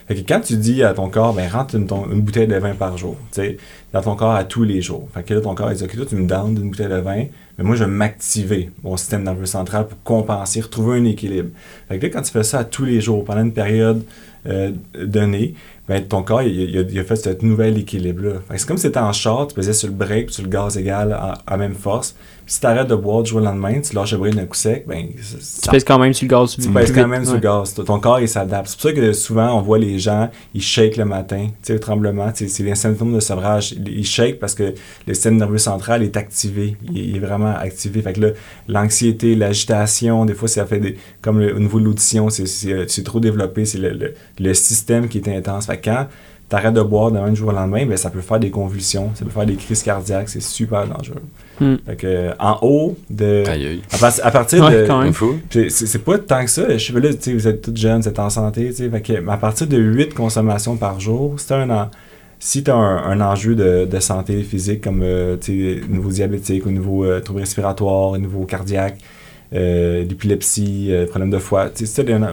Fait 0.08 0.14
que 0.14 0.20
quand 0.20 0.40
tu 0.40 0.56
dis 0.56 0.84
à 0.84 0.94
ton 0.94 1.08
corps, 1.08 1.34
ben 1.34 1.48
rentre 1.50 1.74
une, 1.74 1.88
une 2.12 2.20
bouteille 2.20 2.46
de 2.46 2.54
vin 2.56 2.74
par 2.74 2.96
jour, 2.96 3.16
tu 3.32 3.40
sais, 3.40 3.56
dans 3.92 4.02
ton 4.02 4.14
corps 4.14 4.34
à 4.34 4.44
tous 4.44 4.62
les 4.62 4.80
jours. 4.80 5.08
Fait 5.12 5.24
que 5.24 5.34
là, 5.34 5.40
ton 5.40 5.54
corps, 5.56 5.72
il 5.72 5.78
dit, 5.78 5.84
OK, 5.84 5.96
toi, 5.96 6.06
tu 6.06 6.14
me 6.14 6.26
donnes 6.28 6.54
d'une 6.54 6.70
bouteille 6.70 6.88
de 6.88 6.94
vin, 7.00 7.24
mais 7.58 7.64
moi, 7.64 7.74
je 7.74 7.82
vais 7.84 7.90
m'activer 7.90 8.70
mon 8.84 8.96
système 8.96 9.24
nerveux 9.24 9.46
central 9.46 9.88
pour 9.88 10.00
compenser, 10.04 10.60
retrouver 10.60 10.98
un 10.98 11.04
équilibre. 11.04 11.48
Fait 11.88 11.98
que 11.98 12.06
là, 12.06 12.12
quand 12.12 12.22
tu 12.22 12.30
fais 12.30 12.44
ça 12.44 12.60
à 12.60 12.64
tous 12.64 12.84
les 12.84 13.00
jours, 13.00 13.24
pendant 13.24 13.42
une 13.42 13.52
période 13.52 14.04
euh, 14.46 14.70
donnée, 15.04 15.54
ben, 15.88 16.04
ton 16.04 16.22
corps, 16.22 16.42
il, 16.42 16.78
a, 16.78 16.82
il 16.82 16.98
a 16.98 17.04
fait 17.04 17.16
ce 17.16 17.44
nouvel 17.44 17.76
équilibre-là. 17.78 18.34
C'est 18.56 18.66
comme 18.66 18.78
si 18.78 18.90
tu 18.92 18.98
en 18.98 19.12
char, 19.12 19.48
tu 19.48 19.54
pesais 19.54 19.72
sur 19.72 19.88
le 19.88 19.94
break, 19.94 20.30
sur 20.30 20.44
le 20.44 20.48
gaz 20.48 20.76
égal 20.76 21.12
à, 21.12 21.38
à 21.46 21.56
même 21.56 21.74
force. 21.74 22.14
Si 22.48 22.60
tu 22.60 22.66
arrêtes 22.66 22.86
de 22.88 22.94
boire 22.94 23.22
du 23.24 23.30
jour 23.30 23.40
au 23.40 23.44
lendemain, 23.44 23.80
tu 23.80 23.94
lâches 23.94 24.14
le 24.14 24.30
d'un 24.30 24.46
coup 24.46 24.54
sec, 24.54 24.84
ben, 24.86 25.08
ça- 25.20 25.38
Tu 25.64 25.68
pèses 25.72 25.84
quand 25.84 25.98
même 25.98 26.14
sur 26.14 26.26
le 26.26 26.30
gaz. 26.30 26.54
tu 26.56 26.68
pèses 26.68 26.92
quand 26.92 27.08
même 27.08 27.24
sur 27.24 27.34
le 27.34 27.40
gaz. 27.40 27.74
Ton- 27.74 27.98
corps, 27.98 28.20
il 28.20 28.28
s'adapte. 28.28 28.68
C'est 28.68 28.76
pour 28.76 28.82
ça 28.90 28.92
que 28.92 29.12
souvent, 29.12 29.58
on 29.58 29.62
voit 29.62 29.78
les 29.78 29.98
gens, 29.98 30.30
ils 30.54 30.62
shake 30.62 30.96
le 30.96 31.04
matin. 31.04 31.46
Tu 31.48 31.52
sais, 31.62 31.72
le 31.72 31.80
tremblement, 31.80 32.30
c'est 32.34 32.62
les 32.62 32.74
symptômes 32.76 33.12
de 33.14 33.20
sevrage. 33.20 33.74
Ils 33.86 34.06
shake 34.06 34.38
parce 34.38 34.54
que 34.54 34.74
le 35.06 35.14
système 35.14 35.36
nerveux 35.38 35.58
central 35.58 36.02
est 36.04 36.16
activé. 36.16 36.76
Il, 36.94 37.16
est 37.16 37.18
vraiment 37.20 37.54
activé. 37.56 38.00
Fait 38.00 38.12
que 38.12 38.20
là, 38.20 38.28
l'anxiété, 38.68 39.34
l'agitation, 39.34 40.24
des 40.24 40.34
fois, 40.34 40.48
ça 40.48 40.66
fait 40.66 40.78
des. 40.80 40.96
Comme 41.22 41.40
le- 41.40 41.54
au 41.54 41.58
niveau 41.58 41.80
de 41.80 41.84
l'audition, 41.84 42.30
c'est- 42.30 42.46
c'est 42.46 43.02
trop 43.02 43.20
développé. 43.20 43.64
C'est 43.64 43.78
le, 43.78 43.90
le- 43.90 44.14
le 44.38 44.54
système 44.54 45.08
qui 45.08 45.18
est 45.18 45.28
intense. 45.28 45.66
Fait 45.66 45.78
que 45.78 45.84
quand 45.90 46.06
t'arrêtes 46.48 46.74
de 46.74 46.82
boire 46.82 47.10
d'un 47.10 47.34
jour 47.34 47.48
au 47.48 47.52
lendemain, 47.52 47.84
ben, 47.86 47.96
ça 47.96 48.08
peut 48.10 48.20
faire 48.20 48.38
des 48.38 48.50
convulsions, 48.50 49.10
ça 49.14 49.24
peut 49.24 49.30
faire 49.30 49.46
des 49.46 49.56
crises 49.56 49.82
cardiaques. 49.82 50.28
C'est 50.28 50.40
super 50.42 50.86
dangereux. 50.86 51.22
Hmm. 51.60 51.76
Fait 51.86 51.96
que, 51.96 52.06
euh, 52.06 52.32
en 52.38 52.58
haut 52.62 52.96
de. 53.10 53.42
Aïe, 53.48 53.66
aïe. 53.66 53.82
À, 53.92 53.98
par- 53.98 54.12
à 54.22 54.30
partir 54.30 54.64
Ouais, 54.64 54.82
de. 54.82 54.86
quand 54.86 55.02
même. 55.02 55.12
C'est 55.70 56.04
pas 56.04 56.18
tant 56.18 56.44
que 56.44 56.50
ça. 56.50 56.76
Je 56.76 56.84
sais 56.86 56.92
pas, 56.92 57.00
là, 57.00 57.12
tu 57.14 57.16
sais, 57.20 57.32
vous 57.32 57.48
êtes 57.48 57.62
toutes 57.62 57.76
jeunes, 57.76 58.00
vous 58.00 58.08
êtes 58.08 58.18
en 58.18 58.30
santé, 58.30 58.68
tu 58.68 58.74
sais. 58.76 58.88
Fait 58.90 59.00
que, 59.00 59.28
à 59.28 59.36
partir 59.36 59.66
de 59.66 59.76
8 59.76 60.14
consommations 60.14 60.76
par 60.76 61.00
jour, 61.00 61.34
c'est 61.38 61.54
un 61.54 61.68
an. 61.70 61.90
Si 62.38 62.62
tu 62.62 62.70
as 62.70 62.74
un, 62.76 62.96
un 63.10 63.20
enjeu 63.22 63.54
de, 63.54 63.86
de 63.90 63.98
santé 64.00 64.42
physique, 64.42 64.82
comme 64.82 65.00
euh, 65.02 65.36
tu 65.40 65.78
sais, 65.78 65.84
au 65.84 65.90
niveau 65.90 66.10
diabétique, 66.10 66.66
au 66.66 66.70
niveau 66.70 67.04
euh, 67.04 67.20
trouble 67.20 67.40
respiratoire, 67.40 68.10
au 68.10 68.18
niveau 68.18 68.44
cardiaque, 68.44 68.98
euh, 69.54 70.04
l'épilepsie, 70.04 70.88
euh, 70.90 71.06
problème 71.06 71.30
de 71.30 71.38
foie, 71.38 71.70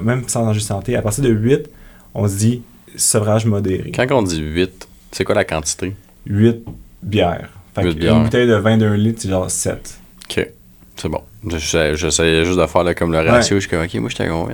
même 0.04 0.24
sans 0.28 0.46
enjeu 0.46 0.60
de 0.60 0.64
santé, 0.66 0.96
à 0.98 1.02
partir 1.02 1.24
de 1.24 1.30
8, 1.30 1.70
on 2.16 2.28
se 2.28 2.36
dit 2.38 2.62
sevrage 2.96 3.46
modéré. 3.46 3.92
Quand 3.92 4.06
on 4.12 4.24
dit 4.24 4.42
8, 4.42 4.88
c'est 5.12 5.24
quoi 5.24 5.36
la 5.36 5.46
quantité? 5.46 5.96
8 6.26 6.64
bières. 7.02 7.50
Fait 7.76 7.84
Huit 7.84 7.94
que 7.96 8.00
bières. 8.00 8.16
une 8.18 8.24
bouteille 8.24 8.48
de 8.48 8.54
vin 8.56 8.78
d'un 8.78 8.96
litre, 8.96 9.22
c'est 9.22 9.30
genre 9.30 9.50
7. 9.50 10.00
OK. 10.30 10.48
C'est 10.96 11.10
bon. 11.10 11.22
J'essayais 11.48 12.46
juste 12.46 12.60
de 12.60 12.66
faire 12.68 12.84
là, 12.84 12.94
comme 12.94 13.12
le 13.12 13.20
ratio. 13.20 13.58
Je 13.58 13.62
suis 13.62 13.70
comme, 13.70 13.84
OK, 13.84 13.94
moi, 13.96 14.10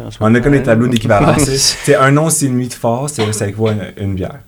en 0.06 0.12
ce 0.12 0.18
On 0.22 0.34
a 0.34 0.40
comme 0.40 0.54
les 0.54 0.64
tableaux 0.64 0.88
d'équivalence. 0.88 1.42
C'est 1.44 1.96
un 1.96 2.16
once 2.18 2.42
et 2.44 2.48
demi 2.48 2.68
de 2.68 2.74
fort, 2.74 3.10
c'est- 3.10 3.32
ça 3.34 3.48
équivaut 3.48 3.68
à 3.68 3.74
une, 3.74 3.94
une 3.98 4.16
bière. 4.16 4.40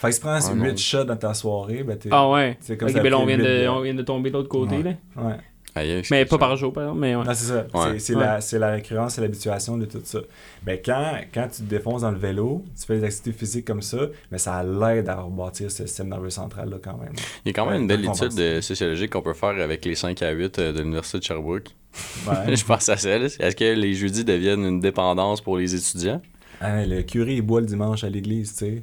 Fait 0.00 0.08
que 0.08 0.14
si 0.14 0.20
tu 0.20 0.26
prends 0.26 0.38
Ah, 0.40 0.52
8 0.54 0.70
non. 0.70 0.76
shots 0.76 1.04
dans 1.04 1.16
ta 1.16 1.34
soirée, 1.34 1.82
ben 1.82 1.98
t'es. 1.98 2.08
Ah 2.12 2.30
ouais. 2.30 2.56
C'est 2.60 2.76
comme 2.78 2.88
Ok, 2.88 2.94
ça 2.94 3.02
ben 3.02 3.10
là, 3.10 3.18
on 3.18 3.26
vient, 3.26 3.36
de, 3.36 3.68
on 3.68 3.80
vient 3.82 3.92
de 3.94 4.02
tomber 4.02 4.30
de 4.30 4.36
l'autre 4.36 4.48
côté. 4.48 4.76
Ouais. 4.76 4.82
Là. 4.82 5.22
Ouais. 5.22 5.34
Aïe, 5.74 6.02
Mais 6.10 6.24
pas 6.24 6.30
ça. 6.30 6.38
par 6.38 6.56
jour, 6.56 6.72
par 6.72 6.82
exemple. 6.84 7.00
Mais 7.00 7.14
ouais. 7.14 7.24
Non, 7.24 7.32
c'est 7.32 7.44
ça. 7.46 7.66
Ouais. 7.74 7.92
C'est- 7.92 7.98
C'est 8.00 8.14
Ouais. 8.16 8.24
la, 8.24 8.40
c'est 8.40 8.58
la 8.58 8.70
récurrence, 8.72 9.14
c'est 9.14 9.20
l'habituation 9.20 9.76
de 9.78 9.84
tout 9.84 10.00
ça. 10.02 10.18
Mais 10.66 10.82
quand, 10.84 11.12
quand 11.32 11.46
tu 11.48 11.62
te 11.62 11.68
défonces 11.68 12.02
dans 12.02 12.10
le 12.10 12.18
vélo, 12.18 12.64
tu 12.78 12.86
fais 12.86 12.98
des 12.98 13.04
activités 13.04 13.32
physiques 13.32 13.66
comme 13.66 13.82
ça, 13.82 13.98
mais 14.32 14.38
ça 14.38 14.62
l'aide 14.64 15.08
à 15.08 15.20
rebâtir 15.20 15.70
ce 15.70 15.86
système 15.86 16.08
nerveux 16.08 16.30
central-là 16.30 16.78
quand 16.82 16.96
même. 16.98 17.12
Il 17.44 17.48
y 17.48 17.50
a 17.50 17.52
quand 17.52 17.66
même 17.66 17.74
Ouais, 17.74 17.80
une 17.80 17.86
belle 17.86 18.04
étude 18.04 18.38
euh, 18.40 18.60
sociologique 18.60 19.10
qu'on 19.10 19.22
peut 19.22 19.32
faire 19.34 19.50
avec 19.50 19.84
les 19.84 19.94
5 19.94 20.20
à 20.22 20.30
8 20.32 20.58
euh, 20.58 20.72
de 20.72 20.78
l'Université 20.80 21.18
de 21.18 21.22
Sherbrooke. 21.24 21.68
Ouais. 22.28 22.56
Je 22.56 22.64
pense 22.64 22.88
à 22.88 22.96
celle. 22.96 23.22
Est-ce 23.24 23.54
que 23.56 23.72
les 23.74 23.94
jeudis 23.94 24.24
deviennent 24.24 24.64
une 24.64 24.80
dépendance 24.80 25.40
pour 25.40 25.56
les 25.56 25.74
étudiants? 25.74 26.20
Ah, 26.60 26.84
le 26.84 27.02
curé, 27.02 27.34
il 27.36 27.42
boit 27.42 27.60
le 27.60 27.66
dimanche 27.66 28.04
à 28.04 28.10
l'église, 28.10 28.52
tu 28.52 28.58
sais. 28.66 28.82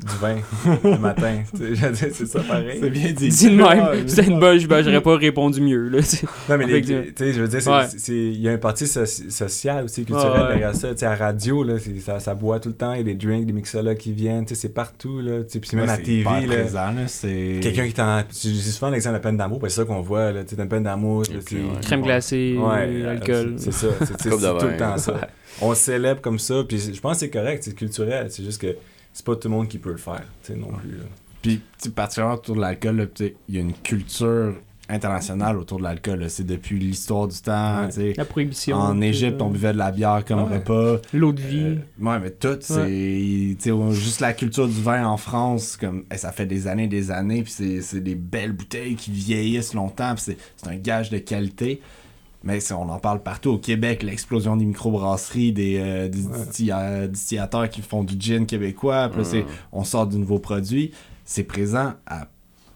Du 0.00 0.14
vin 0.20 0.36
le 0.84 0.98
matin. 0.98 1.42
Tu 1.56 1.58
sais, 1.58 1.74
je 1.74 1.86
veux 1.86 1.92
dire, 1.92 2.08
C'est 2.12 2.26
ça 2.26 2.40
pareil. 2.40 2.78
C'est 2.80 2.90
bien 2.90 3.12
dit. 3.12 3.28
Dis 3.30 3.50
de 3.56 3.62
Ouais, 3.62 3.74
même, 3.76 4.08
c'est 4.08 4.26
une 4.26 4.38
bonne, 4.38 4.64
ben, 4.66 4.82
j'aurais 4.82 5.00
pas 5.00 5.16
répondu 5.16 5.60
mieux, 5.60 5.88
là. 5.88 5.98
Non, 6.48 6.56
mais 6.56 6.66
les- 6.66 6.80
du- 6.80 7.12
je 7.18 7.40
veux 7.40 7.48
dire, 7.48 7.66
Ouais. 7.66 7.84
il 8.08 8.40
y 8.40 8.48
a 8.48 8.52
un 8.52 8.58
parti 8.58 8.84
soci- 8.84 9.28
social 9.30 9.84
aussi, 9.86 10.04
culturel 10.04 10.40
Ouais, 10.42 10.48
derrière 10.48 10.74
ça. 10.76 10.92
Tu 10.92 10.98
sais, 10.98 11.06
à 11.06 11.16
radio, 11.16 11.64
là, 11.64 11.74
ça, 12.04 12.20
ça 12.20 12.34
boit 12.34 12.60
tout 12.60 12.68
le 12.68 12.76
temps. 12.76 12.92
Il 12.92 12.98
y 12.98 13.00
a 13.00 13.04
des 13.04 13.14
drinks, 13.14 13.44
des 13.46 13.52
mixologues 13.52 13.96
qui 13.96 14.12
viennent. 14.12 14.44
Tu 14.46 14.54
sais, 14.54 14.60
c'est 14.62 14.68
partout, 14.74 15.20
là. 15.20 15.42
Tu 15.42 15.54
sais, 15.54 15.58
Puis 15.60 15.70
même 15.76 15.86
Ouais, 15.86 15.90
à 15.92 15.96
c'est 15.96 16.02
TV. 16.02 17.60
Quelqu'un 17.60 17.86
qui 17.88 17.94
t'en. 17.94 18.20
Je 18.30 18.48
dis 18.50 18.62
souvent 18.72 18.90
l'exemple 18.90 19.14
de 19.14 19.18
la 19.18 19.22
peine 19.22 19.36
d'amour, 19.36 19.58
parce 19.58 19.72
que 19.74 19.82
c'est 19.82 19.86
ça 19.88 19.92
qu'on 19.94 20.00
voit, 20.00 20.30
là. 20.30 20.42
Une 20.58 20.68
peine 20.68 20.84
d'amour. 20.84 21.24
Crème 21.82 22.02
glacée, 22.02 22.56
Ouais, 22.56 22.86
euh, 22.88 23.10
alcool. 23.10 23.54
C'est 23.58 23.72
ça. 23.72 23.88
C'est 24.06 24.30
tout 24.30 24.36
le 24.38 24.76
temps 24.76 24.96
ça. 24.96 25.20
On 25.60 25.74
célèbre 25.74 26.20
comme 26.20 26.38
ça, 26.38 26.62
puis 26.68 26.78
je 26.78 27.00
pense 27.00 27.14
que 27.14 27.18
c'est 27.20 27.30
correct, 27.30 27.64
c'est 27.64 27.74
culturel. 27.74 28.28
C'est 28.30 28.44
juste 28.44 28.60
que 28.60 28.76
c'est 29.12 29.24
pas 29.24 29.36
tout 29.36 29.48
le 29.48 29.54
monde 29.54 29.68
qui 29.68 29.78
peut 29.78 29.90
le 29.92 29.96
faire, 29.96 30.24
tu 30.42 30.52
sais, 30.52 30.58
non 30.58 30.68
plus. 30.68 30.98
Puis, 31.42 31.60
particulièrement 31.94 32.34
autour 32.36 32.56
de 32.56 32.60
l'alcool, 32.60 32.96
là, 32.96 33.06
tu 33.06 33.24
sais, 33.26 33.36
il 33.48 33.54
y 33.54 33.58
a 33.58 33.60
une 33.60 33.72
culture 33.72 34.54
internationale 34.90 35.58
autour 35.58 35.78
de 35.78 35.82
l'alcool. 35.84 36.24
C'est 36.30 36.46
depuis 36.46 36.78
l'histoire 36.78 37.28
du 37.28 37.38
temps. 37.38 37.82
Ouais. 37.82 37.88
tu 37.88 37.94
sais. 37.94 38.14
La 38.16 38.24
prohibition. 38.24 38.76
En 38.76 39.00
Égypte, 39.02 39.40
euh, 39.40 39.44
on 39.44 39.50
buvait 39.50 39.72
de 39.74 39.78
la 39.78 39.90
bière 39.92 40.24
comme 40.26 40.42
Ouais. 40.50 40.56
repas. 40.58 40.96
L'eau 41.12 41.32
de 41.32 41.40
vie. 41.42 41.60
Euh, 41.60 41.76
ouais, 42.00 42.18
mais 42.18 42.30
tout, 42.30 42.56
c'est. 42.60 43.56
sais, 43.58 43.70
on- 43.70 43.92
juste 43.92 44.20
la 44.20 44.32
culture 44.32 44.66
du 44.66 44.80
vin 44.80 45.06
en 45.06 45.18
France, 45.18 45.76
comme 45.76 46.04
eh, 46.12 46.16
ça 46.16 46.32
fait 46.32 46.46
des 46.46 46.66
années 46.66 46.84
et 46.84 46.88
des 46.88 47.10
années, 47.10 47.42
puis 47.42 47.52
c'est- 47.52 47.82
c'est 47.82 48.00
des 48.00 48.14
belles 48.14 48.52
bouteilles 48.52 48.94
qui 48.96 49.10
vieillissent 49.10 49.74
longtemps, 49.74 50.14
c'est 50.16 50.38
c'est 50.56 50.68
un 50.68 50.76
gage 50.76 51.10
de 51.10 51.18
qualité. 51.18 51.82
Mais 52.44 52.60
on 52.72 52.88
en 52.88 52.98
parle 52.98 53.22
partout 53.22 53.50
au 53.50 53.58
Québec, 53.58 54.02
l'explosion 54.02 54.56
des 54.56 54.64
microbrasseries, 54.64 55.52
des, 55.52 55.78
euh, 55.78 56.08
des 56.08 56.26
Ouais. 56.26 56.38
distilla- 56.38 57.08
distillateurs 57.08 57.68
qui 57.68 57.82
font 57.82 58.04
du 58.04 58.14
gin 58.18 58.46
québécois, 58.46 59.08
puis 59.08 59.18
là, 59.18 59.24
c'est- 59.24 59.44
on 59.72 59.82
sort 59.84 60.06
de 60.06 60.16
nouveaux 60.16 60.38
produits. 60.38 60.92
C'est 61.24 61.42
présent 61.44 61.94
à 62.06 62.28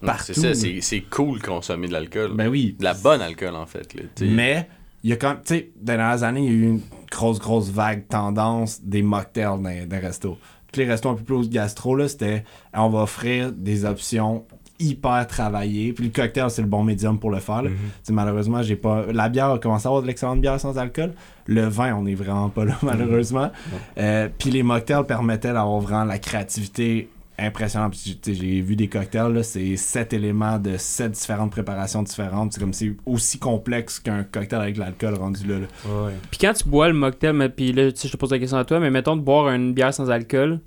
partout. 0.05 0.33
C'est 0.33 0.41
ça, 0.41 0.53
c'est 0.53 0.81
c'est 0.81 1.01
cool 1.01 1.39
de 1.39 1.45
consommer 1.45 1.87
de 1.87 1.93
l'alcool. 1.93 2.33
Ben 2.35 2.49
oui. 2.49 2.75
De 2.77 2.83
la 2.83 2.93
bonne 2.93 3.21
alcool, 3.21 3.55
en 3.55 3.65
fait. 3.65 3.93
Là. 3.93 4.01
Mais 4.21 4.67
il 5.01 5.09
y 5.09 5.13
a 5.13 5.15
quand 5.15 5.29
même, 5.29 5.41
tu 5.45 5.55
sais, 5.55 5.71
dans 5.81 5.93
les 5.93 5.97
dernières 5.97 6.23
années, 6.23 6.41
il 6.41 6.45
y 6.45 6.49
a 6.49 6.51
eu 6.51 6.63
une 6.69 6.81
grosse, 7.09 7.39
grosse 7.39 7.69
vague 7.69 8.07
tendance 8.09 8.81
des 8.83 9.01
mocktails 9.01 9.45
dans, 9.45 9.57
dans 9.61 9.69
les 9.69 9.99
restos. 9.99 10.37
Tous 10.71 10.79
les 10.79 10.87
restos 10.87 11.09
un 11.09 11.15
peu 11.15 11.23
plus 11.23 11.49
gastro, 11.49 11.95
là, 11.95 12.07
c'était 12.07 12.43
on 12.73 12.89
va 12.89 13.03
offrir 13.03 13.51
des 13.53 13.85
options 13.85 14.45
hyper 14.83 15.25
travaillées. 15.27 15.93
Puis 15.93 16.05
le 16.05 16.11
cocktail, 16.11 16.49
c'est 16.49 16.61
le 16.61 16.67
bon 16.67 16.83
médium 16.83 17.19
pour 17.19 17.31
le 17.31 17.39
faire. 17.39 17.63
sais, 18.03 18.13
Malheureusement, 18.13 18.61
j'ai 18.61 18.75
pas. 18.75 19.05
La 19.11 19.29
bière 19.29 19.51
a 19.51 19.59
commencé 19.59 19.87
à 19.87 19.89
avoir 19.89 20.01
de 20.01 20.07
l'excellente 20.07 20.41
bière 20.41 20.59
sans 20.59 20.77
alcool. 20.77 21.13
Le 21.47 21.65
vin, 21.67 21.95
on 21.95 22.05
est 22.05 22.15
vraiment 22.15 22.49
pas 22.49 22.65
là, 22.65 22.77
malheureusement. 22.83 23.51
Euh, 23.97 24.29
puis 24.37 24.51
les 24.51 24.63
mocktails 24.63 25.05
permettaient 25.05 25.53
d'avoir 25.53 25.79
vraiment 25.79 26.05
la 26.05 26.17
créativité 26.19 27.09
impressionnante. 27.39 27.95
J'ai 28.25 28.61
vu 28.61 28.75
des 28.75 28.87
cocktails, 28.87 29.33
là, 29.33 29.41
c'est 29.43 29.75
sept 29.75 30.13
éléments 30.13 30.59
de 30.59 30.77
sept 30.77 31.11
différentes 31.13 31.49
préparations 31.51 32.03
différentes. 32.03 32.53
C'est 32.53 32.59
comme 32.59 32.73
c'est 32.73 32.95
aussi 33.07 33.39
complexe 33.39 33.99
qu'un 33.99 34.23
cocktail 34.23 34.61
avec 34.61 34.75
de 34.75 34.79
l'alcool 34.81 35.15
rendu 35.15 35.45
là. 35.47 35.55
là. 35.59 35.65
Ouais. 36.05 36.13
Puis 36.29 36.37
quand 36.39 36.53
tu 36.53 36.69
bois 36.69 36.87
le 36.87 36.93
mocktail, 36.93 37.33
mais- 37.33 37.49
puis 37.49 37.73
là, 37.73 37.89
je 37.89 38.07
te 38.07 38.17
pose 38.17 38.31
la 38.31 38.37
question 38.39 38.57
à 38.57 38.65
toi, 38.65 38.79
mais 38.79 38.91
mettons 38.91 39.15
de 39.15 39.21
boire 39.21 39.49
une 39.49 39.73
bière 39.73 39.93
sans 39.93 40.09
alcool, 40.11 40.59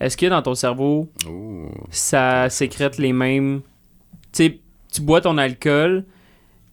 est-ce 0.00 0.16
que 0.16 0.26
dans 0.26 0.42
ton 0.42 0.54
cerveau, 0.54 1.10
ça 1.90 2.48
sécrète 2.50 2.98
les 2.98 3.12
mêmes. 3.12 3.60
Tu 4.32 4.44
sais, 4.44 4.58
tu 4.92 5.00
bois 5.02 5.20
ton 5.20 5.38
alcool. 5.38 6.04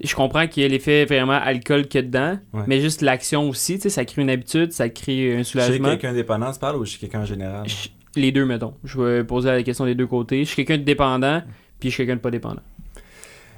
Je 0.04 0.16
comprends 0.16 0.48
qu'il 0.48 0.64
y 0.64 0.66
a 0.66 0.70
l'effet 0.70 1.06
vraiment 1.06 1.34
alcool 1.34 1.88
qu'il 1.88 2.00
y 2.02 2.04
a 2.04 2.08
dedans, 2.08 2.38
Ouais. 2.54 2.64
mais 2.68 2.82
juste 2.82 3.02
l'action 3.02 3.48
aussi, 3.48 3.76
tu 3.76 3.84
sais, 3.84 3.90
ça 3.90 4.04
crée 4.04 4.22
une 4.22 4.30
habitude, 4.30 4.74
ça 4.74 4.90
crée 4.90 5.34
un 5.34 5.38
Chez 5.40 5.44
soulagement. 5.44 5.90
quelqu'un 5.90 6.14
dépendant, 6.14 6.52
tu 6.52 6.60
parles 6.60 6.76
ou 6.76 6.84
chez 6.86 6.98
quelqu'un 6.98 7.22
en 7.22 7.26
général? 7.26 7.68
Je- 7.70 7.90
Les 8.20 8.32
deux, 8.32 8.46
mettons. 8.46 8.74
Je 8.84 9.00
vais 9.02 9.24
poser 9.24 9.50
la 9.50 9.64
question 9.64 9.86
des 9.86 9.96
deux 9.96 10.06
côtés. 10.08 10.40
Je 10.44 10.50
suis 10.50 10.56
quelqu'un 10.66 10.78
de 10.78 10.84
dépendant, 10.86 11.42
puis 11.80 11.90
je 11.90 11.94
suis 11.96 12.04
quelqu'un 12.04 12.18
de 12.18 12.22
pas 12.22 12.32
dépendant. 12.32 12.62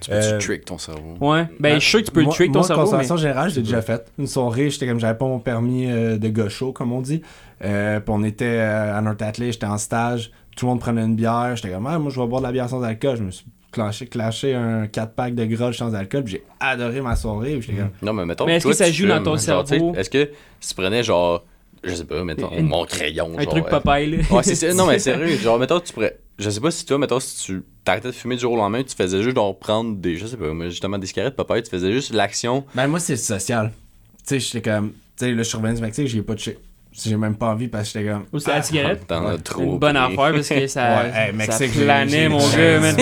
Tu 0.01 0.09
peux-tu 0.11 0.27
Euh, 0.27 0.37
trick 0.39 0.65
ton 0.65 0.77
cerveau? 0.77 1.15
Ouais, 1.19 1.45
ben 1.59 1.75
je 1.75 1.79
suis 1.79 1.89
sûr 1.89 1.99
que 2.01 2.05
tu 2.05 2.11
peux 2.11 2.19
le 2.19 2.25
Moi- 2.25 2.33
tuer 2.35 2.43
avec 2.43 2.53
ton 2.53 2.59
moi, 2.59 2.67
cerveau, 2.67 2.81
mais... 2.83 2.85
consommation 2.87 3.17
générale, 3.17 3.49
je 3.49 3.55
l'ai 3.55 3.61
déjà 3.63 3.81
fait. 3.81 4.11
Une 4.19 4.27
soirée, 4.27 4.69
j'étais 4.69 4.87
comme 4.87 4.99
j'avais 4.99 5.17
pas 5.17 5.25
mon 5.25 5.39
permis 5.39 5.89
euh, 5.89 6.17
de 6.17 6.29
gaucho, 6.29 6.71
comme 6.73 6.91
on 6.93 7.01
dit. 7.01 7.21
Euh, 7.63 7.99
puis 7.99 8.09
on 8.15 8.23
était 8.23 8.45
euh, 8.45 8.97
à 8.97 9.01
North 9.01 9.21
Atlee, 9.21 9.51
j'étais 9.51 9.65
en 9.65 9.77
stage. 9.77 10.31
Tout 10.57 10.65
le 10.65 10.71
monde 10.71 10.79
prenait 10.79 11.01
une 11.03 11.15
bière. 11.15 11.53
J'étais 11.55 11.69
comme, 11.69 11.87
ah, 11.87 11.97
moi, 11.99 12.11
je 12.13 12.19
vais 12.19 12.27
boire 12.27 12.41
de 12.41 12.47
la 12.47 12.51
bière 12.51 12.69
sans 12.69 12.81
alcool. 12.83 13.17
Je 13.17 13.23
me 13.23 13.31
suis 13.31 13.45
clenché, 13.71 14.05
clashé 14.07 14.53
un 14.53 14.85
4-pack 14.85 15.35
de 15.35 15.45
grog 15.45 15.73
sans 15.73 15.93
alcool. 15.95 16.23
Puis 16.23 16.33
j'ai 16.33 16.43
adoré 16.59 17.01
ma 17.01 17.15
soirée. 17.15 17.53
Puis 17.57 17.63
j'étais 17.69 17.79
comme, 17.79 17.91
Non, 18.01 18.13
mais 18.13 18.25
mettons. 18.25 18.45
Mais 18.45 18.55
est-ce 18.57 18.63
toi, 18.63 18.71
que 18.71 18.77
ça 18.77 18.85
tu 18.85 18.93
joue 18.93 19.07
dans 19.07 19.21
ton 19.23 19.37
cerveau? 19.37 19.93
Est-ce 19.95 20.09
que 20.09 20.29
si 20.59 20.69
tu 20.69 20.75
prenais 20.81 21.03
genre. 21.03 21.43
Je 21.83 21.93
sais 21.93 22.05
pas, 22.05 22.23
mettons, 22.23 22.49
Une- 22.51 22.67
mon 22.67 22.83
crayon. 22.85 23.31
Un 23.37 23.43
genre, 23.43 23.51
truc 23.51 23.65
euh, 23.67 23.69
papaye, 23.69 24.09
là? 24.09 24.17
Ouais, 24.31 24.41
c'est 24.43 24.55
ça. 24.55 24.73
Non, 24.73 24.87
mais 24.87 24.97
sérieux. 24.97 25.37
Genre, 25.37 25.59
mettons, 25.59 25.79
tu 25.79 25.93
pourrais. 25.93 26.17
Je 26.37 26.49
sais 26.49 26.59
pas 26.59 26.69
si 26.71 26.85
toi, 26.85 26.97
mettons, 26.97 27.19
si 27.19 27.43
tu 27.45 27.63
t'arrêtais 27.85 28.09
de 28.09 28.13
fumer 28.13 28.35
du 28.35 28.41
jour 28.41 28.53
au 28.53 28.57
lendemain, 28.57 28.83
tu 28.83 28.93
faisais 28.95 29.23
juste 29.23 29.35
genre 29.35 29.57
prendre 29.57 29.95
des. 29.95 30.17
Je 30.17 30.25
sais 30.25 30.35
pas, 30.37 30.53
mais 30.53 30.69
justement 30.69 30.97
des 30.97 31.07
cigarettes, 31.07 31.35
papaye, 31.35 31.63
tu 31.63 31.69
faisais 31.69 31.91
juste 31.93 32.13
l'action. 32.13 32.65
ben 32.75 32.87
moi, 32.87 32.99
c'est 32.99 33.15
social. 33.15 33.71
Tu 34.19 34.23
sais, 34.25 34.39
j'étais 34.39 34.61
comme, 34.69 34.89
tu 34.91 34.95
sais, 35.17 35.31
là, 35.31 35.37
je 35.43 35.47
suis 35.47 35.57
revenu 35.57 35.75
du 35.75 35.81
Mexique, 35.81 36.07
j'ai 36.07 36.21
pas 36.21 36.33
de 36.33 36.39
shit. 36.39 36.57
J'ai 36.91 37.15
même 37.17 37.35
pas 37.35 37.51
envie 37.51 37.67
parce 37.67 37.91
que 37.91 37.99
j'étais 37.99 38.11
comme. 38.11 38.25
Ou 38.33 38.39
c'est 38.39 38.51
la 38.51 38.61
cigarette? 38.61 39.05
T'en 39.07 39.25
Ouais. 39.25 39.33
as 39.33 39.37
trop. 39.37 39.63
Une 39.63 39.79
bonne 39.79 39.95
pris. 39.95 40.03
affaire 40.03 40.31
parce 40.33 40.49
que 40.49 40.67
ça, 40.67 41.01
Ouais, 41.03 41.07
hey, 41.13 41.27
ça 41.27 41.31
Mexique, 41.33 41.83
planait, 41.83 42.09
j'ai- 42.09 42.27
mon 42.29 42.37
gars, 42.51 42.79
man. 42.79 42.95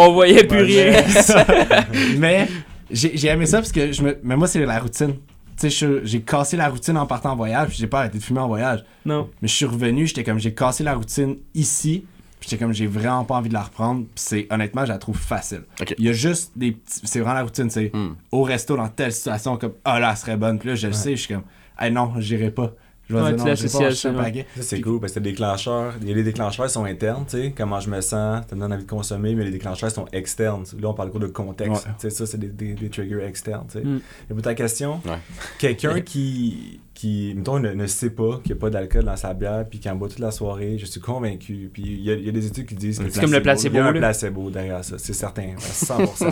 On 0.00 0.12
voyait 0.12 0.44
plus 0.44 0.62
rien. 0.62 0.92
mais 2.18 2.48
j'ai 2.90 3.16
j'ai 3.16 3.28
aimé 3.28 3.46
ça 3.46 3.58
parce 3.58 3.72
que 3.72 3.92
je 3.92 4.02
me 4.02 4.18
mais 4.22 4.36
moi 4.36 4.46
c'est 4.46 4.64
la 4.64 4.78
routine 4.78 5.14
tu 5.58 5.70
sais 5.70 6.00
j'ai 6.04 6.20
cassé 6.22 6.56
la 6.56 6.68
routine 6.68 6.96
en 6.98 7.06
partant 7.06 7.32
en 7.32 7.36
voyage 7.36 7.68
puis 7.68 7.76
j'ai 7.78 7.86
pas 7.86 8.00
arrêté 8.00 8.18
de 8.18 8.22
fumer 8.22 8.40
en 8.40 8.48
voyage 8.48 8.84
Non. 9.06 9.30
mais 9.40 9.48
je 9.48 9.54
suis 9.54 9.64
revenu 9.64 10.06
j'étais 10.06 10.22
comme 10.24 10.38
j'ai 10.38 10.52
cassé 10.54 10.84
la 10.84 10.94
routine 10.94 11.36
ici 11.54 12.04
j'étais 12.44 12.58
comme 12.62 12.72
j'ai 12.72 12.86
vraiment 12.86 13.24
pas 13.24 13.36
envie 13.36 13.48
de 13.48 13.54
la 13.54 13.62
reprendre 13.62 14.04
c'est 14.14 14.46
honnêtement 14.50 14.84
je 14.84 14.92
la 14.92 14.98
trouve 14.98 15.16
facile 15.18 15.62
il 15.98 16.04
y 16.04 16.08
a 16.08 16.12
juste 16.12 16.52
des 16.56 16.72
petits 16.72 17.00
c'est 17.04 17.20
vraiment 17.20 17.34
la 17.34 17.42
routine 17.42 17.70
c'est 17.70 17.90
Hmm. 17.94 18.14
au 18.32 18.42
resto 18.42 18.76
dans 18.76 18.88
telle 18.88 19.12
situation 19.12 19.56
comme 19.56 19.72
ah 19.84 19.98
là 20.00 20.10
elle 20.10 20.16
serait 20.16 20.36
bonne 20.36 20.58
puis 20.58 20.68
là 20.70 20.74
je 20.74 20.86
le 20.86 20.92
sais 20.92 21.16
je 21.16 21.22
suis 21.22 21.34
comme 21.34 21.44
ah 21.78 21.90
non 21.90 22.12
j'irai 22.18 22.50
pas 22.50 22.72
je 23.06 23.14
vais 23.14 23.20
Ouais, 23.20 23.34
dire 23.34 23.44
non, 23.44 23.54
j'irai 23.54 23.68
pas, 23.68 23.90
je 23.90 23.94
suis 23.94 24.08
un 24.08 24.12
ça, 24.12 24.16
ouais. 24.18 24.24
paquet. 24.24 24.46
Ça, 24.56 24.62
c'est 24.62 24.76
Puis- 24.76 24.82
cool 24.84 24.98
parce 24.98 25.12
que 25.12 25.18
les 25.20 25.30
déclencheurs, 25.32 25.92
il 26.00 26.08
y 26.08 26.12
a 26.12 26.14
les 26.14 26.22
déclencheurs 26.22 26.70
sont 26.70 26.84
internes, 26.86 27.26
tu 27.28 27.36
sais, 27.36 27.54
comment 27.54 27.78
je 27.78 27.90
me 27.90 28.00
sens, 28.00 28.44
ça 28.48 28.54
me 28.56 28.60
donne 28.62 28.72
envie 28.72 28.84
de 28.84 28.88
consommer, 28.88 29.34
mais 29.34 29.44
les 29.44 29.50
déclencheurs 29.50 29.90
sont 29.90 30.06
externes. 30.10 30.64
Là, 30.80 30.88
on 30.88 30.94
parle 30.94 31.10
gros 31.10 31.18
de 31.18 31.26
contexte. 31.26 31.84
Ouais. 31.84 31.92
Tu 32.00 32.08
sais, 32.08 32.08
ça, 32.08 32.24
c'est 32.24 32.38
des, 32.38 32.46
des, 32.48 32.72
des 32.72 32.88
triggers 32.88 33.22
externes, 33.26 33.66
tu 33.70 33.78
sais. 33.78 33.84
Mm. 33.84 34.00
Et 34.30 34.32
pour 34.32 34.40
ta 34.40 34.54
question, 34.54 35.02
Ouais. 35.04 35.18
quelqu'un 35.58 36.00
qui, 36.00 36.80
qui, 37.04 37.34
mettons, 37.36 37.58
ne, 37.58 37.70
ne 37.72 37.86
sait 37.86 38.08
pas 38.10 38.40
qu'il 38.42 38.52
n'y 38.54 38.58
a 38.58 38.60
pas 38.60 38.70
d'alcool 38.70 39.04
dans 39.04 39.16
sa 39.16 39.34
bière, 39.34 39.64
puis 39.68 39.78
qui 39.78 39.90
en 39.90 39.94
boit 39.94 40.08
toute 40.08 40.20
la 40.20 40.30
soirée, 40.30 40.76
je 40.78 40.86
suis 40.86 41.00
convaincu. 41.00 41.68
Puis 41.72 41.82
il 41.82 42.00
y, 42.02 42.10
a- 42.10 42.14
il 42.14 42.24
y 42.24 42.28
a 42.28 42.32
des 42.32 42.46
études 42.46 42.66
qui 42.66 42.74
disent 42.74 42.98
que 42.98 43.10
C'est 43.10 43.20
comme 43.20 43.32
le 43.32 43.42
placebo, 43.42 43.74
Il 43.74 43.78
y 43.78 43.80
a 43.80 43.86
un 43.86 43.92
là. 43.92 43.98
placebo 44.00 44.48
derrière 44.50 44.82
ça, 44.84 44.96
c'est 44.98 45.12
certain, 45.12 45.50
à 45.56 45.60
100%. 45.60 46.06
ça 46.16 46.30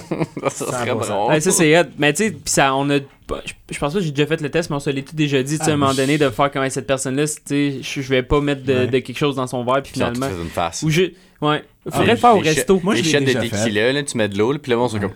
serait 0.66 0.90
100%. 0.90 0.94
drôle. 1.08 1.30
Ouais, 1.30 1.40
ça 1.40 1.50
c'est 1.50 1.78
hot. 1.78 1.84
Mais 1.98 2.12
tu 2.14 2.24
sais, 2.28 2.36
ça, 2.46 2.74
on 2.74 2.88
a. 2.90 2.98
Je, 2.98 3.52
je 3.70 3.78
pense 3.78 3.92
pas 3.92 3.98
que 3.98 4.04
j'ai 4.04 4.10
déjà 4.10 4.26
fait 4.26 4.40
le 4.40 4.50
test, 4.50 4.70
mais 4.70 4.76
on 4.76 4.80
se 4.80 4.90
l'est 4.90 5.02
tout 5.08 5.14
déjà 5.16 5.42
dit, 5.42 5.58
tu 5.58 5.64
sais, 5.64 5.70
à 5.70 5.74
un 5.74 5.76
Ah, 5.76 5.76
moment 5.78 5.94
donné, 5.94 6.16
de 6.18 6.28
faire 6.30 6.50
comme 6.50 6.68
cette 6.70 6.86
personne-là, 6.86 7.26
tu 7.26 7.34
sais, 7.44 7.78
je, 7.82 8.00
je 8.02 8.08
vais 8.08 8.22
pas 8.22 8.40
mettre 8.40 8.62
de, 8.64 8.72
Ouais. 8.72 8.86
de 8.86 8.98
quelque 8.98 9.18
chose 9.18 9.36
dans 9.36 9.46
son 9.46 9.64
verre, 9.64 9.82
puis 9.82 9.92
finalement. 9.92 10.26
une 10.42 10.48
face. 10.48 10.82
Ou 10.82 10.90
je. 10.90 11.02
Ouais. 11.40 11.62
Faudrait 11.88 12.08
Ah, 12.10 12.12
le 12.12 12.16
faire 12.16 12.34
au 12.36 12.40
resto. 12.40 12.80
Moi, 12.82 12.94
les 12.94 13.02
je 13.02 13.12
l'ai 13.16 13.20
de 13.20 13.26
déjà 13.26 13.40
fait. 13.42 13.48
tequila, 13.64 13.92
là, 13.92 14.02
tu 14.02 14.16
mets 14.16 14.28
de 14.28 14.38
l'eau, 14.38 14.52
là, 14.52 14.58
puis 14.58 14.70
le 14.70 14.78
monde, 14.78 14.90
c'est 14.90 15.00
comme. 15.00 15.12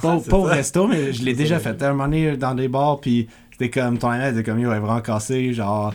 Pas, 0.00 0.18
pas 0.30 0.36
au 0.38 0.42
resto, 0.42 0.86
mais 0.86 1.12
je 1.12 1.22
l'ai 1.24 1.34
déjà 1.34 1.58
fait. 1.58 1.80
À 1.82 1.88
un 1.88 1.92
moment 1.92 2.04
donné, 2.04 2.36
dans 2.36 2.54
des 2.54 2.68
bars, 2.68 2.98
puis 3.00 3.28
c'était 3.62 3.80
comme 3.80 3.98
ton 3.98 4.08
ami, 4.10 4.22
elle 4.24 4.34
était 4.38 4.50
comme, 4.50 4.60
yo, 4.60 4.70
elle 4.70 4.76
est 4.78 4.80
vraiment 4.80 5.00
cassée, 5.00 5.52
genre, 5.52 5.94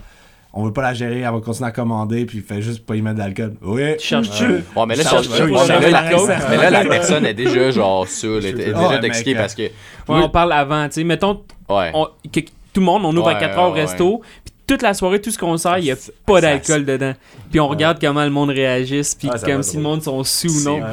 on 0.53 0.65
veut 0.65 0.73
pas 0.73 0.81
la 0.81 0.93
gérer, 0.93 1.19
elle 1.19 1.31
va 1.31 1.39
continuer 1.39 1.67
à 1.67 1.71
commander, 1.71 2.25
puis 2.25 2.37
il 2.39 2.43
fait 2.43 2.61
juste 2.61 2.85
pas 2.85 2.95
y 2.95 3.01
mettre 3.01 3.17
d'alcool. 3.17 3.55
Oui. 3.61 3.97
Tu 3.97 4.07
cherches-tu? 4.07 4.45
Ouais, 4.45 4.85
mais 4.87 4.95
là, 4.95 5.03
ouais, 5.03 5.21
mais 5.67 5.77
là, 5.77 5.79
la 5.79 6.01
la- 6.09 6.17
recette. 6.17 6.37
mais 6.49 6.57
là, 6.57 6.69
la 6.71 6.85
personne 6.85 7.25
est 7.25 7.33
déjà 7.33 7.71
genre 7.71 8.07
saoule, 8.07 8.37
elle 8.45 8.45
est 8.47 8.53
déjà 8.65 8.77
ouais, 8.87 9.35
parce 9.35 9.53
que. 9.55 9.63
Ouais, 9.63 9.69
on 10.07 10.29
parle 10.29 10.53
avant, 10.53 10.87
tu 10.87 10.93
sais. 10.95 11.03
Mettons, 11.03 11.41
Ouais. 11.69 11.91
on- 11.93 12.07
que 12.31 12.39
tout 12.39 12.79
le 12.79 12.85
monde, 12.85 13.03
on 13.05 13.15
ouvre 13.15 13.29
à 13.29 13.33
Ouais, 13.33 13.39
4 13.39 13.57
heures 13.57 13.69
au 13.69 13.73
ouais, 13.73 13.81
resto, 13.81 14.21
puis 14.45 14.46
toute 14.67 14.81
la 14.81 14.93
soirée, 14.93 15.21
tout 15.21 15.31
ce 15.31 15.37
qu'on 15.37 15.57
sert, 15.57 15.77
il 15.79 15.85
y 15.85 15.91
a 15.91 15.95
pas 16.25 16.41
d'alcool 16.41 16.83
dedans. 16.85 17.13
Puis 17.49 17.59
on 17.59 17.63
Ouais. 17.69 17.69
regarde 17.75 17.97
comment 18.01 18.23
le 18.23 18.29
monde 18.29 18.49
réagisse, 18.49 19.15
puis 19.15 19.29
Ah, 19.31 19.39
comme 19.39 19.63
si 19.63 19.77
le 19.77 19.81
monde 19.83 20.03
sont 20.03 20.21
sous 20.25 20.61
ou 20.61 20.63
non? 20.65 20.79
Ouais. 20.81 20.85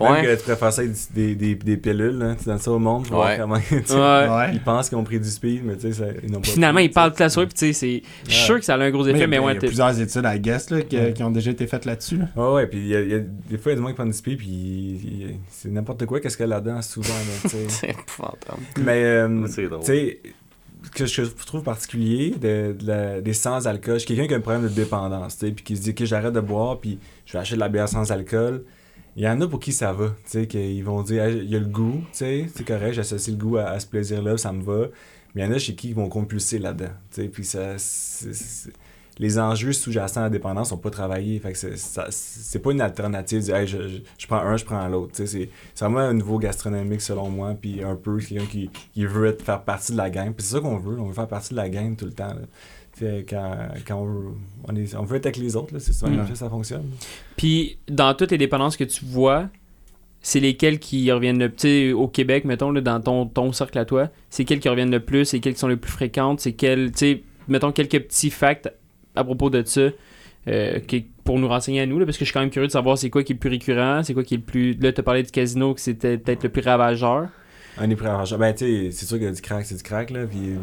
Ouais. 0.00 0.12
Même 0.12 0.24
que 0.24 0.34
tu 0.36 0.42
préfères 0.44 0.72
ça 0.72 0.82
avec 0.82 0.94
des, 1.12 1.34
des, 1.34 1.54
des 1.56 1.76
pilules, 1.76 2.16
là. 2.16 2.36
tu 2.38 2.44
donnes 2.44 2.58
ça 2.60 2.70
au 2.70 2.78
monde, 2.78 3.08
pour 3.08 3.18
Ouais. 3.18 3.36
voir 3.36 3.48
comment 3.48 3.54
Ouais. 3.70 4.28
Ouais. 4.36 4.50
Ils 4.54 4.60
pensent 4.62 4.88
qu'ils 4.88 4.96
ont 4.98 5.02
pris 5.04 5.18
du 5.18 5.28
speed, 5.28 5.64
mais 5.64 5.76
tu 5.76 5.92
sais, 5.92 6.14
ils 6.22 6.28
n'ont 6.30 6.36
pas 6.36 6.42
Puis 6.42 6.52
finalement, 6.52 6.78
ils 6.80 6.90
parlent 6.90 7.10
toute 7.10 7.18
la 7.20 7.28
soirée, 7.28 7.48
puis 7.48 7.54
tu 7.58 7.66
sais, 7.66 7.72
c'est. 7.72 8.02
Je 8.26 8.30
suis 8.30 8.40
Ouais. 8.42 8.46
sûr 8.46 8.58
que 8.60 8.64
ça 8.64 8.74
a 8.74 8.78
un 8.78 8.90
gros 8.90 9.04
Mais 9.04 9.10
effet, 9.10 9.24
a- 9.24 9.26
mais 9.26 9.36
il 9.36 9.42
y 9.42 9.44
ouais, 9.46 9.52
a 9.52 9.54
plusieurs 9.56 10.00
études 10.00 10.24
à 10.26 10.38
guess 10.38 10.70
là, 10.70 10.82
qui, 10.82 10.96
Ouais. 10.96 11.12
qui 11.12 11.22
ont 11.24 11.30
déjà 11.30 11.50
été 11.50 11.66
faites 11.66 11.84
là-dessus. 11.84 12.18
là. 12.18 12.26
Ouais, 12.36 12.54
ouais, 12.54 12.66
puis 12.68 12.78
il 12.78 12.86
y 12.86 12.94
a, 12.96 13.00
y 13.02 13.14
a- 13.14 13.18
des 13.18 13.58
fois, 13.58 13.72
il 13.72 13.74
y 13.74 13.78
a 13.78 13.80
des 13.80 13.82
gens 13.82 13.88
qui 13.88 13.94
prennent 13.94 14.10
du 14.10 14.16
speed, 14.16 14.38
puis 14.38 15.36
c'est 15.50 15.70
n'importe 15.70 16.06
quoi, 16.06 16.20
qu'est-ce 16.20 16.36
qu'il 16.36 16.46
y 16.46 16.52
a 16.52 16.54
là-dedans, 16.54 16.80
souvent, 16.82 17.08
là, 17.08 17.40
tu 17.42 17.48
sais. 17.48 17.56
C'est 17.68 17.90
épouvantable. 17.90 18.62
Mais, 18.78 19.02
euh, 19.04 19.46
tu 19.46 19.68
sais, 19.82 20.20
que 20.94 21.06
je 21.06 21.22
trouve 21.46 21.62
particulier 21.62 22.30
de, 22.30 22.76
la- 22.84 23.20
des 23.20 23.32
sans-alcool, 23.32 23.98
je 24.00 24.06
quelqu'un 24.06 24.26
qui 24.26 24.34
a 24.34 24.36
un 24.36 24.40
problème 24.40 24.62
de 24.62 24.68
dépendance, 24.68 25.36
puis 25.36 25.52
qui 25.54 25.76
se 25.76 25.82
dit 25.82 25.94
que 25.94 26.04
j'arrête 26.04 26.32
de 26.32 26.40
boire, 26.40 26.78
puis 26.78 26.98
je 27.26 27.32
vais 27.32 27.38
acheter 27.38 27.56
de 27.56 27.60
la 27.60 27.68
bière 27.68 27.88
sans 27.88 28.10
alcool. 28.12 28.64
Il 29.16 29.22
y 29.22 29.28
en 29.28 29.40
a 29.40 29.48
pour 29.48 29.58
qui 29.58 29.72
ça 29.72 29.92
va, 29.92 30.08
tu 30.24 30.30
sais, 30.30 30.46
qu'ils 30.46 30.84
vont 30.84 31.02
dire, 31.02 31.28
il 31.28 31.50
y 31.50 31.56
a 31.56 31.58
le 31.58 31.66
goût, 31.66 32.02
tu 32.12 32.18
sais, 32.18 32.46
c'est 32.54 32.64
correct, 32.64 32.92
j'associe 32.94 33.36
le 33.36 33.42
goût 33.42 33.56
à, 33.56 33.78
ce 33.80 33.86
plaisir-là, 33.86 34.36
ça 34.38 34.52
me 34.52 34.62
va. 34.62 34.86
Mais 35.34 35.42
il 35.42 35.46
y 35.46 35.48
en 35.48 35.52
a 35.52 35.58
chez 35.58 35.74
qui 35.74 35.88
ils 35.88 35.94
vont 35.94 36.08
compulser 36.08 36.58
là-dedans, 36.58 36.92
tu 37.10 37.22
sais, 37.22 37.28
puis 37.28 37.44
ça, 37.44 37.76
les 39.18 39.38
enjeux 39.38 39.72
sous-jacents 39.72 40.20
à 40.20 40.24
la 40.24 40.30
dépendance 40.30 40.68
sont 40.68 40.76
pas 40.78 40.90
travaillés, 40.90 41.38
fait 41.40 41.52
que 41.52 41.58
c'est, 41.58 41.76
ça- 41.76 42.06
c'est 42.10 42.58
pas 42.60 42.70
une 42.72 42.80
alternative, 42.80 43.46
de 43.46 43.52
Hey, 43.52 43.66
je, 43.66 43.88
je- 43.88 43.98
je 44.18 44.26
prends 44.26 44.38
un, 44.40 44.56
je 44.56 44.64
prends 44.64 44.86
l'autre, 44.88 45.12
c'est, 45.14 45.26
c'est 45.26 45.48
vraiment 45.80 45.98
un 46.00 46.14
niveau 46.14 46.38
gastronomique 46.38 47.00
selon 47.00 47.28
moi, 47.30 47.54
puis 47.60 47.82
un 47.82 47.96
peu 47.96 48.18
quelqu'un 48.18 48.46
qui, 48.46 48.70
qui 48.94 49.04
veut 49.06 49.26
être, 49.26 49.42
faire 49.42 49.62
partie 49.62 49.92
de 49.92 49.96
la 49.96 50.10
gang. 50.10 50.32
Puis 50.32 50.46
c'est 50.46 50.54
ça 50.54 50.60
qu'on 50.60 50.78
veut, 50.78 50.98
on 51.00 51.06
veut 51.06 51.14
faire 51.14 51.26
partie 51.28 51.50
de 51.50 51.56
la 51.56 51.68
gang 51.68 51.96
tout 51.96 52.04
le 52.06 52.12
temps. 52.12 52.28
là. 52.34 52.40
Quand, 53.28 53.56
quand 53.86 53.94
on, 53.96 54.04
veut, 54.06 54.28
on, 54.68 54.74
est- 54.74 54.96
on 54.96 55.04
veut 55.04 55.16
être 55.18 55.26
avec 55.26 55.36
les 55.36 55.54
autres, 55.54 55.72
là, 55.72 55.78
c'est 55.78 55.92
souvent 55.92 56.10
Mm. 56.10 56.34
ça 56.34 56.48
fonctionne. 56.50 56.84
Puis 57.36 57.78
dans 57.88 58.12
toutes 58.14 58.32
les 58.32 58.38
dépendances 58.38 58.76
que 58.76 58.82
tu 58.82 59.04
vois, 59.04 59.48
c'est 60.20 60.40
lesquelles 60.40 60.80
qui 60.80 61.10
reviennent 61.12 61.38
le 61.38 61.52
sais, 61.56 61.92
au 61.92 62.08
Québec, 62.08 62.44
mettons, 62.44 62.72
là, 62.72 62.80
dans 62.80 63.00
ton, 63.00 63.26
ton 63.26 63.52
cercle 63.52 63.78
à 63.78 63.84
toi, 63.84 64.08
c'est 64.30 64.44
quelles 64.44 64.58
qui 64.58 64.68
reviennent 64.68 64.90
le 64.90 64.98
plus, 64.98 65.26
c'est 65.26 65.38
quelles 65.38 65.54
qui 65.54 65.60
sont 65.60 65.68
les 65.68 65.76
plus 65.76 65.92
fréquentes, 65.92 66.40
c'est 66.40 66.54
quelles, 66.54 66.90
tu 66.90 66.98
sais, 66.98 67.22
mettons 67.46 67.70
quelques 67.70 68.00
petits 68.00 68.30
facts 68.30 68.72
à 69.18 69.24
propos 69.24 69.50
de 69.50 69.62
ça. 69.64 69.88
euh, 70.46 70.78
qui- 70.80 71.04
pour 71.24 71.38
nous 71.38 71.48
renseigner 71.48 71.82
à 71.82 71.86
nous, 71.86 71.98
là, 71.98 72.06
parce 72.06 72.16
que 72.16 72.24
je 72.24 72.30
suis 72.30 72.32
quand 72.32 72.40
même 72.40 72.48
curieux 72.48 72.68
de 72.68 72.72
savoir 72.72 72.96
c'est 72.96 73.10
quoi 73.10 73.22
qui 73.22 73.32
est 73.32 73.34
le 73.34 73.38
plus 73.40 73.50
récurrent, 73.50 74.02
c'est 74.02 74.14
quoi 74.14 74.24
qui 74.24 74.32
est 74.34 74.38
le 74.38 74.42
plus. 74.44 74.72
Là, 74.80 74.92
tu 74.92 75.00
as 75.00 75.02
parlé 75.02 75.22
du 75.22 75.30
casino, 75.30 75.74
que 75.74 75.80
c'était 75.80 76.16
peut-être 76.16 76.42
le 76.44 76.48
plus 76.48 76.62
ravageur. 76.62 77.28
Un 77.76 77.86
des 77.88 77.96
premiers 77.96 78.10
arrangements. 78.12 78.38
Ben, 78.38 78.54
tu 78.54 78.64
sais, 78.64 78.90
c'est 78.92 79.04
sûr 79.04 79.18
qu'il 79.18 79.26
y 79.26 79.28
a 79.28 79.32
du 79.32 79.42
crack, 79.42 79.66
c'est 79.66 79.74
du 79.76 79.82
crack, 79.82 80.10
là. 80.10 80.26
Puis, 80.26 80.38
tu 80.38 80.56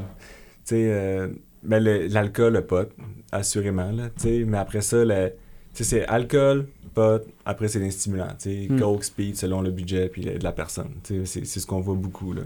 sais, 0.64 0.88
euh, 0.90 1.28
ben, 1.62 1.84
le- 1.84 2.08
l'alcool, 2.08 2.54
le 2.54 2.62
pot, 2.66 2.90
assurément, 3.32 3.92
là. 3.92 4.06
Tu 4.18 4.24
sais, 4.24 4.44
mais 4.48 4.58
après 4.58 4.82
ça, 4.82 5.06
le- 5.06 5.34
tu 5.76 5.84
sais, 5.84 5.84
c'est 5.84 6.06
alcool, 6.08 6.66
pot, 6.96 7.22
après, 7.46 7.68
c'est 7.68 7.80
des 7.80 7.92
stimulants. 7.92 8.34
Tu 8.42 8.66
sais, 8.66 8.68
Mm. 8.72 8.80
coke, 8.80 9.04
speed, 9.04 9.36
selon 9.36 9.62
le 9.62 9.70
budget 9.70 10.10
puis 10.10 10.22
de 10.22 10.44
la 10.44 10.52
personne. 10.54 10.90
Tu 11.04 11.28
sais, 11.28 11.46
c'est 11.46 11.60
ce 11.60 11.68
qu'on 11.68 11.82
voit 11.82 11.96
beaucoup, 11.96 12.34
là. 12.34 12.42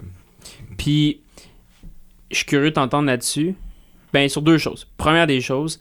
Puis, 0.78 1.22
je 2.32 2.38
suis 2.38 2.46
curieux 2.46 2.72
de 2.72 2.76
t'entendre 2.76 3.06
là-dessus. 3.08 3.56
Ben, 4.12 4.28
sur 4.28 4.42
deux 4.42 4.58
choses. 4.58 4.88
Première 4.98 5.28
des 5.28 5.40
choses, 5.40 5.80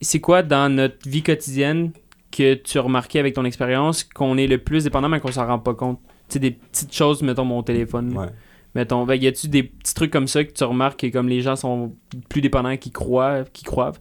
c'est 0.00 0.20
quoi 0.20 0.42
dans 0.42 0.72
notre 0.72 1.08
vie 1.08 1.22
quotidienne 1.22 1.92
que 2.30 2.54
tu 2.54 2.78
as 2.78 2.82
remarqué 2.82 3.18
avec 3.18 3.34
ton 3.34 3.44
expérience 3.44 4.04
qu'on 4.04 4.36
est 4.36 4.46
le 4.46 4.58
plus 4.58 4.84
dépendant 4.84 5.08
mais 5.08 5.20
qu'on 5.20 5.32
s'en 5.32 5.46
rend 5.46 5.58
pas 5.58 5.74
compte? 5.74 6.00
Tu 6.28 6.34
sais, 6.34 6.38
des 6.38 6.50
petites 6.50 6.94
choses, 6.94 7.22
mettons 7.22 7.44
mon 7.44 7.62
téléphone. 7.62 8.16
Ouais. 8.16 8.26
Mettons, 8.74 9.06
ben, 9.06 9.14
y 9.14 9.26
a-tu 9.26 9.48
des 9.48 9.62
petits 9.62 9.94
trucs 9.94 10.10
comme 10.12 10.28
ça 10.28 10.44
que 10.44 10.52
tu 10.52 10.62
remarques 10.64 11.00
que 11.00 11.06
comme 11.06 11.28
les 11.28 11.40
gens 11.40 11.56
sont 11.56 11.94
plus 12.28 12.42
dépendants 12.42 12.76
qu'ils 12.76 12.92
croient, 12.92 13.44
qu'ils 13.52 13.66
croient 13.66 13.92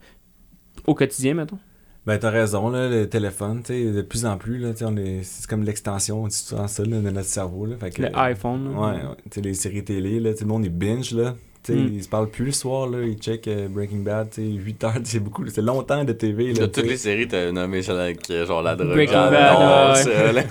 au 0.85 0.93
quotidien, 0.93 1.33
mettons? 1.33 1.57
Ben, 2.05 2.17
t'as 2.17 2.29
raison, 2.29 2.69
là, 2.69 2.87
le 2.87 3.09
téléphone, 3.09 3.61
tu 3.63 3.73
sais, 3.73 3.91
de 3.91 4.01
plus 4.01 4.25
en 4.25 4.37
plus, 4.37 4.59
là, 4.59 4.71
on 4.83 4.95
est, 4.95 5.23
c'est 5.23 5.45
comme 5.45 5.63
l'extension, 5.63 6.23
on 6.23 6.27
dit 6.27 6.35
souvent 6.35 6.67
ça, 6.67 6.83
là, 6.85 7.01
de 7.01 7.09
notre 7.09 7.27
cerveau, 7.27 7.65
là. 7.65 7.75
Fait 7.77 7.89
que, 7.91 8.01
Le 8.03 8.17
iPhone. 8.17 8.71
là. 8.73 8.79
Ouais, 8.79 8.95
ouais. 9.03 9.41
Les 9.41 9.53
séries 9.53 9.83
télé, 9.83 10.19
là, 10.21 10.33
sais, 10.33 10.45
le 10.45 10.47
monde, 10.47 10.63
il 10.63 10.69
binge, 10.71 11.13
là. 11.13 11.35
Tu 11.67 11.73
sais, 11.73 11.79
Mm. 11.79 11.93
ils 11.95 12.03
se 12.03 12.07
parlent 12.09 12.29
plus 12.29 12.45
le 12.45 12.51
soir, 12.53 12.87
là, 12.89 13.01
ils 13.03 13.17
check 13.17 13.45
euh, 13.47 13.67
Breaking 13.67 13.97
Bad, 13.99 14.29
tu 14.29 14.41
sais, 14.41 14.47
8 14.47 14.83
heures, 14.85 14.93
c'est 15.03 15.19
beaucoup, 15.19 15.45
c'est 15.47 15.61
longtemps 15.61 16.03
de 16.05 16.13
TV, 16.13 16.53
là. 16.53 16.61
De 16.61 16.65
tu 16.67 16.71
toutes 16.81 16.89
les 16.89 16.95
séries, 16.97 17.27
t'as 17.27 17.51
nommé 17.51 17.81
celle 17.81 17.99
avec 17.99 18.29
euh, 18.29 18.45
genre 18.45 18.61
la 18.61 18.75
drogue. 18.75 18.93
Breaking 18.93 19.13
Bad, 19.13 19.97
ouais. 19.97 20.03
ça, 20.03 20.31
là. 20.31 20.43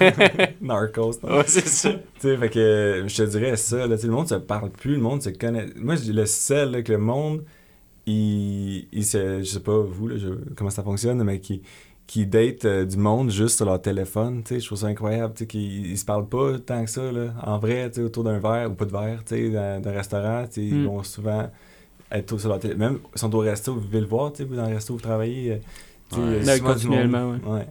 Narcos, 0.60 1.12
non? 1.22 1.38
Ouais, 1.38 1.44
c'est 1.46 1.66
ça. 1.66 1.90
Tu 1.92 1.98
sais, 2.20 2.36
fait 2.36 2.50
que 2.50 2.58
euh, 2.58 3.08
je 3.08 3.16
te 3.16 3.22
dirais 3.22 3.56
ça, 3.56 3.86
là, 3.86 3.96
le 4.02 4.10
monde 4.10 4.28
se 4.28 4.34
parle 4.34 4.70
plus, 4.70 4.92
le 4.96 5.00
monde 5.00 5.22
se 5.22 5.30
connaît. 5.30 5.66
Moi, 5.76 5.94
je 5.96 6.02
dis 6.02 6.12
le 6.12 6.26
seul, 6.26 6.70
là, 6.72 6.82
que 6.82 6.92
le 6.92 6.98
monde, 6.98 7.42
il, 8.06 8.86
il 8.92 9.04
se, 9.04 9.38
je 9.40 9.44
sais 9.44 9.60
pas, 9.60 9.78
vous, 9.78 10.08
là, 10.08 10.16
je- 10.18 10.28
comment 10.56 10.70
ça 10.70 10.82
fonctionne, 10.82 11.22
mais 11.24 11.40
qui, 11.40 11.62
qui 12.06 12.24
date 12.26 12.64
euh, 12.64 12.84
du 12.84 12.96
monde 12.96 13.30
juste 13.30 13.56
sur 13.56 13.66
leur 13.66 13.82
téléphone, 13.82 14.42
tu 14.44 14.54
sais, 14.54 14.60
je 14.60 14.66
trouve 14.66 14.78
ça 14.78 14.86
incroyable, 14.86 15.34
tu 15.34 15.40
sais, 15.40 15.46
qu'ils 15.48 15.86
ils 15.90 15.98
se 15.98 16.04
parlent 16.04 16.28
pas 16.28 16.58
tant 16.60 16.84
que 16.84 16.90
ça, 16.90 17.10
là, 17.10 17.34
en 17.42 17.58
vrai, 17.58 17.88
tu 17.90 17.96
sais, 17.96 18.02
autour 18.02 18.22
d'un 18.24 18.38
verre 18.38 18.70
ou 18.70 18.74
pas 18.74 18.84
de 18.84 18.92
verre, 18.92 19.24
tu 19.24 19.34
sais, 19.34 19.50
dans, 19.50 19.82
dans 19.82 19.90
un 19.90 19.92
restaurant, 19.92 20.44
tu 20.46 20.52
sais, 20.54 20.64
ils 20.64 20.74
Mm. 20.74 20.86
vont 20.86 21.02
souvent 21.02 21.50
être 22.12 22.26
tous 22.26 22.38
sur 22.38 22.48
leur 22.48 22.60
téléphone. 22.60 22.80
Même, 22.92 22.98
ils 23.14 23.18
sont 23.18 23.34
au 23.34 23.38
resto, 23.40 23.74
vous 23.74 23.80
devez 23.86 24.00
le 24.00 24.06
voir, 24.06 24.30
tu 24.32 24.38
sais, 24.38 24.44
vous, 24.44 24.54
dans 24.54 24.68
le 24.68 24.74
resto, 24.74 24.94
vous 24.94 25.00
travaillez, 25.00 25.52
euh, 25.52 25.56
tu 26.10 26.14
sais, 26.16 26.20
Ouais. 26.20 26.38
du 26.58 26.62
monde. 26.62 26.72
continuellement, 26.74 27.30
ouais. 27.32 27.38
ouais. 27.54 27.66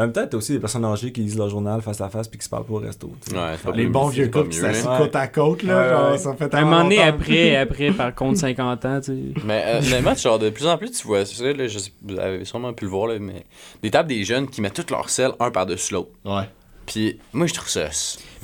Mais 0.00 0.04
en 0.04 0.06
même 0.06 0.14
temps, 0.14 0.26
t'as 0.26 0.36
aussi 0.38 0.52
des 0.52 0.60
personnes 0.60 0.86
âgées 0.86 1.12
qui 1.12 1.20
lisent 1.20 1.36
leur 1.36 1.50
journal 1.50 1.82
face 1.82 2.00
à 2.00 2.08
face 2.08 2.26
puis 2.26 2.38
qui 2.38 2.44
se 2.46 2.48
parlent 2.48 2.64
pas 2.64 2.72
au 2.72 2.78
resto. 2.78 3.12
Ouais, 3.34 3.74
Les 3.74 3.84
mieux, 3.84 3.90
bons 3.90 4.08
vieux 4.08 4.28
couples 4.28 4.48
qui. 4.48 4.62
Ouais. 4.62 4.72
côte 4.96 5.14
à 5.14 5.26
côte, 5.26 5.62
là, 5.62 5.90
genre, 5.90 6.12
ouais. 6.12 6.18
ça 6.18 6.34
fait 6.34 6.54
Un 6.54 6.64
moment 6.64 6.84
donné, 6.84 7.02
après, 7.02 7.56
après, 7.56 7.90
par 7.90 8.14
contre, 8.14 8.38
50 8.38 8.84
ans, 8.86 9.00
tu 9.02 9.12
sais. 9.12 9.18
Mais 9.44 9.62
euh, 9.66 9.78
honnêtement, 9.80 10.14
genre, 10.14 10.38
de 10.38 10.48
plus 10.48 10.66
en 10.66 10.78
plus, 10.78 10.90
tu 10.90 11.06
vois 11.06 11.26
ça, 11.26 11.44
là, 11.52 11.68
je 11.68 11.78
sais, 11.78 11.90
vous 12.02 12.18
avez 12.18 12.46
sûrement 12.46 12.72
pu 12.72 12.84
le 12.86 12.90
voir, 12.90 13.08
là, 13.08 13.18
mais 13.20 13.44
des 13.82 13.90
tables 13.90 14.08
des 14.08 14.24
jeunes 14.24 14.48
qui 14.48 14.62
mettent 14.62 14.72
toutes 14.72 14.90
leurs 14.90 15.10
selles 15.10 15.32
un 15.38 15.50
par-dessus 15.50 15.92
l'autre. 15.92 16.12
Ouais. 16.24 16.44
Puis 16.86 17.18
moi, 17.34 17.46
je 17.46 17.52
trouve 17.52 17.68
ça. 17.68 17.88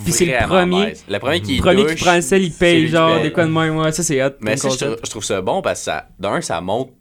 Puis 0.05 0.13
c'est 0.13 0.27
le 0.27 0.47
premier-. 0.47 0.93
Le 1.09 1.19
premier 1.19 1.41
qui 1.41 1.57
Le 1.57 1.63
premier 1.63 1.83
douche, 1.85 1.95
qui 1.95 2.05
prend 2.05 2.17
le 2.17 2.21
sel, 2.21 2.43
il 2.43 2.53
paye, 2.53 2.87
genre, 2.87 3.23
des 3.23 3.33
quoi 3.33 3.47
de 3.47 3.51
même, 3.51 3.79
ouais. 3.79 3.93
Ça, 3.93 4.03
c'est 4.03 4.23
hot. 4.23 4.33
Mais 4.41 4.59
ça, 4.59 4.69
je, 4.69 4.77
trouve- 4.77 4.89
concept. 4.91 5.07
je 5.07 5.11
trouve 5.11 5.25
ça 5.25 5.41
bon 5.41 5.63
parce 5.63 5.81
que 5.81 5.85
ça, 5.87 6.07
d'un, 6.19 6.43
ça 6.43 6.61
montre. 6.61 6.93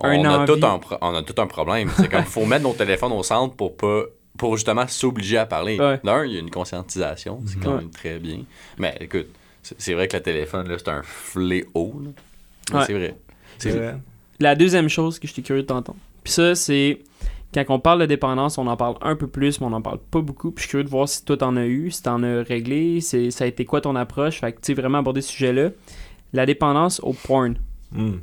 On 0.00 0.24
a, 0.24 0.46
tout 0.46 0.58
un 0.64 0.80
on 1.02 1.14
a 1.14 1.22
tout 1.22 1.40
un 1.42 1.46
problème. 1.46 1.90
C'est 1.96 2.08
comme, 2.08 2.24
faut 2.24 2.46
mettre 2.46 2.62
nos 2.64 2.72
téléphones 2.72 3.12
au 3.12 3.22
centre 3.22 3.54
pour 3.56 3.76
pas. 3.76 4.02
Pour 4.38 4.56
justement 4.56 4.86
s'obliger 4.86 5.36
à 5.36 5.44
parler. 5.44 5.78
Ouais. 5.78 6.00
D'un, 6.02 6.24
il 6.24 6.32
y 6.32 6.36
a 6.36 6.40
une 6.40 6.50
conscientisation, 6.50 7.42
c'est 7.46 7.58
quand 7.60 7.72
Ouais. 7.72 7.78
même 7.78 7.90
très 7.90 8.18
bien. 8.18 8.38
Mais 8.78 8.96
écoute, 9.00 9.26
c'est 9.62 9.92
vrai 9.92 10.08
que 10.08 10.16
le 10.16 10.22
téléphone, 10.22 10.66
là, 10.68 10.76
c'est 10.78 10.88
un 10.88 11.02
fléau. 11.02 12.00
là. 12.02 12.10
Mais 12.72 12.78
Ouais. 12.78 12.84
C'est 12.86 12.92
vrai. 12.94 13.14
C'est 13.58 13.72
C'est 13.72 13.76
vrai. 13.78 13.96
La 14.38 14.54
deuxième 14.54 14.88
chose 14.88 15.18
que 15.18 15.26
j'étais 15.28 15.42
curieux 15.42 15.62
de 15.62 15.66
t'entendre. 15.66 15.98
Puis 16.24 16.32
ça, 16.32 16.54
c'est 16.54 17.00
quand 17.52 17.64
on 17.68 17.80
parle 17.80 18.00
de 18.00 18.06
dépendance, 18.06 18.56
on 18.56 18.66
en 18.68 18.76
parle 18.76 18.94
un 19.02 19.16
peu 19.16 19.26
plus, 19.26 19.60
mais 19.60 19.66
on 19.66 19.72
en 19.72 19.82
parle 19.82 19.98
pas 19.98 20.20
beaucoup. 20.22 20.52
Puis 20.52 20.62
je 20.62 20.68
suis 20.68 20.70
curieux 20.70 20.84
de 20.84 20.90
voir 20.90 21.06
si 21.08 21.22
toi 21.24 21.36
t'en 21.36 21.56
as 21.56 21.66
eu, 21.66 21.90
si 21.90 22.02
t'en 22.02 22.22
as 22.22 22.42
réglé, 22.42 23.00
c'est, 23.02 23.30
ça 23.32 23.44
a 23.44 23.46
été 23.48 23.66
quoi 23.66 23.82
ton 23.82 23.96
approche? 23.96 24.40
Fait 24.40 24.52
que 24.52 24.60
tu 24.60 24.66
sais, 24.66 24.74
vraiment 24.74 24.98
aborder 24.98 25.20
ce 25.20 25.32
sujet-là. 25.32 25.70
La 26.32 26.46
dépendance 26.46 27.00
au 27.00 27.12
porn. 27.12 27.56
Hmm. 27.92 28.18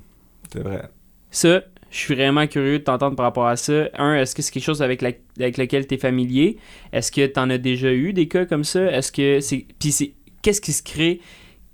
C'est 0.52 0.64
vrai. 0.64 0.84
Ça, 1.32 1.62
je 1.92 1.98
suis 1.98 2.16
vraiment 2.16 2.48
curieux 2.48 2.80
de 2.80 2.84
t'entendre 2.84 3.16
par 3.16 3.26
rapport 3.26 3.48
à 3.48 3.56
ça. 3.56 3.86
Un, 3.98 4.16
est-ce 4.16 4.36
que 4.36 4.42
c'est 4.42 4.52
quelque 4.52 4.64
chose 4.64 4.82
avec, 4.82 5.02
la- 5.02 5.12
avec 5.40 5.58
lequel 5.58 5.88
tu 5.88 5.96
es 5.96 5.98
familier? 5.98 6.58
Est-ce 6.94 7.12
que 7.12 7.26
tu 7.26 7.40
en 7.40 7.50
as 7.50 7.58
déjà 7.58 7.92
eu 7.94 8.14
des 8.14 8.28
cas 8.28 8.46
comme 8.46 8.64
ça? 8.64 8.84
Est-ce 8.92 9.12
que 9.12 9.40
c'est. 9.40 9.66
Puis 9.80 9.92
c'est. 9.92 10.14
Qu'est-ce 10.42 10.62
qui 10.62 10.74
se 10.74 10.84
crée? 10.84 11.20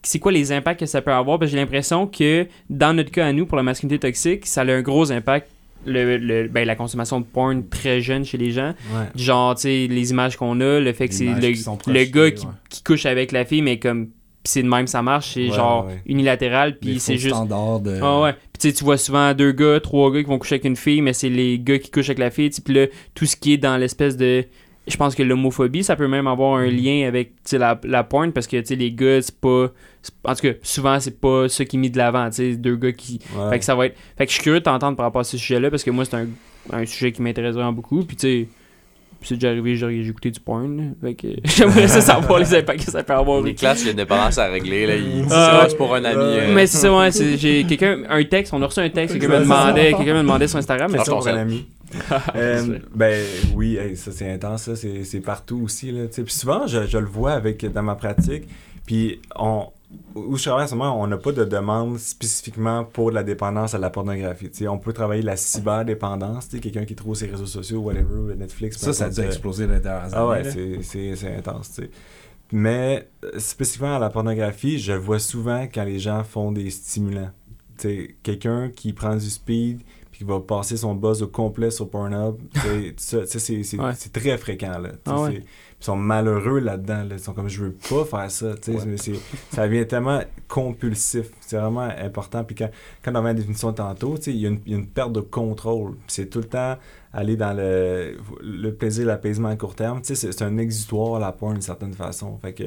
C'est 0.06 0.20
quoi 0.20 0.32
les 0.32 0.52
impacts 0.52 0.80
que 0.82 0.86
ça 0.86 1.02
peut 1.02 1.14
avoir? 1.14 1.40
J'ai 1.46 1.56
l'impression 1.58 2.08
que 2.08 2.46
dans 2.70 2.94
notre 2.94 3.12
cas 3.12 3.26
à 3.28 3.32
nous, 3.34 3.46
pour 3.46 3.56
la 3.58 3.64
masculinité 3.64 4.00
toxique, 4.08 4.46
ça 4.46 4.62
a 4.62 4.72
un 4.72 4.82
gros 4.82 5.12
impact. 5.12 5.48
Le, 5.86 6.18
le- 6.18 6.48
ben, 6.48 6.66
la 6.66 6.76
consommation 6.76 7.20
de 7.20 7.26
porn 7.26 7.68
très 7.68 8.00
jeune 8.00 8.24
chez 8.24 8.38
les 8.38 8.52
gens. 8.52 8.74
Ouais. 8.94 9.06
Genre, 9.16 9.54
tu 9.56 9.62
sais, 9.64 9.88
les 9.90 10.12
images 10.12 10.38
qu'on 10.38 10.62
a, 10.62 10.80
le 10.80 10.94
fait 10.94 11.10
que 11.10 11.14
c'est 11.14 11.26
le, 11.26 11.34
le 11.94 12.04
gars 12.06 12.32
qui, 12.32 12.46
ouais. 12.46 12.52
qui 12.70 12.84
couche 12.84 13.06
avec 13.06 13.34
la 13.34 13.44
fille, 13.44 13.62
mais 13.62 13.80
comme 13.80 14.10
c'est 14.46 14.64
de 14.64 14.68
même 14.70 14.88
ça 14.88 15.02
marche, 15.02 15.34
c'est 15.34 15.50
Ouais, 15.50 15.56
genre 15.56 15.90
unilatéral, 16.06 16.78
puis 16.80 17.00
c'est 17.00 17.18
juste 17.18 17.36
standards 17.36 17.80
de... 17.82 18.00
ah 18.02 18.22
ouais. 18.22 18.36
Tu 18.64 18.70
sais, 18.70 18.76
tu 18.76 18.86
vois 18.86 18.98
souvent 18.98 19.34
deux 19.34 19.52
gars, 19.52 19.82
trois 19.82 20.10
gars 20.10 20.22
qui 20.24 20.30
vont 20.30 20.40
coucher 20.40 20.56
avec 20.56 20.64
une 20.64 20.78
fille, 20.78 21.02
mais 21.02 21.12
c'est 21.12 21.28
les 21.28 21.60
gars 21.60 21.80
qui 21.80 21.92
couchent 21.92 22.08
avec 22.08 22.20
la 22.20 22.32
fille. 22.32 22.50
Puis 22.64 22.74
là, 22.74 22.88
tout 23.14 23.26
ce 23.26 23.36
qui 23.36 23.52
est 23.52 23.58
dans 23.58 23.76
l'espèce 23.76 24.16
de. 24.16 24.46
Je 24.88 24.96
pense 24.96 25.16
que 25.16 25.24
l'homophobie, 25.24 25.84
ça 25.84 25.98
peut 25.98 26.08
même 26.08 26.28
avoir 26.28 26.56
un 26.60 26.68
lien 26.68 27.06
avec 27.06 27.34
la, 27.52 27.78
la 27.84 28.06
porn 28.06 28.32
parce 28.32 28.48
que 28.48 28.56
les 28.74 28.92
gars, 28.94 29.22
c'est 29.22 29.36
pas. 29.38 29.70
En 30.24 30.34
tout 30.34 30.42
cas, 30.44 30.54
souvent, 30.62 30.98
c'est 31.02 31.20
pas 31.20 31.50
ça 31.50 31.66
qui 31.66 31.76
est 31.76 31.80
mis 31.80 31.90
de 31.90 31.98
l'avant. 31.98 32.30
tu 32.30 32.36
sais, 32.38 32.56
Deux 32.56 32.78
gars 32.78 32.94
qui. 32.94 33.20
Ouais. 33.36 33.50
Fait 33.50 33.60
que 33.60 33.66
ça 33.66 33.76
va 33.76 33.88
être. 33.88 33.98
Fait 34.18 34.26
que 34.26 34.30
je 34.32 34.36
suis 34.36 34.44
curieux 34.44 34.60
de 34.60 34.64
t'entendre 34.64 34.96
par 34.96 35.08
rapport 35.08 35.20
à 35.22 35.26
ce 35.26 35.38
sujet-là 35.38 35.70
parce 35.70 35.84
que 35.84 35.92
moi, 35.92 36.06
c'est 36.06 36.16
un, 36.16 36.28
un 36.72 36.86
sujet 36.86 37.12
qui 37.12 37.22
m'intéresse 37.22 37.56
vraiment 37.56 37.74
beaucoup. 37.74 38.06
Puis 38.06 38.16
tu 38.16 38.28
sais. 38.28 38.48
C'est 39.24 39.36
déjà 39.36 39.50
arrivé, 39.50 39.76
j'ai 39.76 40.04
j'ai 40.04 40.10
écouté 40.10 40.32
du 40.32 40.40
porn. 40.40 40.96
Fait 41.02 41.14
que 41.16 41.28
j'aimerais 41.46 41.88
ça 41.88 42.02
savoir 42.02 42.40
les 42.40 42.54
impacts 42.56 42.86
que 42.86 42.92
ça 42.92 43.04
peut 43.04 43.14
avoir. 43.14 43.42
Les 43.42 43.56
classes, 43.56 43.82
il 43.82 43.86
y 43.86 43.88
a 43.90 43.92
une 43.92 43.98
dépendance 43.98 44.38
à 44.38 44.48
régler. 44.48 44.86
Là. 44.88 44.96
Il 44.96 45.24
dit 45.24 45.28
Ah, 45.32 45.62
ça, 45.64 45.70
c'est 45.70 45.78
pour 45.78 45.94
un 45.96 46.04
ami. 46.04 46.18
euh, 46.22 46.54
Mais 46.54 46.68
c'est 46.68 46.78
ça, 46.78 46.94
ouais. 46.98 47.10
J'ai 47.12 47.64
quelqu'un, 47.66 48.00
un 48.10 48.24
texte, 48.24 48.54
on 48.54 48.62
a 48.62 48.66
reçu 48.66 48.80
un 48.80 48.90
texte, 48.90 49.18
quelqu'un 49.20 49.40
me 49.40 49.44
demandait, 49.44 49.94
quelqu'un 49.94 50.14
me 50.14 50.22
demandait 50.22 50.48
sur 50.48 50.58
Instagram, 50.58 50.92
mais 50.92 51.00
pour 51.06 51.28
un 51.28 51.38
ami. 51.38 51.66
Euh, 52.36 52.80
ben 52.96 53.24
oui, 53.54 53.78
hey, 53.78 53.96
ça 53.96 54.12
c'est 54.12 54.28
intense, 54.28 54.64
ça, 54.64 54.76
c'est 54.76 55.04
c'est 55.04 55.20
partout 55.20 55.62
aussi. 55.64 55.92
Là, 55.92 56.06
puis 56.12 56.24
souvent, 56.34 56.66
je, 56.66 56.88
je 56.88 56.98
le 56.98 57.06
vois 57.06 57.34
avec 57.34 57.72
dans 57.72 57.84
ma 57.84 57.94
pratique. 57.94 58.46
Puis 58.88 59.20
on, 59.36 59.68
où 60.16 60.38
je 60.38 60.44
travaille 60.44 60.66
en 60.66 60.68
ce 60.68 60.76
moment, 60.76 61.02
on 61.02 61.08
n'a 61.08 61.18
pas 61.18 61.32
de 61.32 61.44
demande 61.44 61.98
spécifiquement 62.00 62.84
pour 62.86 63.12
la 63.12 63.24
dépendance 63.24 63.74
à 63.74 63.78
la 63.80 63.90
pornographie. 63.90 64.50
Tu 64.50 64.60
sais, 64.60 64.68
on 64.68 64.78
peut 64.78 64.94
travailler 64.94 65.22
la 65.24 65.36
cyberdépendance, 65.36 66.48
quelqu'un 66.48 66.86
qui 66.86 66.96
trouve 66.96 67.16
ses 67.16 67.28
réseaux 67.28 67.46
sociaux, 67.46 67.80
whatever, 67.82 68.36
Netflix. 68.36 68.78
Ça, 68.78 68.94
ça 68.94 69.06
a 69.06 69.10
dû 69.10 69.22
euh, 69.22 69.26
exploser 69.28 69.68
dernières 69.68 70.10
ah 70.14 70.28
ouais, 70.28 70.44
c'est- 70.44 71.36
intense, 71.38 71.74
tu 71.76 71.84
sais. 71.84 71.90
Mais 72.52 73.10
euh, 73.24 73.40
spécifiquement 73.40 73.96
à 73.96 74.00
la 74.00 74.10
pornographie, 74.10 74.78
je 74.78 74.94
vois 74.94 75.20
souvent 75.20 75.64
quand 75.64 75.84
les 75.84 75.98
gens 76.00 76.24
font 76.24 76.52
des 76.52 76.70
stimulants. 76.70 77.32
Quelqu'un 78.22 78.70
qui 78.70 78.94
prend 78.94 79.16
du 79.16 79.30
speed 79.30 79.82
puis 80.12 80.20
qui 80.20 80.24
va 80.24 80.40
passer 80.40 80.78
son 80.78 80.94
buzz 80.94 81.24
au 81.24 81.28
complet 81.28 81.72
sur 81.72 81.90
Pornhub, 81.90 82.36
c'est 82.98 83.80
Ouais. 83.80 83.94
très 84.14 84.38
fréquent 84.38 84.78
là. 84.78 84.90
Ah 85.08 85.22
ouais. 85.22 85.44
Ils 85.84 85.88
sont 85.88 85.98
malheureux 85.98 86.60
là-dedans. 86.60 87.04
là. 87.04 87.16
Ils 87.16 87.20
sont 87.20 87.34
comme 87.34 87.50
je 87.50 87.62
veux 87.66 87.74
pas 87.90 88.06
faire 88.06 88.32
ça. 88.32 88.56
c'est- 88.62 89.20
ça 89.52 89.68
devient 89.68 89.86
tellement 89.86 90.22
compulsif. 90.48 91.26
C'est 91.42 91.58
vraiment 91.58 91.82
important. 91.82 92.46
Puis 92.46 92.56
quand, 92.56 92.70
quand 93.04 93.12
on 93.12 93.16
avait 93.16 93.30
la 93.30 93.34
définition 93.34 93.74
tantôt, 93.74 94.16
il 94.28 94.38
y, 94.38 94.46
a 94.46 94.50
une- 94.50 94.62
il 94.66 94.72
y 94.72 94.76
a 94.76 94.78
une 94.78 94.88
perte 94.88 95.12
de 95.12 95.20
contrôle. 95.20 95.96
C'est 96.08 96.30
tout 96.30 96.40
le 96.40 96.46
temps 96.46 96.78
aller 97.12 97.36
dans 97.36 97.52
le, 97.54 98.16
le 98.42 98.72
plaisir, 98.74 99.06
l'apaisement 99.08 99.50
à 99.50 99.58
court 99.58 99.76
terme. 99.76 100.00
C'est 100.04 100.42
un 100.42 100.58
exutoire 100.58 101.20
la 101.20 101.34
porn 101.34 101.52
d'une 101.54 101.62
certaine 101.62 101.94
façon. 101.94 102.38
Fait 102.42 102.54
que 102.54 102.64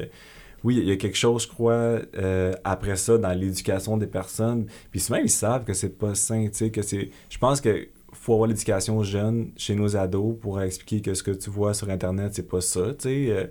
oui, 0.63 0.77
il 0.77 0.87
y 0.87 0.91
a 0.91 0.95
quelque 0.97 1.17
chose, 1.17 1.43
je 1.43 1.47
crois, 1.47 1.73
euh, 2.17 2.53
après 2.63 2.97
ça, 2.97 3.17
dans 3.17 3.33
l'éducation 3.33 3.97
des 3.97 4.07
personnes. 4.07 4.67
Puis 4.91 4.99
souvent, 4.99 5.19
ils 5.19 5.29
savent 5.29 5.63
que 5.63 5.73
c'est 5.73 5.97
pas 5.97 6.13
sain, 6.13 6.45
tu 6.47 6.53
sais, 6.53 6.69
que 6.69 6.83
c'est... 6.83 7.09
Je 7.29 7.37
pense 7.39 7.61
que 7.61 7.87
faut 8.27 8.33
avoir 8.33 8.49
l'éducation 8.49 9.01
jeune 9.03 9.51
chez 9.55 9.73
nos 9.73 9.95
ados 9.95 10.35
pour 10.41 10.61
expliquer 10.61 10.99
que 11.01 11.13
ce 11.13 11.23
que 11.23 11.31
tu 11.31 11.49
vois 11.49 11.73
sur 11.73 11.89
Internet, 11.89 12.33
c'est 12.35 12.49
pas 12.49 12.59
ça, 12.59 12.87
tu 12.87 12.95
sais. 13.07 13.27
euh, 13.29 13.45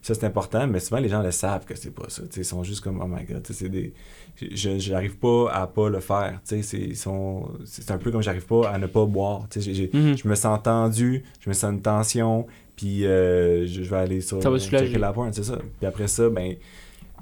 ça, 0.00 0.14
c'est 0.14 0.24
important, 0.24 0.66
mais 0.66 0.80
souvent, 0.80 1.00
les 1.02 1.10
gens 1.10 1.22
le 1.22 1.30
savent 1.30 1.66
que 1.66 1.74
c'est 1.76 1.90
pas 1.90 2.08
ça, 2.08 2.22
tu 2.22 2.28
sais. 2.32 2.40
Ils 2.40 2.44
sont 2.46 2.64
juste 2.64 2.80
comme, 2.80 2.98
oh 3.02 3.06
my 3.06 3.24
God, 3.24 3.42
tu 3.42 3.52
sais, 3.52 3.64
c'est 3.64 3.68
des... 3.68 3.92
Je 4.40 4.78
j'arrive 4.78 5.18
pas 5.18 5.50
à 5.52 5.66
pas 5.66 5.90
le 5.90 6.00
faire, 6.00 6.40
tu 6.48 6.62
sais. 6.62 6.94
c'est- 6.94 7.90
un 7.92 7.98
peu 7.98 8.10
comme 8.10 8.22
j'arrive 8.22 8.46
pas 8.46 8.70
à 8.70 8.78
ne 8.78 8.86
pas 8.86 9.04
boire, 9.04 9.46
tu 9.50 9.60
sais. 9.60 9.90
Mhm. 9.92 10.16
Je 10.16 10.26
me 10.26 10.34
sens 10.34 10.62
tendu, 10.62 11.24
je 11.38 11.50
me 11.50 11.52
sens 11.54 11.70
une 11.70 11.82
tension, 11.82 12.46
puis 12.74 13.04
euh, 13.04 13.66
je, 13.66 13.82
vais 13.82 13.96
aller 13.96 14.22
sur 14.22 14.42
Ça 14.42 14.48
va 14.48 14.56
euh, 14.56 14.98
la 14.98 15.12
pointe, 15.12 15.34
c'est 15.34 15.44
ça. 15.44 15.58
Puis 15.78 15.86
après 15.86 16.08
ça, 16.08 16.30
ben, 16.30 16.56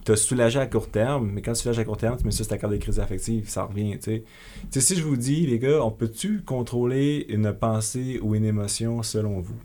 t'as 0.05 0.16
soulagé 0.16 0.59
à 0.59 0.66
court 0.66 0.88
terme, 0.90 1.30
mais 1.32 1.42
quand 1.42 1.53
tu 1.53 1.61
soulages 1.62 1.78
à 1.78 1.84
court 1.84 1.96
terme, 1.96 2.16
tu 2.16 2.24
mets 2.24 2.30
ça 2.30 2.38
sur 2.38 2.48
ta 2.48 2.59
carte 2.59 2.72
de 2.72 2.78
crise 2.78 2.98
affective, 3.01 3.48
ça 3.48 3.64
revient, 3.64 3.96
tu 3.98 4.05
sais. 4.05 4.24
Tu 4.70 4.80
sais, 4.80 4.80
si 4.80 4.96
je 4.96 5.05
vous 5.05 5.16
dis, 5.16 5.46
les 5.46 5.59
gars, 5.59 5.82
on 5.84 5.90
peut-tu 5.90 6.42
contrôler 6.42 7.26
une 7.28 7.53
pensée 7.53 8.18
ou 8.22 8.34
une 8.34 8.44
émotion 8.44 9.03
selon 9.03 9.40
vous? 9.40 9.57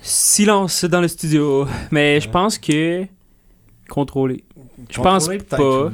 Silence 0.00 0.84
dans 0.84 1.00
le 1.00 1.08
studio. 1.08 1.66
Mais 1.90 2.20
je 2.20 2.28
pense 2.28 2.58
que. 2.58 3.06
Contrôler. 3.88 4.44
Je 4.90 5.00
pense 5.00 5.28
pas. 5.48 5.90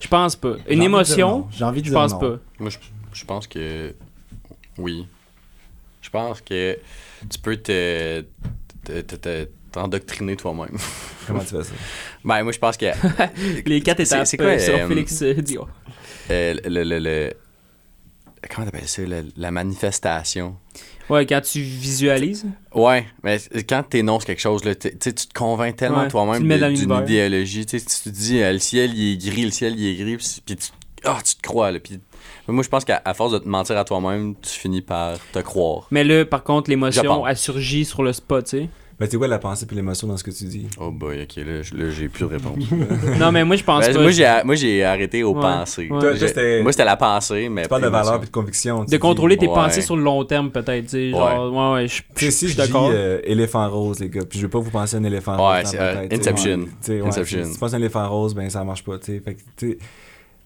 Je 0.00 0.08
pense 0.08 0.36
pas. 0.36 0.56
J'ai 0.66 0.74
Une 0.74 0.80
envie 0.80 0.80
de 0.80 0.80
dire 0.80 0.84
émotion, 0.84 1.38
non. 1.38 1.48
J'ai 1.50 1.64
envie 1.64 1.80
de 1.80 1.86
je 1.86 1.90
dire 1.90 2.00
pense 2.00 2.12
non. 2.12 2.18
pas. 2.18 2.38
Moi, 2.58 2.70
je, 2.70 2.78
je 3.12 3.24
pense 3.24 3.46
que 3.46 3.94
oui. 4.78 5.06
Je 6.02 6.10
pense 6.10 6.40
que 6.40 6.78
tu 7.30 7.38
peux 7.38 7.56
te, 7.56 8.22
te- 8.84 9.00
te- 9.00 9.16
te- 9.16 9.48
t'endoctriner 9.74 10.36
toi-même. 10.36 10.76
Comment 11.26 11.40
tu 11.40 11.46
fais 11.56 11.62
ça? 11.64 11.72
Ben, 12.24 12.42
moi, 12.42 12.52
je 12.52 12.58
pense 12.58 12.76
que 12.76 12.86
Les 13.66 13.80
quatre 13.80 14.00
étapes 14.00 14.26
c'est 14.26 14.36
quoi, 14.36 14.46
euh, 14.46 14.58
sur 14.58 14.74
euh, 14.76 14.88
Félix 14.88 15.22
euh, 15.22 15.34
Dion. 15.34 15.66
euh, 16.30 16.54
le, 16.64 16.84
le, 16.84 16.98
le- 16.98 17.32
comment 18.54 18.66
t'appelles 18.66 18.88
ça, 18.88 19.02
le- 19.02 19.26
la 19.36 19.50
manifestation? 19.50 20.56
Ouais, 21.10 21.26
quand 21.26 21.40
tu 21.42 21.60
visualises. 21.60 22.46
Ouais, 22.74 23.06
mais 23.22 23.38
quand 23.68 23.82
t'énonces 23.82 24.24
quelque 24.24 24.40
chose, 24.40 24.64
là, 24.64 24.74
tu 24.74 24.96
tu 24.98 25.12
te 25.12 25.34
convaincs 25.34 25.76
tellement 25.76 25.98
Ouais, 26.00 26.06
tu 26.06 26.12
toi-même 26.12 26.42
d'une 26.74 26.90
idéologie. 27.02 27.66
Tu 27.66 27.78
tu 27.80 27.86
te 27.86 28.08
dis, 28.08 28.42
euh, 28.42 28.52
le 28.52 28.58
ciel, 28.58 28.94
il 28.94 29.12
est 29.12 29.30
gris, 29.30 29.44
le 29.44 29.50
ciel, 29.50 29.78
il 29.78 29.86
est 29.86 29.96
gris, 30.02 30.16
puis 30.16 30.26
puis 30.46 30.56
tu, 30.56 30.68
ah, 31.04 31.18
tu 31.22 31.34
te 31.36 31.42
crois. 31.42 31.70
Là, 31.72 31.78
puis, 31.80 32.00
moi, 32.48 32.62
je 32.64 32.68
pense 32.70 32.86
qu'à 32.86 33.02
à 33.04 33.12
force 33.12 33.32
de 33.32 33.38
te 33.38 33.46
mentir 33.48 33.76
à 33.76 33.84
toi-même, 33.84 34.34
tu 34.40 34.48
finis 34.50 34.80
par 34.80 35.18
te 35.32 35.40
croire. 35.40 35.86
Mais 35.90 36.04
là, 36.04 36.24
par 36.24 36.42
contre, 36.42 36.70
l'émotion, 36.70 37.26
elle 37.26 37.36
surgit 37.36 37.84
sur 37.84 38.02
le 38.02 38.12
spot, 38.14 38.44
tu 38.46 38.50
sais. 38.58 38.68
Ben, 38.98 39.08
c'est 39.10 39.16
quoi 39.16 39.26
la 39.26 39.38
pensée 39.40 39.66
et 39.70 39.74
l'émotion 39.74 40.06
dans 40.06 40.16
ce 40.16 40.22
que 40.22 40.30
tu 40.30 40.44
dis? 40.44 40.66
Oh 40.78 40.90
boy, 40.92 41.22
ok, 41.22 41.36
là, 41.44 41.62
je- 41.62 41.74
là, 41.74 41.90
j'ai 41.90 42.08
plus 42.08 42.20
de 42.26 42.28
réponse. 42.30 42.56
non, 43.18 43.32
mais 43.32 43.44
moi, 43.44 43.56
je 43.56 43.64
pense 43.64 43.84
Ben, 43.84 43.92
pas. 43.94 44.00
moi, 44.02 44.10
j'ai, 44.12 44.40
moi, 44.44 44.54
j'ai 44.54 44.84
arrêté 44.84 45.24
aux 45.24 45.34
Ouais, 45.34 45.40
pensées. 45.40 45.88
ouais. 45.90 45.98
Toi, 46.00 46.12
J'ai- 46.12 46.18
toi, 46.20 46.28
c'était- 46.28 46.62
moi, 46.62 46.70
c'était 46.72 46.84
la 46.84 46.96
pensée, 46.96 47.48
mais 47.48 47.62
Tu 47.62 47.68
parles 47.68 47.82
de 47.82 47.88
valeur 47.88 48.22
et 48.22 48.26
de 48.26 48.30
conviction. 48.30 48.80
tu 48.80 48.86
de 48.86 48.90
dis- 48.92 48.98
contrôler 49.00 49.36
tes 49.36 49.48
Ouais. 49.48 49.54
pensées 49.54 49.80
sur 49.82 49.96
le 49.96 50.02
long 50.04 50.22
terme, 50.24 50.50
peut-être, 50.52 50.84
tu 50.84 50.90
sais. 50.90 51.10
Genre, 51.10 51.52
ouais, 51.52 51.72
ouais, 51.82 51.88
je 51.88 52.02
Tu 52.14 52.26
sais, 52.26 52.30
si 52.30 52.46
je 52.46 52.52
je 52.52 52.54
suis 52.54 52.62
dis 52.62 52.72
d'accord. 52.72 52.90
euh, 52.92 53.18
éléphant 53.24 53.68
rose, 53.68 53.98
les 53.98 54.08
gars, 54.08 54.24
puis 54.28 54.38
je 54.38 54.44
veux 54.44 54.50
pas 54.50 54.60
vous 54.60 54.70
penser 54.70 54.94
à 54.96 55.00
un 55.00 55.04
éléphant 55.04 55.36
Ouais, 55.36 55.54
rose. 55.56 55.64
dans 55.64 55.70
c'est, 55.70 55.76
ma 55.78 55.82
euh, 55.82 55.94
tête, 55.94 56.10
tu 56.10 56.14
sais. 56.16 56.20
Inception. 56.30 56.58
Ouais, 56.58 56.64
tu 56.64 56.70
sais, 56.82 57.00
ouais, 57.00 57.08
Inception. 57.08 57.44
Si 57.46 57.52
tu 57.54 57.58
penses 57.58 57.72
à 57.72 57.76
un 57.76 57.80
éléphant 57.80 58.08
rose, 58.08 58.34
ben 58.34 58.48
ça 58.48 58.62
marche 58.62 58.84
pas, 58.84 58.98
tu 58.98 59.06
sais. 59.06 59.20
Fait 59.24 59.34
que, 59.34 59.40
tu 59.56 59.70
sais, 59.72 59.78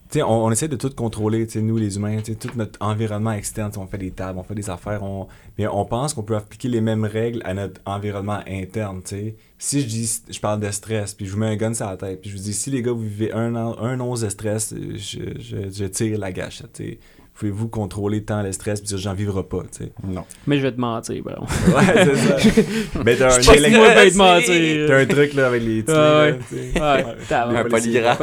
tu 0.09 0.17
sais, 0.17 0.23
on, 0.23 0.45
on 0.45 0.51
essaie 0.51 0.67
de 0.67 0.75
tout 0.75 0.89
contrôler, 0.89 1.45
tu 1.45 1.53
sais, 1.53 1.61
nous 1.61 1.77
les 1.77 1.97
humains, 1.97 2.17
tu 2.17 2.33
sais, 2.33 2.35
tout 2.35 2.49
notre 2.55 2.81
environnement 2.81 3.31
externe, 3.33 3.71
on 3.77 3.85
fait 3.85 3.99
des 3.99 4.09
tables, 4.09 4.39
on 4.39 4.43
fait 4.43 4.55
des 4.55 4.69
affaires, 4.69 5.03
on... 5.03 5.27
mais 5.57 5.67
on 5.67 5.85
pense 5.85 6.15
qu'on 6.15 6.23
peut 6.23 6.35
appliquer 6.35 6.67
les 6.67 6.81
mêmes 6.81 7.05
règles 7.05 7.41
à 7.45 7.53
notre 7.53 7.79
environnement 7.85 8.39
interne, 8.47 9.01
tu 9.03 9.09
sais. 9.09 9.35
Si 9.59 9.81
je 9.81 9.87
dis, 9.87 10.21
je 10.29 10.39
parle 10.39 10.61
de 10.61 10.71
stress, 10.71 11.13
puis 11.13 11.27
je 11.27 11.33
vous 11.33 11.37
mets 11.37 11.47
un 11.47 11.55
gun 11.55 11.73
sur 11.75 11.85
la 11.85 11.97
tête, 11.97 12.21
puis 12.21 12.31
je 12.31 12.37
vous 12.37 12.43
dis, 12.43 12.53
si 12.53 12.71
les 12.71 12.81
gars, 12.81 12.91
vous 12.91 13.01
vivez 13.03 13.31
un, 13.33 13.55
an, 13.55 13.77
un 13.77 13.99
once 13.99 14.21
de 14.21 14.29
stress, 14.29 14.73
je, 14.73 15.19
je, 15.39 15.69
je 15.69 15.85
tire 15.85 16.17
la 16.17 16.31
gâchette, 16.31 16.73
tu 16.73 16.83
sais. 16.83 16.99
Pouvez-vous 17.39 17.69
contrôler 17.69 18.21
tant 18.21 18.43
le 18.43 18.51
stress, 18.51 18.81
puis 18.81 18.89
dire, 18.89 18.97
j'en 18.97 19.13
vivrai 19.13 19.43
pas, 19.43 19.61
tu 19.71 19.85
sais? 19.85 19.91
Non. 20.05 20.25
Mais 20.45 20.57
je 20.57 20.63
vais 20.63 20.73
te 20.73 20.81
mentir, 20.81 21.23
bro. 21.23 21.35
Ouais, 21.73 21.83
c'est 21.95 22.15
ça. 22.17 22.61
mais 23.05 23.15
t'as 23.15 23.37
un 23.37 23.39
Je 23.39 24.17
mentir. 24.17 24.87
T'as 24.89 24.97
un 24.99 25.05
truc 25.05 25.33
là 25.35 25.47
avec 25.47 25.63
les 25.63 25.81
petits. 25.81 25.95
Ah 25.97 26.23
ouais. 26.25 26.39
Ouais, 26.51 27.05
t'as- 27.29 27.45
Un 27.47 27.53
Ouais, 27.53 27.69
polygraphe. 27.69 28.21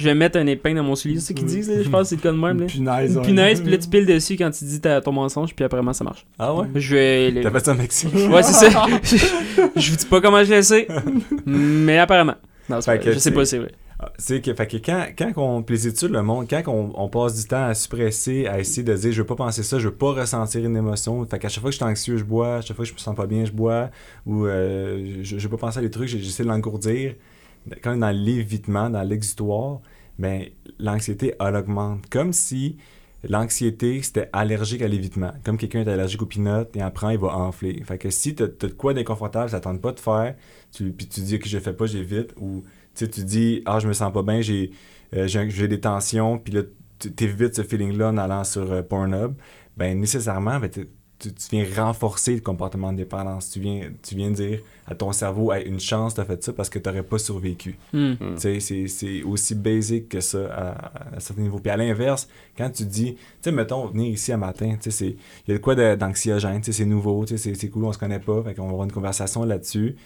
Je 0.00 0.04
vais 0.04 0.14
mettre 0.16 0.36
un 0.36 0.46
épingle 0.48 0.78
dans 0.78 0.82
mon 0.82 0.96
soulier, 0.96 1.20
c'est 1.20 1.28
ce 1.28 1.32
qu'ils 1.32 1.46
disent, 1.46 1.70
là. 1.70 1.80
Je 1.80 1.88
pense 1.88 2.02
que 2.02 2.08
c'est 2.08 2.16
le 2.16 2.22
cas 2.22 2.32
de 2.32 2.38
même, 2.38 2.58
là. 2.58 2.66
Punaise. 2.66 3.12
Une 3.12 3.18
ouais. 3.20 3.24
punaise, 3.24 3.60
puis 3.60 3.70
là, 3.70 3.78
tu 3.78 3.88
piles 3.88 4.06
dessus 4.06 4.34
quand 4.36 4.50
tu 4.50 4.64
dis 4.64 4.80
ta- 4.80 5.00
ton 5.00 5.12
mensonge, 5.12 5.54
puis 5.54 5.64
après, 5.64 5.80
ça 5.92 6.02
marche. 6.02 6.26
Ah 6.40 6.52
ouais? 6.52 6.66
Je 6.74 6.96
vais. 6.96 7.40
T'as 7.40 7.52
fait 7.52 7.64
ça 7.66 7.70
au 7.70 7.76
Mexique? 7.76 8.12
Ouais, 8.14 8.42
c'est 8.42 8.68
ça. 8.68 8.68
je 9.76 9.90
vous 9.90 9.96
dis 9.96 10.06
pas 10.06 10.20
comment 10.20 10.42
je 10.42 10.54
le 10.54 10.62
sais, 10.62 10.88
mais 11.46 11.98
apparemment. 12.00 12.34
Non, 12.68 12.80
c'est. 12.80 13.00
Je 13.12 13.18
sais 13.20 13.30
pas, 13.30 13.44
c'est 13.44 13.58
vrai. 13.58 13.70
C'est 14.16 14.40
que, 14.40 14.52
que 14.52 14.76
quand, 14.76 15.06
quand 15.18 15.32
on, 15.36 15.60
études 15.62 16.10
le 16.10 16.22
montrent, 16.22 16.48
quand 16.48 16.72
on, 16.72 17.08
passe 17.08 17.40
du 17.40 17.48
temps 17.48 17.64
à 17.64 17.74
suppresser, 17.74 18.46
à 18.46 18.60
essayer 18.60 18.84
de 18.84 18.94
dire 18.94 19.10
je 19.10 19.22
veux 19.22 19.26
pas 19.26 19.34
penser 19.34 19.64
ça, 19.64 19.80
je 19.80 19.88
veux 19.88 19.94
pas 19.94 20.12
ressentir 20.12 20.64
une 20.64 20.76
émotion, 20.76 21.24
fait 21.26 21.38
qu'à 21.40 21.48
chaque 21.48 21.62
fois 21.62 21.70
que 21.70 21.72
je 21.72 21.78
suis 21.78 21.84
anxieux, 21.84 22.16
je 22.16 22.24
bois, 22.24 22.56
à 22.56 22.60
chaque 22.60 22.76
fois 22.76 22.84
que 22.84 22.88
je 22.90 22.94
me 22.94 22.98
sens 22.98 23.16
pas 23.16 23.26
bien, 23.26 23.44
je 23.44 23.50
bois, 23.50 23.90
ou 24.24 24.46
euh, 24.46 25.18
je, 25.22 25.38
je 25.38 25.48
veux 25.48 25.56
pas 25.56 25.66
penser 25.66 25.78
à 25.78 25.82
des 25.82 25.90
trucs, 25.90 26.08
j'essaie 26.08 26.44
de 26.44 26.48
l'engourdir. 26.48 27.14
Quand 27.82 27.90
on 27.90 27.96
est 27.96 28.00
dans 28.00 28.10
l'évitement, 28.10 28.88
dans 28.88 29.02
l'exutoire, 29.02 29.80
ben, 30.18 30.44
l'anxiété, 30.78 31.34
augmente. 31.40 32.08
Comme 32.08 32.32
si 32.32 32.76
l'anxiété, 33.28 34.00
c'était 34.02 34.28
allergique 34.32 34.82
à 34.82 34.88
l'évitement. 34.88 35.32
Comme 35.44 35.58
quelqu'un 35.58 35.80
est 35.80 35.88
allergique 35.88 36.22
aux 36.22 36.26
peanuts, 36.26 36.68
et 36.74 36.82
après, 36.82 37.14
il 37.14 37.20
va 37.20 37.36
enfler. 37.36 37.82
Fait 37.84 37.98
que 37.98 38.10
si 38.10 38.34
t'as 38.34 38.48
t'as 38.48 38.68
de 38.68 38.72
quoi 38.72 38.94
d'inconfortable, 38.94 39.50
ça 39.50 39.60
tente 39.60 39.80
pas 39.80 39.92
de 39.92 40.00
faire, 40.00 40.34
puis 40.72 41.08
tu 41.08 41.20
dis 41.20 41.38
que 41.38 41.48
je 41.48 41.58
fais 41.58 41.72
pas, 41.72 41.86
j'évite, 41.86 42.34
sais, 43.04 43.08
tu 43.10 43.24
dis, 43.24 43.62
ah, 43.66 43.78
je 43.78 43.88
me 43.88 43.92
sens 43.92 44.12
pas 44.12 44.22
bien, 44.22 44.40
j'ai 44.40 44.70
euh, 45.14 45.26
j'ai 45.26 45.48
j'ai 45.50 45.68
des 45.68 45.80
tensions, 45.80 46.38
puis 46.38 46.52
là, 46.52 46.62
tu 46.98 47.12
t'évites 47.12 47.54
ce 47.54 47.62
feeling-là 47.62 48.08
en 48.10 48.18
allant 48.18 48.44
sur 48.44 48.70
euh, 48.72 48.82
Pornhub, 48.82 49.34
ben 49.76 49.98
nécessairement, 49.98 50.58
ben, 50.60 50.68
tu, 50.68 50.86
tu 51.20 51.32
viens 51.50 51.64
renforcer 51.84 52.34
le 52.34 52.40
comportement 52.40 52.92
de 52.92 52.98
dépendance. 52.98 53.50
Tu 53.50 53.58
viens, 53.58 53.90
tu 54.02 54.14
viens 54.14 54.30
dire 54.30 54.60
à 54.86 54.94
ton 54.94 55.10
cerveau, 55.12 55.52
hey, 55.52 55.66
une 55.66 55.80
chance, 55.80 56.14
t'as 56.14 56.24
fait 56.24 56.40
ça 56.44 56.52
parce 56.52 56.70
que 56.70 56.78
t'aurais 56.78 57.02
pas 57.02 57.18
survécu. 57.18 57.76
Hmm. 57.92 58.10
Mm. 58.12 58.16
Tu 58.34 58.40
sais, 58.40 58.60
c'est- 58.60 58.86
c'est 58.86 59.22
aussi 59.24 59.56
basic 59.56 60.08
que 60.08 60.20
ça 60.20 60.46
à, 60.46 60.68
à 60.70 61.16
un 61.16 61.20
certain 61.20 61.42
niveau. 61.42 61.58
Puis 61.58 61.70
à 61.70 61.76
l'inverse, 61.76 62.28
quand 62.56 62.70
tu 62.70 62.84
dis, 62.84 63.14
tu 63.14 63.20
sais, 63.40 63.50
mettons, 63.52 63.86
venir 63.88 64.12
ici 64.12 64.32
un 64.32 64.36
matin, 64.36 64.74
tu 64.80 64.90
sais, 64.90 64.90
c'est- 64.92 65.16
il 65.46 65.48
y 65.48 65.50
a 65.52 65.54
de 65.54 65.62
quoi 65.62 65.74
d'anxiogène, 65.96 66.60
tu 66.60 66.66
sais, 66.72 66.78
c'est 66.78 66.84
nouveau, 66.84 67.24
tu 67.24 67.36
sais, 67.36 67.38
c'est- 67.38 67.54
c'est 67.60 67.68
cool, 67.68 67.84
on 67.86 67.92
se 67.92 67.98
connaît 67.98 68.20
pas, 68.20 68.40
fait 68.44 68.54
qu'on 68.54 68.64
va 68.66 68.70
avoir 68.70 68.84
une 68.84 68.92
conversation 68.92 69.44
là-dessus. 69.44 69.96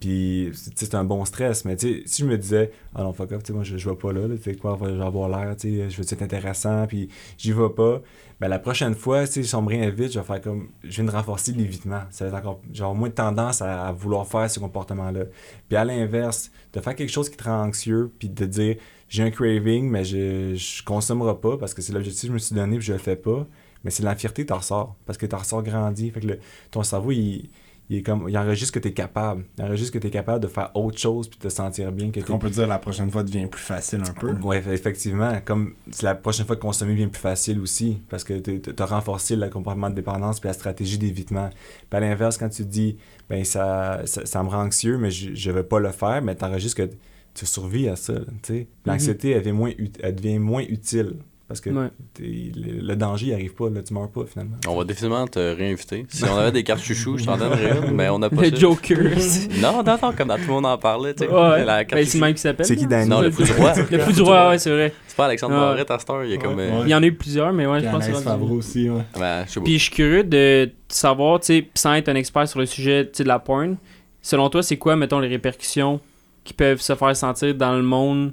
Puis, 0.00 0.52
c'est 0.76 0.94
un 0.94 1.02
bon 1.02 1.24
stress, 1.24 1.64
mais 1.64 1.76
si 1.76 2.04
je 2.06 2.24
me 2.24 2.38
disais, 2.38 2.70
ah 2.94 3.02
non, 3.02 3.12
fuck 3.12 3.32
off, 3.32 3.48
moi, 3.50 3.64
je, 3.64 3.76
je 3.76 3.90
vais 3.90 3.96
pas 3.96 4.12
là, 4.12 4.28
tu 4.40 4.56
quoi, 4.56 4.78
je 4.80 4.90
vais 4.90 5.04
avoir 5.04 5.28
l'air, 5.28 5.56
tu 5.56 5.90
je 5.90 5.96
veux 5.96 6.04
être 6.04 6.22
intéressant, 6.22 6.86
puis 6.86 7.08
j'y 7.36 7.52
vais 7.52 7.68
pas, 7.70 8.00
ben 8.40 8.46
la 8.46 8.60
prochaine 8.60 8.94
fois, 8.94 9.26
tu 9.26 9.32
sais, 9.32 9.42
si 9.42 9.54
on 9.56 9.62
me 9.62 9.68
réinvite, 9.68 10.12
je 10.12 10.20
vais 10.20 10.24
faire 10.24 10.40
comme, 10.40 10.68
je 10.84 10.90
viens 10.90 11.04
de 11.04 11.10
renforcer 11.10 11.50
l'évitement. 11.52 12.02
Ça 12.10 12.28
va 12.28 12.38
être 12.38 12.46
encore, 12.46 12.94
moins 12.94 13.08
de 13.08 13.14
tendance 13.14 13.60
à, 13.60 13.90
vouloir 13.90 14.26
faire 14.28 14.48
ce 14.48 14.60
comportement-là. 14.60 15.24
Puis 15.68 15.76
à 15.76 15.84
l'inverse, 15.84 16.52
de 16.72 16.80
faire 16.80 16.94
quelque 16.94 17.10
chose 17.10 17.28
qui 17.28 17.36
te 17.36 17.44
rend 17.44 17.64
anxieux, 17.64 18.12
puis 18.20 18.28
de 18.28 18.46
dire, 18.46 18.76
j'ai 19.08 19.24
un 19.24 19.30
craving, 19.30 19.90
mais 19.90 20.04
je, 20.04 20.54
je 20.54 20.84
consommerai 20.84 21.34
pas 21.36 21.56
parce 21.56 21.74
que 21.74 21.82
c'est 21.82 21.92
l'objectif 21.92 22.22
que 22.22 22.28
je 22.28 22.32
me 22.34 22.38
suis 22.38 22.54
donné, 22.54 22.76
puis 22.76 22.86
je 22.86 22.92
le 22.92 22.98
fais 22.98 23.16
pas. 23.16 23.46
Mais 23.84 23.90
c'est 23.90 24.02
la 24.02 24.14
fierté 24.14 24.44
t'en 24.46 24.58
ressors, 24.58 24.96
parce 25.06 25.18
que 25.18 25.26
t'en 25.26 25.38
ressors 25.38 25.62
grandi. 25.62 26.10
Fait 26.10 26.20
que 26.20 26.38
ton 26.70 26.82
cerveau, 26.84 27.10
il, 27.10 27.50
il, 27.90 27.98
est 27.98 28.02
comme, 28.02 28.28
il 28.28 28.36
enregistre 28.36 28.74
que 28.74 28.78
tu 28.80 28.88
es 28.88 28.92
capable. 28.92 29.44
Il 29.58 29.64
enregistre 29.64 29.92
que 29.94 29.98
tu 29.98 30.06
es 30.08 30.10
capable 30.10 30.40
de 30.42 30.48
faire 30.48 30.70
autre 30.74 30.98
chose 30.98 31.28
puis 31.28 31.38
de 31.38 31.44
te 31.44 31.48
sentir 31.48 31.90
bien. 31.92 32.10
Que 32.10 32.20
t'es- 32.20 32.30
On 32.30 32.38
peut 32.38 32.50
dire 32.50 32.66
la 32.66 32.78
prochaine 32.78 33.10
fois 33.10 33.22
devient 33.22 33.46
plus 33.46 33.60
facile 33.62 34.00
un 34.08 34.12
peu. 34.12 34.32
Ouais, 34.42 34.62
effectivement. 34.72 35.32
Comme 35.44 35.74
c'est 35.90 36.02
la 36.04 36.14
prochaine 36.14 36.44
fois 36.46 36.56
de 36.56 36.60
consommer 36.60 36.94
bien 36.94 37.08
plus 37.08 37.20
facile 37.20 37.58
aussi, 37.60 38.02
parce 38.08 38.24
que 38.24 38.34
tu 38.38 38.60
as 38.78 38.84
renforcé 38.86 39.36
le 39.36 39.48
comportement 39.48 39.88
de 39.90 39.94
dépendance 39.94 40.40
puis 40.40 40.48
la 40.48 40.52
stratégie 40.54 40.98
d'évitement. 40.98 41.48
Puis 41.88 41.96
à 41.96 42.00
l'inverse, 42.00 42.36
quand 42.36 42.48
tu 42.48 42.62
te 42.64 42.68
dis, 42.68 42.96
ben 43.30 43.44
ça, 43.44 44.02
ça, 44.04 44.26
ça 44.26 44.42
me 44.42 44.48
rend 44.48 44.64
anxieux, 44.64 44.98
mais 44.98 45.10
je, 45.10 45.34
je 45.34 45.50
vais 45.50 45.62
pas 45.64 45.80
le 45.80 45.90
faire, 45.90 46.20
mais 46.22 46.34
t'enregistres 46.34 46.76
que 46.76 46.90
tu 47.34 47.46
survis 47.46 47.88
à 47.88 47.96
ça. 47.96 48.14
tu. 48.42 48.66
L'anxiété, 48.84 49.30
elle, 49.30 49.40
devient 49.42 49.52
moins 49.52 49.70
ut- 49.78 49.92
elle 50.02 50.14
devient 50.14 50.38
moins 50.38 50.62
utile. 50.62 51.14
Parce 51.48 51.62
que 51.62 51.70
Ouais. 51.70 51.88
le, 52.20 52.86
le 52.86 52.96
danger, 52.96 53.28
il 53.28 53.32
arrive 53.32 53.54
pas, 53.54 53.70
là, 53.70 53.80
tu 53.82 53.94
meurs 53.94 54.10
pas 54.10 54.24
finalement. 54.30 54.56
On 54.68 54.76
va 54.76 54.84
définitivement 54.84 55.26
te 55.26 55.38
réinviter. 55.38 56.04
Si 56.10 56.22
on 56.24 56.36
avait 56.36 56.52
des 56.52 56.62
cartes 56.62 56.82
chouchou, 56.82 57.16
je 57.16 57.24
t'en 57.24 57.36
donnerais 57.38 57.78
une, 57.88 57.94
mais 57.94 58.10
on 58.10 58.18
n'a 58.18 58.28
pas 58.28 58.42
Le 58.42 58.50
ça. 58.50 58.56
Joker. 58.56 58.98
Non, 59.62 59.82
non, 59.82 59.96
non, 60.02 60.12
comme 60.12 60.28
dans 60.28 60.36
tout 60.36 60.42
le 60.42 60.52
monde 60.52 60.66
en 60.66 60.76
parlait, 60.76 61.14
tu 61.14 61.24
sais. 61.24 61.30
ouais. 61.30 61.64
La 61.64 61.78
Ben, 61.78 61.84
carte 61.86 61.88
c'est 61.90 61.96
le 61.96 62.04
chouchou. 62.04 62.18
même 62.20 62.34
qui 62.34 62.40
s'appelle. 62.42 62.66
C'est 62.66 62.76
qui? 62.76 62.86
Danny? 62.86 63.08
Non, 63.08 63.22
le 63.22 63.30
fou 63.30 63.42
du 63.44 63.52
roi. 63.52 63.72
Le 63.90 63.98
fou 64.00 64.12
du 64.12 64.20
roi, 64.22 64.48
ouais, 64.50 64.58
c'est 64.58 64.70
vrai. 64.70 64.92
C'est 65.06 65.16
pas 65.16 65.24
Alexandre 65.24 65.54
Ah. 65.56 65.60
Barrette 65.60 65.90
à 65.90 65.98
cette 65.98 66.10
heure, 66.10 66.24
il 66.24 66.32
est 66.34 66.38
comme... 66.38 66.58
euh. 66.58 66.82
Il 66.84 66.90
y 66.90 66.94
en 66.94 67.02
a 67.02 67.06
eu 67.06 67.14
plusieurs, 67.14 67.52
mais 67.54 67.66
ouais, 67.66 67.80
je 67.80 67.86
pense 67.88 68.06
que 68.06 68.14
c'est 68.14 68.22
Favreau 68.22 68.56
aussi, 68.56 68.90
ouais. 68.90 69.02
ben, 69.18 69.44
je 69.46 69.52
sais 69.52 69.60
pas. 69.60 69.64
Puis 69.64 69.78
je 69.78 69.82
suis 69.84 69.92
curieux 69.92 70.24
de 70.24 70.70
savoir, 70.88 71.40
tu 71.40 71.46
sais, 71.46 71.68
sans 71.74 71.94
être 71.94 72.10
un 72.10 72.14
expert 72.14 72.46
sur 72.46 72.58
le 72.60 72.66
sujet 72.66 73.04
tu 73.06 73.10
sais, 73.18 73.22
de 73.22 73.28
la 73.28 73.38
porn, 73.38 73.76
selon 74.20 74.50
toi, 74.50 74.62
c'est 74.62 74.76
quoi, 74.76 74.96
mettons, 74.96 75.18
les 75.18 75.28
répercussions 75.28 75.98
qui 76.44 76.52
peuvent 76.52 76.80
se 76.80 76.94
faire 76.94 77.16
sentir 77.16 77.54
dans 77.54 77.72
le 77.74 77.82
monde, 77.82 78.32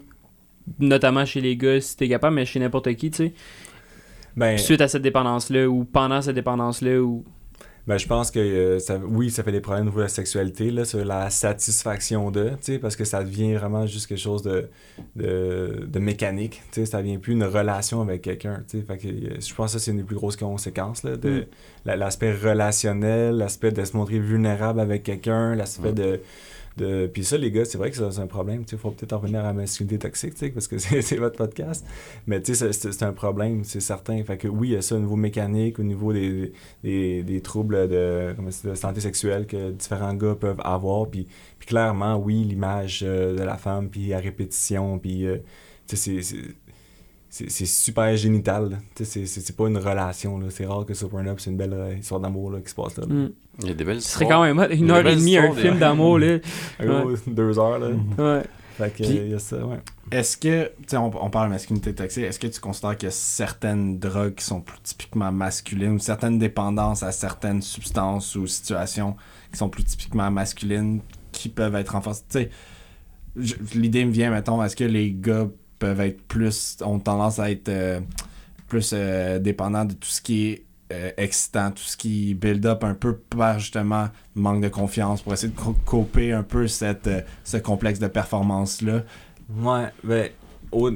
notamment 0.80 1.26
chez 1.26 1.42
les 1.42 1.56
gars, 1.58 1.80
si 1.82 1.96
t'es 1.98 2.08
capable, 2.10 2.36
mais 2.36 2.46
chez 2.46 2.60
n'importe 2.60 2.94
qui, 2.96 3.12
tu 3.12 3.18
sais, 3.28 3.34
Ben, 4.36 4.58
suite 4.58 4.82
à 4.82 4.88
cette 4.88 5.02
dépendance-là, 5.04 5.68
ou 5.68 5.86
pendant 5.86 6.22
cette 6.22 6.36
dépendance-là, 6.36 7.00
ou... 7.02 7.24
Ben, 7.88 8.00
je 8.00 8.08
pense 8.08 8.32
que 8.32 8.40
euh, 8.40 8.80
ça, 8.80 8.98
oui, 8.98 9.30
ça 9.30 9.44
fait 9.44 9.52
des 9.52 9.60
problèmes 9.62 9.84
au 9.84 9.90
niveau 9.90 10.00
de 10.00 10.06
la 10.06 10.10
sexualité, 10.10 10.72
là, 10.72 10.86
sur 10.86 11.06
la 11.06 11.30
satisfaction 11.30 12.32
de, 12.32 12.50
tu 12.50 12.56
sais, 12.62 12.80
parce 12.80 12.96
que 12.96 13.06
ça 13.06 13.24
devient 13.24 13.54
vraiment 13.54 13.86
juste 13.86 14.08
quelque 14.08 14.18
chose 14.18 14.42
de, 14.42 14.68
de, 15.16 15.86
de 15.88 16.00
mécanique, 16.00 16.64
tu 16.72 16.80
sais, 16.82 16.86
ça 16.88 16.98
devient 17.04 17.20
plus 17.20 17.34
une 17.34 17.44
relation 17.44 18.02
avec 18.02 18.24
quelqu'un, 18.24 18.64
tu 18.68 18.80
sais, 18.80 18.86
euh, 18.90 19.36
je 19.40 19.54
pense 19.54 19.74
que 19.74 19.80
ça, 19.80 19.86
c'est 19.86 19.92
une 19.92 19.98
des 19.98 20.04
plus 20.04 20.16
grosses 20.16 20.36
conséquences, 20.36 21.04
là, 21.04 21.16
de 21.16 21.30
Mm. 21.30 21.46
la- 21.86 21.96
l'aspect 21.96 22.34
relationnel, 22.34 23.36
l'aspect 23.38 23.72
de 23.72 23.86
se 23.86 23.96
montrer 23.96 24.18
vulnérable 24.20 24.80
avec 24.80 25.04
quelqu'un, 25.04 25.54
l'aspect 25.54 25.92
Mm. 25.92 25.96
de... 25.96 26.20
Puis 26.78 27.24
ça, 27.24 27.38
les 27.38 27.52
gars, 27.52 27.64
c'est 27.66 27.78
vrai 27.78 27.90
que 27.90 27.96
c'est 27.96 28.20
un 28.20 28.28
problème. 28.28 28.64
Il 28.70 28.78
faut 28.78 28.92
peut-être 28.92 29.14
en 29.14 29.20
revenir 29.20 29.40
à 29.42 29.44
la 29.44 29.54
masculinité 29.54 29.98
toxique, 30.00 30.54
parce 30.54 30.68
que 30.68 30.78
c'est 30.80 31.16
votre 31.18 31.38
podcast. 31.38 31.86
Mais 32.28 32.42
c'est- 32.44 33.04
un 33.04 33.14
problème, 33.14 33.64
c'est 33.64 33.80
certain. 33.80 34.22
Fait 34.24 34.38
que 34.38 34.48
oui, 34.48 34.70
il 34.70 34.74
y 34.74 34.76
a 34.78 34.82
ça 34.82 34.96
au 34.96 35.00
niveau 35.00 35.16
mécanique, 35.16 35.80
au 35.80 35.84
niveau 35.84 36.12
des, 36.14 36.52
des, 36.84 37.24
des 37.24 37.42
troubles 37.42 37.88
de, 37.88 38.36
santé 38.76 39.00
sexuelle 39.02 39.46
que 39.48 39.72
différents 39.72 40.14
gars 40.14 40.36
peuvent 40.36 40.62
avoir. 40.64 41.08
Puis, 41.10 41.28
puis 41.60 41.68
clairement, 41.68 42.18
oui, 42.18 42.44
l'image 42.44 43.04
euh, 43.04 43.36
de 43.38 43.44
la 43.44 43.58
femme, 43.58 43.90
puis 43.90 44.14
à 44.14 44.20
répétition, 44.20 45.00
puis 45.00 45.26
euh, 45.26 45.38
c'est- 45.88 46.22
c'est- 47.50 47.66
super 47.66 48.16
génital. 48.16 48.70
là. 48.70 48.78
Tu 48.96 49.06
sais, 49.06 49.26
C'est 49.26 49.56
pas 49.56 49.68
une 49.68 49.78
relation. 49.78 50.38
là. 50.38 50.48
C'est 50.50 50.66
rare 50.66 50.86
que 50.86 50.94
sur 50.94 51.10
Pornhub, 51.10 51.36
c'est 51.40 51.50
une 51.52 51.58
belle 51.58 51.74
euh, 51.74 51.96
histoire 51.96 52.20
d'amour 52.22 52.52
là, 52.52 52.60
qui 52.62 52.70
se 52.70 52.76
passe 52.76 52.98
là. 52.98 53.06
là. 53.08 53.14
Hmm. 53.14 53.30
Il 53.62 53.68
y 53.68 53.72
a 53.72 53.74
des 53.74 53.84
belles 53.84 54.02
Ce 54.02 54.10
serait 54.10 54.28
quand 54.28 54.44
même 54.44 54.60
une 54.72 54.92
heure 54.92 55.06
et 55.08 55.16
demie, 55.16 55.38
un 55.38 55.54
film 55.54 55.78
d'amour, 55.80 56.20
là. 56.20 56.38
Deux 57.28 57.60
heures. 57.60 57.80
Là. 57.80 57.90
Ouais. 58.18 58.44
Fait 58.78 58.90
que, 58.92 59.04
Puis- 59.04 59.16
il 59.16 59.30
y 59.30 59.34
a 59.34 59.40
ça, 59.40 59.66
ouais. 59.66 59.80
Est-ce 60.12 60.36
que, 60.38 60.66
tu 60.66 60.72
sais, 60.88 60.98
on, 60.98 61.06
on 61.24 61.30
parle 61.30 61.48
de 61.48 61.54
masculinité 61.54 61.96
toxique, 61.96 62.26
est-ce 62.26 62.40
que 62.40 62.48
tu 62.48 62.60
considères 62.60 62.96
qu'il 62.98 63.08
y 63.08 63.10
a 63.10 63.12
certaines 63.12 63.98
drogues 63.98 64.36
qui 64.36 64.44
sont 64.44 64.60
plus 64.62 64.78
typiquement 64.84 65.32
masculines 65.32 65.94
ou 65.94 66.00
certaines 66.00 66.38
dépendances 66.38 67.02
à 67.02 67.12
certaines 67.14 67.62
substances 67.62 68.36
ou 68.36 68.46
situations 68.48 69.16
qui 69.52 69.58
sont 69.58 69.70
plus 69.70 69.84
typiquement 69.86 70.30
masculines 70.30 71.00
qui 71.32 71.48
peuvent 71.50 71.76
être 71.76 71.94
renforcées? 71.94 72.24
Tu 72.30 72.40
sais, 73.48 73.56
l'idée 73.76 74.06
me 74.06 74.12
vient, 74.12 74.30
mettons, 74.32 74.62
est-ce 74.64 74.76
que 74.76 74.84
les 74.84 75.12
gars 75.12 75.48
être 76.00 76.22
plus, 76.28 76.78
ont 76.82 77.00
tendance 77.00 77.40
à 77.40 77.52
être 77.52 77.70
euh, 77.70 78.00
plus 78.68 78.92
euh, 78.94 79.40
dépendants 79.40 79.86
de 79.86 79.94
tout 79.94 80.10
ce 80.10 80.22
qui 80.22 80.48
est 80.48 80.64
euh, 80.92 81.12
excitant, 81.18 81.72
tout 81.72 81.84
ce 81.84 81.98
qui 81.98 82.34
build 82.36 82.66
up 82.66 82.84
un 82.84 82.94
peu 82.94 83.16
par 83.16 83.60
justement 83.60 84.10
manque 84.36 84.62
de 84.62 84.70
confiance 84.70 85.22
pour 85.22 85.34
essayer 85.34 85.52
de 85.52 85.60
co- 85.60 86.08
un 86.32 86.44
peu 86.44 86.68
cette, 86.68 87.08
euh, 87.08 87.22
ce 87.44 87.58
complexe 87.58 88.00
de 88.00 88.08
performance-là? 88.08 89.04
Ouais, 89.62 89.88
ben, 90.04 90.30
au, 90.72 90.92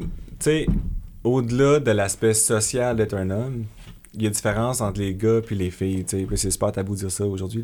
au-delà 1.24 1.80
de 1.80 1.92
l'aspect 1.92 2.34
social 2.34 2.98
d'être 2.98 3.16
un 3.16 3.30
homme, 3.30 3.66
y 4.24 4.28
a 4.28 4.30
différence 4.30 4.82
entre 4.82 5.00
les 5.00 5.14
gars 5.16 5.42
puis 5.42 5.56
les 5.56 5.72
filles, 5.72 6.06
C'est 6.08 6.52
super 6.52 6.72
tabou 6.72 6.94
de 6.94 7.00
dire 7.00 7.12
ça 7.12 7.26
aujourd'hui. 7.26 7.64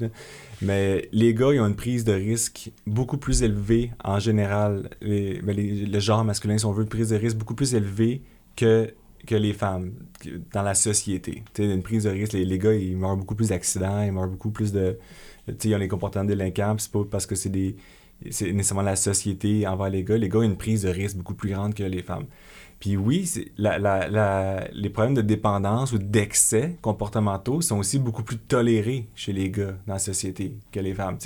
Mais 0.61 1.09
les 1.11 1.33
gars, 1.33 1.53
ils 1.53 1.59
ont 1.59 1.67
une 1.67 1.75
prise 1.75 2.03
de 2.03 2.13
risque 2.13 2.71
beaucoup 2.85 3.17
plus 3.17 3.43
élevée 3.43 3.91
en 4.03 4.19
général. 4.19 4.89
Ben, 5.01 5.41
le 5.45 5.99
genre 5.99 6.23
masculin, 6.23 6.57
si 6.57 6.65
on 6.65 6.71
veut, 6.71 6.83
une 6.83 6.89
prise 6.89 7.09
de 7.09 7.15
risque 7.15 7.37
beaucoup 7.37 7.55
plus 7.55 7.75
élevée 7.75 8.21
que, 8.55 8.93
que 9.25 9.35
les 9.35 9.53
femmes 9.53 9.93
dans 10.53 10.61
la 10.61 10.75
société. 10.75 11.43
Tu 11.53 11.63
sais, 11.63 11.73
une 11.73 11.83
prise 11.83 12.03
de 12.03 12.09
risque, 12.09 12.33
les, 12.33 12.45
les 12.45 12.59
gars, 12.59 12.73
ils 12.73 12.95
meurent 12.97 13.17
beaucoup 13.17 13.35
plus 13.35 13.49
d'accidents, 13.49 14.01
ils 14.01 14.11
meurent 14.11 14.27
beaucoup 14.27 14.51
plus 14.51 14.71
de... 14.71 14.97
Ils 15.63 15.75
ont 15.75 15.77
les 15.77 15.87
comportements 15.87 16.25
délinquants, 16.25 16.75
c'est 16.79 16.91
pas 16.91 17.03
parce 17.09 17.25
que 17.25 17.35
c'est 17.35 17.49
des 17.49 17.75
c'est 18.31 18.51
nécessairement 18.51 18.81
la 18.81 18.95
société 18.95 19.67
envers 19.67 19.89
les 19.89 20.03
gars. 20.03 20.17
Les 20.17 20.29
gars 20.29 20.39
ont 20.39 20.43
une 20.43 20.57
prise 20.57 20.83
de 20.83 20.89
risque 20.89 21.17
beaucoup 21.17 21.35
plus 21.35 21.51
grande 21.51 21.73
que 21.73 21.83
les 21.83 22.01
femmes. 22.01 22.25
Puis 22.85 22.97
oui, 22.97 23.25
c'est- 23.25 23.47
la, 23.57 23.79
la- 23.79 24.07
la- 24.07 24.67
les 24.71 24.89
problèmes 24.91 25.15
de 25.15 25.21
dépendance 25.23 25.91
ou 25.91 25.97
d'excès 25.97 26.75
comportementaux 26.83 27.59
sont 27.61 27.79
aussi 27.79 27.97
beaucoup 27.97 28.21
plus 28.21 28.37
tolérés 28.37 29.07
chez 29.15 29.33
les 29.33 29.49
gars 29.49 29.73
dans 29.87 29.93
la 29.93 29.99
société 29.99 30.53
que 30.71 30.79
les 30.79 30.93
femmes. 30.93 31.17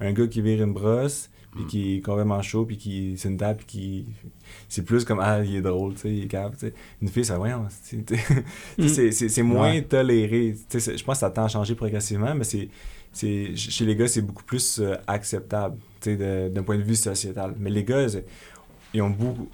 Un 0.00 0.12
gars 0.12 0.26
qui 0.26 0.42
vire 0.42 0.62
une 0.62 0.74
brosse, 0.74 1.30
puis 1.54 1.64
qui 1.64 1.94
est 1.96 2.00
complètement 2.02 2.42
chaud, 2.42 2.66
puis 2.66 2.76
qui 2.76 3.14
c'est 3.16 3.30
une 3.30 3.38
table, 3.38 3.60
puis 3.60 3.66
qui... 3.66 4.04
C'est 4.68 4.82
plus 4.84 5.06
comme 5.06 5.20
«Ah, 5.22 5.42
il 5.42 5.56
est 5.56 5.62
drôle, 5.62 5.94
tu 5.94 6.00
sais, 6.00 6.14
il 6.14 6.24
est 6.24 6.28
sais.» 6.58 6.74
Une 7.00 7.08
fille, 7.08 7.24
ça, 7.24 7.38
voyons, 7.38 7.64
Mm. 8.78 8.88
c'est- 8.88 9.42
moins 9.42 9.72
Ouais. 9.72 9.82
toléré. 9.82 10.54
Je 10.70 11.02
pense 11.02 11.14
que 11.16 11.20
ça 11.20 11.30
tend 11.30 11.44
à 11.44 11.48
changer 11.48 11.74
progressivement, 11.74 12.34
mais 12.34 12.44
c'est 12.44 12.68
c'est 13.10 13.56
chez 13.56 13.86
les 13.86 13.96
gars 13.96 14.06
c'est 14.06 14.20
beaucoup 14.20 14.44
plus 14.44 14.80
euh, 14.80 14.96
acceptable 15.06 15.78
d'un 16.04 16.62
point 16.62 16.76
de 16.76 16.82
vue 16.82 16.94
sociétal 16.94 17.54
mais 17.58 17.70
les 17.70 17.82
gars 17.82 18.06
ils- 18.92 19.00
ont 19.00 19.08
beaucoup 19.08 19.48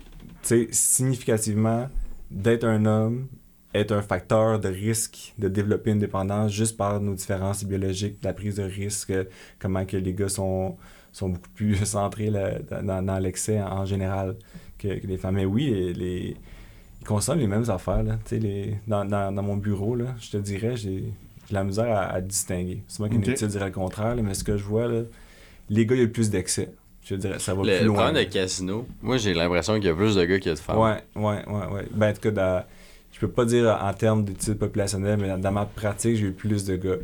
significativement 0.70 1.88
d'être 2.30 2.64
un 2.64 2.84
homme 2.86 3.28
est 3.74 3.90
un 3.90 4.02
facteur 4.02 4.60
de 4.60 4.68
risque 4.68 5.32
de 5.38 5.48
développer 5.48 5.90
une 5.92 5.98
dépendance 5.98 6.52
juste 6.52 6.76
par 6.76 7.00
nos 7.00 7.14
différences 7.14 7.64
biologiques 7.64 8.18
la 8.22 8.32
prise 8.34 8.56
de 8.56 8.62
risque 8.64 9.12
comment 9.58 9.84
que 9.86 9.96
les 9.96 10.12
gars 10.14 10.28
sont 10.28 10.76
sont 11.12 11.28
beaucoup 11.30 11.50
plus 11.54 11.76
centrés 11.84 12.30
là, 12.30 12.58
dans, 12.82 13.02
dans 13.04 13.18
l'excès 13.18 13.60
en 13.62 13.84
général 13.86 14.36
que, 14.78 14.98
que 14.98 15.06
les 15.06 15.16
femmes 15.18 15.36
mais 15.36 15.44
oui 15.46 15.92
les, 15.94 16.36
ils 17.00 17.06
consomment 17.06 17.38
les 17.40 17.46
mêmes 17.46 17.68
affaires 17.70 18.02
là, 18.02 18.18
les, 18.30 18.76
dans, 18.86 19.04
dans, 19.04 19.34
dans 19.34 19.42
mon 19.42 19.56
bureau 19.56 19.94
là, 19.96 20.14
je 20.20 20.30
te 20.30 20.36
dirais 20.36 20.76
j'ai 20.76 21.04
la 21.50 21.64
misère 21.64 21.90
à, 21.96 22.04
à 22.12 22.20
distinguer. 22.20 22.82
C'est 22.88 23.00
moi 23.00 23.08
qui 23.08 23.18
Ok. 23.18 23.28
étude 23.28 23.48
dirait 23.48 23.66
le 23.66 23.72
contraire, 23.72 24.14
là, 24.16 24.22
mais 24.22 24.32
ce 24.34 24.44
que 24.44 24.56
je 24.56 24.64
vois, 24.64 24.88
là, 24.88 25.02
les 25.68 25.86
gars, 25.86 25.94
il 25.96 25.98
y 25.98 26.02
a 26.02 26.04
le 26.06 26.12
plus 26.12 26.30
d'excès. 26.30 26.72
Je 27.04 27.14
dirais, 27.16 27.38
ça 27.38 27.52
va 27.54 27.62
Le, 27.64 27.68
plus 27.68 27.78
le 27.80 27.86
loin. 27.86 27.94
problème 27.96 28.14
là. 28.16 28.24
de 28.24 28.30
casino, 28.32 28.86
moi 29.02 29.16
j'ai 29.16 29.34
l'impression 29.34 29.74
qu'il 29.74 29.84
y 29.86 29.88
a 29.88 29.94
plus 29.94 30.14
de 30.14 30.24
gars 30.24 30.38
qu'il 30.38 30.48
y 30.48 30.52
a 30.52 30.54
de 30.54 30.60
femmes. 30.60 30.78
Ouais, 30.78 31.02
ouais, 31.16 31.44
ouais, 31.46 31.66
ouais. 31.74 31.84
Ben, 31.92 32.10
en 32.10 32.12
tout 32.12 32.20
cas, 32.20 32.30
dans- 32.30 32.64
je 33.12 33.18
peux 33.20 33.28
pas 33.28 33.44
dire 33.44 33.78
en 33.82 33.92
termes 33.92 34.24
d'études 34.24 34.58
populationnelles, 34.58 35.18
mais 35.20 35.28
dans, 35.28 35.38
dans 35.38 35.52
ma 35.52 35.66
pratique, 35.66 36.16
j'ai 36.16 36.26
eu 36.26 36.32
plus 36.32 36.64
de 36.64 36.76
gars 36.76 36.96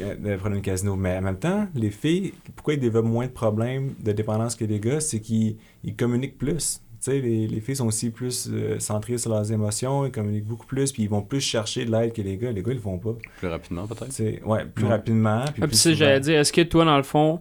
euh, 0.00 0.14
de 0.14 0.36
problèmes 0.36 0.60
de 0.60 0.64
casino. 0.64 0.94
Mais 0.96 1.16
en 1.18 1.22
même 1.22 1.36
temps, 1.38 1.66
les 1.74 1.90
filles, 1.90 2.32
pourquoi 2.56 2.74
ils 2.74 2.80
développent 2.80 3.04
moins 3.06 3.26
de 3.26 3.32
problèmes 3.32 3.92
de 3.98 4.12
dépendance 4.12 4.54
que 4.54 4.64
les 4.64 4.78
gars, 4.80 5.00
c'est 5.00 5.20
qu'ils 5.20 5.56
ils 5.84 5.94
communiquent 5.96 6.38
plus. 6.38 6.80
Tu 7.02 7.10
sais, 7.10 7.18
les, 7.20 7.46
les 7.48 7.60
filles 7.60 7.76
sont 7.76 7.86
aussi 7.88 8.10
plus 8.10 8.48
euh, 8.52 8.78
centrées 8.78 9.18
sur 9.18 9.30
leurs 9.30 9.50
émotions, 9.50 10.04
ils 10.06 10.12
communiquent 10.12 10.44
beaucoup 10.46 10.66
plus, 10.66 10.92
puis 10.92 11.02
ils 11.04 11.08
vont 11.10 11.22
plus 11.22 11.40
chercher 11.40 11.84
de 11.86 11.90
l'aide 11.90 12.12
que 12.12 12.22
les 12.22 12.36
gars. 12.36 12.52
Les 12.52 12.62
gars, 12.62 12.70
ils 12.72 12.74
le 12.76 12.80
font 12.80 12.98
pas. 12.98 13.14
Plus 13.38 13.48
rapidement 13.48 13.86
peut-être. 13.86 14.46
Ouais, 14.46 14.64
plus 14.66 14.84
Ouais. 14.84 14.90
rapidement. 14.90 15.44
Puis 15.52 15.62
Ah, 15.64 15.66
puis 15.66 15.94
j'allais 15.94 16.20
dire, 16.20 16.38
est-ce 16.38 16.52
que 16.52 16.60
toi, 16.62 16.84
dans 16.84 16.96
le 16.96 17.02
fond, 17.02 17.40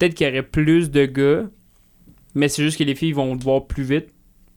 peut-être 0.00 0.14
qu'il 0.14 0.26
y 0.26 0.30
aurait 0.30 0.42
plus 0.42 0.90
de 0.90 1.04
gars, 1.06 1.44
mais 2.34 2.48
c'est 2.48 2.62
juste 2.64 2.78
que 2.78 2.84
les 2.84 2.94
filles 2.96 3.12
vont 3.12 3.36
te 3.36 3.44
voir 3.44 3.66
plus 3.66 3.84
vite 3.84 4.06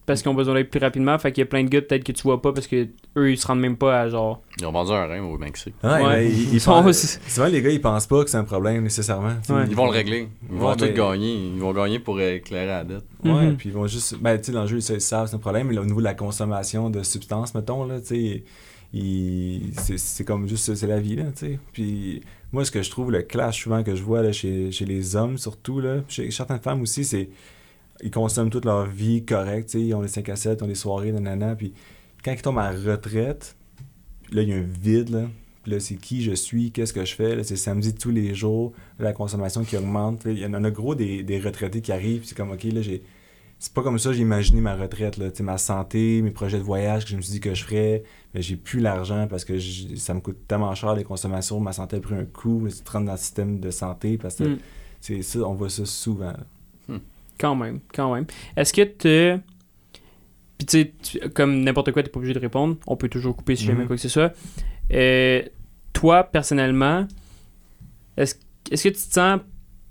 parce 0.06 0.20
qu'ils 0.20 0.30
ont 0.30 0.34
besoin 0.34 0.54
d'être 0.54 0.70
plus 0.70 0.80
rapidement. 0.80 1.18
Fait 1.18 1.32
qu'il 1.32 1.40
y 1.42 1.46
a 1.46 1.46
plein 1.46 1.62
de 1.64 1.68
gars, 1.68 1.80
peut-être 1.80 2.02
que 2.04 2.12
tu 2.12 2.22
vois 2.24 2.42
pas 2.42 2.52
parce 2.52 2.66
que 2.66 2.88
eux 3.16 3.30
ils 3.30 3.38
se 3.38 3.46
rendent 3.46 3.60
même 3.60 3.76
pas 3.76 4.00
à 4.02 4.08
genre. 4.08 4.42
Ils 4.60 4.66
ont 4.66 4.72
vendu 4.72 4.92
un 4.92 5.06
rein 5.06 5.22
au 5.22 5.38
Mexique. 5.38 5.74
Ouais, 5.82 5.90
Ouais. 5.90 6.02
mais 6.16 6.28
ils, 6.30 6.54
ils 6.54 6.60
sont 6.60 6.72
pensent- 6.72 6.86
aussi- 6.86 7.18
Souvent, 7.28 7.46
les 7.46 7.62
gars, 7.62 7.70
ils 7.70 7.80
pensent 7.80 8.06
pas 8.06 8.22
que 8.24 8.28
c'est 8.30 8.36
un 8.36 8.44
problème 8.44 8.82
nécessairement. 8.82 9.34
Ouais. 9.48 9.64
Ils 9.68 9.76
vont 9.76 9.86
le 9.86 9.92
régler. 9.92 10.28
Ils 10.50 10.56
vont 10.58 10.68
Ouais, 10.70 10.76
tout 10.76 10.84
ben- 10.86 10.94
gagner. 10.94 11.34
Ils 11.54 11.60
vont 11.60 11.72
gagner 11.72 11.98
pour 12.00 12.20
éclairer 12.20 12.66
la 12.66 12.84
dette. 12.84 13.04
Ouais, 13.24 13.46
Mhm. 13.46 13.56
puis 13.56 13.68
ils 13.70 13.74
vont 13.74 13.86
juste. 13.86 14.16
Ben, 14.20 14.36
tu 14.38 14.44
sais, 14.46 14.52
dans 14.52 14.62
le 14.62 14.68
jeu, 14.68 14.76
ils 14.78 15.00
savent, 15.00 15.28
c'est 15.28 15.36
un 15.36 15.38
problème, 15.38 15.68
mais 15.68 15.74
là, 15.74 15.80
au 15.80 15.86
niveau 15.86 16.00
de 16.00 16.04
la 16.04 16.14
consommation 16.14 16.90
de 16.90 17.02
substances, 17.02 17.54
mettons, 17.54 17.84
là, 17.86 17.98
tu 18.00 18.06
sais, 18.08 18.44
ils- 18.92 19.72
c'est 19.78 19.98
c'est 19.98 20.24
comme 20.24 20.48
juste, 20.48 20.74
c'est 20.74 20.86
la 20.86 21.00
vie, 21.00 21.16
là, 21.16 21.24
tu 21.36 21.46
sais. 21.46 21.58
Puis 21.72 22.22
moi, 22.54 22.64
ce 22.64 22.70
que 22.70 22.82
je 22.82 22.90
trouve, 22.90 23.10
le 23.10 23.22
clash 23.22 23.64
souvent 23.64 23.82
que 23.82 23.96
je 23.96 24.02
vois 24.02 24.22
là, 24.22 24.30
chez, 24.30 24.70
chez 24.70 24.84
les 24.84 25.16
hommes, 25.16 25.38
surtout, 25.38 25.80
là, 25.80 26.02
chez 26.08 26.30
certaines 26.30 26.60
femmes 26.60 26.82
aussi, 26.82 27.04
c'est. 27.04 27.28
Ils 28.02 28.10
consomment 28.10 28.50
toute 28.50 28.64
leur 28.64 28.86
vie 28.86 29.24
correcte, 29.24 29.74
ils 29.74 29.94
ont 29.94 30.00
les 30.00 30.08
5 30.08 30.28
à 30.28 30.36
7, 30.36 30.58
ils 30.60 30.64
ont 30.64 30.66
des 30.66 30.74
soirées, 30.74 31.12
nanana, 31.12 31.54
puis 31.54 31.72
quand 32.24 32.32
ils 32.32 32.42
tombent 32.42 32.58
à 32.58 32.70
retraite, 32.70 33.56
là, 34.32 34.42
il 34.42 34.48
y 34.48 34.52
a 34.52 34.56
un 34.56 34.62
vide, 34.62 35.10
là. 35.10 35.28
Puis 35.62 35.72
là, 35.72 35.80
c'est 35.80 35.96
qui 35.96 36.22
je 36.22 36.32
suis, 36.32 36.70
qu'est-ce 36.70 36.92
que 36.92 37.04
je 37.04 37.14
fais. 37.14 37.42
C'est 37.42 37.56
samedi 37.56 37.94
tous 37.94 38.10
les 38.10 38.34
jours, 38.34 38.72
la 38.98 39.12
consommation 39.12 39.64
qui 39.64 39.76
augmente. 39.76 40.22
Il 40.26 40.38
y 40.38 40.46
en 40.46 40.52
a 40.62 40.70
gros 40.70 40.94
des, 40.94 41.22
des 41.22 41.40
retraités 41.40 41.80
qui 41.80 41.90
arrivent. 41.90 42.24
C'est 42.24 42.36
comme, 42.36 42.50
OK, 42.52 42.64
là, 42.64 42.82
j'ai. 42.82 43.02
C'est 43.64 43.72
pas 43.72 43.82
comme 43.82 43.98
ça 43.98 44.10
que 44.10 44.16
j'ai 44.16 44.20
imaginé 44.22 44.60
ma 44.60 44.76
retraite. 44.76 45.16
Là. 45.16 45.28
Ma 45.40 45.56
santé, 45.56 46.20
mes 46.20 46.30
projets 46.30 46.58
de 46.58 46.62
voyage 46.62 47.04
que 47.04 47.10
je 47.12 47.16
me 47.16 47.22
suis 47.22 47.32
dit 47.32 47.40
que 47.40 47.54
je 47.54 47.64
ferais, 47.64 48.02
mais 48.34 48.42
j'ai 48.42 48.56
plus 48.56 48.78
l'argent 48.78 49.26
parce 49.26 49.42
que 49.46 49.58
ça 49.96 50.12
me 50.12 50.20
coûte 50.20 50.36
tellement 50.46 50.74
cher 50.74 50.94
les 50.94 51.02
consommations. 51.02 51.58
Ma 51.60 51.72
santé 51.72 51.96
a 51.96 52.00
pris 52.00 52.14
un 52.14 52.26
coup. 52.26 52.68
te 52.68 52.90
rentres 52.90 53.06
dans 53.06 53.12
le 53.12 53.18
système 53.18 53.60
de 53.60 53.70
santé 53.70 54.18
parce 54.18 54.34
que 54.36 54.44
Mm. 54.44 54.58
c'est 55.00 55.22
ça, 55.22 55.38
on 55.48 55.54
voit 55.54 55.70
ça 55.70 55.86
souvent. 55.86 56.34
là. 56.88 56.98
Quand 57.40 57.56
même, 57.56 57.80
quand 57.94 58.14
même. 58.14 58.26
Est-ce 58.54 58.72
que 58.74 58.82
tu. 58.82 59.40
Puis 60.58 60.66
tu 60.66 60.92
sais, 61.02 61.28
comme 61.30 61.62
n'importe 61.62 61.90
quoi, 61.92 62.02
t'es 62.02 62.10
pas 62.10 62.18
obligé 62.18 62.34
de 62.34 62.38
répondre. 62.38 62.76
On 62.86 62.96
peut 62.96 63.08
toujours 63.08 63.34
couper 63.34 63.56
si 63.56 63.64
jamais 63.64 63.80
Mhm. 63.80 63.86
quoi 63.86 63.96
que 63.96 64.02
ce 64.02 64.10
soit. 64.10 64.34
Euh, 64.92 65.42
toi, 65.94 66.22
personnellement, 66.24 67.08
est-ce 68.18 68.34
est-ce 68.70 68.84
que 68.84 68.88
tu 68.90 68.94
te 69.08 69.12
sens 69.14 69.40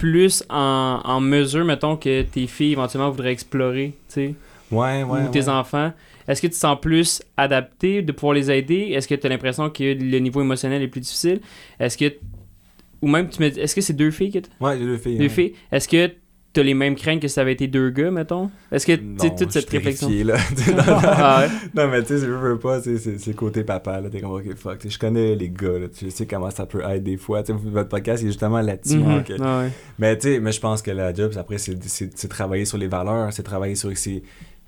plus 0.04 0.44
en, 0.50 1.00
en 1.06 1.22
mesure, 1.22 1.64
mettons, 1.64 1.96
que 1.96 2.24
tes 2.24 2.46
filles 2.46 2.74
éventuellement 2.74 3.10
voudraient 3.10 3.32
explorer, 3.32 3.94
tu 4.10 4.14
sais, 4.14 4.36
Ouais, 4.70 5.02
ouais. 5.02 5.22
ou 5.22 5.28
tes 5.32 5.44
ouais. 5.44 5.50
enfants? 5.50 5.94
Est-ce 6.28 6.42
que 6.42 6.48
tu 6.48 6.52
te 6.54 6.58
sens 6.58 6.78
plus 6.82 7.22
adapté 7.38 8.02
de 8.02 8.12
pouvoir 8.12 8.34
les 8.34 8.52
aider? 8.52 8.90
Est-ce 8.92 9.08
que 9.08 9.16
tu 9.16 9.26
as 9.26 9.30
l'impression 9.30 9.70
que 9.70 9.82
le 9.82 10.20
niveau 10.20 10.42
émotionnel 10.42 10.82
est 10.82 10.90
plus 10.90 11.00
difficile? 11.00 11.40
Est-ce 11.80 11.98
que. 11.98 12.14
Ou 13.02 13.08
même, 13.08 13.30
tu 13.30 13.42
me 13.42 13.48
est-ce 13.48 13.74
que 13.74 13.80
c'est 13.80 13.94
deux 13.94 14.12
filles 14.12 14.32
que 14.32 14.40
t'as? 14.40 14.50
Ouais, 14.60 14.78
j'ai 14.78 14.84
deux 14.84 14.98
filles. 14.98 15.18
Deux 15.18 15.24
ouais. 15.24 15.30
filles? 15.30 15.54
Est-ce 15.72 15.88
que 15.88 16.12
tu 16.54 16.60
as 16.60 16.64
les 16.64 16.76
mêmes 16.76 16.96
craintes 16.96 17.20
que 17.20 17.28
ça 17.28 17.42
avait 17.42 17.54
été 17.54 17.68
deux 17.68 17.90
gars, 17.90 18.12
mettons? 18.12 18.52
Est-ce 18.72 18.86
que 18.86 18.94
tu 18.94 19.16
sais, 19.18 19.34
toute 19.36 19.52
cette 19.52 19.70
réflexion? 19.70 20.10
là. 20.24 20.38
Non, 20.68 20.76
non. 20.76 20.84
Ah 21.04 21.42
ouais? 21.42 21.50
Non, 21.74 21.88
mais 21.90 22.02
tu 22.02 22.10
sais, 22.10 22.20
je 22.20 22.32
veux 22.32 22.60
pas, 22.60 22.80
c'est 22.82 23.28
le 23.28 23.34
côté 23.34 23.64
papa, 23.64 24.00
là. 24.02 24.10
T'es 24.10 24.22
comme, 24.22 24.32
ok, 24.32 24.56
fuck. 24.56 24.88
Je 24.88 25.00
connais 25.00 25.36
les 25.36 25.50
gars, 25.50 25.80
là. 25.80 25.88
Tu 25.88 26.12
sais 26.12 26.28
comment 26.28 26.52
ça 26.52 26.66
peut 26.66 26.82
être 26.88 27.04
des 27.04 27.18
fois. 27.18 27.42
Tu 27.42 27.54
sais, 27.54 27.60
votre 27.64 27.90
podcast, 27.90 28.22
il 28.22 28.28
est 28.28 28.30
justement 28.30 28.62
là-dessus. 28.62 29.00
Ok. 29.00 29.34
Ah 29.42 29.60
ouais. 29.60 29.72
Mais 29.98 30.16
tu 30.18 30.34
sais, 30.34 30.40
mais 30.40 30.52
je 30.52 30.60
pense 30.60 30.82
que 30.82 30.92
la 30.92 31.14
job, 31.14 31.32
après, 31.38 31.58
c'est 31.58 32.28
travailler 32.30 32.66
sur 32.66 32.78
les 32.78 32.88
valeurs, 32.88 33.34
c'est 33.34 33.44
travailler 33.44 33.76
sur 33.76 33.96
c'est 33.98 34.22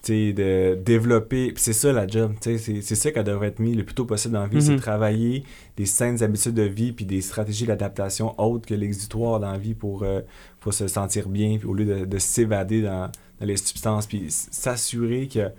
tu 0.06 0.14
sais, 0.14 0.34
de 0.34 0.76
développer. 0.76 1.53
C'est 1.57 1.73
ça 1.73 1.91
la 1.91 2.06
job, 2.07 2.34
tu 2.40 2.57
sais, 2.60 2.82
c'est 2.82 2.95
ça 2.95 3.11
qu'elle 3.11 3.23
devrait 3.23 3.48
être 3.48 3.60
mis 3.60 3.73
le 3.73 3.84
plus 3.84 3.95
tôt 3.95 4.06
possible 4.06 4.36
dans 4.36 4.41
la 4.41 4.48
vie, 4.48 4.61
c'est 4.61 4.73
Mhm. 4.73 4.80
travailler 4.80 5.44
des 5.77 5.86
saines 5.88 6.22
habitudes 6.23 6.53
de 6.53 6.61
vie 6.61 6.91
puis 6.91 7.06
des 7.06 7.22
stratégies 7.22 7.65
d'adaptation 7.65 8.40
autres 8.40 8.68
que 8.68 8.76
l'exutoire 8.76 9.40
dans 9.40 9.52
la 9.52 9.57
vie 9.57 9.73
pour, 9.73 10.03
euh, 10.03 10.22
pour 10.60 10.73
se 10.73 10.88
sentir 10.88 11.27
bien, 11.27 11.57
puis 11.57 11.68
au 11.68 11.73
lieu 11.73 11.86
de, 11.86 12.06
de 12.06 12.18
s'évader 12.19 12.82
dans, 12.84 13.10
dans 13.40 13.45
les 13.48 13.57
substances, 13.57 14.06
puis 14.07 14.26
s'assurer 14.30 15.27
que 15.27 15.49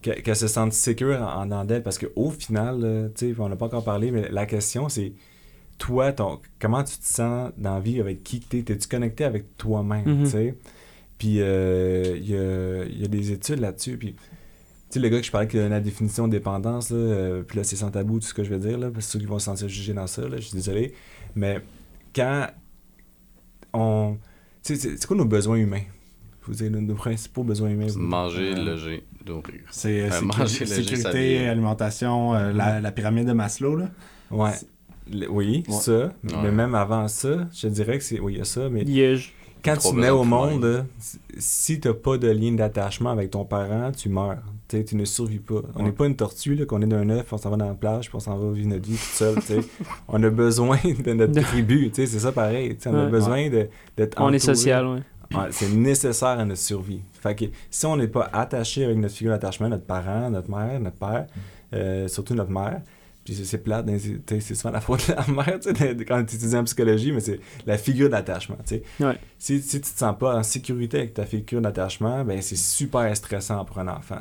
que- 0.00 0.10
qu'elle 0.20 0.36
se 0.36 0.46
sente 0.46 0.72
sécure 0.72 1.20
en, 1.20 1.40
en 1.42 1.44
dedans 1.44 1.64
d'elle 1.64 1.82
parce 1.82 1.98
qu'au 1.98 2.30
final, 2.30 3.10
tu 3.16 3.34
sais, 3.34 3.40
on 3.40 3.48
n'a 3.48 3.56
pas 3.56 3.66
encore 3.66 3.82
parlé, 3.84 4.10
mais 4.12 4.28
la 4.30 4.46
question 4.46 4.88
c'est 4.88 5.12
toi, 5.76 6.12
ton, 6.12 6.40
comment 6.60 6.82
tu 6.84 6.96
te 6.98 7.04
sens 7.06 7.50
dans 7.58 7.74
la 7.74 7.80
vie, 7.80 8.00
avec 8.00 8.22
qui 8.24 8.40
t'es, 8.40 8.62
t'es-tu 8.62 8.86
connecté 8.88 9.24
avec 9.24 9.56
toi-même, 9.56 10.04
Mhm. 10.06 10.24
tu 10.24 10.30
sais? 10.30 10.54
Puis 11.18 11.40
euh, 11.40 12.16
il 12.16 12.30
y, 12.30 12.36
a, 12.36 12.84
y 12.84 13.04
a 13.04 13.08
des 13.08 13.32
études 13.32 13.58
là-dessus, 13.60 13.96
puis 13.98 14.14
tu 14.14 14.20
sais, 14.90 15.00
le 15.00 15.08
gars 15.08 15.18
que 15.20 15.26
je 15.26 15.30
parlais 15.32 15.48
qui 15.48 15.56
donne 15.56 15.70
la 15.70 15.80
définition 15.80 16.26
de 16.28 16.32
dépendance, 16.32 16.90
là, 16.90 16.96
euh, 16.96 17.42
puis 17.42 17.58
là, 17.58 17.64
c'est 17.64 17.76
sans 17.76 17.90
tabou 17.90 18.20
tout 18.20 18.26
ce 18.26 18.34
que 18.34 18.44
je 18.44 18.50
veux 18.50 18.58
dire, 18.58 18.78
là, 18.78 18.90
parce 18.90 19.06
que 19.06 19.12
ceux 19.12 19.18
qui 19.18 19.26
vont 19.26 19.38
se 19.38 19.46
sentir 19.46 19.68
jugés 19.68 19.92
dans 19.94 20.06
ça, 20.06 20.22
là, 20.22 20.36
je 20.36 20.42
suis 20.42 20.54
désolé, 20.56 20.94
mais 21.34 21.60
quand 22.14 22.46
on... 23.72 24.16
Tu 24.62 24.76
sais, 24.76 24.96
c'est 24.96 25.06
quoi 25.06 25.16
nos 25.16 25.24
besoins 25.24 25.56
humains? 25.56 25.82
Je 26.42 26.46
vous 26.46 26.54
dire, 26.54 26.70
nos, 26.70 26.80
nos 26.80 26.94
principaux 26.94 27.44
besoins 27.44 27.70
humains. 27.70 27.86
Manger, 27.96 28.54
Euh, 28.56 28.64
loger, 28.64 29.04
nourrir. 29.26 29.60
C'est 29.70 30.08
sécurité, 30.56 30.96
s'habiller. 30.96 31.48
alimentation, 31.48 32.34
euh, 32.34 32.52
la, 32.52 32.80
la 32.80 32.92
pyramide 32.92 33.26
de 33.26 33.32
Maslow. 33.32 33.76
Là. 33.76 33.90
Ouais. 34.30 34.52
Le- 35.12 35.30
oui, 35.30 35.62
Ouais. 35.68 35.74
ça. 35.74 36.12
Mais 36.22 36.50
même 36.50 36.74
avant 36.74 37.06
ça, 37.08 37.48
je 37.52 37.68
dirais 37.68 37.98
que 37.98 38.04
c'est. 38.04 38.18
Oui, 38.20 38.34
il 38.34 38.38
y 38.38 38.40
a 38.40 38.44
ça, 38.44 38.68
mais 38.70 38.84
Liège. 38.84 39.34
Quand 39.74 39.90
tu 39.90 39.96
nais 39.96 40.10
au 40.10 40.24
monde, 40.24 40.84
si- 41.38 41.80
t'as 41.80 41.94
pas 41.94 42.18
de 42.18 42.28
lien 42.28 42.52
d'attachement 42.52 43.10
avec 43.10 43.30
ton 43.30 43.44
parent, 43.44 43.90
tu 43.96 44.08
meurs. 44.08 44.38
Tu 44.68 44.96
ne 44.96 45.04
survis 45.06 45.38
pas. 45.38 45.62
On 45.74 45.78
Ouais. 45.78 45.84
n'est 45.86 45.92
pas 45.92 46.06
une 46.06 46.16
tortue, 46.16 46.54
là, 46.54 46.66
qu'on 46.66 46.82
est 46.82 46.86
d'un 46.86 47.08
œuf, 47.08 47.32
on 47.32 47.38
s'en 47.38 47.48
va 47.50 47.56
dans 47.56 47.68
la 47.68 47.74
plage, 47.74 48.08
puis 48.08 48.16
on 48.16 48.20
s'en 48.20 48.36
va 48.36 48.52
vivre 48.52 48.68
notre 48.68 48.86
vie 48.86 48.96
tout 48.96 49.14
seul. 49.14 49.36
on 50.08 50.22
a 50.22 50.28
besoin 50.30 50.76
de 50.84 51.12
notre 51.14 51.40
tribu. 51.40 51.90
C'est 51.94 52.06
ça 52.06 52.32
pareil. 52.32 52.76
On 52.86 52.94
a 52.94 53.06
besoin 53.06 53.48
de- 53.48 53.68
d'être 53.96 54.20
On 54.20 54.32
est 54.32 54.38
social. 54.38 54.86
Ouais, 55.34 55.48
c'est 55.50 55.70
nécessaire 55.72 56.38
à 56.38 56.44
notre 56.44 56.60
survie. 56.60 57.00
Fait 57.12 57.34
que 57.34 57.44
si 57.70 57.84
on 57.86 57.96
n'est 57.96 58.08
pas 58.08 58.28
attaché 58.32 58.84
avec 58.84 58.96
notre 58.98 59.14
figure 59.14 59.32
d'attachement, 59.32 59.68
notre 59.68 59.84
parent, 59.84 60.30
notre 60.30 60.50
mère, 60.50 60.80
notre 60.80 60.96
père, 60.96 61.26
euh, 61.74 62.08
surtout 62.08 62.34
notre 62.34 62.50
mère, 62.50 62.80
puis 63.34 63.44
c'est- 63.44 63.58
plate, 63.58 63.86
hein, 63.88 63.98
c'est 64.40 64.54
souvent 64.54 64.70
la 64.70 64.80
faute 64.80 65.06
de 65.08 65.14
la 65.14 65.26
mère 65.26 65.58
quand 66.06 66.24
tu 66.24 66.36
étudies 66.36 66.56
en 66.56 66.64
psychologie, 66.64 67.12
mais 67.12 67.20
c'est 67.20 67.40
la 67.66 67.76
figure 67.76 68.08
d'attachement. 68.08 68.56
Ouais. 69.00 69.18
Si, 69.38 69.60
si 69.60 69.80
tu 69.80 69.92
te 69.92 69.98
sens 69.98 70.16
pas 70.18 70.36
en 70.36 70.42
sécurité 70.42 70.98
avec 70.98 71.14
ta 71.14 71.26
figure 71.26 71.60
d'attachement, 71.60 72.24
ben 72.24 72.40
c'est 72.40 72.56
super 72.56 73.14
stressant 73.14 73.64
pour 73.64 73.78
un 73.78 73.88
enfant. 73.88 74.20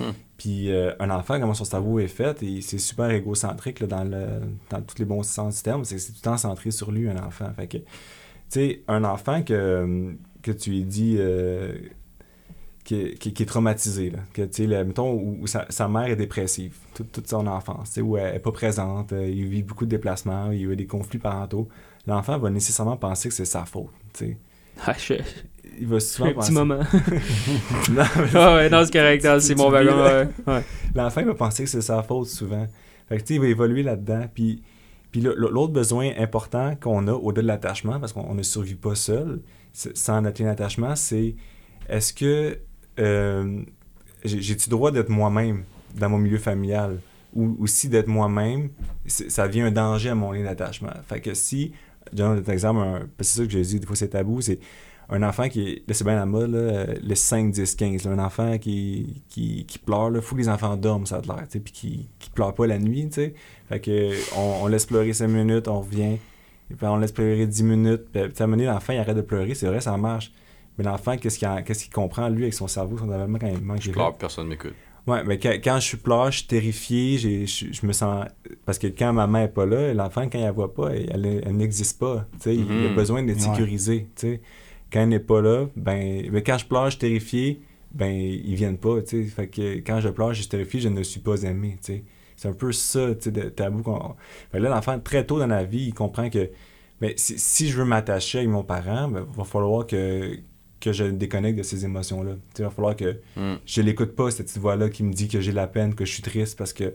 Hmm. 0.00 0.04
Puis 0.38 0.72
euh, 0.72 0.92
un 1.00 1.10
enfant, 1.10 1.38
comment 1.38 1.54
son 1.54 1.64
cerveau 1.64 1.98
est 1.98 2.08
fait, 2.08 2.42
et 2.42 2.60
c'est 2.62 2.78
super 2.78 3.10
égocentrique 3.10 3.80
là, 3.80 3.86
dans, 3.86 4.04
le, 4.04 4.26
dans 4.70 4.80
tous 4.80 4.98
les 4.98 5.04
bons 5.04 5.22
sens 5.22 5.56
du 5.56 5.62
terme, 5.62 5.84
c'est 5.84 5.96
que 5.96 6.00
c'est 6.00 6.12
tout 6.12 6.18
le 6.22 6.30
temps 6.30 6.38
centré 6.38 6.70
sur 6.70 6.90
lui, 6.90 7.08
un 7.10 7.18
enfant. 7.22 7.52
Fait 7.54 7.66
que, 7.68 7.78
un 8.88 9.04
enfant 9.04 9.42
que, 9.42 10.14
que 10.42 10.52
tu 10.52 10.70
lui 10.70 10.84
dis 10.84 11.16
euh, 11.18 11.74
qui, 12.86 13.14
qui- 13.16 13.34
qui 13.34 13.42
est 13.42 13.46
traumatisé, 13.46 14.10
là, 14.10 14.18
que, 14.32 14.42
le- 14.62 14.84
mettons, 14.84 15.12
où, 15.12 15.38
où 15.42 15.46
sa, 15.46 15.66
sa 15.70 15.88
mère 15.88 16.06
est 16.06 16.16
dépressive 16.16 16.74
toute, 16.94 17.12
toute 17.12 17.28
son 17.28 17.46
enfance, 17.46 17.98
où 18.02 18.16
elle 18.16 18.32
n'est 18.34 18.38
pas 18.38 18.52
présente, 18.52 19.12
euh, 19.12 19.28
il 19.28 19.46
vit 19.48 19.62
beaucoup 19.62 19.84
de 19.84 19.90
déplacements, 19.90 20.50
il 20.52 20.60
y 20.60 20.64
a 20.64 20.68
eu 20.72 20.76
des 20.76 20.86
conflits 20.86 21.18
parentaux, 21.18 21.68
l'enfant 22.06 22.38
va 22.38 22.48
nécessairement 22.48 22.96
penser 22.96 23.28
que 23.28 23.34
c'est 23.34 23.44
sa 23.44 23.64
faute. 23.66 23.90
Ah, 24.86 24.94
je... 24.98 25.14
Il 25.78 25.86
va 25.88 26.00
souvent 26.00 26.28
Un 26.30 26.32
penser... 26.32 26.48
petit 26.48 26.54
moment. 26.54 26.78
Non, 27.90 28.02
Ah 28.34 28.54
ouais, 28.54 28.70
non, 28.70 28.82
c'est 28.84 28.92
correct. 28.92 29.26
c'est 29.40 29.54
mon 29.54 29.68
wagon. 29.70 29.96
là. 29.96 30.22
Ouais. 30.24 30.28
ouais. 30.54 30.62
l'enfant 30.94 31.22
va 31.24 31.34
penser 31.34 31.64
que 31.64 31.68
c'est 31.70 31.80
sa 31.82 32.02
faute 32.02 32.28
souvent. 32.28 32.66
Fait 33.08 33.16
que, 33.18 33.22
tu 33.22 33.28
sais, 33.28 33.34
il 33.34 33.40
va 33.40 33.46
évoluer 33.48 33.82
là-dedans. 33.82 34.26
Puis, 34.34 34.62
puis 35.10 35.20
l'autre 35.20 35.72
besoin 35.72 36.10
important 36.18 36.74
qu'on 36.80 37.06
a 37.08 37.12
au-delà 37.12 37.42
de 37.42 37.46
l'attachement, 37.48 37.98
parce 38.00 38.12
qu'on 38.12 38.34
ne 38.34 38.42
survit 38.42 38.74
pas 38.74 38.94
seul, 38.94 39.40
sans 39.72 40.22
notre 40.22 40.40
lien 40.42 40.48
d'attachement, 40.48 40.94
c'est 40.96 41.34
est-ce 41.88 42.12
que 42.12 42.58
euh, 42.98 43.60
j'ai- 44.24 44.40
j'ai-tu 44.42 44.68
droit 44.70 44.90
d'être 44.90 45.08
moi-même 45.08 45.64
dans 45.94 46.08
mon 46.08 46.18
milieu 46.18 46.38
familial? 46.38 46.98
Ou 47.34 47.56
aussi 47.60 47.88
d'être 47.88 48.06
moi-même, 48.08 48.70
ça 49.06 49.46
devient 49.46 49.62
un 49.62 49.70
danger 49.70 50.10
à 50.10 50.14
mon 50.14 50.32
lien 50.32 50.42
d'attachement. 50.44 50.92
Fait 51.06 51.20
que 51.20 51.34
si, 51.34 51.72
je 52.10 52.16
donne 52.16 52.42
un 52.46 52.52
exemple, 52.52 52.80
parce 53.16 53.28
que 53.30 53.34
c'est 53.34 53.40
ça 53.40 53.44
que 53.44 53.50
j'ai 53.52 53.62
dit, 53.62 53.80
des 53.80 53.86
fois 53.86 53.96
c'est 53.96 54.08
tabou, 54.08 54.40
c'est 54.40 54.58
un 55.10 55.22
enfant 55.22 55.48
qui 55.48 55.82
là 55.86 55.94
c'est 55.94 56.04
bien 56.04 56.16
la 56.16 56.24
mode, 56.26 56.50
là, 56.52 56.86
le 57.00 57.14
5, 57.14 57.52
10, 57.52 57.74
15, 57.74 58.04
là, 58.04 58.12
un 58.12 58.18
enfant 58.18 58.56
qui, 58.58 59.22
qui, 59.28 59.64
qui 59.66 59.78
pleure, 59.78 60.10
il 60.14 60.20
faut 60.22 60.34
que 60.34 60.40
les 60.40 60.48
enfants 60.48 60.76
dorment, 60.76 61.04
ça 61.06 61.16
a 61.16 61.20
l'air, 61.20 61.44
puis 61.48 61.60
qui, 61.72 62.08
qui 62.18 62.30
pleure 62.30 62.54
pas 62.54 62.66
la 62.66 62.78
nuit, 62.78 63.06
tu 63.08 63.14
sais. 63.14 63.34
Fait 63.68 63.80
que 63.80 64.12
on, 64.36 64.66
laisse 64.68 64.86
pleurer 64.86 65.12
5 65.12 65.28
minutes, 65.28 65.68
on 65.68 65.80
revient, 65.80 66.14
et 66.70 66.74
puis 66.74 66.86
on 66.86 66.96
laisse 66.96 67.12
pleurer 67.12 67.46
10 67.46 67.62
minutes, 67.64 68.04
puis 68.12 68.22
à 68.22 68.42
un 68.44 68.46
moment 68.46 68.62
l'enfant 68.62 68.94
il 68.94 68.98
arrête 68.98 69.16
de 69.16 69.20
pleurer, 69.20 69.54
c'est 69.54 69.66
vrai, 69.66 69.80
ça 69.82 69.96
marche. 69.98 70.32
Mais 70.78 70.84
l'enfant, 70.84 71.16
qu'est-ce 71.16 71.38
qu'il 71.38 71.48
qu'est-ce 71.64 71.84
qu'il 71.84 71.92
comprend, 71.92 72.28
lui, 72.28 72.42
avec 72.44 72.54
son 72.54 72.66
cerveau, 72.68 72.98
son 72.98 73.06
développement, 73.06 73.38
quand 73.38 73.46
il 73.48 73.60
manque 73.62 73.80
Je 73.82 73.90
pleure, 73.92 74.14
personne 74.16 74.48
m'écoute. 74.48 74.74
Ouais, 75.06 75.22
mais 75.24 75.38
quand, 75.38 75.52
quand 75.62 75.76
je 75.76 75.84
suis 75.86 75.96
pleure, 75.98 76.32
je 76.32 76.38
suis 76.38 76.46
terrifié, 76.48 77.16
j'ai- 77.16 77.46
je, 77.46 77.72
je 77.72 77.86
me 77.86 77.92
sens... 77.92 78.26
Parce 78.64 78.76
que 78.78 78.88
quand 78.88 79.12
ma 79.12 79.26
mère 79.28 79.42
n'est 79.42 79.48
pas 79.48 79.64
là, 79.64 79.94
l'enfant, 79.94 80.22
quand 80.28 80.36
il 80.38 80.42
la 80.44 80.50
voit 80.50 80.74
pas, 80.74 80.88
elle, 80.90 81.10
elle, 81.24 81.42
elle 81.46 81.56
n'existe 81.56 82.00
pas, 82.00 82.26
tu 82.32 82.38
sais, 82.40 82.56
il 82.56 82.84
a 82.84 82.88
Mhm. 82.88 82.94
besoin 82.94 83.22
d'être 83.22 83.36
Ouais. 83.38 83.42
sécurisé, 83.54 84.08
tu 84.16 84.20
sais. 84.26 84.40
Quand 84.92 85.00
elle 85.02 85.10
n'est 85.10 85.20
pas 85.20 85.40
là, 85.40 85.66
ben... 85.76 86.28
Mais 86.32 86.42
quand 86.42 86.58
je 86.58 86.66
pleure, 86.66 86.86
je 86.86 86.90
suis 86.90 86.98
terrifié, 86.98 87.60
ben, 87.92 88.12
ils 88.12 88.54
viennent 88.56 88.78
pas, 88.78 89.00
tu 89.00 89.22
sais. 89.22 89.30
Fait 89.30 89.46
que 89.46 89.76
quand 89.76 90.00
je 90.00 90.08
pleure, 90.08 90.34
je 90.34 90.40
suis 90.40 90.48
terrifié, 90.48 90.80
je 90.80 90.88
ne 90.88 91.02
suis 91.04 91.20
pas 91.20 91.40
aimé, 91.44 91.78
tu 91.80 91.92
sais. 91.92 92.04
C'est 92.34 92.48
un 92.48 92.52
peu 92.52 92.72
ça, 92.72 93.14
tu 93.14 93.22
sais, 93.22 93.30
de 93.30 93.42
tabou 93.48 93.82
qu'on... 93.82 94.16
Là, 94.52 94.68
l'enfant, 94.68 94.98
très 94.98 95.24
tôt 95.24 95.38
dans 95.38 95.46
la 95.46 95.62
vie, 95.64 95.84
il 95.86 95.94
comprend 95.94 96.28
que... 96.30 96.50
Ben, 97.00 97.12
si, 97.16 97.38
si 97.38 97.68
je 97.68 97.76
veux 97.78 97.84
m'attacher 97.84 98.38
avec 98.38 98.50
mon 98.50 98.64
parent, 98.64 99.06
ben, 99.08 99.24
va 99.36 99.44
falloir 99.44 99.86
que, 99.86 100.36
que 100.86 100.92
je 100.92 101.04
déconnecte 101.04 101.58
de 101.58 101.62
ces 101.62 101.84
émotions-là. 101.84 102.32
Il 102.58 102.64
va 102.64 102.70
falloir 102.70 102.96
que 102.96 103.18
Hmm. 103.36 103.56
je 103.66 103.82
l'écoute 103.82 104.14
pas, 104.16 104.30
cette 104.30 104.46
petite 104.46 104.58
voix-là 104.58 104.88
qui 104.88 105.02
me 105.02 105.12
dit 105.12 105.28
que 105.28 105.40
j'ai 105.40 105.52
la 105.52 105.66
peine, 105.66 105.94
que 105.94 106.04
je 106.04 106.12
suis 106.12 106.22
triste 106.22 106.56
parce 106.56 106.72
que 106.72 106.94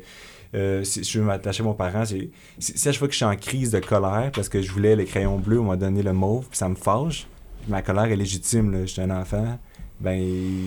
euh, 0.53 0.83
si 0.83 1.03
je 1.03 1.19
veux 1.19 1.25
m'attacher 1.25 1.61
à 1.61 1.65
mon 1.65 1.73
parent, 1.73 2.03
si, 2.05 2.29
si 2.59 2.73
à 2.87 2.91
chaque 2.91 2.99
fois 2.99 3.07
que 3.07 3.13
je 3.13 3.17
suis 3.17 3.25
en 3.25 3.35
crise 3.35 3.71
de 3.71 3.79
colère 3.79 4.31
parce 4.33 4.49
que 4.49 4.61
je 4.61 4.71
voulais 4.71 4.95
les 4.95 5.05
crayons 5.05 5.37
bleus, 5.39 5.59
on 5.59 5.65
m'a 5.65 5.77
donné 5.77 6.03
le 6.03 6.13
mauve, 6.13 6.47
puis 6.49 6.57
ça 6.57 6.67
me 6.67 6.75
fâche, 6.75 7.27
ma 7.69 7.81
colère 7.81 8.05
est 8.05 8.15
légitime, 8.17 8.71
là, 8.71 8.85
j'étais 8.85 9.01
un 9.03 9.11
enfant, 9.11 9.59
ben 10.01 10.19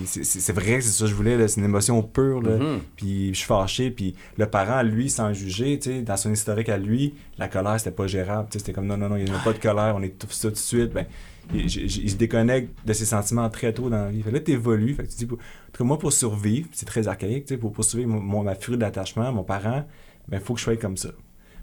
c'est- 0.07 0.53
vrai 0.53 0.77
que 0.77 0.81
c'est 0.81 0.91
ça 0.93 1.05
que 1.05 1.11
je 1.11 1.15
voulais, 1.15 1.49
c'est 1.49 1.59
une 1.61 1.67
émotion 1.67 2.03
pure, 2.03 2.41
là. 2.41 2.57
Mhm. 2.57 2.81
Puis 2.97 3.29
je 3.35 3.39
suis 3.39 3.47
fâché, 3.47 3.91
puis 3.91 4.15
le 4.39 4.47
parent, 4.47 4.81
lui, 4.83 5.11
sans 5.11 5.33
juger, 5.33 5.77
dans 6.03 6.17
son 6.17 6.33
historique 6.33 6.69
à 6.69 6.79
lui, 6.79 7.15
la 7.37 7.49
colère, 7.49 7.79
c'était 7.79 7.91
pas 7.91 8.07
gérable. 8.07 8.49
C'était 8.53 8.73
comme 8.73 8.87
non, 8.87 8.97
non, 8.97 9.09
non, 9.09 9.17
il 9.17 9.25
n'y 9.25 9.31
a 9.33 9.39
pas 9.41 9.53
de 9.53 9.59
colère, 9.59 9.95
on 9.99 10.03
étouffe 10.03 10.33
ça 10.33 10.49
tout 10.49 10.55
de 10.55 10.59
suite. 10.59 10.93
Ben, 10.93 11.05
il, 11.53 11.71
se 12.11 12.17
déconnecte 12.17 12.87
de 12.87 12.93
ses 12.93 13.05
sentiments 13.05 13.49
très 13.51 13.73
tôt 13.73 13.91
dans 13.91 14.05
la 14.05 14.11
vie. 14.11 14.23
Fait 14.23 14.31
là, 14.31 14.41
tu 14.41 14.53
évolues. 14.53 14.95
Fait 14.95 15.05
que 15.05 15.11
tu 15.11 15.17
dis, 15.17 15.27
pour- 15.27 15.39
en 15.39 15.73
tout 15.73 15.79
cas, 15.79 15.85
moi, 15.85 15.99
pour 15.99 16.13
survivre, 16.13 16.69
c'est 16.73 16.87
très 16.87 17.09
archaïque, 17.09 17.47
tu 17.47 17.55
sais, 17.55 17.59
pour, 17.59 17.73
pour 17.73 17.85
survivre 17.85 18.11
mon, 18.11 18.43
ma 18.43 18.55
furie 18.55 18.79
d'attachement, 18.79 19.33
mon 19.33 19.45
parent, 19.45 19.85
ben, 20.29 20.41
faut 20.41 20.55
que 20.55 20.61
je 20.61 20.65
sois 20.65 20.77
comme 20.77 20.97
ça. 20.97 21.11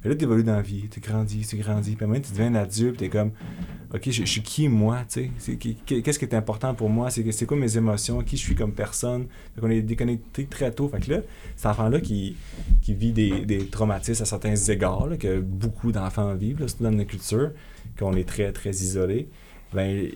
Mais 0.04 0.10
là, 0.10 0.16
tu 0.16 0.24
évolues 0.24 0.44
dans 0.44 0.56
la 0.56 0.62
vie, 0.62 0.88
tu 0.90 1.00
grandis, 1.00 1.46
tu 1.48 1.58
grandis. 1.58 1.96
Puis 1.96 2.06
moment, 2.06 2.20
tu 2.20 2.32
deviens 2.32 2.48
un 2.48 2.56
adulte, 2.56 2.98
tu 2.98 3.06
es 3.06 3.10
comme, 3.10 3.32
OK, 3.94 4.10
je, 4.10 4.24
suis 4.24 4.42
qui 4.42 4.68
moi, 4.68 5.00
tu 5.08 5.30
sais? 5.38 5.58
Qu'est-ce 5.58 6.18
qui 6.18 6.26
est 6.26 6.34
important 6.34 6.74
pour 6.74 6.90
moi? 6.90 7.10
C'est 7.12 7.46
quoi 7.46 7.58
mes 7.58 7.78
émotions? 7.78 8.24
Qui 8.24 8.38
je 8.38 8.42
suis 8.42 8.56
comme 8.56 8.72
personne? 8.72 9.28
Fait 9.54 9.62
qu'on 9.62 9.70
est 9.70 9.82
déconnecté 9.82 10.46
très 10.46 10.72
tôt. 10.72 10.88
Fait 10.88 11.00
que 11.02 11.12
là, 11.12 11.22
cet 11.56 11.68
enfant-là 11.68 12.00
qui, 12.00 12.36
qui 12.82 12.96
vit 12.96 13.12
des, 13.12 13.46
des 13.46 13.68
traumatismes 13.68 14.24
à 14.24 14.26
certains 14.26 14.56
égards, 14.56 15.10
que 15.20 15.40
beaucoup 15.40 15.92
d'enfants 15.92 16.34
vivent, 16.34 16.62
là, 16.62 16.68
surtout 16.68 16.86
dans 16.86 16.92
notre 16.92 17.10
culture, 17.10 17.52
qu'on 18.00 18.14
est 18.14 18.28
très, 18.28 18.52
très 18.52 18.72
isolé, 18.72 19.30
ben 19.74 20.10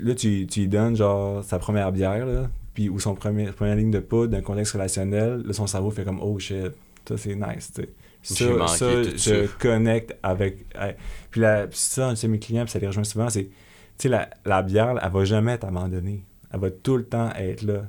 là, 0.00 0.14
tu, 0.14 0.46
tu 0.46 0.60
lui 0.60 0.68
donnes, 0.68 0.96
genre, 0.96 1.42
sa 1.44 1.58
première 1.58 1.92
bière, 1.92 2.26
là, 2.26 2.50
puis, 2.74 2.88
ou 2.88 3.00
son 3.00 3.14
premier, 3.14 3.46
première 3.46 3.76
ligne 3.76 3.90
de 3.90 3.98
poudre 3.98 4.28
d'un 4.32 4.42
contexte 4.42 4.72
relationnel, 4.74 5.42
là, 5.44 5.52
son 5.52 5.66
cerveau 5.66 5.90
fait 5.90 6.04
comme, 6.04 6.20
oh 6.20 6.38
shit, 6.38 6.72
ça 7.08 7.16
c'est 7.16 7.34
nice, 7.34 7.72
tu 7.74 7.82
sais. 7.82 7.88
Ça, 8.22 8.66
ça, 8.68 9.02
je 9.02 9.16
ça. 9.16 9.32
connecte 9.58 10.14
avec. 10.22 10.66
avec- 10.74 10.98
puis, 11.30 11.40
la, 11.40 11.66
puis 11.66 11.78
ça, 11.78 12.14
c'est 12.14 12.28
mes 12.28 12.38
clients, 12.38 12.64
puis 12.64 12.72
ça 12.72 12.78
les 12.78 12.86
rejoint 12.86 13.04
souvent, 13.04 13.30
c'est, 13.30 13.44
tu 13.44 13.50
sais, 13.96 14.08
la, 14.08 14.28
la 14.44 14.62
bière, 14.62 14.94
elle 15.02 15.10
va 15.10 15.24
jamais 15.24 15.56
t'abandonner. 15.56 16.22
Elle 16.52 16.60
va 16.60 16.70
tout 16.70 16.96
le 16.98 17.04
temps 17.04 17.30
être 17.34 17.62
là. 17.62 17.86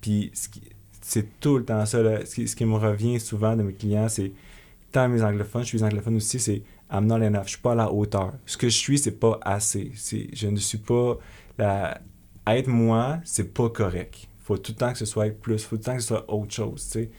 Puis, 0.00 0.32
c'est 1.02 1.38
tout 1.40 1.58
le 1.58 1.64
temps 1.64 1.84
ça, 1.84 2.02
là. 2.02 2.24
Ce, 2.24 2.34
qui, 2.34 2.48
ce 2.48 2.56
qui 2.56 2.64
me 2.64 2.76
revient 2.76 3.20
souvent 3.20 3.56
de 3.56 3.62
mes 3.62 3.72
clients, 3.74 4.08
c'est, 4.08 4.32
tant 4.90 5.08
mes 5.08 5.22
anglophones, 5.22 5.62
je 5.62 5.68
suis 5.68 5.82
anglophone 5.84 6.16
aussi, 6.16 6.38
c'est 6.38 6.62
I'm 6.90 7.06
not 7.06 7.22
enough. 7.22 7.44
Je 7.44 7.50
suis 7.50 7.58
pas 7.58 7.72
à 7.72 7.74
la 7.74 7.92
hauteur. 7.92 8.34
Ce 8.46 8.56
que 8.56 8.68
je 8.68 8.76
suis, 8.76 8.98
c'est 8.98 9.18
pas 9.18 9.38
assez. 9.42 9.92
Je 10.32 10.48
ne 10.48 10.56
suis 10.56 10.78
pas. 10.78 11.18
La, 11.58 12.00
être 12.46 12.68
moi, 12.68 13.20
c'est 13.24 13.52
pas 13.52 13.68
correct. 13.68 14.28
Faut 14.40 14.56
tout 14.56 14.72
le 14.72 14.78
temps 14.78 14.92
que 14.92 14.98
ce 14.98 15.04
soit 15.04 15.30
plus. 15.30 15.62
Faut 15.64 15.76
tout 15.76 15.82
le 15.82 15.84
temps 15.84 15.96
que 15.96 16.02
ce 16.02 16.08
soit 16.08 16.32
autre 16.32 16.52
chose. 16.52 16.80
C'est, 16.80 17.10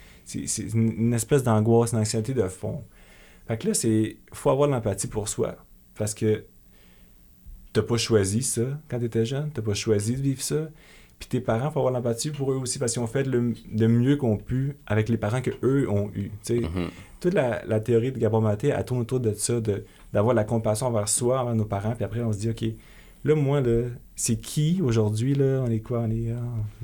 une, 0.74 1.14
espèce 1.14 1.44
d'angoisse, 1.44 1.94
une 1.94 2.00
anxiété 2.00 2.34
de 2.34 2.48
fond. 2.48 2.84
Fait 3.48 3.58
que 3.58 3.68
là, 3.68 3.74
c'est. 3.74 4.18
faut 4.34 4.50
avoir 4.50 4.70
de 4.70 4.74
l'empathie 4.74 5.08
pour 5.08 5.28
soi. 5.28 5.56
Parce 5.96 6.14
que 6.14 6.46
t'as 7.74 7.84
pas 7.84 7.98
choisi 7.98 8.42
ça 8.42 8.80
quand 8.88 9.00
t'étais 9.00 9.26
jeune. 9.26 9.52
T'as 9.52 9.62
pas 9.62 9.74
choisi 9.76 10.16
de 10.16 10.22
vivre 10.22 10.42
ça. 10.42 10.70
Puis 11.20 11.28
tes 11.28 11.42
parents, 11.42 11.70
faut 11.70 11.80
avoir 11.80 11.92
de 11.94 11.98
l'empathie 11.98 12.32
pour 12.32 12.52
eux 12.54 12.56
aussi 12.56 12.80
parce 12.80 12.94
qu'ils 12.94 13.02
ont 13.02 13.08
fait 13.08 13.28
le, 13.28 13.54
le 13.78 13.88
mieux 13.88 14.16
qu'on 14.16 14.38
pu 14.38 14.78
avec 14.88 15.10
les 15.10 15.18
parents 15.18 15.42
que 15.42 15.52
eux 15.64 15.90
ont 15.90 16.10
eu. 16.16 16.30
tu 16.30 16.32
sais 16.44 16.60
Mhm. 16.62 16.88
toute 17.20 17.34
la, 17.34 17.62
la 17.66 17.80
théorie 17.82 18.12
de 18.14 18.20
Gabor 18.20 18.42
Maté, 18.42 18.70
elle 18.70 18.86
tourne 18.86 19.02
autour 19.02 19.20
de 19.20 19.34
ça, 19.34 19.60
de, 19.60 19.84
d'avoir 20.14 20.34
la 20.34 20.46
compassion 20.46 20.88
envers 20.88 21.10
soi, 21.10 21.42
envers 21.42 21.56
nos 21.56 21.66
parents, 21.66 21.94
puis 21.94 22.06
après 22.06 22.22
on 22.22 22.32
se 22.32 22.40
dit, 22.40 22.50
OK, 22.50 22.64
là, 23.26 23.36
moi, 23.36 23.60
là, 23.60 23.88
c'est 24.16 24.38
qui 24.40 24.82
aujourd'hui, 24.82 25.34
là, 25.36 25.62
on 25.68 25.70
est 25.70 25.80
quoi, 25.82 26.00
on 26.08 26.12
est 26.12 26.32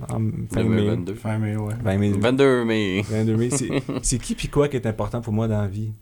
en, 0.09 0.15
en 0.15 0.21
fin 0.51 0.63
mai, 0.63 0.85
22. 0.87 1.13
Fin 1.13 1.37
mai, 1.37 1.55
ouais. 1.55 1.73
20 1.81 1.97
mai, 1.97 2.11
22 2.11 2.65
mai. 2.65 3.01
22 3.09 3.37
mai, 3.37 3.49
c'est, 3.51 3.69
c'est 4.01 4.17
qui 4.17 4.35
puis 4.35 4.49
quoi 4.49 4.67
qui 4.67 4.75
est 4.75 4.85
important 4.85 5.21
pour 5.21 5.31
moi 5.31 5.47
dans 5.47 5.61
la 5.61 5.67
vie, 5.67 5.93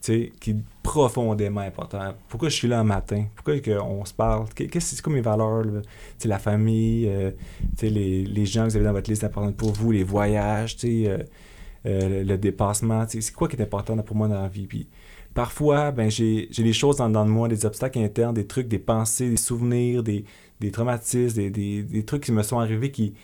qui 0.00 0.50
est 0.50 0.56
profondément 0.82 1.60
important. 1.60 2.14
Pourquoi 2.28 2.48
je 2.48 2.54
suis 2.54 2.68
là 2.68 2.80
un 2.80 2.84
matin? 2.84 3.24
Pourquoi 3.34 3.58
que 3.60 3.78
on 3.80 4.04
se 4.04 4.14
parle? 4.14 4.46
Qu'est- 4.54 4.66
Qu'est-ce 4.66 4.90
que 4.90 4.96
c'est 4.96 5.02
quoi 5.02 5.12
mes 5.12 5.20
valeurs, 5.20 5.64
là? 5.64 5.80
La 6.24 6.38
famille, 6.38 7.06
euh, 7.08 7.30
les, 7.82 8.24
les 8.24 8.46
gens 8.46 8.64
que 8.64 8.70
vous 8.70 8.76
avez 8.76 8.84
dans 8.84 8.92
votre 8.92 9.10
liste 9.10 9.24
importante 9.24 9.56
pour 9.56 9.72
vous, 9.72 9.90
les 9.92 10.04
voyages, 10.04 10.76
euh, 10.84 11.18
euh, 11.86 12.24
le, 12.24 12.38
dépassement, 12.38 13.04
c'est 13.08 13.32
quoi 13.32 13.48
qui 13.48 13.56
est 13.56 13.62
important 13.62 13.96
pour 13.98 14.16
moi 14.16 14.28
dans 14.28 14.40
la 14.42 14.48
vie? 14.48 14.66
Puis 14.66 14.86
parfois, 15.34 15.90
ben, 15.92 16.10
j'ai, 16.10 16.46
des 16.46 16.72
choses 16.72 17.00
en 17.00 17.08
dedans 17.08 17.24
de 17.24 17.30
moi, 17.30 17.48
des 17.48 17.64
obstacles 17.66 17.98
internes, 17.98 18.34
des 18.34 18.46
trucs, 18.46 18.68
des 18.68 18.78
pensées, 18.78 19.30
des 19.30 19.36
souvenirs, 19.36 20.02
des, 20.02 20.24
des 20.60 20.70
traumatismes, 20.70 21.34
des, 21.36 21.50
des, 21.50 21.82
des 21.82 22.04
trucs 22.04 22.24
qui 22.24 22.32
me 22.32 22.42
sont 22.42 22.58
arrivés 22.60 22.90
qui, 22.92 23.14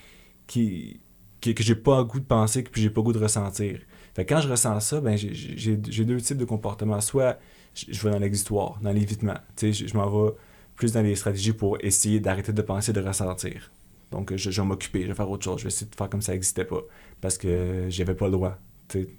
qui, 0.47 0.99
que, 1.41 1.51
que 1.51 1.63
j'ai 1.63 1.75
pas 1.75 1.99
le 1.99 2.03
goût 2.05 2.19
de 2.19 2.25
penser, 2.25 2.63
que 2.63 2.69
j'ai 2.79 2.89
pas 2.89 3.01
le 3.01 3.05
goût 3.05 3.13
de 3.13 3.19
ressentir. 3.19 3.79
Fait 4.15 4.25
que 4.25 4.33
quand 4.33 4.41
je 4.41 4.49
ressens 4.49 4.79
ça, 4.81 5.01
ben 5.01 5.15
j'ai- 5.17 5.77
deux 5.77 6.21
types 6.21 6.37
de 6.37 6.45
comportements. 6.45 7.01
Soit 7.01 7.39
je 7.75 8.01
vais 8.03 8.11
dans 8.11 8.19
l'exutoire, 8.19 8.79
dans 8.81 8.91
l'évitement. 8.91 9.35
Je, 9.61 9.71
je 9.71 9.97
m'en 9.97 10.09
vais 10.09 10.31
plus 10.75 10.93
dans 10.93 11.01
les 11.01 11.15
stratégies 11.15 11.53
pour 11.53 11.77
essayer 11.81 12.19
d'arrêter 12.19 12.53
de 12.53 12.61
penser, 12.61 12.93
de 12.93 13.01
ressentir. 13.01 13.71
Donc, 14.11 14.35
je, 14.35 14.49
vais 14.49 14.67
m'occuper, 14.67 15.03
je 15.03 15.07
vais 15.07 15.13
faire 15.13 15.29
autre 15.29 15.43
chose. 15.43 15.59
Je 15.59 15.63
vais 15.65 15.67
essayer 15.67 15.89
de 15.89 15.95
faire 15.95 16.09
comme 16.09 16.21
ça 16.21 16.31
n'existait 16.31 16.65
pas. 16.65 16.81
Parce 17.21 17.37
que 17.37 17.85
j'avais 17.89 18.15
pas 18.15 18.25
le 18.25 18.31
droit, 18.31 18.57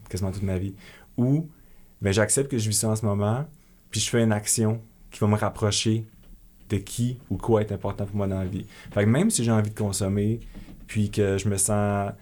quasiment 0.08 0.32
toute 0.32 0.42
ma 0.42 0.58
vie. 0.58 0.74
Ou, 1.16 1.48
ben, 2.02 2.12
j'accepte 2.12 2.50
que 2.50 2.58
je 2.58 2.68
vis 2.68 2.76
ça 2.78 2.88
en 2.88 2.96
ce 2.96 3.04
moment, 3.06 3.44
puis 3.90 4.00
je 4.00 4.08
fais 4.10 4.22
une 4.22 4.32
action 4.32 4.80
qui 5.10 5.20
va 5.20 5.26
me 5.26 5.36
rapprocher 5.36 6.06
de 6.70 6.76
qui 6.78 7.18
ou 7.30 7.36
quoi 7.36 7.60
est 7.60 7.72
important 7.72 8.06
pour 8.06 8.16
moi 8.16 8.26
dans 8.26 8.38
la 8.38 8.46
vie. 8.46 8.64
Fait 8.92 9.04
que 9.04 9.08
même 9.08 9.30
si 9.30 9.44
j'ai 9.44 9.50
envie 9.52 9.70
de 9.70 9.78
consommer, 9.78 10.40
puis 10.86 11.10
que 11.10 11.36
je 11.38 11.48
me 11.48 11.56
sens 11.56 12.12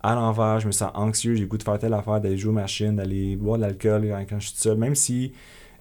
à 0.00 0.14
l'envers, 0.14 0.60
je 0.60 0.66
me 0.66 0.72
sens 0.72 0.90
anxieux, 0.94 1.34
j'ai 1.34 1.46
goût 1.46 1.58
de 1.58 1.62
faire 1.62 1.78
telle 1.78 1.94
affaire, 1.94 2.20
d'aller 2.20 2.36
jouer 2.38 2.50
aux 2.50 2.54
machines, 2.54 2.96
d'aller 2.96 3.36
boire 3.36 3.58
de 3.58 3.62
l'alcool 3.62 4.08
quand, 4.28 4.38
je 4.38 4.48
suis 4.48 4.56
seul, 4.56 4.78
même 4.78 4.94
si 4.94 5.32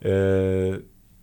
euh, 0.05 0.79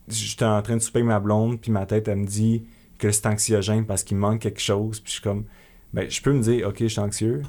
j'étais 0.09 0.45
en 0.45 0.62
train 0.62 0.77
de 0.77 0.83
souper 0.83 1.01
avec 1.01 1.09
ma 1.09 1.21
blonde, 1.21 1.61
puis 1.61 1.73
ma 1.73 1.87
tête, 1.87 2.09
elle 2.09 2.19
me 2.19 2.27
dit 2.27 2.65
que 2.99 3.11
c'est 3.11 3.27
anxiogène 3.27 3.85
parce 3.87 4.05
qu'il 4.05 4.16
manque 4.16 4.41
quelque 4.41 4.61
chose, 4.61 5.01
puis 5.01 5.11
je 5.11 5.15
suis 5.15 5.23
comme, 5.23 5.45
ben, 5.93 6.09
je 6.09 6.21
peux 6.23 6.33
me 6.33 6.41
dire, 6.43 6.69
ok, 6.69 6.77
je 6.81 6.87
suis 6.87 7.01
anxieux, 7.01 7.43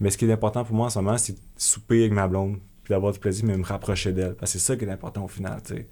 mais 0.00 0.10
ce 0.10 0.18
qui 0.18 0.24
est 0.26 0.32
important 0.32 0.64
pour 0.64 0.76
moi 0.76 0.86
en 0.86 0.90
ce 0.90 0.98
moment, 1.00 1.18
c'est 1.18 1.32
de 1.34 1.38
souper 1.56 2.00
avec 2.00 2.12
ma 2.12 2.28
blonde, 2.28 2.58
puis 2.84 2.92
d'avoir 2.92 3.12
du 3.12 3.18
plaisir, 3.18 3.44
mais 3.46 3.56
me 3.56 3.64
rapprocher 3.64 4.12
d'elle, 4.12 4.34
parce 4.34 4.52
que 4.52 4.58
c'est 4.58 4.64
ça 4.64 4.76
qui 4.76 4.84
est 4.84 4.90
important 4.90 5.24
au 5.24 5.28
final, 5.28 5.60
tu 5.64 5.74
sais. 5.74 5.88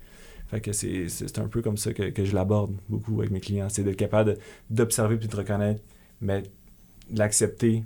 Fait 0.49 0.61
que 0.61 0.73
c'est 0.73 1.39
un 1.39 1.47
peu 1.47 1.63
comme 1.63 1.77
ça 1.77 1.93
que, 1.93 2.11
que 2.11 2.25
je 2.25 2.35
l'aborde 2.35 2.73
beaucoup 2.89 3.21
avec 3.21 3.31
mes 3.31 3.39
clients, 3.39 3.69
c'est 3.69 3.85
d'être 3.85 3.97
capable 3.97 4.35
de- 4.35 4.39
d'observer 4.69 5.17
puis 5.17 5.29
de 5.29 5.37
reconnaître, 5.37 5.81
mais 6.21 6.43
de 7.09 7.19
l'accepter, 7.19 7.85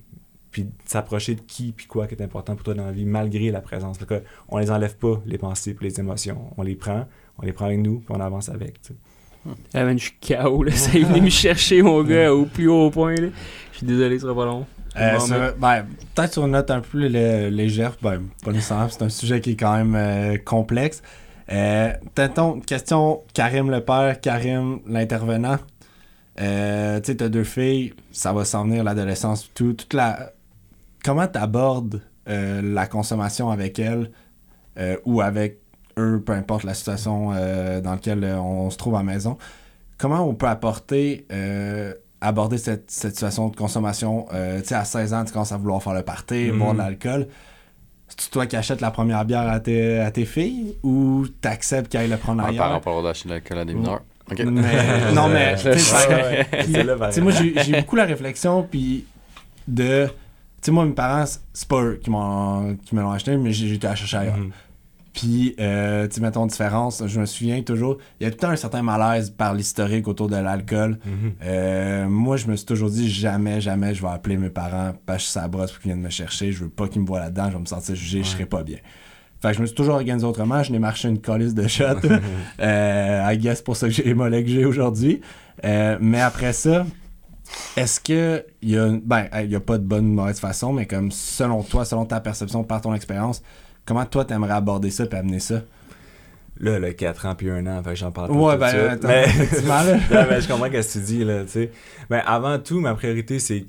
puis 0.54 0.62
de 0.62 0.70
s'approcher 0.86 1.34
de 1.34 1.40
qui 1.40 1.72
puis 1.72 1.86
quoi 1.86 2.06
qui 2.06 2.14
est 2.14 2.22
important 2.22 2.54
pour 2.54 2.62
toi 2.62 2.74
dans 2.74 2.86
la 2.86 2.92
vie, 2.92 3.04
malgré 3.04 3.50
la 3.50 3.60
présence. 3.60 3.98
Fait 3.98 4.06
que 4.06 4.22
on 4.48 4.58
les 4.58 4.70
enlève 4.70 4.96
pas, 4.96 5.20
les 5.26 5.36
pensées 5.36 5.74
puis 5.74 5.88
les 5.88 5.98
émotions. 5.98 6.38
On 6.56 6.62
les 6.62 6.76
prend, 6.76 7.06
on 7.38 7.44
les 7.44 7.52
prend 7.52 7.64
avec 7.66 7.80
nous, 7.80 7.96
puis 7.98 8.14
on 8.16 8.20
avance 8.20 8.48
avec. 8.48 8.80
tu 8.80 8.92
sais. 8.92 9.50
Ah 9.74 9.92
je 9.92 9.98
suis 9.98 10.12
KO, 10.26 10.62
là. 10.62 10.70
Ça 10.76 10.96
est 10.96 11.02
venu 11.02 11.22
me 11.22 11.28
chercher, 11.28 11.82
mon 11.82 12.04
gars, 12.04 12.32
au 12.32 12.44
plus 12.46 12.68
haut 12.68 12.88
point, 12.90 13.16
là. 13.16 13.28
Je 13.72 13.78
suis 13.78 13.86
désolé, 13.86 14.16
ce 14.18 14.22
sera 14.26 14.34
pas 14.36 14.44
long. 14.44 14.64
Euh, 14.96 15.14
Bon, 15.18 15.26
sur- 15.26 15.36
mais- 15.40 15.50
ben, 15.58 15.86
peut-être 16.14 16.32
sur 16.34 16.44
une 16.46 16.52
note 16.52 16.70
un 16.70 16.80
peu 16.80 16.98
légère, 17.08 17.96
ben, 18.00 18.22
pas 18.44 18.52
nécessairement, 18.52 18.88
c'est 18.88 19.02
un 19.02 19.08
sujet 19.08 19.40
qui 19.40 19.50
est 19.50 19.56
quand 19.56 19.76
même 19.76 19.96
euh, 19.96 20.36
complexe. 20.38 21.02
Euh, 21.50 21.92
Tentons, 22.14 22.60
question 22.60 23.22
Karim 23.34 23.70
le 23.72 23.80
père, 23.80 24.20
Karim 24.20 24.78
l'intervenant. 24.86 25.58
Euh, 26.40 27.00
tu 27.00 27.06
sais, 27.12 27.16
t'as 27.16 27.28
deux 27.28 27.44
filles, 27.44 27.92
ça 28.12 28.32
va 28.32 28.44
s'en 28.44 28.64
venir, 28.64 28.82
l'adolescence, 28.84 29.50
tout, 29.54 29.72
toute 29.74 29.92
la... 29.94 30.32
Comment 31.04 31.26
t'abordes 31.26 32.00
euh, 32.28 32.60
la 32.62 32.86
consommation 32.86 33.50
avec 33.50 33.78
elles 33.78 34.10
euh, 34.78 34.96
ou 35.04 35.20
avec 35.20 35.60
eux, 35.98 36.22
peu 36.24 36.32
importe 36.32 36.64
la 36.64 36.74
situation 36.74 37.32
euh, 37.34 37.80
dans 37.80 37.92
laquelle 37.92 38.24
euh, 38.24 38.38
on 38.40 38.70
se 38.70 38.76
trouve 38.76 38.94
à 38.94 38.98
la 38.98 39.04
maison? 39.04 39.36
Comment 39.98 40.26
on 40.28 40.34
peut 40.34 40.48
apporter, 40.48 41.26
euh, 41.30 41.92
aborder 42.20 42.58
cette, 42.58 42.90
cette 42.90 43.12
situation 43.14 43.48
de 43.48 43.56
consommation? 43.56 44.26
Euh, 44.32 44.60
tu 44.60 44.68
sais, 44.68 44.74
à 44.74 44.84
16 44.84 45.14
ans, 45.14 45.24
tu 45.24 45.32
commences 45.32 45.52
à 45.52 45.56
vouloir 45.56 45.82
faire 45.82 45.94
le 45.94 46.02
party, 46.02 46.50
Mhm. 46.50 46.58
boire 46.58 46.72
de 46.72 46.78
l'alcool. 46.78 47.28
C'est 48.08 48.30
toi 48.30 48.46
qui 48.46 48.56
achètes 48.56 48.80
la 48.80 48.90
première 48.90 49.24
bière 49.24 49.48
à 49.48 49.60
tes, 49.60 49.98
à 50.00 50.10
tes 50.10 50.24
filles 50.24 50.76
ou 50.82 51.26
t'acceptes 51.40 51.90
qu'elles 51.90 52.10
le 52.10 52.16
prennent 52.16 52.40
Un 52.40 52.44
ailleurs? 52.44 52.64
parent 52.68 52.80
pour 52.80 53.02
d'acheter 53.02 53.28
de 53.28 53.34
l'alcool 53.34 53.58
à 53.58 53.64
des 53.64 53.74
mineurs. 53.74 54.02
Mais- 54.30 55.12
non, 55.12 55.28
mais. 55.28 55.54
tu 55.62 55.78
sais, 55.78 56.46
tu 57.12 57.20
moi, 57.20 57.32
j'ai 57.32 57.54
j'ai 57.62 57.80
beaucoup 57.80 57.96
la 57.96 58.04
réflexion, 58.04 58.62
puis 58.68 59.04
de. 59.68 60.08
Sais, 60.64 60.70
moi, 60.70 60.86
mes 60.86 60.92
parents, 60.92 61.24
c'est- 61.26 61.68
pas 61.68 61.82
eux 61.82 62.00
qui, 62.02 62.08
m'ont- 62.08 62.76
qui 62.86 62.94
me 62.94 63.02
l'ont 63.02 63.10
acheté, 63.10 63.36
mais 63.36 63.52
j'ai 63.52 63.74
été 63.74 63.86
à 63.86 63.94
chercher 63.94 64.16
ailleurs. 64.16 64.38
Mhm. 64.38 64.50
Puis, 65.12 65.54
euh, 65.60 66.08
tu 66.08 66.14
sais, 66.16 66.20
mettons, 66.22 66.46
différence, 66.46 67.02
je 67.06 67.20
me 67.20 67.26
souviens 67.26 67.60
toujours, 67.62 67.98
il 68.18 68.24
y 68.24 68.26
a 68.26 68.30
tout 68.30 68.46
un 68.46 68.56
certain 68.56 68.82
malaise 68.82 69.28
par 69.28 69.52
l'historique 69.54 70.08
autour 70.08 70.28
de 70.28 70.36
l'alcool. 70.36 70.98
Mhm. 71.04 71.32
Euh, 71.44 72.08
moi, 72.08 72.36
je 72.38 72.46
me 72.48 72.56
suis 72.56 72.64
toujours 72.64 72.88
dit, 72.88 73.10
jamais, 73.10 73.60
jamais, 73.60 73.94
je 73.94 74.00
vais 74.00 74.08
appeler 74.08 74.38
mes 74.38 74.48
parents 74.48 74.92
parce 75.04 75.18
que 75.18 75.20
je 75.20 75.24
suis 75.28 75.32
sa 75.38 75.48
brosse 75.48 75.70
pour 75.70 75.82
qu'ils 75.82 75.90
viennent 75.92 76.02
me 76.02 76.08
chercher. 76.10 76.50
Je 76.50 76.64
veux 76.64 76.70
pas 76.70 76.88
qu'ils 76.88 77.02
me 77.02 77.06
voient 77.06 77.20
là-dedans, 77.20 77.48
je 77.48 77.52
vais 77.56 77.60
me 77.60 77.66
sentir 77.66 77.94
jugé, 77.94 78.22
je 78.22 78.28
serai 78.30 78.46
pas 78.46 78.62
bien. 78.62 78.78
Fait 79.42 79.48
que 79.50 79.54
je 79.56 79.60
me 79.60 79.66
suis 79.66 79.76
toujours 79.76 79.96
organisé 79.96 80.26
autrement. 80.26 80.62
Je 80.62 80.72
n'ai 80.72 80.78
marché 80.78 81.08
une 81.10 81.20
colisse 81.20 81.52
de 81.54 81.68
shot. 81.68 81.84
euh, 82.60 83.28
I 83.30 83.36
guess 83.36 83.60
pour 83.60 83.76
ça 83.76 83.86
que 83.88 83.92
j'ai 83.92 84.02
les 84.04 84.14
mollets 84.14 84.42
que 84.42 84.48
j'ai 84.48 84.64
aujourd'hui. 84.64 85.20
Euh, 85.62 85.98
mais 86.00 86.22
après 86.22 86.54
ça, 86.54 86.86
est-ce 87.76 88.00
que 88.00 88.44
il 88.62 88.70
y 88.70 88.78
a 88.78 88.86
une- 88.86 89.00
ben 89.00 89.26
il 89.42 89.50
y 89.50 89.56
a 89.56 89.60
pas 89.60 89.78
de 89.78 89.84
bonne 89.84 90.06
ou 90.06 90.14
mauvaise 90.14 90.38
façon, 90.40 90.72
mais 90.72 90.86
comme 90.86 91.10
selon 91.10 91.62
toi, 91.62 91.84
selon 91.84 92.04
ta 92.06 92.20
perception, 92.20 92.62
par 92.64 92.80
ton 92.80 92.94
expérience, 92.94 93.42
comment 93.84 94.04
toi 94.06 94.24
t'aimerais 94.24 94.52
aborder 94.52 94.90
ça 94.90 95.04
et 95.04 95.14
amener 95.14 95.40
ça? 95.40 95.62
Là, 96.60 96.78
le 96.78 96.92
4 96.92 97.26
ans 97.26 97.34
puis 97.34 97.50
1 97.50 97.66
an, 97.66 97.82
fait 97.82 97.90
que 97.90 97.96
j'en 97.96 98.12
parle 98.12 98.28
pas 98.28 98.34
Ouais, 98.34 98.54
tout 98.54 98.60
ben, 98.60 98.72
de 98.72 98.90
suite. 98.90 99.04
mais... 99.04 99.26
Non, 100.14 100.40
je 100.40 100.46
comprends 100.48 100.66
ce 100.66 100.70
que 100.70 100.92
tu 100.92 100.98
dis, 101.04 101.24
là, 101.24 101.42
tu 101.44 101.50
sais. 101.50 101.72
Mais 102.10 102.22
avant 102.24 102.60
tout, 102.60 102.78
ma 102.80 102.94
priorité, 102.94 103.40
c'est 103.40 103.66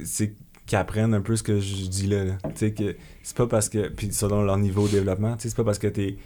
c'est 0.00 0.34
qu'ils 0.64 0.78
apprennent 0.78 1.14
un 1.14 1.20
peu 1.20 1.34
ce 1.34 1.42
que 1.42 1.58
je 1.58 1.86
dis 1.88 2.06
là. 2.06 2.22
là. 2.24 2.32
Tu 2.44 2.50
sais, 2.54 2.70
que 2.72 2.94
c'est 3.24 3.36
pas 3.36 3.48
parce 3.48 3.68
que... 3.68 3.88
Puis 3.88 4.12
selon 4.12 4.42
leur 4.42 4.56
niveau 4.58 4.86
de 4.86 4.92
développement, 4.92 5.34
tu 5.36 5.42
sais, 5.42 5.48
c'est 5.48 5.56
pas 5.56 5.64
parce 5.64 5.78
que 5.80 5.88
t'es 5.88 6.16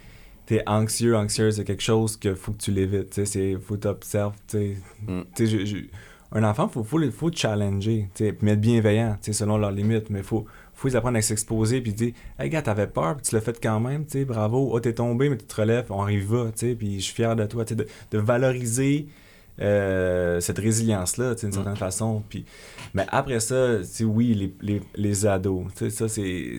es 0.51 0.61
anxieux, 0.67 1.15
anxieuse 1.17 1.57
de 1.57 1.63
quelque 1.63 1.81
chose 1.81 2.15
qu'il 2.17 2.35
faut 2.35 2.51
que 2.51 2.57
tu 2.61 2.69
l'évites, 2.71 3.09
tu 3.09 3.15
sais. 3.15 3.25
c'est- 3.25 3.57
Faut 3.59 3.73
que 3.73 3.79
t'observes, 3.79 4.35
tu 4.47 4.57
sais. 4.57 4.77
Mm. 5.07 5.21
Tu 5.35 5.47
sais, 5.47 5.57
je- 5.59 5.65
je- 5.65 5.85
un 6.33 6.43
enfant, 6.43 6.67
faut, 6.67 6.83
faut, 6.83 6.99
faut 7.11 7.29
le 7.29 7.35
challenger, 7.35 8.09
puis 8.15 8.27
être 8.27 8.59
bienveillant, 8.59 9.17
selon 9.21 9.57
leurs 9.57 9.71
limites, 9.71 10.09
mais 10.09 10.23
faut, 10.23 10.45
faut 10.73 10.87
les 10.87 10.95
apprendre 10.95 11.17
à 11.17 11.21
s'exposer, 11.21 11.79
puis 11.81 11.93
dire, 11.93 12.13
hey 12.39 12.49
gars, 12.49 12.61
t'avais 12.61 12.87
peur, 12.87 13.15
puis 13.15 13.27
tu 13.27 13.35
l'as 13.35 13.41
fait 13.41 13.59
quand 13.61 13.79
même, 13.79 14.05
bravo, 14.25 14.69
oh, 14.71 14.79
t'es 14.79 14.93
tombé, 14.93 15.29
mais 15.29 15.37
tu 15.37 15.45
te 15.45 15.55
relèves, 15.55 15.85
on 15.91 16.07
y 16.07 16.19
va, 16.19 16.47
puis 16.55 16.95
je 16.95 17.03
suis 17.03 17.13
fier 17.13 17.35
de 17.35 17.45
toi, 17.45 17.63
de, 17.65 17.87
de 18.11 18.17
valoriser 18.17 19.07
euh, 19.61 20.39
cette 20.39 20.57
résilience-là, 20.59 21.35
d'une 21.35 21.51
certaine 21.51 21.75
façon, 21.75 22.23
puis, 22.27 22.43
mais 22.93 23.05
après 23.09 23.39
ça, 23.39 23.77
oui, 24.01 24.33
les, 24.33 24.53
les, 24.61 24.81
les 24.95 25.25
ados, 25.25 25.65
ça, 25.89 26.07
c'est, 26.07 26.57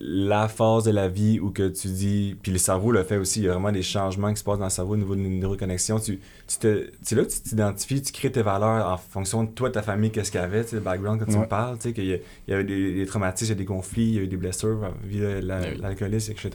la 0.00 0.48
phase 0.48 0.84
de 0.84 0.90
la 0.90 1.08
vie 1.08 1.38
où 1.40 1.50
que 1.50 1.68
tu 1.68 1.88
dis, 1.88 2.36
puis 2.42 2.52
le 2.52 2.58
cerveau 2.58 2.92
le 2.92 3.02
fait 3.04 3.16
aussi, 3.16 3.40
il 3.40 3.44
y 3.44 3.48
a 3.48 3.52
vraiment 3.52 3.72
des 3.72 3.82
changements 3.82 4.30
qui 4.32 4.38
se 4.40 4.44
passent 4.44 4.58
dans 4.58 4.64
le 4.64 4.70
cerveau 4.70 4.94
au 4.94 4.96
niveau 4.96 5.14
de 5.14 5.20
neuroconnexion. 5.20 5.98
Tu, 6.00 6.20
tu 6.46 6.58
te, 6.58 6.90
c'est 7.02 7.14
là 7.16 7.24
que 7.24 7.30
tu 7.30 7.40
t'identifies, 7.40 8.02
tu 8.02 8.12
crées 8.12 8.32
tes 8.32 8.42
valeurs 8.42 8.86
en 8.88 8.96
fonction 8.96 9.44
de 9.44 9.50
toi, 9.50 9.70
ta 9.70 9.82
famille, 9.82 10.10
qu'est-ce 10.10 10.30
qu'il 10.30 10.40
y 10.40 10.44
avait, 10.44 10.64
le 10.72 10.80
background 10.80 11.20
quand 11.20 11.30
tu 11.32 11.38
me 11.38 11.46
parles, 11.46 11.78
qu'il 11.78 12.04
y, 12.04 12.20
y 12.48 12.52
avait 12.52 12.64
des, 12.64 12.94
des 12.94 13.06
traumatismes, 13.06 13.52
il 13.52 13.56
y 13.56 13.58
a 13.58 13.58
des 13.58 13.64
conflits, 13.66 14.08
il 14.08 14.14
y 14.14 14.18
a 14.18 14.22
eu 14.22 14.28
des 14.28 14.36
blessures 14.36 14.92
via 15.04 15.40
la- 15.40 15.60
Oui. 15.60 15.78
l'alcoolisme, 15.80 16.32
etc. 16.32 16.50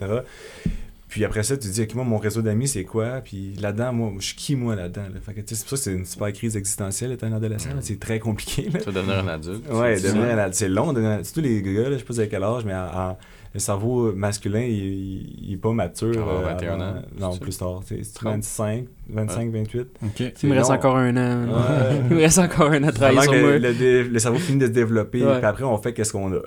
Puis 1.16 1.24
après 1.24 1.42
ça, 1.44 1.56
tu 1.56 1.66
te 1.66 1.72
dis, 1.72 1.80
OK, 1.80 1.94
moi, 1.94 2.04
mon 2.04 2.18
réseau 2.18 2.42
d'amis, 2.42 2.68
c'est 2.68 2.84
quoi? 2.84 3.22
Puis 3.24 3.54
là-dedans, 3.58 3.90
moi, 3.94 4.12
je 4.18 4.26
suis 4.26 4.36
qui, 4.36 4.54
moi, 4.54 4.76
là-dedans? 4.76 5.04
là? 5.14 5.18
Fait 5.24 5.32
que, 5.32 5.40
tu 5.40 5.54
sais, 5.54 5.54
c'est 5.54 5.66
pour 5.66 5.70
ça 5.70 5.76
que 5.76 5.82
c'est 5.84 5.98
une 5.98 6.04
super 6.04 6.30
crise 6.34 6.58
existentielle, 6.58 7.10
être 7.12 7.24
un 7.24 7.32
adolescent. 7.32 7.70
là. 7.70 7.76
C'est 7.80 7.98
très 7.98 8.18
compliqué, 8.18 8.68
là. 8.68 8.80
Tu 8.80 8.84
vas 8.84 8.92
devenir 9.00 9.18
un 9.20 9.28
adulte. 9.28 9.64
Ouais, 9.70 9.96
c'est 9.96 10.08
devenir 10.08 10.24
un 10.34 10.38
adulte. 10.38 10.54
C'est 10.56 10.68
long, 10.68 10.92
devenir 10.92 11.08
un 11.08 11.14
adulte. 11.14 11.24
Surtout 11.28 11.40
les 11.40 11.62
gars, 11.62 11.88
là, 11.88 11.92
je 11.92 11.96
sais 12.00 12.04
pas 12.04 12.18
avez 12.18 12.28
quel 12.28 12.42
âge, 12.42 12.64
mais 12.66 12.74
en- 12.74 12.78
en- 13.12 13.18
le 13.56 13.60
cerveau 13.60 14.12
masculin, 14.12 14.60
il, 14.60 14.70
il, 14.70 15.38
il 15.48 15.52
est 15.54 15.56
pas 15.56 15.72
mature. 15.72 16.10
Avoir 16.18 16.40
euh, 16.40 16.44
21 16.54 16.80
ans, 16.80 16.94
Non, 17.18 17.36
plus 17.36 17.56
tard. 17.56 17.80
C'est 17.86 18.02
Trente. 18.14 18.34
25, 18.34 18.84
25, 19.08 19.50
28. 19.52 19.80
Ok. 20.04 20.32
Il 20.42 20.48
me 20.50 20.54
reste 20.56 20.68
long. 20.68 20.74
encore 20.76 20.96
un 20.96 21.16
an. 21.16 21.44
Ouais. 21.48 22.00
Il 22.10 22.16
me 22.16 22.20
reste 22.20 22.38
encore 22.38 22.70
un 22.70 22.84
an 22.84 22.88
à 22.88 22.92
travailler 22.92 23.22
sur 23.22 23.32
le, 23.32 23.58
le 23.58 24.02
le 24.02 24.18
cerveau 24.18 24.38
finit 24.38 24.58
de 24.58 24.66
se 24.66 24.70
développer, 24.72 25.22
Ouais. 25.24 25.38
puis 25.38 25.46
après, 25.46 25.64
on 25.64 25.78
fait 25.78 25.92
qu'est-ce 25.92 26.12
qu'on 26.12 26.32
a. 26.32 26.36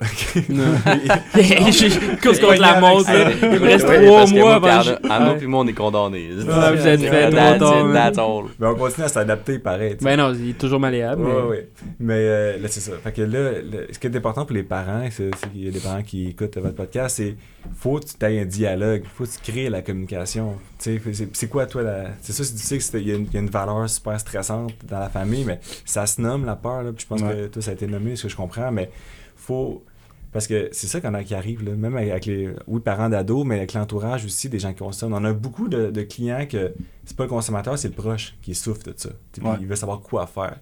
Je 1.34 2.20
course 2.22 2.38
contre 2.40 2.60
la 2.60 2.80
montre. 2.80 3.10
Il 3.42 3.48
me 3.48 3.58
reste 3.60 3.86
trois 3.86 4.26
mois 4.26 4.60
moi, 4.60 4.70
avant. 4.78 5.08
Arnaud- 5.08 5.36
puis 5.36 5.46
moi, 5.46 5.60
on 5.60 5.66
est 5.66 5.72
condamnés. 5.72 6.28
Vous 6.36 6.86
êtes 6.86 7.00
fait 7.00 7.24
all. 7.24 8.44
Mais 8.58 8.66
on 8.66 8.74
continue 8.74 9.04
à 9.04 9.08
s'adapter 9.08 9.58
pareil. 9.58 9.96
Ben 10.00 10.16
non, 10.16 10.32
il 10.34 10.50
est 10.50 10.58
toujours 10.58 10.80
malléable. 10.80 11.22
Mais- 11.24 11.48
ouais. 11.48 11.68
Mais 11.98 12.14
euh, 12.18 12.58
là, 12.58 12.68
c'est 12.68 12.80
ça. 12.80 12.92
Fait 13.02 13.12
que 13.12 13.22
là, 13.22 13.50
ce 13.90 13.98
qui 13.98 14.06
est 14.06 14.16
important 14.16 14.44
pour 14.44 14.54
les 14.54 14.62
parents, 14.62 15.02
c'est 15.10 15.30
c'est 15.36 15.50
qu'il 15.52 15.64
y 15.64 15.68
a 15.68 15.70
des 15.70 15.80
parents 15.80 16.02
qui 16.02 16.28
écoutent 16.28 16.56
votre 16.58 16.74
podcast, 16.74 16.99
c'est 17.08 17.36
faut 17.76 17.98
que 18.00 18.04
tu 18.06 18.26
aies 18.26 18.40
un 18.40 18.44
dialogue, 18.44 19.04
faut 19.14 19.24
que 19.24 19.30
tu 19.30 19.52
crées 19.52 19.68
la 19.70 19.82
communication. 19.82 20.56
C'est 20.78 21.48
quoi, 21.50 21.66
toi, 21.66 21.82
la... 21.82 22.10
c'est 22.20 22.32
ça, 22.32 22.42
c'est 22.44 22.54
difficile, 22.54 23.00
il 23.00 23.08
y, 23.08 23.12
a 23.12 23.16
une- 23.16 23.26
il 23.26 23.32
y 23.32 23.36
a 23.36 23.40
une 23.40 23.50
valeur 23.50 23.88
super 23.88 24.18
stressante 24.18 24.72
dans 24.86 24.98
la 24.98 25.08
famille, 25.10 25.44
mais 25.44 25.60
ça 25.84 26.06
se 26.06 26.20
nomme, 26.20 26.44
la 26.44 26.56
peur, 26.56 26.82
là, 26.82 26.92
puis 26.92 27.02
je 27.02 27.06
pense 27.06 27.20
Ouais. 27.22 27.34
que 27.34 27.46
toi, 27.48 27.62
ça 27.62 27.70
a 27.70 27.74
été 27.74 27.86
nommé, 27.86 28.16
ce 28.16 28.24
que 28.24 28.28
je 28.28 28.36
comprends, 28.36 28.70
mais 28.72 28.90
faut... 29.36 29.84
Parce 30.32 30.46
que 30.46 30.68
c'est 30.70 30.86
ça 30.86 31.00
qu'on 31.00 31.12
a 31.14 31.24
qui 31.24 31.34
arrive, 31.34 31.64
là, 31.64 31.72
même 31.72 31.96
avec 31.96 32.24
les 32.24 32.50
oui, 32.68 32.80
parents 32.80 33.08
d'ados, 33.08 33.44
mais 33.44 33.56
avec 33.56 33.72
l'entourage 33.72 34.24
aussi, 34.24 34.48
des 34.48 34.60
gens 34.60 34.72
qui 34.72 34.78
consomment. 34.78 35.14
On 35.14 35.24
a 35.24 35.32
beaucoup 35.32 35.66
de, 35.66 35.90
de 35.90 36.02
clients 36.02 36.46
que 36.48 36.72
c'est 37.04 37.16
pas 37.16 37.24
le 37.24 37.28
consommateur, 37.30 37.76
c'est 37.76 37.88
le 37.88 37.94
proche 37.94 38.36
qui 38.40 38.54
souffre 38.54 38.84
de 38.84 38.94
ça. 38.96 39.08
Ouais. 39.42 39.56
Il 39.60 39.66
veut 39.66 39.74
savoir 39.74 39.98
quoi 40.00 40.28
faire. 40.28 40.58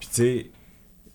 Puis 0.00 0.08
tu 0.08 0.14
sais, 0.14 0.50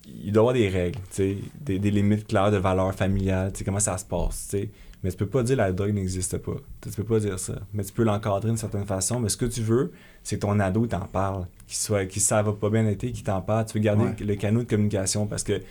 il 0.07 0.31
doit 0.31 0.39
y 0.39 0.39
avoir 0.39 0.53
des 0.53 0.69
règles, 0.69 0.99
des, 1.17 1.79
des 1.79 1.91
limites 1.91 2.27
claires 2.27 2.51
de 2.51 2.57
valeur 2.57 2.93
familiale, 2.93 3.51
tu 3.51 3.59
sais, 3.59 3.63
comment 3.65 3.79
ça 3.79 3.97
se 3.97 4.05
passe. 4.05 4.55
Mais 5.03 5.11
tu 5.11 5.17
peux 5.17 5.27
pas 5.27 5.43
dire 5.43 5.57
la 5.57 5.71
drogue 5.71 5.93
n'existe 5.93 6.37
pas. 6.39 6.55
Tu 6.81 6.89
peux 6.89 7.03
pas 7.03 7.19
dire 7.19 7.37
ça. 7.37 7.53
Mais 7.73 7.83
tu 7.83 7.93
peux 7.93 8.03
l'encadrer 8.03 8.47
d'une 8.49 8.57
certaine 8.57 8.85
façon. 8.85 9.19
Mais 9.19 9.29
ce 9.29 9.37
que 9.37 9.45
tu 9.45 9.61
veux, 9.61 9.91
c'est 10.23 10.37
que 10.37 10.41
ton 10.41 10.59
ado 10.59 10.87
t'en 10.87 11.01
parle. 11.05 11.45
Qu'il 11.67 11.77
soit, 11.77 12.05
qu'il 12.07 12.21
ça 12.21 12.41
va 12.41 12.51
pas 12.53 12.69
bien 12.71 12.87
été, 12.87 13.11
qu'il 13.11 13.23
t'en 13.23 13.41
parle. 13.41 13.65
Tu 13.67 13.73
veux 13.77 13.83
garder 13.83 14.05
Ouais. 14.05 14.15
le 14.19 14.35
canal 14.35 14.63
de 14.63 14.67
communication 14.69 15.27
parce 15.27 15.43
que 15.43 15.61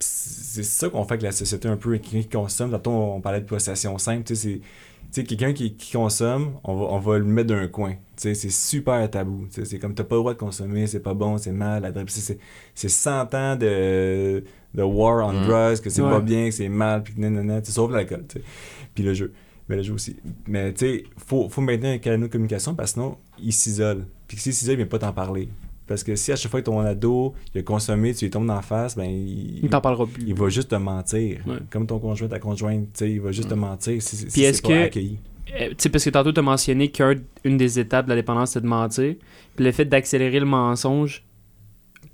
c'est 0.00 0.64
ça 0.64 0.88
qu'on 0.88 1.04
fait 1.04 1.12
avec 1.12 1.22
la 1.22 1.32
société 1.32 1.68
un 1.68 1.76
peu. 1.76 1.96
Quelqu'un 1.98 2.22
qui 2.22 2.28
consomme, 2.28 2.72
tantôt 2.72 2.90
on 2.90 3.20
parlait 3.20 3.40
de 3.40 3.46
possession 3.46 3.96
simple. 3.98 4.24
Tu 4.24 4.34
sais, 4.34 4.60
quelqu'un 5.24 5.52
qui, 5.52 5.74
qui 5.76 5.92
consomme, 5.92 6.54
on 6.64 6.74
va, 6.74 6.84
on 6.86 6.98
va 6.98 7.18
le 7.18 7.24
mettre 7.24 7.48
d'un 7.50 7.68
coin. 7.68 7.94
Tu 8.16 8.22
sais, 8.22 8.34
c'est 8.34 8.50
super 8.50 9.10
tabou. 9.10 9.46
Tu 9.48 9.54
sais, 9.60 9.64
c'est 9.64 9.78
comme 9.78 9.94
t'as 9.94 10.04
pas 10.04 10.14
le 10.16 10.20
droit 10.20 10.34
de 10.34 10.38
consommer, 10.38 10.86
c'est 10.86 11.00
pas 11.00 11.14
bon, 11.14 11.36
c'est 11.38 11.52
mal. 11.52 11.82
la 11.82 11.90
drogue. 11.92 12.08
C'est- 12.08 12.38
C'est 12.74 12.88
100 12.88 13.34
ans 13.34 13.56
de, 13.56 14.44
de 14.74 14.82
war 14.82 15.26
on 15.26 15.32
Mm. 15.32 15.46
drugs, 15.46 15.80
que 15.80 15.90
c'est 15.90 16.02
Ouais. 16.02 16.10
pas 16.10 16.20
bien, 16.20 16.46
que 16.46 16.54
c'est 16.54 16.68
mal, 16.68 17.02
puis 17.02 17.14
que 17.14 17.20
nanana, 17.20 17.62
sauf 17.64 17.90
l'alcool. 17.90 18.24
Puis 18.94 19.02
le 19.04 19.14
jeu. 19.14 19.32
Mais 19.68 19.76
le 19.76 19.82
jeu 19.82 19.94
aussi. 19.94 20.16
Mais 20.46 20.72
tu 20.74 20.86
sais, 20.86 21.04
faut, 21.16 21.48
faut 21.48 21.60
maintenir 21.62 21.92
un 21.92 21.98
canal 21.98 22.20
de 22.20 22.26
communication 22.26 22.74
parce 22.74 22.92
que 22.92 23.00
sinon, 23.00 23.16
il 23.42 23.52
s'isole. 23.52 24.06
Puis 24.28 24.36
s'il 24.36 24.52
s'isole, 24.52 24.74
il 24.74 24.76
vient 24.78 24.86
pas 24.86 24.98
t'en 24.98 25.12
parler. 25.12 25.48
Parce 25.86 26.02
que 26.02 26.16
si 26.16 26.32
à 26.32 26.36
chaque 26.36 26.50
fois 26.50 26.60
que 26.60 26.66
ton 26.66 26.80
ado, 26.80 27.34
il 27.54 27.58
a 27.58 27.62
consommé, 27.62 28.14
tu 28.14 28.24
lui 28.26 28.30
tombes 28.30 28.46
dans 28.46 28.54
la 28.54 28.62
face, 28.62 28.96
ben 28.96 29.04
il, 29.04 29.60
Il 29.64 29.68
t'en 29.70 29.80
parlera 29.82 30.06
plus. 30.06 30.22
il 30.26 30.34
va 30.34 30.48
juste 30.48 30.70
te 30.70 30.74
mentir. 30.76 31.40
Ouais. 31.46 31.56
Comme 31.70 31.86
ton 31.86 31.98
conjoint, 31.98 32.28
ta 32.28 32.38
conjointe, 32.38 32.84
tu 32.94 32.98
sais, 33.00 33.10
il 33.12 33.20
va 33.20 33.32
juste 33.32 33.48
te 33.48 33.54
mentir 33.54 34.00
si, 34.02 34.16
si 34.16 34.22
Puis 34.24 34.32
c'est 34.32 34.40
est-ce 34.42 34.62
pas 34.62 34.68
que- 34.68 34.84
accueilli. 34.84 35.18
Euh, 35.52 35.68
tu 35.70 35.74
sais, 35.78 35.88
parce 35.88 36.04
que 36.04 36.10
tantôt, 36.10 36.32
tu 36.32 36.40
as 36.40 36.42
mentionné 36.42 36.90
qu'une 36.90 37.56
des 37.56 37.78
étapes 37.78 38.06
de 38.06 38.10
la 38.10 38.16
dépendance, 38.16 38.52
c'est 38.52 38.60
de 38.60 38.66
mentir. 38.66 39.14
Puis 39.56 39.64
le 39.64 39.72
fait 39.72 39.84
d'accélérer 39.84 40.40
le 40.40 40.46
mensonge 40.46 41.24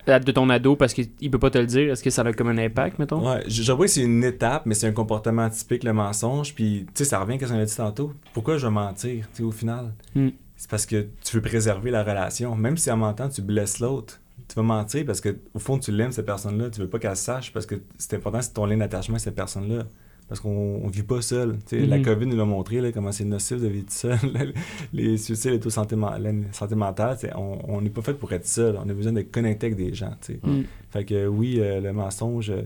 euh, 0.09 0.19
de 0.19 0.33
ton 0.33 0.49
ado 0.51 0.77
parce 0.77 0.95
qu'il 0.95 1.31
peut 1.31 1.39
pas 1.39 1.51
te 1.51 1.59
le 1.59 1.67
dire, 1.67 1.93
est-ce 1.93 2.03
que 2.03 2.11
ça 2.11 2.23
a 2.23 2.33
comme 2.33 2.49
un 2.49 2.59
impact, 2.59 2.99
mettons? 2.99 3.27
Ouais, 3.27 3.43
vois 3.73 3.87
que 3.87 3.93
c'est 3.93 4.03
une 4.03 4.25
étape, 4.25 4.67
mais 4.67 4.75
c'est 4.75 4.87
un 4.87 4.93
comportement 4.93 5.49
typique, 5.49 5.85
le 5.85 5.93
mensonge. 5.93 6.55
Puis, 6.55 6.87
tu 6.87 6.93
sais, 6.95 7.05
ça 7.05 7.21
revient 7.21 7.43
à 7.43 7.47
ce 7.47 7.53
qu'on 7.53 7.59
a 7.59 7.65
dit 7.65 7.77
tantôt. 7.77 8.13
Pourquoi 8.33 8.59
je 8.59 8.67
vais 8.67 8.73
mentir, 8.73 9.27
tu 9.33 9.39
sais, 9.39 9.43
au 9.43 9.53
final? 9.53 9.93
Mm. 10.15 10.29
C'est 10.57 10.69
parce 10.69 10.85
que 10.85 11.07
tu 11.25 11.37
veux 11.37 11.43
préserver 11.43 11.91
la 11.91 12.03
relation. 12.03 12.55
Même 12.55 12.77
si 12.77 12.91
en 12.91 12.97
mentant, 12.99 13.29
tu 13.29 13.41
blesses 13.41 13.81
l'autre. 13.81 14.21
Tu 14.49 14.57
vas 14.57 14.63
mentir 14.63 15.07
parce 15.07 15.21
que, 15.21 15.37
au 15.55 15.59
fond, 15.59 15.79
tu 15.79 15.93
l'aimes, 15.93 16.13
cette 16.13 16.27
personne-là. 16.27 16.71
Tu 16.71 16.81
veux 16.81 16.89
pas 16.89 16.99
qu'elle 16.99 17.17
sache 17.17 17.53
parce 17.53 17.67
que 17.67 17.77
c'est 17.97 18.17
important, 18.17 18.43
c'est 18.43 18.53
ton 18.53 18.67
lien 18.67 18.77
d'attachement 18.77 19.17
à 19.17 19.19
cette 19.21 19.37
personne-là. 19.37 19.85
Parce 20.31 20.41
qu'on 20.41 20.81
on 20.83 20.87
vit 20.89 21.03
pas 21.03 21.21
seul. 21.21 21.59
Tu 21.69 21.81
sais, 21.81 21.87
La 21.87 21.99
Mhm. 21.99 22.05
COVID 22.05 22.27
nous 22.27 22.37
l'a 22.37 22.45
montré, 22.45 22.81
là, 22.81 22.93
comment 22.93 23.11
c'est 23.13 23.25
nocif 23.25 23.61
de 23.61 23.67
vivre 23.67 23.87
seul. 23.91 24.17
les 24.93 25.19
suicides 25.19 25.55
et 25.55 25.61
tout 25.61 25.71
santé, 25.71 25.97
men- 25.97 26.23
la 26.23 26.33
santé 26.53 26.75
mentale, 26.77 27.17
c'est- 27.21 27.35
on 27.37 27.59
on 27.69 27.81
n'est 27.83 27.91
pas 27.91 28.01
fait 28.01 28.15
pour 28.15 28.33
être 28.33 28.47
seul. 28.47 28.79
On 28.83 28.89
a 28.89 28.93
besoin 28.95 29.13
de 29.13 29.23
connecter 29.23 29.67
avec 29.67 29.77
des 29.77 29.93
gens, 29.93 30.15
tu 30.25 30.35
sais. 30.35 30.41
Mm. 30.43 30.63
Fait 30.91 31.05
que 31.05 31.27
oui, 31.27 31.57
euh, 31.59 31.81
le 31.81 31.93
mensonge, 31.93 32.51
euh, 32.51 32.63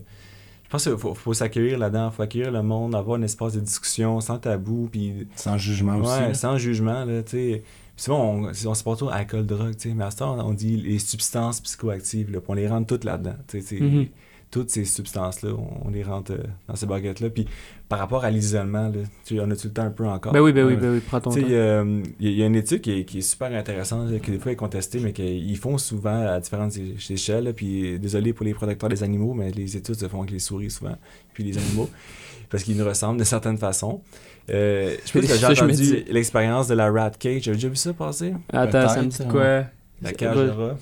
je 0.64 0.68
pense 0.68 0.84
qu'il 0.84 0.96
faut, 0.98 1.14
faut 1.14 1.32
s'accueillir 1.32 1.78
là-dedans, 1.78 2.10
faut 2.10 2.22
accueillir 2.22 2.52
le 2.52 2.62
monde, 2.62 2.94
avoir 2.94 3.18
un 3.18 3.22
espace 3.22 3.54
de 3.54 3.60
discussion 3.60 4.20
sans 4.20 4.38
tabou, 4.38 4.88
puis 4.92 5.26
Sans 5.34 5.56
jugement 5.56 5.96
aussi. 5.96 6.20
là. 6.20 6.34
sans 6.34 6.58
jugement, 6.58 7.04
là, 7.06 7.22
tu 7.22 7.30
sais. 7.30 7.62
Puis 7.96 8.02
Souvent, 8.04 8.24
on, 8.28 8.44
on 8.48 8.74
se 8.74 8.82
porte 8.82 9.00
autour 9.02 9.12
alcool, 9.12 9.46
drogue, 9.46 9.76
tu 9.76 9.88
sais, 9.88 9.94
mais 9.94 10.04
à 10.04 10.10
ce 10.10 10.16
temps, 10.18 10.36
on 10.46 10.52
dit 10.52 10.76
les 10.76 10.98
substances 10.98 11.60
psychoactives, 11.60 12.30
là, 12.32 12.40
puis 12.40 12.46
on 12.50 12.54
les 12.54 12.66
rentre 12.68 12.88
toutes 12.88 13.04
là-dedans, 13.04 13.36
tu 13.48 13.60
sais, 13.60 13.66
c'est- 13.78 13.80
Mhm. 13.80 14.06
Toutes 14.54 14.70
ces 14.70 14.84
substances-là, 14.84 15.50
on, 15.84 15.90
les 15.90 16.04
rentre 16.04 16.30
euh, 16.30 16.38
dans 16.68 16.76
ces 16.76 16.86
baguettes-là. 16.86 17.28
Puis 17.28 17.44
par 17.88 17.98
rapport 17.98 18.24
à 18.24 18.30
l'isolement, 18.30 18.84
là, 18.86 19.00
tu 19.24 19.40
on 19.40 19.50
a-tu 19.50 19.66
le 19.66 19.72
temps 19.72 19.82
un 19.82 19.90
peu 19.90 20.06
encore? 20.06 20.32
Ben 20.32 20.38
oui, 20.40 20.52
ben 20.52 20.64
oui, 20.64 20.76
ben 20.76 20.92
oui, 20.92 21.00
prends 21.04 21.20
ton 21.20 21.30
temps. 21.30 21.36
sais, 21.36 21.44
euh, 21.50 22.02
il 22.20 22.26
y, 22.26 22.28
a- 22.28 22.32
il 22.32 22.38
y 22.38 22.42
a 22.44 22.46
une 22.46 22.54
étude 22.54 22.80
qui 22.80 23.00
est, 23.00 23.04
qui 23.04 23.18
est 23.18 23.22
super 23.22 23.52
intéressante, 23.52 24.10
là, 24.12 24.20
qui 24.20 24.30
des 24.30 24.38
fois 24.38 24.52
est 24.52 24.56
contestée, 24.56 25.00
mais 25.00 25.12
qu'ils 25.12 25.56
font 25.58 25.76
souvent 25.76 26.24
à 26.28 26.38
différentes 26.38 26.76
échelles. 27.10 27.42
là, 27.44 27.52
puis 27.52 27.98
désolé 27.98 28.32
pour 28.32 28.46
les 28.46 28.54
protecteurs 28.54 28.88
des 28.88 29.02
animaux, 29.02 29.34
mais 29.34 29.50
les 29.50 29.76
études 29.76 29.96
se 29.96 30.06
font 30.06 30.20
avec 30.20 30.30
les 30.30 30.38
souris 30.38 30.70
souvent, 30.70 30.96
puis 31.32 31.42
les 31.42 31.58
animaux, 31.58 31.90
parce 32.48 32.62
qu'ils 32.62 32.76
nous 32.76 32.84
ressemblent 32.86 33.18
de 33.18 33.24
certaines 33.24 33.58
façons. 33.58 34.02
Euh, 34.50 34.94
je 35.04 35.20
je 35.20 35.46
me 35.46 35.52
entendu 35.52 35.72
dis. 35.72 36.04
l'expérience 36.10 36.68
de 36.68 36.74
la 36.74 36.92
rat 36.92 37.10
cage. 37.10 37.42
J'avais 37.42 37.56
déjà 37.56 37.68
vu 37.68 37.76
ça 37.76 37.92
passer? 37.92 38.34
Attends, 38.52 38.88
ça 38.88 39.02
me 39.02 39.08
dit 39.08 39.26
quoi? 39.26 39.64
La 40.00 40.10
C'est- 40.10 40.14
cage 40.14 40.36
de 40.36 40.48
rat. 40.50 40.76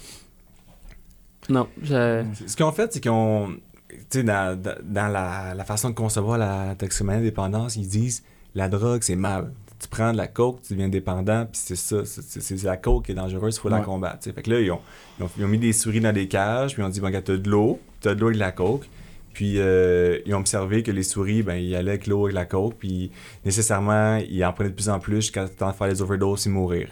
Non, 1.48 1.68
je... 1.82 2.24
Ce 2.46 2.56
qu'ils 2.56 2.64
ont 2.64 2.72
fait, 2.72 2.92
c'est 2.92 3.00
qu'ils 3.00 3.10
ont. 3.10 3.48
Tu 3.88 4.18
sais, 4.18 4.22
dans, 4.22 4.58
dans, 4.82 5.08
la, 5.08 5.54
la 5.54 5.64
façon 5.64 5.90
de 5.90 5.94
concevoir 5.94 6.38
la 6.38 6.74
toxicomanie 6.76 7.22
dépendance, 7.22 7.76
ils 7.76 7.88
disent 7.88 8.22
la 8.54 8.68
drogue, 8.68 9.02
c'est 9.02 9.16
mal. 9.16 9.52
Tu 9.78 9.88
prends 9.88 10.12
de 10.12 10.16
la 10.16 10.28
coke, 10.28 10.62
tu 10.62 10.74
deviens 10.74 10.88
dépendant, 10.88 11.44
puis 11.46 11.60
c'est 11.62 11.76
ça. 11.76 12.04
c'est- 12.04 12.62
la 12.62 12.76
coke 12.76 13.06
qui 13.06 13.12
est 13.12 13.14
dangereuse, 13.16 13.56
il 13.56 13.60
faut 13.60 13.68
la 13.68 13.80
combattre. 13.80 14.22
Fait 14.32 14.42
que 14.42 14.50
là, 14.50 14.60
ils 14.60 14.70
ont, 14.70 14.80
ils, 15.18 15.24
ont, 15.24 15.30
ils 15.38 15.44
ont 15.44 15.48
mis 15.48 15.58
des 15.58 15.72
souris 15.72 16.00
dans 16.00 16.12
des 16.12 16.28
cages, 16.28 16.74
puis 16.74 16.82
ils 16.82 16.86
ont 16.86 16.88
dit 16.88 17.00
bon, 17.00 17.10
t'as 17.12 17.36
de 17.36 17.50
l'eau, 17.50 17.80
t'as 18.00 18.14
de 18.14 18.20
l'eau 18.20 18.30
et 18.30 18.34
de 18.34 18.38
la 18.38 18.52
coke. 18.52 18.88
Puis 19.32 19.54
euh, 19.58 20.20
ils 20.26 20.34
ont 20.34 20.38
observé 20.40 20.82
que 20.82 20.90
les 20.92 21.02
souris, 21.02 21.42
ben, 21.42 21.54
ils 21.56 21.74
allaient 21.74 21.92
avec 21.92 22.06
l'eau 22.06 22.28
et 22.28 22.32
la 22.32 22.44
coke, 22.44 22.74
puis 22.78 23.10
nécessairement, 23.44 24.16
ils 24.18 24.44
en 24.44 24.52
prenaient 24.52 24.70
de 24.70 24.74
plus 24.74 24.88
en 24.88 25.00
plus 25.00 25.16
jusqu'à 25.16 25.48
temps 25.48 25.70
de 25.70 25.74
faire 25.74 25.88
les 25.88 26.00
overdoses 26.02 26.46
et 26.46 26.50
mourir. 26.50 26.88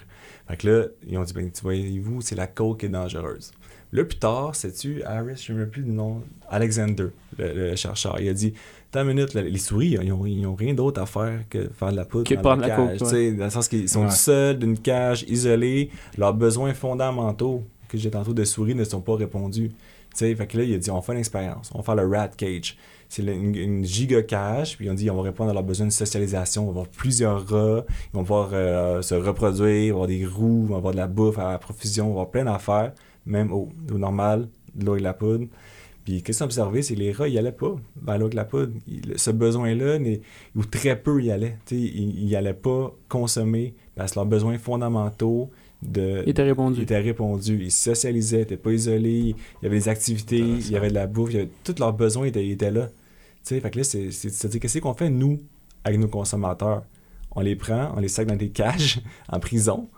Fait 0.49 0.57
que 0.57 0.69
là, 0.69 0.85
ils 1.07 1.17
ont 1.17 1.23
dit, 1.23 1.33
ben, 1.33 1.51
tu 1.51 1.63
voyez-vous, 1.63 2.23
c'est 2.23 2.35
la 2.35 2.47
coke 2.49 2.81
qui 2.81 2.87
est 2.87 2.89
dangereuse. 2.89 3.53
Là, 3.93 4.05
plus 4.05 4.19
tard, 4.19 4.55
sais-tu, 4.55 5.03
Harris, 5.03 5.43
je 5.47 5.53
ne 5.53 5.59
me 5.59 5.63
rappelle 5.65 5.73
plus 5.73 5.83
du 5.83 5.91
nom, 5.91 6.23
Alexander, 6.49 7.07
le, 7.39 7.53
le 7.71 7.77
chercheur, 7.77 8.21
il 8.21 8.29
a 8.29 8.33
dit 8.35 8.55
une 8.95 9.05
minute, 9.05 9.35
là, 9.35 9.43
les 9.43 9.59
souris, 9.59 9.97
ils 10.01 10.13
ont, 10.13 10.27
ils 10.27 10.47
ont 10.47 10.55
rien 10.55 10.75
d'autre 10.75 11.01
à 11.01 11.07
faire 11.07 11.41
que 11.49 11.69
faire 11.73 11.91
de 11.93 11.97
la 11.97 12.05
poudre 12.05 12.25
Que 12.29 12.35
dans 12.35 12.41
prendre 12.43 12.63
la 12.63 12.69
cage. 12.69 12.99
coke, 12.99 12.99
tu 12.99 13.05
sais, 13.07 13.33
Dans 13.33 13.45
le 13.45 13.51
sens 13.51 13.69
qu'ils 13.69 13.89
sont 13.89 14.05
Ouais. 14.05 14.11
seuls, 14.11 14.59
d'une 14.59 14.79
cage, 14.79 15.25
isolés, 15.29 15.91
leurs 16.19 16.35
besoins 16.35 16.75
fondamentaux 16.75 17.65
que 17.89 17.99
j'ai 17.99 18.11
tantôt 18.11 18.33
de 18.35 18.45
souris 18.45 18.75
ne 18.75 18.85
sont 18.85 19.01
pas 19.01 19.17
répondues. 19.17 19.69
Tu 19.71 19.75
sais, 20.15 20.35
fait 20.35 20.47
que 20.47 20.59
là, 20.59 20.65
il 20.65 20.75
a 20.75 20.79
dit, 20.79 20.91
on 20.91 21.01
fait 21.03 21.15
l'expérience, 21.15 21.71
on 21.75 21.79
va 21.79 21.85
faire 21.85 21.95
le 21.97 22.07
rat 22.07 22.29
cage. 22.29 22.77
C'est 23.09 23.23
une, 23.23 23.55
une 23.57 23.85
giga 23.85 24.23
cage, 24.23 24.77
puis 24.77 24.89
on 24.91 24.95
dit, 24.95 25.11
on 25.11 25.17
va 25.17 25.23
répondre 25.23 25.51
à 25.51 25.53
leurs 25.55 25.63
besoins 25.65 25.87
de 25.87 25.93
socialisation, 25.93 26.63
on 26.63 26.67
va 26.67 26.71
avoir 26.71 26.89
plusieurs 26.89 27.45
rats, 27.49 27.85
ils 28.13 28.17
vont 28.17 28.23
pouvoir 28.23 28.51
euh, 28.53 29.03
se 29.03 29.15
reproduire, 29.17 29.69
il 29.85 29.89
va 29.91 29.95
avoir 29.95 30.07
des 30.09 30.25
roues, 30.27 30.67
on 30.69 30.73
va 30.73 30.77
avoir 30.77 30.93
de 30.93 30.99
la 30.99 31.09
bouffe 31.09 31.39
à 31.39 31.57
profusion, 31.59 32.05
on 32.07 32.09
va 32.09 32.13
avoir 32.23 32.31
plein 32.31 32.45
d'affaires, 32.45 32.93
même 33.27 33.53
au, 33.53 33.69
au 33.93 33.99
normal, 33.99 34.49
de 34.75 34.85
l'eau 34.87 34.97
et 34.97 34.99
de 34.99 35.05
la 35.05 35.15
poudre. 35.15 35.47
Puis 36.05 36.23
qu'est-ce 36.23 36.39
qu'on 36.39 36.47
observé, 36.47 36.83
c'est 36.83 36.95
que 36.95 37.01
les 37.01 37.13
rats, 37.13 37.29
ils 37.29 37.37
allaient 37.39 37.53
pas 37.53 37.77
vers 38.03 38.19
l'eau 38.19 38.27
et 38.29 38.31
de 38.31 38.37
la 38.37 38.45
poudre. 38.45 38.73
Il- 38.89 39.15
ce 39.17 39.31
besoin-là, 39.31 39.99
ou 40.57 40.65
très 40.65 40.97
peu 41.01 41.23
y 41.23 41.31
allaient. 41.31 41.59
Ils 41.71 42.25
ils 42.25 42.37
allaient 42.37 42.55
pas 42.55 42.95
consommer 43.09 43.75
parce 43.97 44.13
que 44.13 44.17
leurs 44.17 44.27
besoins 44.27 44.57
fondamentaux 44.59 45.51
de, 45.83 46.23
Il 46.27 46.31
était 46.31 46.43
répondu. 46.43 46.83
étaient 46.83 46.99
répondus. 47.01 47.59
Ils 47.65 47.71
se 47.71 47.85
socialisaient, 47.91 48.39
ils 48.39 48.41
n'étaient 48.41 48.57
pas 48.57 48.73
isolés, 48.73 49.19
il 49.21 49.37
y 49.63 49.67
avait 49.67 49.79
des 49.79 49.89
activités, 49.89 50.39
il 50.39 50.71
y 50.71 50.77
avait 50.77 50.89
de 50.91 50.95
la 50.95 51.07
bouffe, 51.07 51.31
il 51.33 51.37
y 51.37 51.39
avait, 51.41 51.51
tous 51.65 51.79
leurs 51.79 51.93
besoins 51.93 52.27
étaient, 52.27 52.47
étaient 52.49 52.71
là. 52.71 52.87
Tu 52.89 53.55
sais, 53.55 53.61
fait 53.61 53.71
que 53.71 53.79
là, 53.79 53.85
c'est, 53.85 54.11
c'est, 54.11 54.29
c'est-à-dire, 54.31 54.61
qu'est-ce 54.61 54.79
qu'on 54.79 54.93
fait, 54.95 55.09
nous, 55.11 55.41
avec 55.85 55.99
nos 55.99 56.09
consommateurs? 56.09 56.83
On 57.33 57.41
les 57.41 57.57
prend, 57.57 57.93
on 57.97 58.01
les 58.01 58.09
sac 58.09 58.27
dans 58.27 58.37
des 58.37 58.51
cages, 58.51 59.01
en 59.31 59.39
prison, 59.41 59.89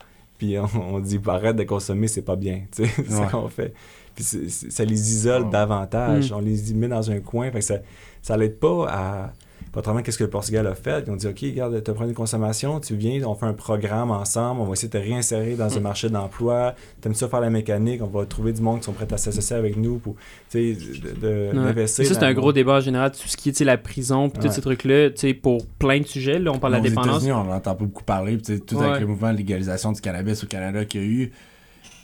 puis 0.43 0.59
on, 0.59 0.94
on 0.94 0.98
dit, 0.98 1.19
bah, 1.19 1.35
arrête 1.35 1.55
de 1.55 1.62
consommer, 1.62 2.09
c'est 2.09 2.23
pas 2.23 2.35
bien. 2.35 2.62
Tu 2.74 2.85
sais, 2.85 2.90
c'est 3.09 3.14
Ouais. 3.20 3.28
qu'on 3.31 3.48
fait. 3.48 3.73
Puis 4.14 4.24
ça 4.24 4.85
les 4.85 5.12
isole 5.14 5.48
davantage. 5.51 6.32
Mm. 6.32 6.35
On 6.35 6.40
les 6.40 6.74
met 6.74 6.89
dans 6.89 7.10
un 7.12 7.20
coin, 7.20 7.47
fait 7.52 7.60
que 7.60 7.64
ça, 7.64 7.77
ça 8.23 8.36
l'aide 8.36 8.59
pas 8.59 8.86
à... 8.89 9.32
Contrairement 9.73 10.03
à 10.07 10.11
ce 10.11 10.19
que 10.19 10.24
le 10.24 10.31
Portugal 10.31 10.66
a 10.66 10.74
fait, 10.74 11.05
ils 11.07 11.11
ont 11.11 11.16
dit 11.16 11.27
OK, 11.27 11.39
regarde, 11.40 11.82
tu 11.82 11.90
as 11.90 12.05
une 12.05 12.12
consommation, 12.12 12.78
tu 12.78 12.94
viens, 12.94 13.23
on 13.27 13.35
fait 13.35 13.47
un 13.47 13.55
programme 13.55 14.11
ensemble, 14.11 14.61
on 14.61 14.65
va 14.65 14.73
essayer 14.74 14.89
de 14.89 14.99
te 14.99 15.03
réinsérer 15.03 15.55
dans 15.55 15.74
un 15.74 15.81
Mm. 15.81 15.82
marché 15.82 16.09
d'emploi. 16.11 16.74
Tu 17.01 17.09
aimes 17.09 17.15
ça 17.15 17.27
faire 17.27 17.40
la 17.40 17.49
mécanique, 17.49 18.03
on 18.03 18.07
va 18.07 18.27
trouver 18.27 18.53
du 18.53 18.61
monde 18.61 18.81
qui 18.81 18.85
sont 18.85 18.93
prêts 18.93 19.11
à 19.11 19.16
s'associer 19.16 19.57
avec 19.57 19.78
nous 19.78 19.99
pour 19.99 20.15
tu 20.51 20.74
sais, 20.74 20.99
de, 21.01 21.20
de- 21.20 21.27
Ouais. 21.59 21.65
d'investir. 21.65 22.05
Ça, 22.05 22.15
c'est 22.15 22.23
un 22.24 22.35
gros 22.35 22.53
débat 22.53 22.74
en 22.74 22.81
général, 22.81 23.12
tout 23.12 23.27
ce 23.27 23.36
qui 23.36 23.49
est 23.49 23.53
tu 23.53 23.59
sais, 23.59 23.65
la 23.65 23.78
prison, 23.78 24.28
puis 24.28 24.43
Ouais. 24.43 24.49
tous 24.49 24.55
ces 24.55 24.61
trucs-là, 24.61 25.09
tu 25.11 25.16
sais, 25.20 25.32
pour 25.35 25.65
plein 25.78 26.01
de 26.01 26.07
sujets. 26.07 26.39
Là, 26.39 26.53
on 26.53 26.59
parle 26.59 26.74
de 26.74 26.78
la 26.78 26.89
dépendance. 26.90 27.24
On 27.24 27.44
n'entend 27.44 27.74
pas 27.74 27.85
beaucoup 27.85 28.05
parler. 28.05 28.35
puis 28.36 28.43
tu 28.43 28.53
sais, 28.55 28.61
tout 28.61 28.77
Ouais. 28.77 28.86
avec 28.86 29.01
le 29.01 29.07
mouvement 29.07 29.32
de 29.32 29.39
légalisation 29.39 29.93
du 29.93 30.01
cannabis 30.03 30.44
au 30.44 30.47
Canada 30.47 30.85
qu'il 30.85 31.01
y 31.01 31.05
a 31.05 31.07
eu. 31.07 31.31
tu 31.31 31.39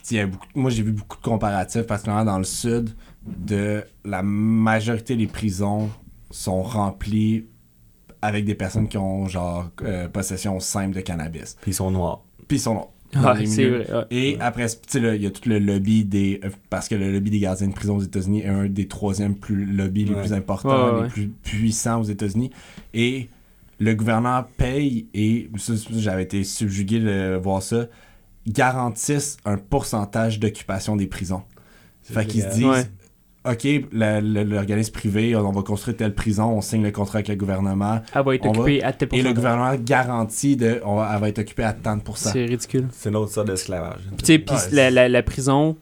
sais, 0.01 0.15
il 0.15 0.17
y 0.17 0.21
a 0.21 0.27
beaucoup- 0.27 0.47
moi, 0.55 0.71
j'ai 0.71 0.81
vu 0.81 0.91
beaucoup 0.91 1.17
de 1.17 1.21
comparatifs, 1.21 1.83
particulièrement 1.83 2.25
dans 2.25 2.37
le 2.39 2.43
sud, 2.45 2.89
de 3.27 3.83
la 4.05 4.23
majorité 4.23 5.15
des 5.15 5.27
prisons 5.27 5.89
sont 6.31 6.61
remplies 6.63 7.45
avec 8.21 8.45
des 8.45 8.55
personnes 8.55 8.87
qui 8.87 8.97
ont, 8.97 9.27
genre, 9.27 9.69
euh, 9.83 10.07
possession 10.09 10.59
simple 10.59 10.95
de 10.95 11.01
cannabis. 11.01 11.57
Puis 11.61 11.71
ils 11.71 11.75
sont 11.75 11.91
noirs. 11.91 12.21
Puis 12.47 12.57
ils 12.57 12.61
sont 12.61 12.75
dans 12.75 12.89
Ah, 13.15 13.33
vrai. 13.33 13.45
ouais. 13.47 13.85
Et 14.11 14.37
après, 14.39 14.67
tu 14.67 14.75
sais, 14.87 14.99
là, 14.99 15.15
il 15.15 15.21
y 15.23 15.25
a 15.25 15.31
tout 15.31 15.47
le 15.49 15.57
lobby 15.59 16.05
des. 16.05 16.39
euh, 16.43 16.49
Parce 16.69 16.87
que 16.87 16.95
le 16.95 17.11
lobby 17.11 17.29
des 17.31 17.39
gardiens 17.39 17.67
de 17.67 17.73
prison 17.73 17.97
aux 17.97 18.01
États-Unis 18.03 18.41
est 18.41 18.47
un 18.49 18.67
des 18.67 18.87
troisièmes 18.87 19.35
plus 19.35 19.65
lobbies 19.65 20.05
les 20.05 20.13
Ouais. 20.13 20.21
plus 20.21 20.33
importants, 20.33 20.85
Ouais, 20.93 20.97
ouais, 20.99 21.03
les 21.03 21.09
plus 21.09 21.27
puissants 21.29 22.01
aux 22.01 22.03
États-Unis. 22.03 22.51
Et 22.93 23.29
le 23.79 23.95
gouvernement 23.95 24.43
paye, 24.57 25.07
et 25.13 25.49
j'avais 25.95 26.23
été 26.23 26.43
subjugué 26.43 26.99
de 26.99 27.39
voir 27.41 27.63
ça, 27.63 27.85
garantissent 28.47 29.37
un 29.45 29.57
pourcentage 29.57 30.39
d'occupation 30.39 30.95
des 30.95 31.07
prisons. 31.07 31.43
Fait 32.03 32.25
qu'ils 32.25 32.41
se 32.43 32.49
disent. 32.49 32.89
OK, 33.49 33.67
l'organisme 33.91 34.91
privé, 34.93 35.35
on 35.35 35.51
va 35.51 35.61
construire 35.61 35.97
telle 35.97 36.13
prison, 36.13 36.45
on 36.51 36.61
signe 36.61 36.83
le 36.83 36.91
contrat 36.91 37.17
avec 37.19 37.29
le 37.29 37.35
gouvernement. 37.35 38.01
Elle 38.13 38.23
va 38.23 38.35
être 38.35 38.45
On 38.45 38.51
va- 38.51 38.59
occupée 38.61 38.83
à 38.83 38.93
tel 38.93 39.09
Et 39.13 39.21
le 39.21 39.33
gouvernement 39.33 39.75
garantit 39.81 40.55
de, 40.55 40.81
on 40.85 40.97
va- 40.97 41.09
elle 41.13 41.21
va 41.21 41.29
être 41.29 41.39
occupée 41.39 41.63
à 41.63 41.73
tant 41.73 41.97
de 41.97 42.01
pourcents. 42.01 42.29
C'est 42.31 42.45
ridicule. 42.45 42.87
C'est 42.91 43.09
une 43.09 43.15
autre 43.15 43.31
sorte 43.31 43.47
d'esclavage. 43.47 44.01
Puis, 44.09 44.17
tu 44.17 44.25
sais, 44.25 44.39
puis 44.39 44.55
Ouais, 44.55 44.61
la, 44.73 44.91
la, 44.91 45.09
la 45.09 45.23
prison, 45.23 45.77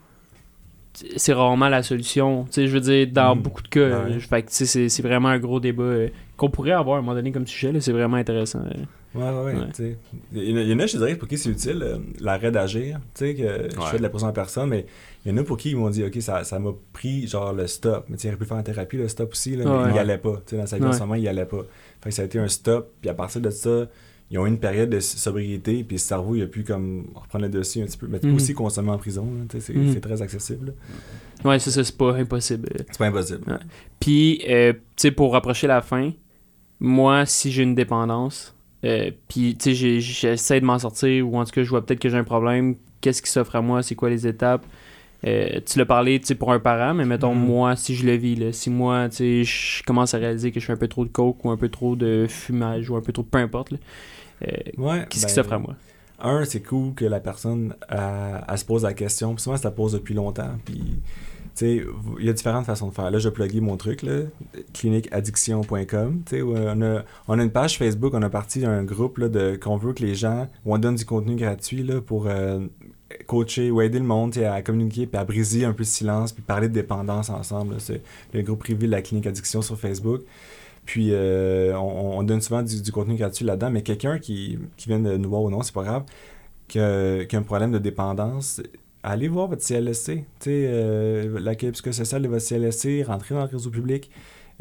c'est 1.15 1.33
rarement 1.33 1.69
la 1.69 1.83
solution. 1.83 2.45
Tu 2.45 2.53
sais, 2.53 2.67
je 2.67 2.73
veux 2.73 2.79
dire, 2.79 3.07
dans 3.11 3.35
Mhm. 3.35 3.41
beaucoup 3.41 3.61
de 3.61 3.67
cas. 3.67 3.79
Ouais. 3.81 4.13
euh, 4.15 4.19
Fait 4.19 4.41
que, 4.43 4.47
tu 4.49 4.55
sais, 4.55 4.65
c'est- 4.65 4.89
c'est 4.89 5.03
vraiment 5.03 5.29
un 5.29 5.39
gros 5.39 5.59
débat 5.59 5.83
euh, 5.83 6.07
qu'on 6.37 6.49
pourrait 6.49 6.71
avoir 6.71 6.95
à 6.95 6.99
un 6.99 7.01
moment 7.01 7.15
donné 7.15 7.31
comme 7.31 7.45
sujet. 7.47 7.71
là, 7.71 7.81
C'est 7.81 7.91
vraiment 7.91 8.17
intéressant. 8.17 8.59
euh. 8.59 8.73
Ouais, 9.15 9.23
ouais, 9.23 9.29
ouais. 9.53 9.59
Ouais. 9.61 9.67
tu 9.73 9.83
sais. 9.83 9.97
Il 10.33 10.69
y 10.69 10.73
en 10.73 10.79
a- 10.79 10.85
je 10.85 10.97
dirais, 10.97 11.15
pour 11.15 11.27
qui 11.27 11.37
c'est 11.37 11.49
utile, 11.49 11.79
euh, 11.81 11.97
l'arrêt 12.19 12.51
d'agir. 12.51 12.99
Tu 13.15 13.25
sais, 13.25 13.35
que 13.35 13.69
je 13.75 13.81
fais 13.87 13.97
de 13.97 14.03
la 14.03 14.09
prison 14.09 14.27
en 14.27 14.31
personne, 14.33 14.69
mais 14.69 14.85
il 15.27 15.31
y 15.31 15.33
en 15.33 15.37
a 15.41 15.43
pour 15.43 15.57
qui 15.57 15.71
ils 15.71 15.75
m'ont 15.77 15.89
dit, 15.89 16.03
OK, 16.03 16.15
ça 16.21 16.43
ça 16.43 16.57
m'a 16.57 16.71
pris, 16.93 17.27
genre, 17.27 17.51
le 17.53 17.67
stop. 17.67 18.05
Mais 18.09 18.17
tu 18.17 18.27
il 18.27 18.29
aurait 18.29 18.37
pu 18.37 18.45
faire 18.45 18.57
en 18.57 18.63
thérapie, 18.63 18.97
le 18.97 19.07
stop 19.07 19.31
aussi, 19.33 19.55
là, 19.55 19.65
mais 19.65 19.71
Ouais. 19.71 19.89
il 19.91 19.95
y 19.95 19.99
allait 19.99 20.17
pas. 20.17 20.37
Tu 20.45 20.51
sais, 20.51 20.57
dans 20.57 20.65
sa 20.65 20.77
vie 20.77 20.85
en 20.85 20.93
ce 20.93 20.99
moment, 20.99 21.15
il 21.15 21.23
y 21.23 21.27
allait 21.27 21.45
pas. 21.45 21.63
Fait 22.01 22.09
que 22.09 22.15
ça 22.15 22.21
a 22.21 22.25
été 22.25 22.39
un 22.39 22.47
stop, 22.47 22.93
puis 23.01 23.09
à 23.09 23.13
partir 23.13 23.41
de 23.41 23.49
ça, 23.49 23.87
ils 24.31 24.37
ont 24.39 24.45
eu 24.45 24.49
une 24.49 24.59
période 24.59 24.89
de 24.89 24.99
sobriété, 24.99 25.83
puis 25.83 25.95
le 25.95 25.99
cerveau, 25.99 26.35
il 26.35 26.43
a 26.43 26.47
pu, 26.47 26.63
comme, 26.63 27.07
reprendre 27.15 27.43
le 27.45 27.49
dossier 27.51 27.81
un 27.83 27.85
petit 27.85 27.97
peu. 27.97 28.07
Mais 28.07 28.19
tu 28.19 28.23
peux 28.23 28.29
Mhm. 28.29 28.35
aussi 28.35 28.53
consommer 28.53 28.89
en 28.91 28.97
prison, 28.97 29.27
c'est 29.59 29.73
Mhm. 29.75 29.93
c'est 29.93 30.01
très 30.01 30.21
accessible. 30.21 30.67
là. 31.43 31.49
Ouais, 31.51 31.59
ça, 31.59 31.71
ça, 31.71 31.83
c'est 31.83 31.95
pas 31.97 32.15
impossible. 32.15 32.69
C'est 32.77 32.97
pas 32.97 33.05
impossible. 33.07 33.43
Ouais. 33.51 33.59
Puis, 33.99 34.41
euh, 34.49 34.73
tu 34.73 34.79
sais, 34.97 35.11
pour 35.11 35.33
rapprocher 35.33 35.67
la 35.67 35.81
fin, 35.81 36.11
moi, 36.79 37.25
si 37.25 37.51
j'ai 37.51 37.63
une 37.63 37.75
dépendance, 37.75 38.55
euh, 38.83 39.11
puis, 39.27 39.55
tu 39.57 39.75
sais, 39.75 39.99
j'essaie 39.99 40.59
de 40.61 40.65
m'en 40.65 40.79
sortir, 40.79 41.27
ou 41.27 41.37
en 41.37 41.45
tout 41.45 41.51
cas, 41.51 41.63
je 41.63 41.69
vois 41.69 41.85
peut-être 41.85 41.99
que 41.99 42.09
j'ai 42.09 42.17
un 42.17 42.23
problème, 42.23 42.75
qu'est-ce 43.01 43.21
qui 43.21 43.29
s'offre 43.31 43.55
à 43.55 43.61
moi, 43.61 43.81
c'est 43.83 43.95
quoi 43.95 44.09
les 44.09 44.25
étapes? 44.27 44.65
Euh, 45.25 45.59
tu 45.65 45.79
l'as 45.79 45.85
parlé, 45.85 46.21
pour 46.37 46.51
un 46.51 46.59
parent, 46.59 46.93
mais 46.93 47.05
mettons, 47.05 47.33
Mhm. 47.33 47.45
moi, 47.45 47.75
si 47.75 47.95
je 47.95 48.05
le 48.05 48.13
vis, 48.13 48.35
là, 48.35 48.51
si 48.53 48.69
moi, 48.69 49.07
je 49.09 49.83
commence 49.83 50.13
à 50.13 50.17
réaliser 50.19 50.51
que 50.51 50.59
je 50.59 50.65
fais 50.65 50.73
un 50.73 50.77
peu 50.77 50.87
trop 50.87 51.05
de 51.05 51.09
coke, 51.09 51.43
ou 51.43 51.49
un 51.49 51.57
peu 51.57 51.69
trop 51.69 51.95
de 51.95 52.27
fumage, 52.29 52.89
ou 52.89 52.95
un 52.95 53.01
peu 53.01 53.11
trop 53.11 53.23
de 53.23 53.27
peu 53.27 53.39
importe, 53.39 53.71
là, 53.71 53.77
euh, 54.43 54.51
Ouais, 54.77 55.05
qu'est-ce 55.09 55.23
ben, 55.23 55.27
qui 55.29 55.33
s'offre 55.33 55.53
à 55.53 55.59
moi? 55.59 55.75
un, 56.19 56.45
c'est 56.45 56.61
cool 56.61 56.93
que 56.95 57.05
la 57.05 57.19
personne 57.19 57.75
elle, 57.89 58.43
elle 58.47 58.57
se 58.57 58.65
pose 58.65 58.83
la 58.83 58.93
question. 58.93 59.33
Puis 59.35 59.43
souvent, 59.43 59.55
elle 59.55 59.61
se 59.61 59.67
la 59.67 59.71
pose 59.71 59.93
depuis 59.93 60.13
longtemps. 60.15 60.51
Puis, 60.65 60.81
il 61.61 61.85
y 62.25 62.29
a 62.29 62.33
différentes 62.33 62.65
façons 62.65 62.89
de 62.89 62.93
faire. 62.93 63.09
Là, 63.09 63.17
je 63.19 63.29
plugger 63.29 63.61
mon 63.61 63.77
truc, 63.77 64.03
là, 64.03 64.21
cliniqueaddiction.com. 64.73 66.21
Où 66.33 66.55
on 66.55 66.81
a, 66.81 67.03
on 67.27 67.39
a 67.39 67.43
une 67.43 67.51
page 67.51 67.77
Facebook, 67.77 68.13
on 68.13 68.21
a 68.21 68.29
parti 68.29 68.59
d'un 68.59 68.83
groupe 68.83 69.17
là, 69.17 69.29
de, 69.29 69.55
qu'on 69.55 69.77
veut 69.77 69.93
que 69.93 70.03
les 70.03 70.15
gens, 70.15 70.47
où 70.65 70.73
on 70.73 70.77
donne 70.77 70.95
du 70.95 71.05
contenu 71.05 71.35
gratuit 71.35 71.83
là, 71.83 72.01
pour 72.01 72.27
euh, 72.27 72.59
coacher 73.25 73.71
ou 73.71 73.81
aider 73.81 73.99
le 73.99 74.05
monde 74.05 74.37
à 74.37 74.61
communiquer 74.61 75.05
puis 75.07 75.17
à 75.17 75.23
briser 75.23 75.65
un 75.65 75.73
peu 75.73 75.79
le 75.79 75.85
silence 75.85 76.31
puis 76.31 76.43
parler 76.43 76.67
de 76.67 76.73
dépendance 76.73 77.29
ensemble. 77.29 77.75
C'est 77.79 78.01
le 78.33 78.41
groupe 78.41 78.59
privé 78.59 78.87
de 78.87 78.91
la 78.91 79.01
clinique 79.01 79.27
addiction 79.27 79.61
sur 79.61 79.79
Facebook. 79.79 80.21
Puis 80.85 81.09
euh, 81.11 81.77
on, 81.77 82.19
on 82.19 82.23
donne 82.23 82.41
souvent 82.41 82.63
du, 82.63 82.91
contenu 82.91 83.15
gratuit 83.15 83.45
là-dedans, 83.45 83.69
mais 83.69 83.81
quelqu'un 83.81 84.19
qui, 84.19 84.57
qui 84.77 84.87
vient 84.87 84.99
de 84.99 85.17
nous 85.17 85.29
voir 85.29 85.41
ou 85.41 85.49
non, 85.49 85.61
c'est 85.61 85.73
pas 85.73 85.83
grave, 85.83 86.03
qui 86.67 86.79
a, 86.79 87.19
un 87.31 87.41
problème 87.43 87.73
de 87.73 87.77
dépendance, 87.77 88.61
allez 89.03 89.27
voir 89.27 89.47
votre 89.47 89.61
CLSC. 89.61 90.23
Euh, 90.47 91.39
l'accueil 91.41 91.71
psychosocial 91.71 92.21
de 92.21 92.27
votre 92.29 92.45
CLSC, 92.45 93.03
rentrez 93.05 93.35
dans 93.35 93.41
le 93.41 93.47
réseau 93.47 93.69
public. 93.69 94.09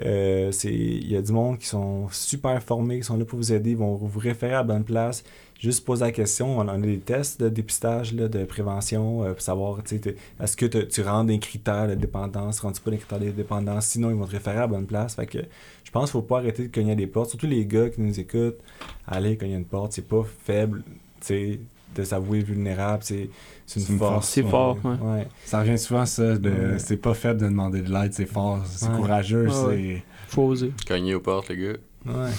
Euh, 0.04 0.50
Il 0.64 1.10
y 1.10 1.16
a 1.16 1.22
du 1.22 1.32
monde 1.32 1.58
qui 1.58 1.66
sont 1.66 2.08
super 2.10 2.60
formés, 2.62 2.98
qui 2.98 3.04
sont 3.04 3.16
là 3.16 3.24
pour 3.24 3.38
vous 3.38 3.52
aider, 3.52 3.70
ils 3.70 3.76
vont 3.76 3.94
vous 3.94 4.18
référer 4.18 4.54
à 4.54 4.58
la 4.58 4.62
bonne 4.64 4.84
place. 4.84 5.24
Juste 5.58 5.84
poser 5.86 6.04
la 6.04 6.12
question. 6.12 6.58
On 6.58 6.68
a 6.68 6.76
des 6.76 6.98
tests 6.98 7.40
de 7.40 7.48
dépistage, 7.48 8.12
là, 8.12 8.28
de 8.28 8.44
prévention, 8.44 9.24
euh, 9.24 9.32
pour 9.32 9.40
savoir, 9.40 9.82
tu 9.82 9.94
sais, 9.96 9.98
t'es- 10.00 10.16
est-ce 10.38 10.56
que 10.56 10.66
tu 10.66 11.00
rentres 11.02 11.28
des 11.28 11.38
critères 11.38 11.88
de 11.88 11.94
dépendance, 11.94 12.60
rentres-tu 12.60 12.82
pas 12.82 12.90
des 12.90 12.98
critères 12.98 13.20
de 13.20 13.30
dépendance, 13.30 13.86
sinon 13.86 14.10
ils 14.10 14.16
vont 14.16 14.26
te 14.26 14.32
référer 14.32 14.58
à 14.58 14.60
la 14.60 14.66
bonne 14.66 14.84
place. 14.86 15.14
Fait 15.14 15.24
que 15.26 15.38
je 15.82 15.90
pense 15.90 16.04
qu'il 16.10 16.12
faut 16.20 16.22
pas 16.22 16.38
arrêter 16.38 16.68
de 16.68 16.74
cogner 16.74 16.92
à 16.92 16.94
des 16.94 17.06
portes, 17.06 17.30
surtout 17.30 17.46
les 17.46 17.64
gars 17.64 17.88
qui 17.88 18.02
nous 18.02 18.20
écoutent. 18.20 18.58
Allez 19.06 19.36
cogner 19.38 19.54
à 19.54 19.58
une 19.58 19.64
porte, 19.64 19.92
c'est 19.92 20.06
pas 20.06 20.24
faible, 20.44 20.82
tu 20.86 21.26
sais, 21.26 21.60
de 21.94 22.04
s'avouer 22.04 22.40
vulnérable, 22.40 23.02
c'est 23.02 23.30
c'est 23.64 23.80
une, 23.88 23.94
une 23.94 23.98
force. 23.98 24.28
C'est 24.28 24.42
fort, 24.42 24.76
ouais. 24.84 24.90
Ouais. 25.00 25.26
Ça 25.46 25.60
revient 25.60 25.78
souvent, 25.78 26.04
ça, 26.04 26.36
de 26.36 26.50
Ouais. 26.50 26.78
c'est 26.78 26.98
pas 26.98 27.14
faible 27.14 27.40
de 27.40 27.46
demander 27.46 27.80
de 27.80 27.90
l'aide, 27.90 28.12
c'est 28.12 28.26
fort, 28.26 28.60
c'est 28.66 28.88
Ouais. 28.90 28.96
courageux, 28.96 29.48
Ouais, 29.48 29.66
ouais. 29.68 30.02
c'est. 30.28 30.34
Faut 30.34 30.42
oser. 30.42 30.72
Cogner 30.86 31.14
aux 31.14 31.20
portes, 31.20 31.48
les 31.48 31.56
gars. 31.56 31.78
Ouais. 32.06 32.30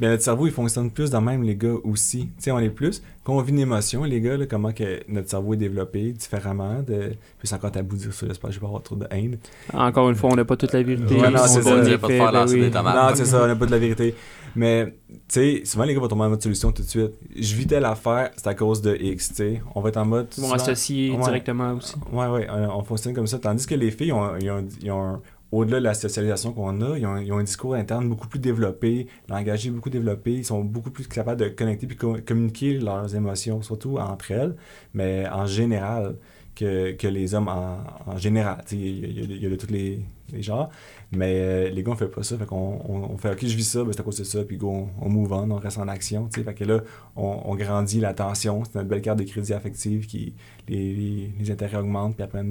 Mais 0.00 0.08
notre 0.10 0.22
cerveau, 0.22 0.46
il 0.46 0.52
fonctionne 0.52 0.90
plus 0.90 1.10
dans 1.10 1.20
même 1.20 1.42
les 1.42 1.56
gars 1.56 1.74
aussi. 1.84 2.26
Tu 2.36 2.44
sais, 2.44 2.50
on 2.50 2.58
est 2.58 2.70
plus. 2.70 3.02
Quand 3.24 3.34
on 3.34 3.40
vit 3.40 3.52
une 3.52 3.60
émotion, 3.60 4.04
les 4.04 4.20
gars, 4.20 4.36
là, 4.36 4.46
comment 4.46 4.72
que 4.72 5.02
notre 5.08 5.30
cerveau 5.30 5.54
est 5.54 5.58
développé 5.58 6.12
différemment. 6.12 6.82
De... 6.82 7.14
Puis 7.38 7.48
c'est 7.48 7.54
encore 7.54 7.70
tabou 7.72 7.96
de 7.96 8.02
dire 8.02 8.12
ça, 8.12 8.26
j'espère 8.26 8.50
que 8.50 8.54
je 8.54 8.58
vais 8.58 8.62
pas 8.62 8.66
avoir 8.68 8.82
trop 8.82 8.96
de 8.96 9.06
haine. 9.10 9.38
Encore 9.72 10.10
une 10.10 10.16
fois, 10.16 10.30
on 10.32 10.36
n'a 10.36 10.44
pas 10.44 10.56
toute 10.56 10.72
la 10.72 10.82
vérité. 10.82 11.14
Ouais, 11.14 11.30
non, 11.30 11.40
on 11.42 11.46
c'est 11.46 11.62
ça, 11.62 11.76
vas 11.76 11.82
pas 11.82 12.08
effet, 12.08 12.18
faire 12.18 12.32
ben 12.32 12.46
oui. 12.48 12.60
des. 12.60 12.70
Non, 12.70 13.08
c'est 13.14 13.24
ça, 13.24 13.44
on 13.44 13.46
n'a 13.46 13.56
pas 13.56 13.66
de 13.66 13.70
la 13.70 13.78
vérité. 13.78 14.14
Mais, 14.54 14.94
tu 15.08 15.14
sais, 15.28 15.62
souvent 15.64 15.84
les 15.84 15.94
gars 15.94 16.00
vont 16.00 16.08
tomber 16.08 16.24
en 16.24 16.30
mode 16.30 16.42
solution 16.42 16.72
tout 16.72 16.82
de 16.82 16.88
suite. 16.88 17.12
Je 17.34 17.54
vis 17.54 17.66
telle 17.66 17.84
affaire, 17.86 18.30
c'est 18.36 18.46
à 18.48 18.54
cause 18.54 18.82
de 18.82 18.94
X, 18.96 19.28
tu 19.28 19.34
sais. 19.36 19.62
On 19.74 19.80
va 19.80 19.88
être 19.88 19.96
en 19.96 20.04
mode. 20.04 20.28
Ils 20.36 20.42
vont 20.42 20.52
associer 20.52 21.10
Ouais. 21.12 21.22
directement 21.22 21.72
aussi. 21.72 21.94
Ouais, 22.12 22.26
ouais, 22.26 22.46
on, 22.50 22.78
on 22.78 22.82
fonctionne 22.82 23.14
comme 23.14 23.26
ça. 23.26 23.38
Tandis 23.38 23.66
que 23.66 23.74
les 23.74 23.90
filles, 23.90 24.12
ont, 24.12 24.36
ils 24.38 24.50
ont, 24.50 24.66
ils 24.82 24.90
ont 24.90 25.02
un, 25.02 25.20
au-delà 25.52 25.78
de 25.78 25.84
la 25.84 25.94
socialisation 25.94 26.52
qu'on 26.52 26.80
a, 26.80 26.98
ils 26.98 27.06
ont, 27.06 27.38
un 27.38 27.44
discours 27.44 27.74
interne 27.74 28.08
beaucoup 28.08 28.28
plus 28.28 28.40
développé, 28.40 29.06
l'engagé 29.28 29.70
beaucoup 29.70 29.90
développé, 29.90 30.32
ils 30.32 30.44
sont 30.44 30.64
beaucoup 30.64 30.90
plus 30.90 31.06
capables 31.06 31.40
de 31.40 31.48
connecter 31.48 31.86
puis 31.86 31.96
co- 31.96 32.16
communiquer 32.26 32.78
leurs 32.78 33.14
émotions, 33.14 33.62
surtout 33.62 33.98
entre 33.98 34.30
elles, 34.30 34.56
mais 34.94 35.28
en 35.28 35.46
général, 35.46 36.16
que, 36.54 37.06
les 37.06 37.34
hommes 37.34 37.48
en, 37.48 38.16
général. 38.16 38.64
Il 38.72 39.42
y, 39.42 39.46
a- 39.46 39.50
de- 39.50 39.56
tous 39.56 39.70
les, 39.70 40.00
genres, 40.40 40.70
mais 41.10 41.40
euh, 41.40 41.70
les 41.70 41.82
gars, 41.82 41.92
on 41.92 41.96
fait 41.96 42.08
pas 42.08 42.22
ça. 42.22 42.36
Fait 42.38 42.46
qu'on 42.46 42.80
on, 42.88 43.16
fait, 43.18 43.32
OK, 43.32 43.40
je 43.42 43.56
vis 43.56 43.64
ça, 43.64 43.84
ben, 43.84 43.92
c'est 43.92 44.00
à 44.00 44.02
cause 44.02 44.18
de 44.18 44.24
ça, 44.24 44.42
puis 44.44 44.56
go, 44.56 44.70
on, 44.70 45.06
on 45.06 45.08
move 45.10 45.32
on, 45.32 45.50
on 45.50 45.56
reste 45.56 45.78
en 45.78 45.88
action. 45.88 46.28
que 46.28 46.64
là, 46.64 46.80
on, 47.16 47.54
grandit 47.56 48.00
la 48.00 48.14
tension, 48.14 48.64
c'est 48.64 48.74
notre 48.76 48.88
belle 48.88 49.02
carte 49.02 49.18
de 49.18 49.24
crédit 49.24 49.52
affective 49.52 50.06
qui, 50.06 50.34
les, 50.68 51.30
les, 51.38 51.50
intérêts 51.50 51.78
augmentent, 51.78 52.14
puis 52.14 52.24
après, 52.24 52.42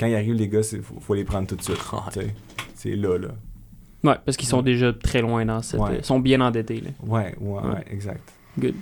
quand 0.00 0.06
ils 0.06 0.14
arrivent, 0.14 0.34
les 0.34 0.48
gars, 0.48 0.62
il 0.72 0.80
faut, 0.82 0.98
faut 0.98 1.14
les 1.14 1.24
prendre 1.24 1.46
tout 1.46 1.54
de 1.56 1.62
suite. 1.62 1.78
C'est 2.74 2.96
là, 2.96 3.18
là. 3.18 3.28
Ouais, 4.02 4.16
parce 4.24 4.38
qu'ils 4.38 4.48
sont 4.48 4.62
déjà 4.62 4.94
très 4.94 5.20
loin 5.20 5.44
dans 5.44 5.60
cette. 5.60 5.78
Ouais. 5.78 5.98
Ils 5.98 6.04
sont 6.04 6.18
bien 6.18 6.40
endettés. 6.40 6.80
Là. 6.80 6.90
Ouais, 7.06 7.34
ouais, 7.38 7.60
ouais, 7.60 7.68
Ouais. 7.74 7.84
exact. 7.90 8.32
Good. 8.58 8.74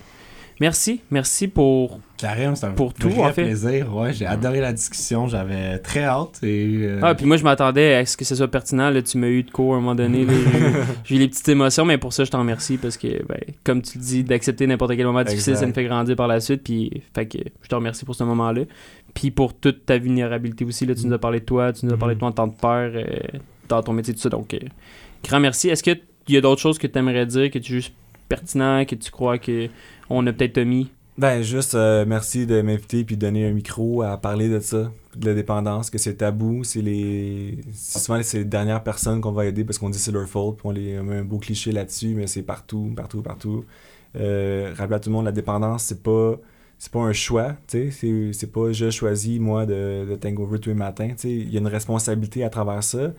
Merci. 0.61 1.01
Merci 1.11 1.47
pour. 1.49 2.01
Karim, 2.17 2.57
c'est 2.57 2.67
un 2.67 2.71
Pour 2.73 2.93
tout, 2.93 3.09
vrai 3.11 3.29
en 3.29 3.33
fait. 3.33 3.45
plaisir. 3.45 3.95
Ouais, 3.95 4.13
j'ai 4.13 4.27
adoré 4.27 4.61
la 4.61 4.73
discussion. 4.73 5.29
J'avais 5.29 5.79
très 5.79 6.03
hâte. 6.03 6.41
Et, 6.43 6.79
euh, 6.83 6.99
Ah, 7.01 7.15
puis 7.15 7.27
moi, 7.27 7.37
je 7.37 7.45
m'attendais 7.45 7.95
à 7.95 8.05
ce 8.05 8.17
que 8.17 8.25
ce 8.25 8.35
soit 8.35 8.49
pertinent. 8.49 8.91
Là, 8.91 9.01
tu 9.03 9.19
m'as 9.19 9.29
eu 9.29 9.45
de 9.45 9.51
cours 9.53 9.75
à 9.75 9.77
un 9.77 9.81
moment 9.81 9.95
donné. 9.95 10.27
J'ai- 11.05 11.15
eu 11.15 11.19
les 11.21 11.29
petites 11.29 11.49
émotions, 11.49 11.85
mais 11.85 11.97
pour 11.97 12.13
ça, 12.13 12.25
je 12.25 12.31
t'en 12.33 12.41
remercie 12.41 12.77
parce 12.77 12.97
que, 12.97 13.25
ben, 13.27 13.39
comme 13.63 13.83
tu 13.83 13.99
le 13.99 14.03
dis, 14.05 14.25
d'accepter 14.25 14.67
n'importe 14.67 14.97
quel 14.97 15.07
moment 15.07 15.23
difficile, 15.23 15.53
Exact. 15.53 15.61
ça 15.61 15.67
me 15.69 15.73
fait 15.73 15.85
grandir 15.85 16.17
par 16.17 16.27
la 16.27 16.41
suite. 16.41 16.65
Puis, 16.65 17.03
fait 17.15 17.27
que 17.27 17.39
je 17.63 17.69
te 17.69 17.75
remercie 17.77 18.05
pour 18.05 18.17
ce 18.17 18.25
moment-là. 18.25 18.63
Puis 19.15 19.31
pour 19.31 19.55
toute 19.55 19.87
ta 19.87 19.97
vulnérabilité 19.99 20.65
aussi. 20.65 20.87
Là, 20.87 20.95
tu 20.97 21.07
nous 21.07 21.13
as 21.15 21.19
parlé 21.19 21.39
de 21.39 21.45
toi, 21.45 21.73
tu 21.73 21.87
nous 21.87 21.93
as 21.93 21.97
parlé 21.97 22.17
de 22.17 22.21
toi 22.21 22.29
en 22.29 22.33
tant 22.33 22.49
que 22.51 22.61
père, 22.61 22.91
euh, 22.95 23.39
dans 23.69 23.83
ton 23.83 23.93
métier, 23.93 24.13
tout 24.13 24.21
ça. 24.21 24.29
Donc, 24.29 24.53
euh, 24.55 24.59
grand 25.23 25.39
merci. 25.39 25.69
Est-ce 25.69 25.85
qu'il 25.85 26.01
y 26.31 26.37
a 26.37 26.41
d'autres 26.41 26.61
choses 26.61 26.79
que 26.79 26.89
tu 26.89 26.99
aimerais 26.99 27.27
dire, 27.27 27.49
que 27.51 27.61
tu 27.61 27.75
juges 27.75 27.93
pertinent, 28.29 28.85
que 28.85 28.95
tu 28.95 29.11
crois 29.11 29.39
que 29.39 29.69
on 30.11 30.27
a 30.27 30.33
peut-être 30.33 30.59
omis? 30.59 30.91
Ben, 31.19 31.43
juste 31.43 31.75
euh, 31.75 32.05
merci 32.07 32.47
de 32.47 32.63
m'inviter 32.63 33.03
puis 33.03 33.17
de 33.17 33.21
donner 33.21 33.49
un 33.49 33.53
micro 33.53 34.03
à 34.03 34.17
parler 34.19 34.49
de 34.49 34.61
ça, 34.61 34.93
de 35.17 35.27
la 35.27 35.35
dépendance, 35.35 35.91
que 35.91 35.99
c'est 35.99 36.15
tabou, 36.15 36.63
c'est 36.63 36.81
les 36.81 37.59
souvent 37.75 38.23
c'est 38.23 38.39
les 38.39 38.45
dernières 38.45 38.85
personnes 38.85 39.21
qu'on 39.21 39.33
va 39.33 39.47
aider 39.47 39.65
parce 39.65 39.79
qu'on 39.79 39.91
dit 39.91 39.99
c'est 39.99 40.13
leur 40.13 40.29
faute, 40.29 40.59
puis 40.59 40.67
on 40.67 40.71
les 40.71 41.03
met 41.03 41.17
un 41.17 41.25
beau 41.25 41.39
cliché 41.39 41.73
là-dessus, 41.73 42.15
mais 42.15 42.29
c'est 42.29 42.43
partout, 42.43 42.93
partout, 42.95 43.23
partout. 43.23 43.65
Euh, 44.17 44.73
à 44.79 45.01
tout 45.01 45.11
le 45.11 45.15
monde 45.15 45.25
la 45.25 45.33
dépendance, 45.33 45.85
c'est 45.85 46.05
pas 46.05 46.37
c'est 46.79 46.93
pas 46.93 47.01
un 47.01 47.13
choix, 47.13 47.57
tu 47.67 47.91
sais, 47.91 47.91
c'est 47.91 48.33
c'est 48.33 48.53
pas 48.53 48.71
je 48.71 48.89
choisis 48.91 49.41
moi 49.41 49.67
de, 49.67 50.07
de 50.09 50.15
tangover 50.15 50.61
tous 50.61 50.69
les 50.69 50.77
matins, 50.77 51.09
tu 51.09 51.17
sais, 51.17 51.31
il 51.31 51.51
y 51.53 51.57
a 51.57 51.61
une 51.61 51.67
responsabilité 51.67 52.45
à 52.45 52.49
travers 52.51 52.85
ça. 52.85 53.13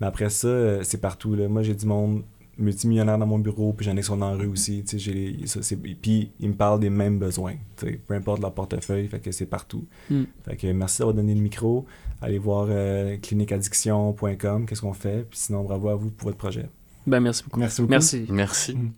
Mais 0.00 0.06
après 0.08 0.30
ça, 0.30 0.48
euh, 0.48 0.80
c'est 0.82 1.00
partout 1.00 1.34
là. 1.36 1.48
Moi, 1.48 1.62
j'ai 1.62 1.74
du 1.74 1.86
monde 1.86 2.24
multimillionnaire 2.58 3.18
dans 3.18 3.26
mon 3.26 3.38
bureau, 3.38 3.72
puis 3.72 3.84
j'en 3.86 3.92
ai 3.92 3.96
qui 4.00 4.02
sont 4.04 4.16
dans 4.16 4.30
la 4.30 4.36
rue 4.36 4.46
aussi. 4.48 4.82
tu 4.84 4.90
sais, 4.92 4.98
j'ai 4.98 5.12
les- 5.12 5.46
ça, 5.46 5.62
c'est- 5.62 5.76
Puis 5.76 6.30
ils 6.40 6.48
me 6.50 6.54
parlent 6.54 6.80
des 6.80 6.90
mêmes 6.90 7.18
besoins, 7.18 7.54
tu 7.76 7.86
sais, 7.86 8.00
peu 8.06 8.14
importe 8.14 8.40
leur 8.40 8.52
portefeuille, 8.54 9.08
fait 9.08 9.20
que 9.20 9.32
c'est 9.32 9.46
partout. 9.46 9.86
Mm. 10.10 10.22
Fait 10.44 10.56
que 10.56 10.66
merci 10.72 10.98
d'avoir 10.98 11.14
donné 11.14 11.34
le 11.34 11.40
micro. 11.40 11.86
Allez 12.20 12.38
voir 12.38 12.66
euh, 12.70 13.16
cliniqueaddiction.com, 13.16 14.66
qu'est-ce 14.66 14.80
qu'on 14.80 14.92
fait. 14.92 15.26
Puis 15.28 15.38
sinon, 15.40 15.64
bravo 15.64 15.88
à 15.88 15.94
vous 15.94 16.10
pour 16.10 16.26
votre 16.28 16.38
projet. 16.38 16.68
Ben, 17.06 17.20
merci 17.20 17.42
beaucoup. 17.44 17.58
Merci 17.58 17.80
beaucoup. 17.82 17.90
Merci. 17.90 18.26
Merci. 18.28 18.74
Mm. 18.76 18.92